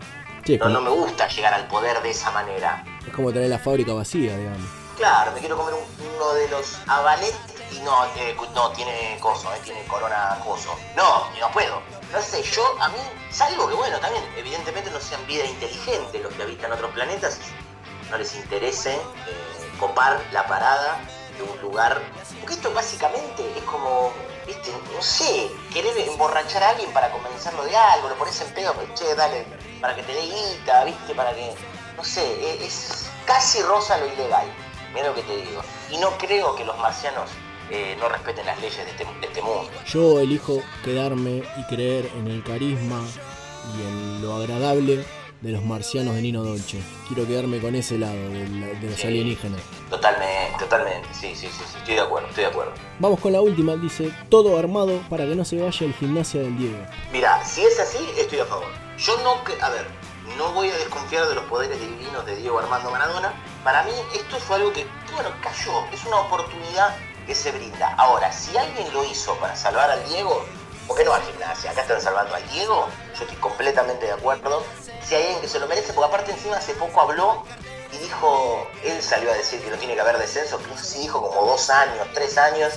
Sí, 0.44 0.54
No, 0.56 0.64
como- 0.64 0.74
no 0.74 0.80
me 0.80 0.90
gusta 0.90 1.28
llegar 1.28 1.54
al 1.54 1.68
poder 1.68 2.02
de 2.02 2.10
esa 2.10 2.32
manera. 2.32 2.82
Es 3.06 3.12
como 3.14 3.32
tener 3.32 3.48
la 3.50 3.58
fábrica 3.60 3.92
vacía, 3.92 4.36
digamos. 4.36 4.66
Claro, 4.96 5.30
me 5.30 5.38
quiero 5.38 5.56
comer 5.56 5.74
un- 5.74 6.16
uno 6.16 6.32
de 6.34 6.48
los 6.48 6.76
habanet 6.88 7.34
y 7.72 7.80
no, 7.80 8.04
eh, 8.16 8.36
no, 8.54 8.70
tiene 8.72 9.18
coso, 9.20 9.52
eh, 9.54 9.60
tiene 9.64 9.84
corona 9.84 10.38
coso. 10.44 10.76
No, 10.96 11.28
no 11.38 11.50
puedo. 11.52 11.80
No 12.12 12.20
sé, 12.20 12.42
yo 12.42 12.76
a 12.80 12.88
mí, 12.88 12.98
salvo 13.30 13.68
que 13.68 13.74
bueno, 13.74 13.98
también 14.00 14.24
evidentemente 14.36 14.90
no 14.90 15.00
sean 15.00 15.24
vida 15.26 15.44
inteligente 15.44 16.18
los 16.18 16.32
que 16.34 16.42
habitan 16.42 16.72
otros 16.72 16.90
planetas, 16.92 17.38
no 18.10 18.18
les 18.18 18.34
interese 18.34 18.94
eh, 18.94 19.00
copar 19.78 20.20
la 20.32 20.46
parada 20.46 20.98
de 21.36 21.42
un 21.42 21.60
lugar. 21.60 22.00
Porque 22.40 22.54
esto 22.54 22.72
básicamente 22.74 23.48
es 23.56 23.62
como, 23.64 24.12
viste, 24.46 24.72
no 24.94 25.02
sé, 25.02 25.50
querer 25.72 25.96
emborrachar 25.98 26.62
a 26.62 26.68
alguien 26.70 26.92
para 26.92 27.10
convencerlo 27.12 27.64
de 27.64 27.76
algo, 27.76 28.08
lo 28.08 28.16
pones 28.16 28.40
en 28.40 28.52
pedo, 28.54 28.74
pues, 28.74 28.92
che, 28.94 29.14
dale, 29.14 29.46
para 29.80 29.94
que 29.94 30.02
te 30.02 30.12
dé 30.12 30.22
guita, 30.22 30.84
viste, 30.84 31.14
para 31.14 31.32
que, 31.32 31.54
no 31.96 32.02
sé, 32.04 32.24
e- 32.24 32.66
es 32.66 33.08
casi 33.24 33.62
rosa 33.62 33.96
lo 33.98 34.06
ilegal. 34.06 34.46
Mira 34.92 35.06
lo 35.06 35.14
que 35.14 35.22
te 35.22 35.36
digo. 35.36 35.62
Y 35.90 35.98
no 35.98 36.10
creo 36.18 36.56
que 36.56 36.64
los 36.64 36.76
marcianos 36.78 37.30
eh, 37.70 37.96
no 37.98 38.08
respeten 38.08 38.46
las 38.46 38.60
leyes 38.60 38.76
de 38.84 38.90
este, 38.90 39.04
de 39.04 39.26
este 39.26 39.42
mundo. 39.42 39.70
Yo 39.86 40.20
elijo 40.20 40.62
quedarme 40.84 41.42
y 41.58 41.64
creer 41.74 42.10
en 42.18 42.26
el 42.28 42.42
carisma 42.42 43.00
y 43.76 43.82
en 43.86 44.22
lo 44.22 44.34
agradable 44.36 45.04
de 45.40 45.52
los 45.52 45.64
marcianos 45.64 46.14
de 46.14 46.22
Nino 46.22 46.42
Dolce. 46.42 46.82
Quiero 47.08 47.26
quedarme 47.26 47.60
con 47.60 47.74
ese 47.74 47.96
lado 47.96 48.14
de, 48.14 48.46
los 48.82 48.94
Sí. 49.00 49.06
alienígenas. 49.06 49.60
Totalmente, 49.88 50.58
totalmente. 50.58 51.08
Sí, 51.12 51.34
sí, 51.34 51.48
sí, 51.48 51.62
sí, 51.66 51.78
estoy 51.78 51.94
de 51.94 52.00
acuerdo, 52.02 52.28
estoy 52.28 52.44
de 52.44 52.50
acuerdo. 52.50 52.72
Vamos 52.98 53.20
con 53.20 53.32
la 53.32 53.40
última, 53.40 53.74
dice, 53.76 54.12
todo 54.28 54.58
armado 54.58 55.00
para 55.08 55.24
que 55.24 55.34
no 55.34 55.44
se 55.44 55.56
vaya 55.60 55.86
el 55.86 55.94
gimnasia 55.94 56.42
del 56.42 56.58
Diego. 56.58 56.78
Mira, 57.12 57.42
si 57.44 57.62
es 57.62 57.80
así, 57.80 57.98
estoy 58.18 58.40
a 58.40 58.44
favor. 58.44 58.66
Yo 58.98 59.16
no, 59.24 59.36
a 59.64 59.70
ver, 59.70 59.86
no 60.36 60.52
voy 60.52 60.68
a 60.68 60.76
desconfiar 60.76 61.26
de 61.26 61.34
los 61.34 61.44
poderes 61.44 61.80
divinos 61.80 62.26
de 62.26 62.36
Diego 62.36 62.58
Armando 62.58 62.90
Maradona. 62.90 63.32
Para 63.64 63.82
mí 63.84 63.92
esto 64.14 64.36
fue 64.40 64.56
algo 64.56 64.72
que, 64.74 64.86
bueno, 65.14 65.30
cayó. 65.42 65.72
Es 65.92 66.04
una 66.04 66.18
oportunidad 66.20 66.94
que 67.30 67.36
se 67.36 67.52
brinda. 67.52 67.94
Ahora, 67.96 68.32
si 68.32 68.58
alguien 68.58 68.92
lo 68.92 69.04
hizo 69.04 69.36
para 69.36 69.54
salvar 69.54 69.88
al 69.88 70.04
Diego, 70.08 70.44
¿por 70.88 70.96
qué 70.96 71.04
no 71.04 71.14
al 71.14 71.22
gimnasia? 71.22 71.70
Acá 71.70 71.82
están 71.82 72.02
salvando 72.02 72.34
al 72.34 72.44
Diego. 72.48 72.88
Yo 73.16 73.22
estoy 73.22 73.36
completamente 73.36 74.06
de 74.06 74.12
acuerdo. 74.12 74.64
Si 75.06 75.14
hay 75.14 75.22
alguien 75.22 75.40
que 75.40 75.46
se 75.46 75.60
lo 75.60 75.68
merece, 75.68 75.92
porque 75.92 76.08
aparte 76.08 76.32
encima 76.32 76.56
hace 76.56 76.74
poco 76.74 77.00
habló 77.02 77.44
y 77.92 77.98
dijo, 77.98 78.66
él 78.82 79.00
salió 79.00 79.30
a 79.30 79.34
decir 79.34 79.62
que 79.62 79.70
no 79.70 79.76
tiene 79.76 79.94
que 79.94 80.00
haber 80.00 80.18
descenso, 80.18 80.58
que 80.58 80.76
si 80.76 81.02
dijo 81.02 81.22
como 81.22 81.52
dos 81.52 81.70
años, 81.70 82.04
tres 82.14 82.36
años. 82.36 82.72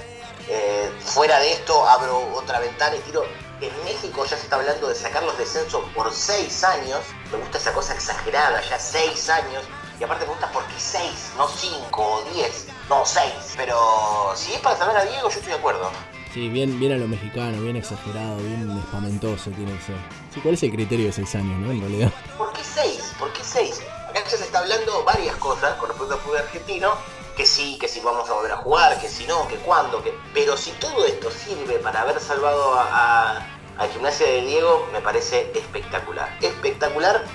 Eh, 0.47 0.91
fuera 0.99 1.39
de 1.39 1.53
esto, 1.53 1.87
abro 1.87 2.35
otra 2.35 2.59
ventana 2.59 2.95
y 2.95 2.99
tiro. 2.99 3.25
En 3.59 3.83
México 3.85 4.23
ya 4.23 4.37
se 4.37 4.43
está 4.43 4.57
hablando 4.57 4.87
de 4.87 4.93
sacar 4.93 5.23
los 5.23 5.35
descensos 5.35 5.83
por 5.95 6.13
seis 6.13 6.63
años. 6.63 6.99
Me 7.31 7.39
gusta 7.39 7.57
esa 7.57 7.73
cosa 7.73 7.95
exagerada, 7.95 8.61
ya 8.61 8.77
seis 8.77 9.31
años. 9.31 9.63
Y 9.99 10.03
aparte 10.03 10.25
me 10.25 10.31
gusta 10.31 10.51
porque 10.51 10.73
seis, 10.77 11.31
no 11.37 11.47
cinco 11.47 12.01
o 12.01 12.23
diez, 12.33 12.67
no 12.89 13.05
seis. 13.05 13.53
Pero 13.55 14.33
si 14.35 14.53
es 14.53 14.59
para 14.59 14.77
salvar 14.77 14.97
a 14.97 15.05
Diego, 15.05 15.29
yo 15.29 15.35
estoy 15.35 15.53
de 15.53 15.59
acuerdo. 15.59 15.89
Sí, 16.33 16.49
bien, 16.49 16.79
bien 16.79 16.93
a 16.93 16.97
lo 16.97 17.07
mexicano, 17.07 17.61
bien 17.61 17.75
exagerado, 17.75 18.37
bien 18.37 18.69
espamentoso 18.83 19.51
tiene 19.51 19.77
que 19.77 19.83
ser. 19.83 19.95
Sí, 20.33 20.41
¿cuál 20.41 20.55
es 20.55 20.63
el 20.63 20.71
criterio 20.71 21.05
de 21.05 21.11
seis 21.13 21.35
años, 21.35 21.59
no? 21.59 21.71
En 21.71 21.79
realidad. 21.79 22.11
¿Por 22.37 22.51
qué 22.53 22.63
seis? 22.63 23.13
¿Por 23.19 23.31
qué 23.33 23.43
seis? 23.43 23.81
Acá 24.09 24.23
ya 24.23 24.37
se 24.37 24.43
está 24.43 24.59
hablando 24.59 25.03
varias 25.03 25.35
cosas 25.35 25.75
con 25.75 25.89
respecto 25.89 26.15
al 26.15 26.19
fútbol 26.21 26.37
argentino. 26.37 26.91
Que 27.37 27.47
sí, 27.47 27.79
que 27.79 27.87
si 27.87 27.99
vamos 27.99 28.29
a 28.29 28.33
volver 28.33 28.51
a 28.51 28.57
jugar, 28.57 29.01
que 29.01 29.07
si 29.07 29.25
no, 29.25 29.47
que 29.47 29.55
cuándo, 29.55 30.03
que... 30.03 30.15
Pero 30.35 30.55
si 30.55 30.69
todo 30.73 31.03
esto 31.03 31.31
sirve 31.31 31.79
para 31.79 32.01
haber 32.01 32.19
salvado 32.19 32.75
a, 32.75 32.83
a, 32.83 33.37
a 33.79 33.87
Gimnasia 33.91 34.27
de 34.27 34.41
Diego, 34.41 34.87
me 34.93 35.01
parece 35.01 35.51
espectacular. 35.55 36.29
Espectacular 36.41 37.25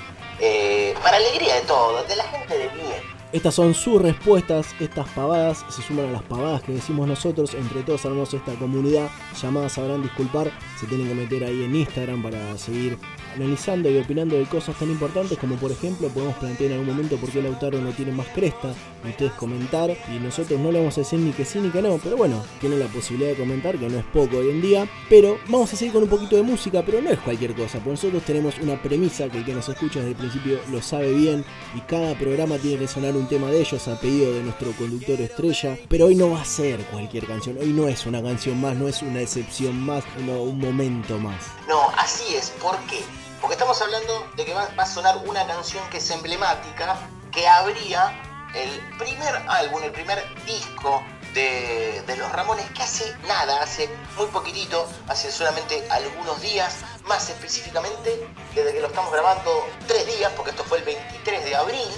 eh, 0.40 0.94
para 1.02 1.16
alegría 1.16 1.56
de 1.56 1.62
todos, 1.62 2.06
de 2.08 2.16
la 2.16 2.24
gente 2.24 2.58
de 2.58 2.68
bien. 2.68 3.18
Estas 3.30 3.54
son 3.54 3.74
sus 3.74 4.00
respuestas, 4.00 4.74
estas 4.80 5.06
pavadas 5.10 5.62
se 5.68 5.82
suman 5.82 6.06
a 6.06 6.12
las 6.12 6.22
pavadas 6.22 6.62
que 6.62 6.72
decimos 6.72 7.06
nosotros, 7.06 7.52
entre 7.52 7.82
todos 7.82 8.06
armamos 8.06 8.32
esta 8.32 8.54
comunidad 8.54 9.10
llamada 9.42 9.68
Sabrán 9.68 10.02
Disculpar, 10.02 10.50
se 10.80 10.86
tienen 10.86 11.08
que 11.08 11.14
meter 11.14 11.44
ahí 11.44 11.62
en 11.62 11.76
Instagram 11.76 12.22
para 12.22 12.56
seguir 12.56 12.96
analizando 13.36 13.90
y 13.90 13.98
opinando 13.98 14.34
de 14.34 14.46
cosas 14.46 14.78
tan 14.78 14.90
importantes 14.90 15.36
como 15.36 15.56
por 15.56 15.70
ejemplo 15.70 16.08
podemos 16.08 16.36
plantear 16.36 16.70
en 16.70 16.78
algún 16.78 16.96
momento 16.96 17.18
por 17.18 17.28
qué 17.28 17.42
Lautaro 17.42 17.78
no 17.82 17.90
tiene 17.90 18.12
más 18.12 18.28
cresta, 18.28 18.72
ustedes 19.04 19.32
comentar 19.32 19.90
y 20.08 20.18
nosotros 20.18 20.58
no 20.58 20.72
le 20.72 20.78
vamos 20.78 20.96
a 20.96 21.00
decir 21.00 21.18
ni 21.18 21.32
que 21.32 21.44
sí 21.44 21.58
ni 21.60 21.70
que 21.70 21.82
no, 21.82 21.98
pero 21.98 22.16
bueno, 22.16 22.44
tienen 22.60 22.80
la 22.80 22.86
posibilidad 22.86 23.30
de 23.30 23.36
comentar 23.36 23.78
que 23.78 23.88
no 23.88 23.98
es 23.98 24.04
poco 24.06 24.38
hoy 24.38 24.50
en 24.50 24.60
día, 24.60 24.88
pero 25.08 25.38
vamos 25.48 25.72
a 25.72 25.76
seguir 25.76 25.92
con 25.92 26.02
un 26.02 26.08
poquito 26.08 26.36
de 26.36 26.42
música, 26.42 26.82
pero 26.84 27.00
no 27.00 27.10
es 27.10 27.18
cualquier 27.20 27.54
cosa, 27.54 27.78
porque 27.78 27.90
nosotros 27.90 28.22
tenemos 28.24 28.58
una 28.58 28.80
premisa 28.80 29.28
que 29.28 29.38
el 29.38 29.44
que 29.44 29.54
nos 29.54 29.68
escucha 29.68 30.00
desde 30.00 30.10
el 30.10 30.16
principio 30.16 30.60
lo 30.70 30.82
sabe 30.82 31.12
bien 31.12 31.44
y 31.74 31.80
cada 31.82 32.14
programa 32.14 32.58
tiene 32.58 32.78
que 32.78 32.88
sonar 32.88 33.16
un 33.16 33.28
tema 33.28 33.48
de 33.48 33.60
ellos 33.60 33.86
a 33.88 33.98
pedido 34.00 34.32
de 34.32 34.42
nuestro 34.42 34.72
conductor 34.72 35.20
estrella, 35.20 35.78
pero 35.88 36.06
hoy 36.06 36.14
no 36.14 36.30
va 36.30 36.42
a 36.42 36.44
ser 36.44 36.84
cualquier 36.86 37.26
canción, 37.26 37.56
hoy 37.58 37.72
no 37.72 37.88
es 37.88 38.06
una 38.06 38.22
canción 38.22 38.60
más, 38.60 38.76
no 38.76 38.88
es 38.88 39.02
una 39.02 39.20
excepción 39.20 39.78
más, 39.80 40.04
no, 40.18 40.42
un 40.42 40.58
momento 40.58 41.18
más. 41.18 41.46
No, 41.68 41.90
así 41.96 42.34
es. 42.34 42.50
¿Por 42.50 42.76
qué? 42.86 43.00
Porque 43.40 43.54
estamos 43.54 43.80
hablando 43.80 44.26
de 44.36 44.44
que 44.44 44.54
va, 44.54 44.68
a 44.76 44.86
sonar 44.86 45.18
una 45.26 45.46
canción 45.46 45.82
que 45.90 45.98
es 45.98 46.10
emblemática, 46.10 46.98
que 47.30 47.46
abría 47.46 48.12
el 48.54 48.80
primer 48.98 49.34
álbum, 49.48 49.82
el 49.82 49.92
primer 49.92 50.22
disco 50.44 51.02
de, 51.34 52.02
de 52.06 52.16
los 52.16 52.30
Ramones, 52.32 52.68
que 52.70 52.82
hace 52.82 53.14
nada, 53.26 53.62
hace 53.62 53.88
muy 54.16 54.26
poquitito, 54.26 54.88
hace 55.08 55.30
solamente 55.30 55.86
algunos 55.90 56.40
días, 56.40 56.76
más 57.04 57.28
específicamente 57.28 58.28
desde 58.54 58.72
que 58.72 58.80
lo 58.80 58.88
estamos 58.88 59.12
grabando 59.12 59.66
tres 59.86 60.06
días, 60.06 60.32
porque 60.36 60.50
esto 60.50 60.64
fue 60.64 60.78
el 60.78 60.84
23 60.84 61.44
de 61.44 61.56
abril 61.56 61.88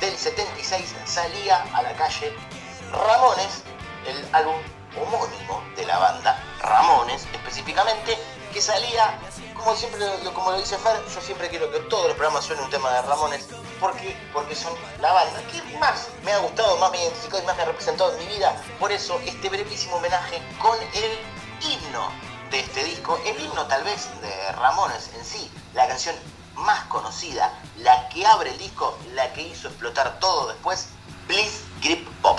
del 0.00 0.16
76, 0.16 0.94
salía 1.06 1.62
a 1.72 1.82
la 1.82 1.92
calle 1.94 2.32
Ramones, 2.92 3.62
el 4.06 4.34
álbum 4.34 4.54
homónimo 5.00 5.62
de 5.76 5.86
la 5.86 5.98
banda, 5.98 6.42
Ramones 6.60 7.26
específicamente, 7.32 8.18
que 8.52 8.60
salía, 8.60 9.18
como 9.54 9.74
siempre 9.74 10.04
como 10.34 10.52
lo 10.52 10.58
dice 10.58 10.78
Fer, 10.78 11.02
yo 11.12 11.20
siempre 11.20 11.48
quiero 11.48 11.70
que 11.72 11.80
todos 11.80 12.06
los 12.06 12.14
programas 12.14 12.44
suenen 12.44 12.64
un 12.64 12.70
tema 12.70 12.92
de 12.92 13.02
Ramones, 13.02 13.48
porque, 13.80 14.16
porque 14.32 14.54
son 14.54 14.72
la 15.00 15.12
banda 15.12 15.42
que 15.50 15.78
más 15.78 16.08
me 16.24 16.32
ha 16.32 16.38
gustado, 16.38 16.76
más 16.78 16.90
me 16.90 16.98
ha 16.98 17.02
identificado 17.02 17.42
y 17.42 17.46
más 17.46 17.56
me 17.56 17.62
ha 17.62 17.66
representado 17.66 18.12
en 18.12 18.18
mi 18.18 18.34
vida. 18.34 18.56
Por 18.78 18.92
eso 18.92 19.20
este 19.26 19.48
brevísimo 19.48 19.96
homenaje 19.96 20.40
con 20.60 20.78
el 20.78 21.18
himno 21.68 22.08
de 22.50 22.60
este 22.60 22.84
disco, 22.84 23.18
el 23.26 23.40
himno 23.40 23.66
tal 23.66 23.82
vez 23.84 24.08
de 24.20 24.52
Ramones 24.52 25.10
en 25.16 25.24
sí, 25.24 25.50
la 25.74 25.88
canción 25.88 26.14
más 26.56 26.84
conocida, 26.84 27.52
la 27.78 28.08
que 28.08 28.26
abre 28.26 28.50
el 28.50 28.58
disco, 28.58 28.96
la 29.14 29.32
que 29.32 29.42
hizo 29.42 29.68
explotar 29.68 30.18
todo 30.20 30.48
después, 30.48 30.88
Bliss 31.26 31.62
Grip 31.82 32.06
Pop. 32.20 32.38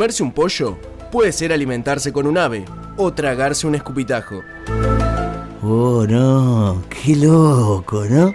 Comerse 0.00 0.22
un 0.22 0.32
pollo 0.32 0.78
puede 1.12 1.30
ser 1.30 1.52
alimentarse 1.52 2.10
con 2.10 2.26
un 2.26 2.38
ave 2.38 2.64
o 2.96 3.12
tragarse 3.12 3.66
un 3.66 3.74
escupitajo. 3.74 4.40
Oh, 5.62 6.06
no, 6.08 6.82
qué 6.88 7.16
loco, 7.16 8.06
¿no? 8.08 8.34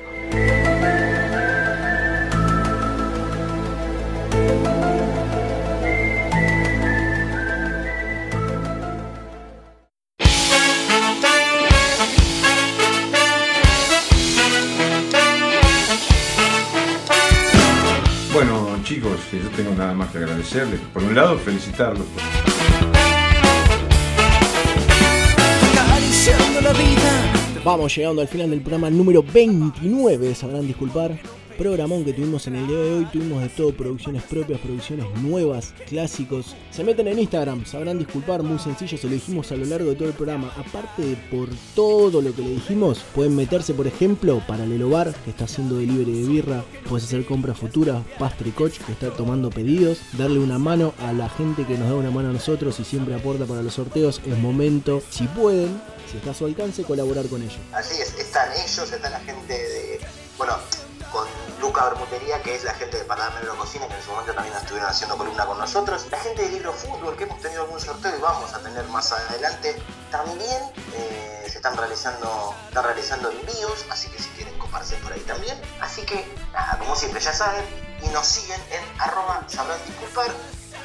Bueno, 18.35 18.77
chicos, 18.83 19.17
yo 19.31 19.49
tengo 19.55 19.73
nada 19.77 19.93
más 19.93 20.11
que 20.11 20.17
agradecerles. 20.17 20.81
Por 20.93 21.03
un 21.15 21.21
lado, 21.21 21.37
felicitarlos. 21.37 22.05
Vamos 27.63 27.95
llegando 27.95 28.21
al 28.21 28.27
final 28.27 28.49
del 28.49 28.61
programa 28.61 28.89
número 28.89 29.23
29, 29.23 30.35
sabrán 30.35 30.67
disculpar. 30.67 31.17
Programón 31.57 32.03
que 32.03 32.11
tuvimos 32.11 32.47
en 32.47 32.55
el 32.55 32.67
día 32.67 32.77
de 32.77 32.93
hoy, 32.93 33.05
tuvimos 33.05 33.41
de 33.41 33.47
todo, 33.49 33.73
producciones 33.73 34.23
propias, 34.23 34.59
producciones 34.59 35.05
nuevas, 35.21 35.73
clásicos. 35.87 36.55
Se 36.69 36.83
meten 36.83 37.07
en 37.07 37.19
Instagram, 37.19 37.65
sabrán 37.65 37.97
disculpar, 37.97 38.43
muy 38.43 38.59
sencillo, 38.59 38.97
se 38.97 39.07
lo 39.07 39.13
dijimos 39.13 39.51
a 39.51 39.55
lo 39.55 39.65
largo 39.65 39.89
de 39.89 39.95
todo 39.95 40.09
el 40.09 40.13
programa. 40.13 40.51
Aparte 40.57 41.03
de 41.03 41.15
por 41.31 41.47
todo 41.73 42.21
lo 42.21 42.35
que 42.35 42.41
le 42.41 42.49
dijimos, 42.49 43.05
pueden 43.15 43.35
meterse, 43.35 43.73
por 43.73 43.87
ejemplo, 43.87 44.41
Paralelo 44.45 44.89
Bar, 44.89 45.13
que 45.23 45.29
está 45.29 45.45
haciendo 45.45 45.77
delivery 45.77 46.23
de 46.23 46.27
birra, 46.27 46.63
puedes 46.89 47.05
hacer 47.05 47.25
compras 47.25 47.57
futuras, 47.57 48.03
Pastry 48.19 48.51
Coach, 48.51 48.79
que 48.79 48.91
está 48.91 49.11
tomando 49.11 49.49
pedidos, 49.49 49.99
darle 50.17 50.39
una 50.39 50.59
mano 50.59 50.93
a 50.99 51.13
la 51.13 51.29
gente 51.29 51.65
que 51.65 51.77
nos 51.77 51.89
da 51.89 51.95
una 51.95 52.11
mano 52.11 52.29
a 52.29 52.33
nosotros 52.33 52.77
y 52.79 52.83
siempre 52.83 53.15
aporta 53.15 53.45
para 53.45 53.61
los 53.61 53.73
sorteos. 53.73 54.21
Es 54.25 54.37
momento, 54.37 55.01
si 55.09 55.25
pueden, 55.27 55.81
si 56.11 56.17
está 56.17 56.31
a 56.31 56.33
su 56.33 56.45
alcance, 56.45 56.83
colaborar 56.83 57.27
con 57.27 57.41
ellos. 57.41 57.59
Así 57.71 58.01
es, 58.01 58.13
están 58.19 58.51
ellos, 58.51 58.91
está 58.91 59.09
la 59.09 59.19
gente 59.21 59.53
de. 59.53 59.99
Bueno, 60.37 60.55
con 61.15 61.25
Luca 61.61 61.85
Bermutería, 61.85 62.41
que 62.41 62.55
es 62.55 62.65
la 62.65 62.73
gente 62.73 62.97
de 62.97 63.05
Paladar 63.05 63.35
Negro 63.35 63.55
Cocina, 63.55 63.87
que 63.87 63.93
en 63.93 64.03
su 64.03 64.11
momento 64.11 64.33
también 64.33 64.53
estuvieron 64.57 64.89
haciendo 64.89 65.17
columna 65.17 65.45
con 65.45 65.57
nosotros. 65.57 66.07
La 66.11 66.19
gente 66.19 66.41
de 66.41 66.49
Libro 66.49 66.73
Fútbol, 66.73 67.15
que 67.15 67.23
hemos 67.23 67.39
tenido 67.39 67.61
algún 67.63 67.79
sorteo 67.79 68.17
y 68.17 68.19
vamos 68.19 68.53
a 68.53 68.59
tener 68.59 68.83
más 68.89 69.13
adelante. 69.13 69.81
También 70.11 70.61
eh, 70.93 71.47
se 71.47 71.55
están 71.55 71.77
realizando, 71.77 72.53
están 72.67 72.83
realizando 72.83 73.31
envíos, 73.31 73.85
así 73.89 74.09
que 74.09 74.21
si 74.21 74.27
quieren 74.31 74.59
coparse 74.59 74.97
por 74.97 75.13
ahí 75.13 75.21
también. 75.21 75.57
Así 75.79 76.05
que, 76.05 76.27
como 76.79 76.93
siempre, 76.97 77.21
ya 77.21 77.31
saben, 77.31 77.63
y 78.03 78.09
nos 78.09 78.27
siguen 78.27 78.61
en 78.71 79.01
arroba 79.01 79.45
sabrán 79.47 79.79
disculpar 79.85 80.27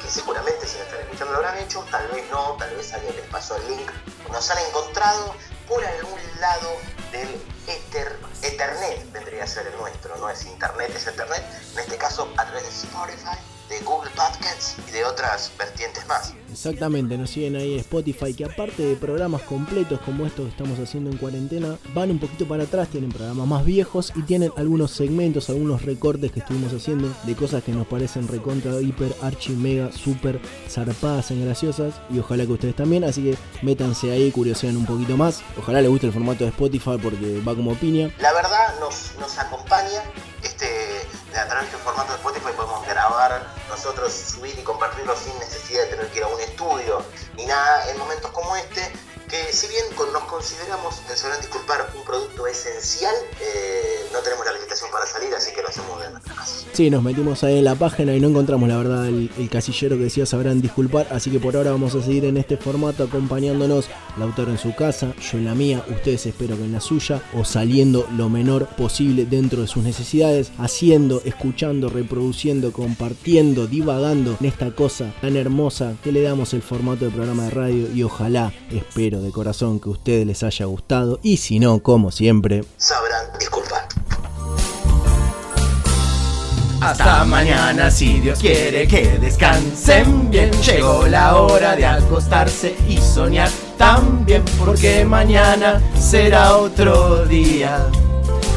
que 0.01 0.09
seguramente 0.09 0.65
si 0.65 0.77
nos 0.77 0.87
están 0.87 1.01
escuchando 1.01 1.33
lo 1.33 1.39
habrán 1.39 1.57
hecho, 1.57 1.85
tal 1.91 2.07
vez 2.07 2.23
no, 2.31 2.55
tal 2.57 2.73
vez 2.73 2.93
alguien 2.93 3.17
les 3.17 3.25
pasó 3.25 3.57
el 3.57 3.67
link, 3.67 3.91
nos 4.31 4.49
han 4.49 4.59
encontrado 4.59 5.35
por 5.67 5.83
algún 5.83 6.19
lado 6.39 6.69
del 7.11 7.29
ser 9.51 9.67
el 9.67 9.75
nuestro, 9.77 10.15
no 10.17 10.29
es 10.29 10.45
Internet, 10.45 10.93
es 10.95 11.07
Ethernet, 11.07 11.43
en 11.73 11.79
este 11.79 11.97
caso 11.97 12.31
a 12.37 12.45
través 12.45 12.63
de 12.63 12.69
Spotify, 12.69 13.37
de 13.67 13.79
Google 13.81 14.09
Podcasts 14.11 14.75
y 14.87 14.91
de 14.91 15.03
otras 15.03 15.51
vertientes 15.57 16.07
más. 16.07 16.33
Exactamente, 16.51 17.17
nos 17.17 17.29
siguen 17.29 17.55
ahí 17.55 17.73
en 17.73 17.79
Spotify, 17.79 18.33
que 18.33 18.45
aparte 18.45 18.83
de 18.83 18.95
programas 18.95 19.41
completos 19.43 19.99
como 20.01 20.25
estos 20.25 20.45
que 20.45 20.51
estamos 20.51 20.79
haciendo 20.79 21.09
en 21.09 21.17
cuarentena, 21.17 21.77
van 21.93 22.11
un 22.11 22.19
poquito 22.19 22.47
para 22.47 22.63
atrás, 22.63 22.89
tienen 22.89 23.11
programas 23.11 23.47
más 23.47 23.65
viejos 23.65 24.11
y 24.15 24.21
tienen 24.23 24.51
algunos 24.57 24.91
segmentos, 24.91 25.49
algunos 25.49 25.83
recortes 25.83 26.31
que 26.31 26.39
estuvimos 26.39 26.73
haciendo 26.73 27.13
de 27.23 27.35
cosas 27.35 27.63
que 27.63 27.71
nos 27.71 27.87
parecen 27.87 28.27
recontra, 28.27 28.81
hiper, 28.81 29.15
archi, 29.21 29.53
mega, 29.53 29.91
super 29.91 30.39
zarpadas 30.69 31.31
en 31.31 31.45
graciosas 31.45 31.95
y 32.09 32.19
ojalá 32.19 32.45
que 32.45 32.51
ustedes 32.51 32.75
también, 32.75 33.03
así 33.03 33.23
que 33.23 33.37
métanse 33.61 34.11
ahí, 34.11 34.31
curiosean 34.31 34.77
un 34.77 34.85
poquito 34.85 35.17
más, 35.17 35.41
ojalá 35.57 35.81
les 35.81 35.89
guste 35.89 36.07
el 36.07 36.13
formato 36.13 36.43
de 36.43 36.49
Spotify 36.49 36.97
porque 37.01 37.41
va 37.47 37.55
como 37.55 37.75
piña. 37.75 38.13
La 38.19 38.33
verdad 38.33 38.79
nos, 38.79 39.13
nos 39.19 39.37
acompaña 39.39 40.03
este, 40.43 40.67
a 41.39 41.47
través 41.47 41.71
de 41.71 41.77
este 41.77 41.77
formato 41.77 42.11
de 42.11 42.17
Spotify 42.17 42.51
podemos 42.55 42.85
grabar, 42.85 43.47
nosotros 43.69 44.11
subir 44.11 44.57
y 44.57 44.63
compartirlo 44.63 45.15
sin 45.15 45.37
necesidad 45.39 45.83
de 45.83 45.87
tener 45.91 46.07
que 46.09 46.17
ir 46.19 46.23
a 46.23 46.27
un 46.27 46.39
estudio 46.41 47.05
ni 47.35 47.45
nada 47.45 47.89
en 47.89 47.97
momentos 47.97 48.31
como 48.31 48.55
este, 48.55 48.91
que 49.31 49.53
si 49.53 49.67
bien 49.69 49.85
nos 50.11 50.23
consideramos, 50.23 51.01
se 51.07 51.15
sabrán 51.15 51.39
disculpar, 51.39 51.89
un 51.95 52.03
producto 52.03 52.45
esencial, 52.47 53.15
eh, 53.39 54.05
no 54.11 54.19
tenemos 54.19 54.43
la 54.43 54.51
habilitación 54.51 54.91
para 54.91 55.05
salir, 55.05 55.33
así 55.33 55.53
que 55.53 55.61
lo 55.61 55.69
hacemos 55.69 56.01
de 56.01 56.09
nuestra 56.09 56.35
casa. 56.35 56.65
Sí, 56.73 56.89
nos 56.89 57.01
metimos 57.01 57.41
ahí 57.45 57.59
en 57.59 57.63
la 57.63 57.75
página 57.75 58.13
y 58.13 58.19
no 58.19 58.27
encontramos 58.27 58.67
la 58.67 58.77
verdad 58.77 59.07
el, 59.07 59.49
casillero 59.49 59.95
que 59.97 60.03
decía 60.03 60.25
sabrán 60.25 60.61
disculpar, 60.61 61.07
así 61.11 61.29
que 61.31 61.39
por 61.39 61.55
ahora 61.55 61.71
vamos 61.71 61.95
a 61.95 62.01
seguir 62.01 62.25
en 62.25 62.35
este 62.35 62.57
formato 62.57 63.03
acompañándonos, 63.03 63.89
el 64.17 64.23
autor 64.23 64.49
en 64.49 64.57
su 64.57 64.75
casa, 64.75 65.13
yo 65.15 65.37
en 65.37 65.45
la 65.45 65.55
mía, 65.55 65.85
ustedes 65.89 66.25
espero 66.25 66.57
que 66.57 66.63
en 66.63 66.73
la 66.73 66.81
suya, 66.81 67.21
o 67.33 67.45
saliendo 67.45 68.07
lo 68.17 68.27
menor 68.27 68.67
posible 68.75 69.25
dentro 69.25 69.61
de 69.61 69.67
sus 69.67 69.83
necesidades, 69.83 70.51
haciendo, 70.57 71.21
escuchando, 71.23 71.87
reproduciendo, 71.89 72.73
compartiendo, 72.73 73.67
divagando 73.67 74.35
en 74.41 74.47
esta 74.47 74.71
cosa 74.71 75.13
tan 75.21 75.37
hermosa 75.37 75.95
que 76.03 76.11
le 76.11 76.21
damos 76.21 76.53
el 76.53 76.61
formato 76.61 77.05
de 77.05 77.11
programa 77.11 77.45
de 77.45 77.49
radio 77.51 77.87
y 77.93 78.03
ojalá, 78.03 78.51
espero 78.71 79.20
de 79.21 79.31
corazón 79.31 79.79
que 79.79 79.89
a 79.89 79.91
ustedes 79.91 80.25
les 80.25 80.43
haya 80.43 80.65
gustado 80.65 81.19
y 81.23 81.37
si 81.37 81.59
no, 81.59 81.79
como 81.79 82.11
siempre, 82.11 82.63
Sabrán 82.77 83.25
disculpar. 83.39 83.87
Hasta 86.81 87.23
mañana 87.25 87.91
si 87.91 88.19
Dios 88.19 88.39
quiere 88.39 88.87
que 88.87 89.19
descansen 89.19 90.31
bien. 90.31 90.51
Llegó 90.63 91.05
la 91.05 91.35
hora 91.35 91.75
de 91.75 91.85
acostarse 91.85 92.75
y 92.89 92.97
soñar 92.97 93.49
también 93.77 94.43
porque 94.57 95.05
mañana 95.05 95.79
será 95.99 96.57
otro 96.57 97.25
día. 97.25 97.85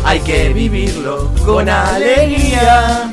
Hay 0.05 0.20
que 0.20 0.55
vivirlo 0.55 1.31
con 1.45 1.69
alegría. 1.69 3.12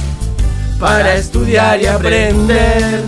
Para 0.81 1.13
estudiar 1.13 1.79
y 1.79 1.85
aprender. 1.85 3.03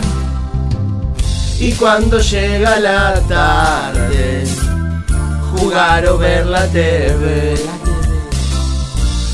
Y 1.60 1.72
cuando 1.72 2.20
llega 2.20 2.80
la 2.80 3.20
tarde, 3.28 4.44
jugar 5.52 6.06
o 6.06 6.20
ver 6.20 6.46
la 6.46 6.68
TV. 6.68 7.56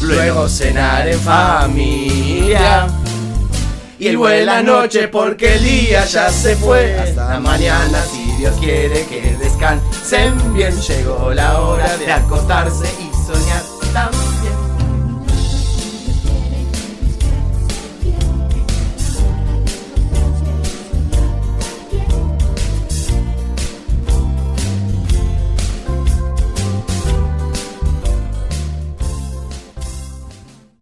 Luego 0.04 0.48
cenar 0.48 1.10
en 1.10 1.20
familia. 1.20 2.88
Y 4.00 4.16
buena 4.16 4.64
noche 4.64 5.10
porque 5.10 5.56
el 5.56 5.64
día 5.66 6.06
ya 6.06 6.30
se 6.30 6.56
fue. 6.56 6.98
Hasta 6.98 7.42
mañana 7.42 8.02
si 8.10 8.24
Dios 8.38 8.56
quiere 8.62 9.06
que 9.06 9.36
descansen 9.38 10.54
bien. 10.54 10.80
Llegó 10.80 11.34
la 11.34 11.60
hora 11.60 11.98
de 11.98 12.10
acostarse 12.10 12.86
y 13.02 13.28
soñar 13.28 13.79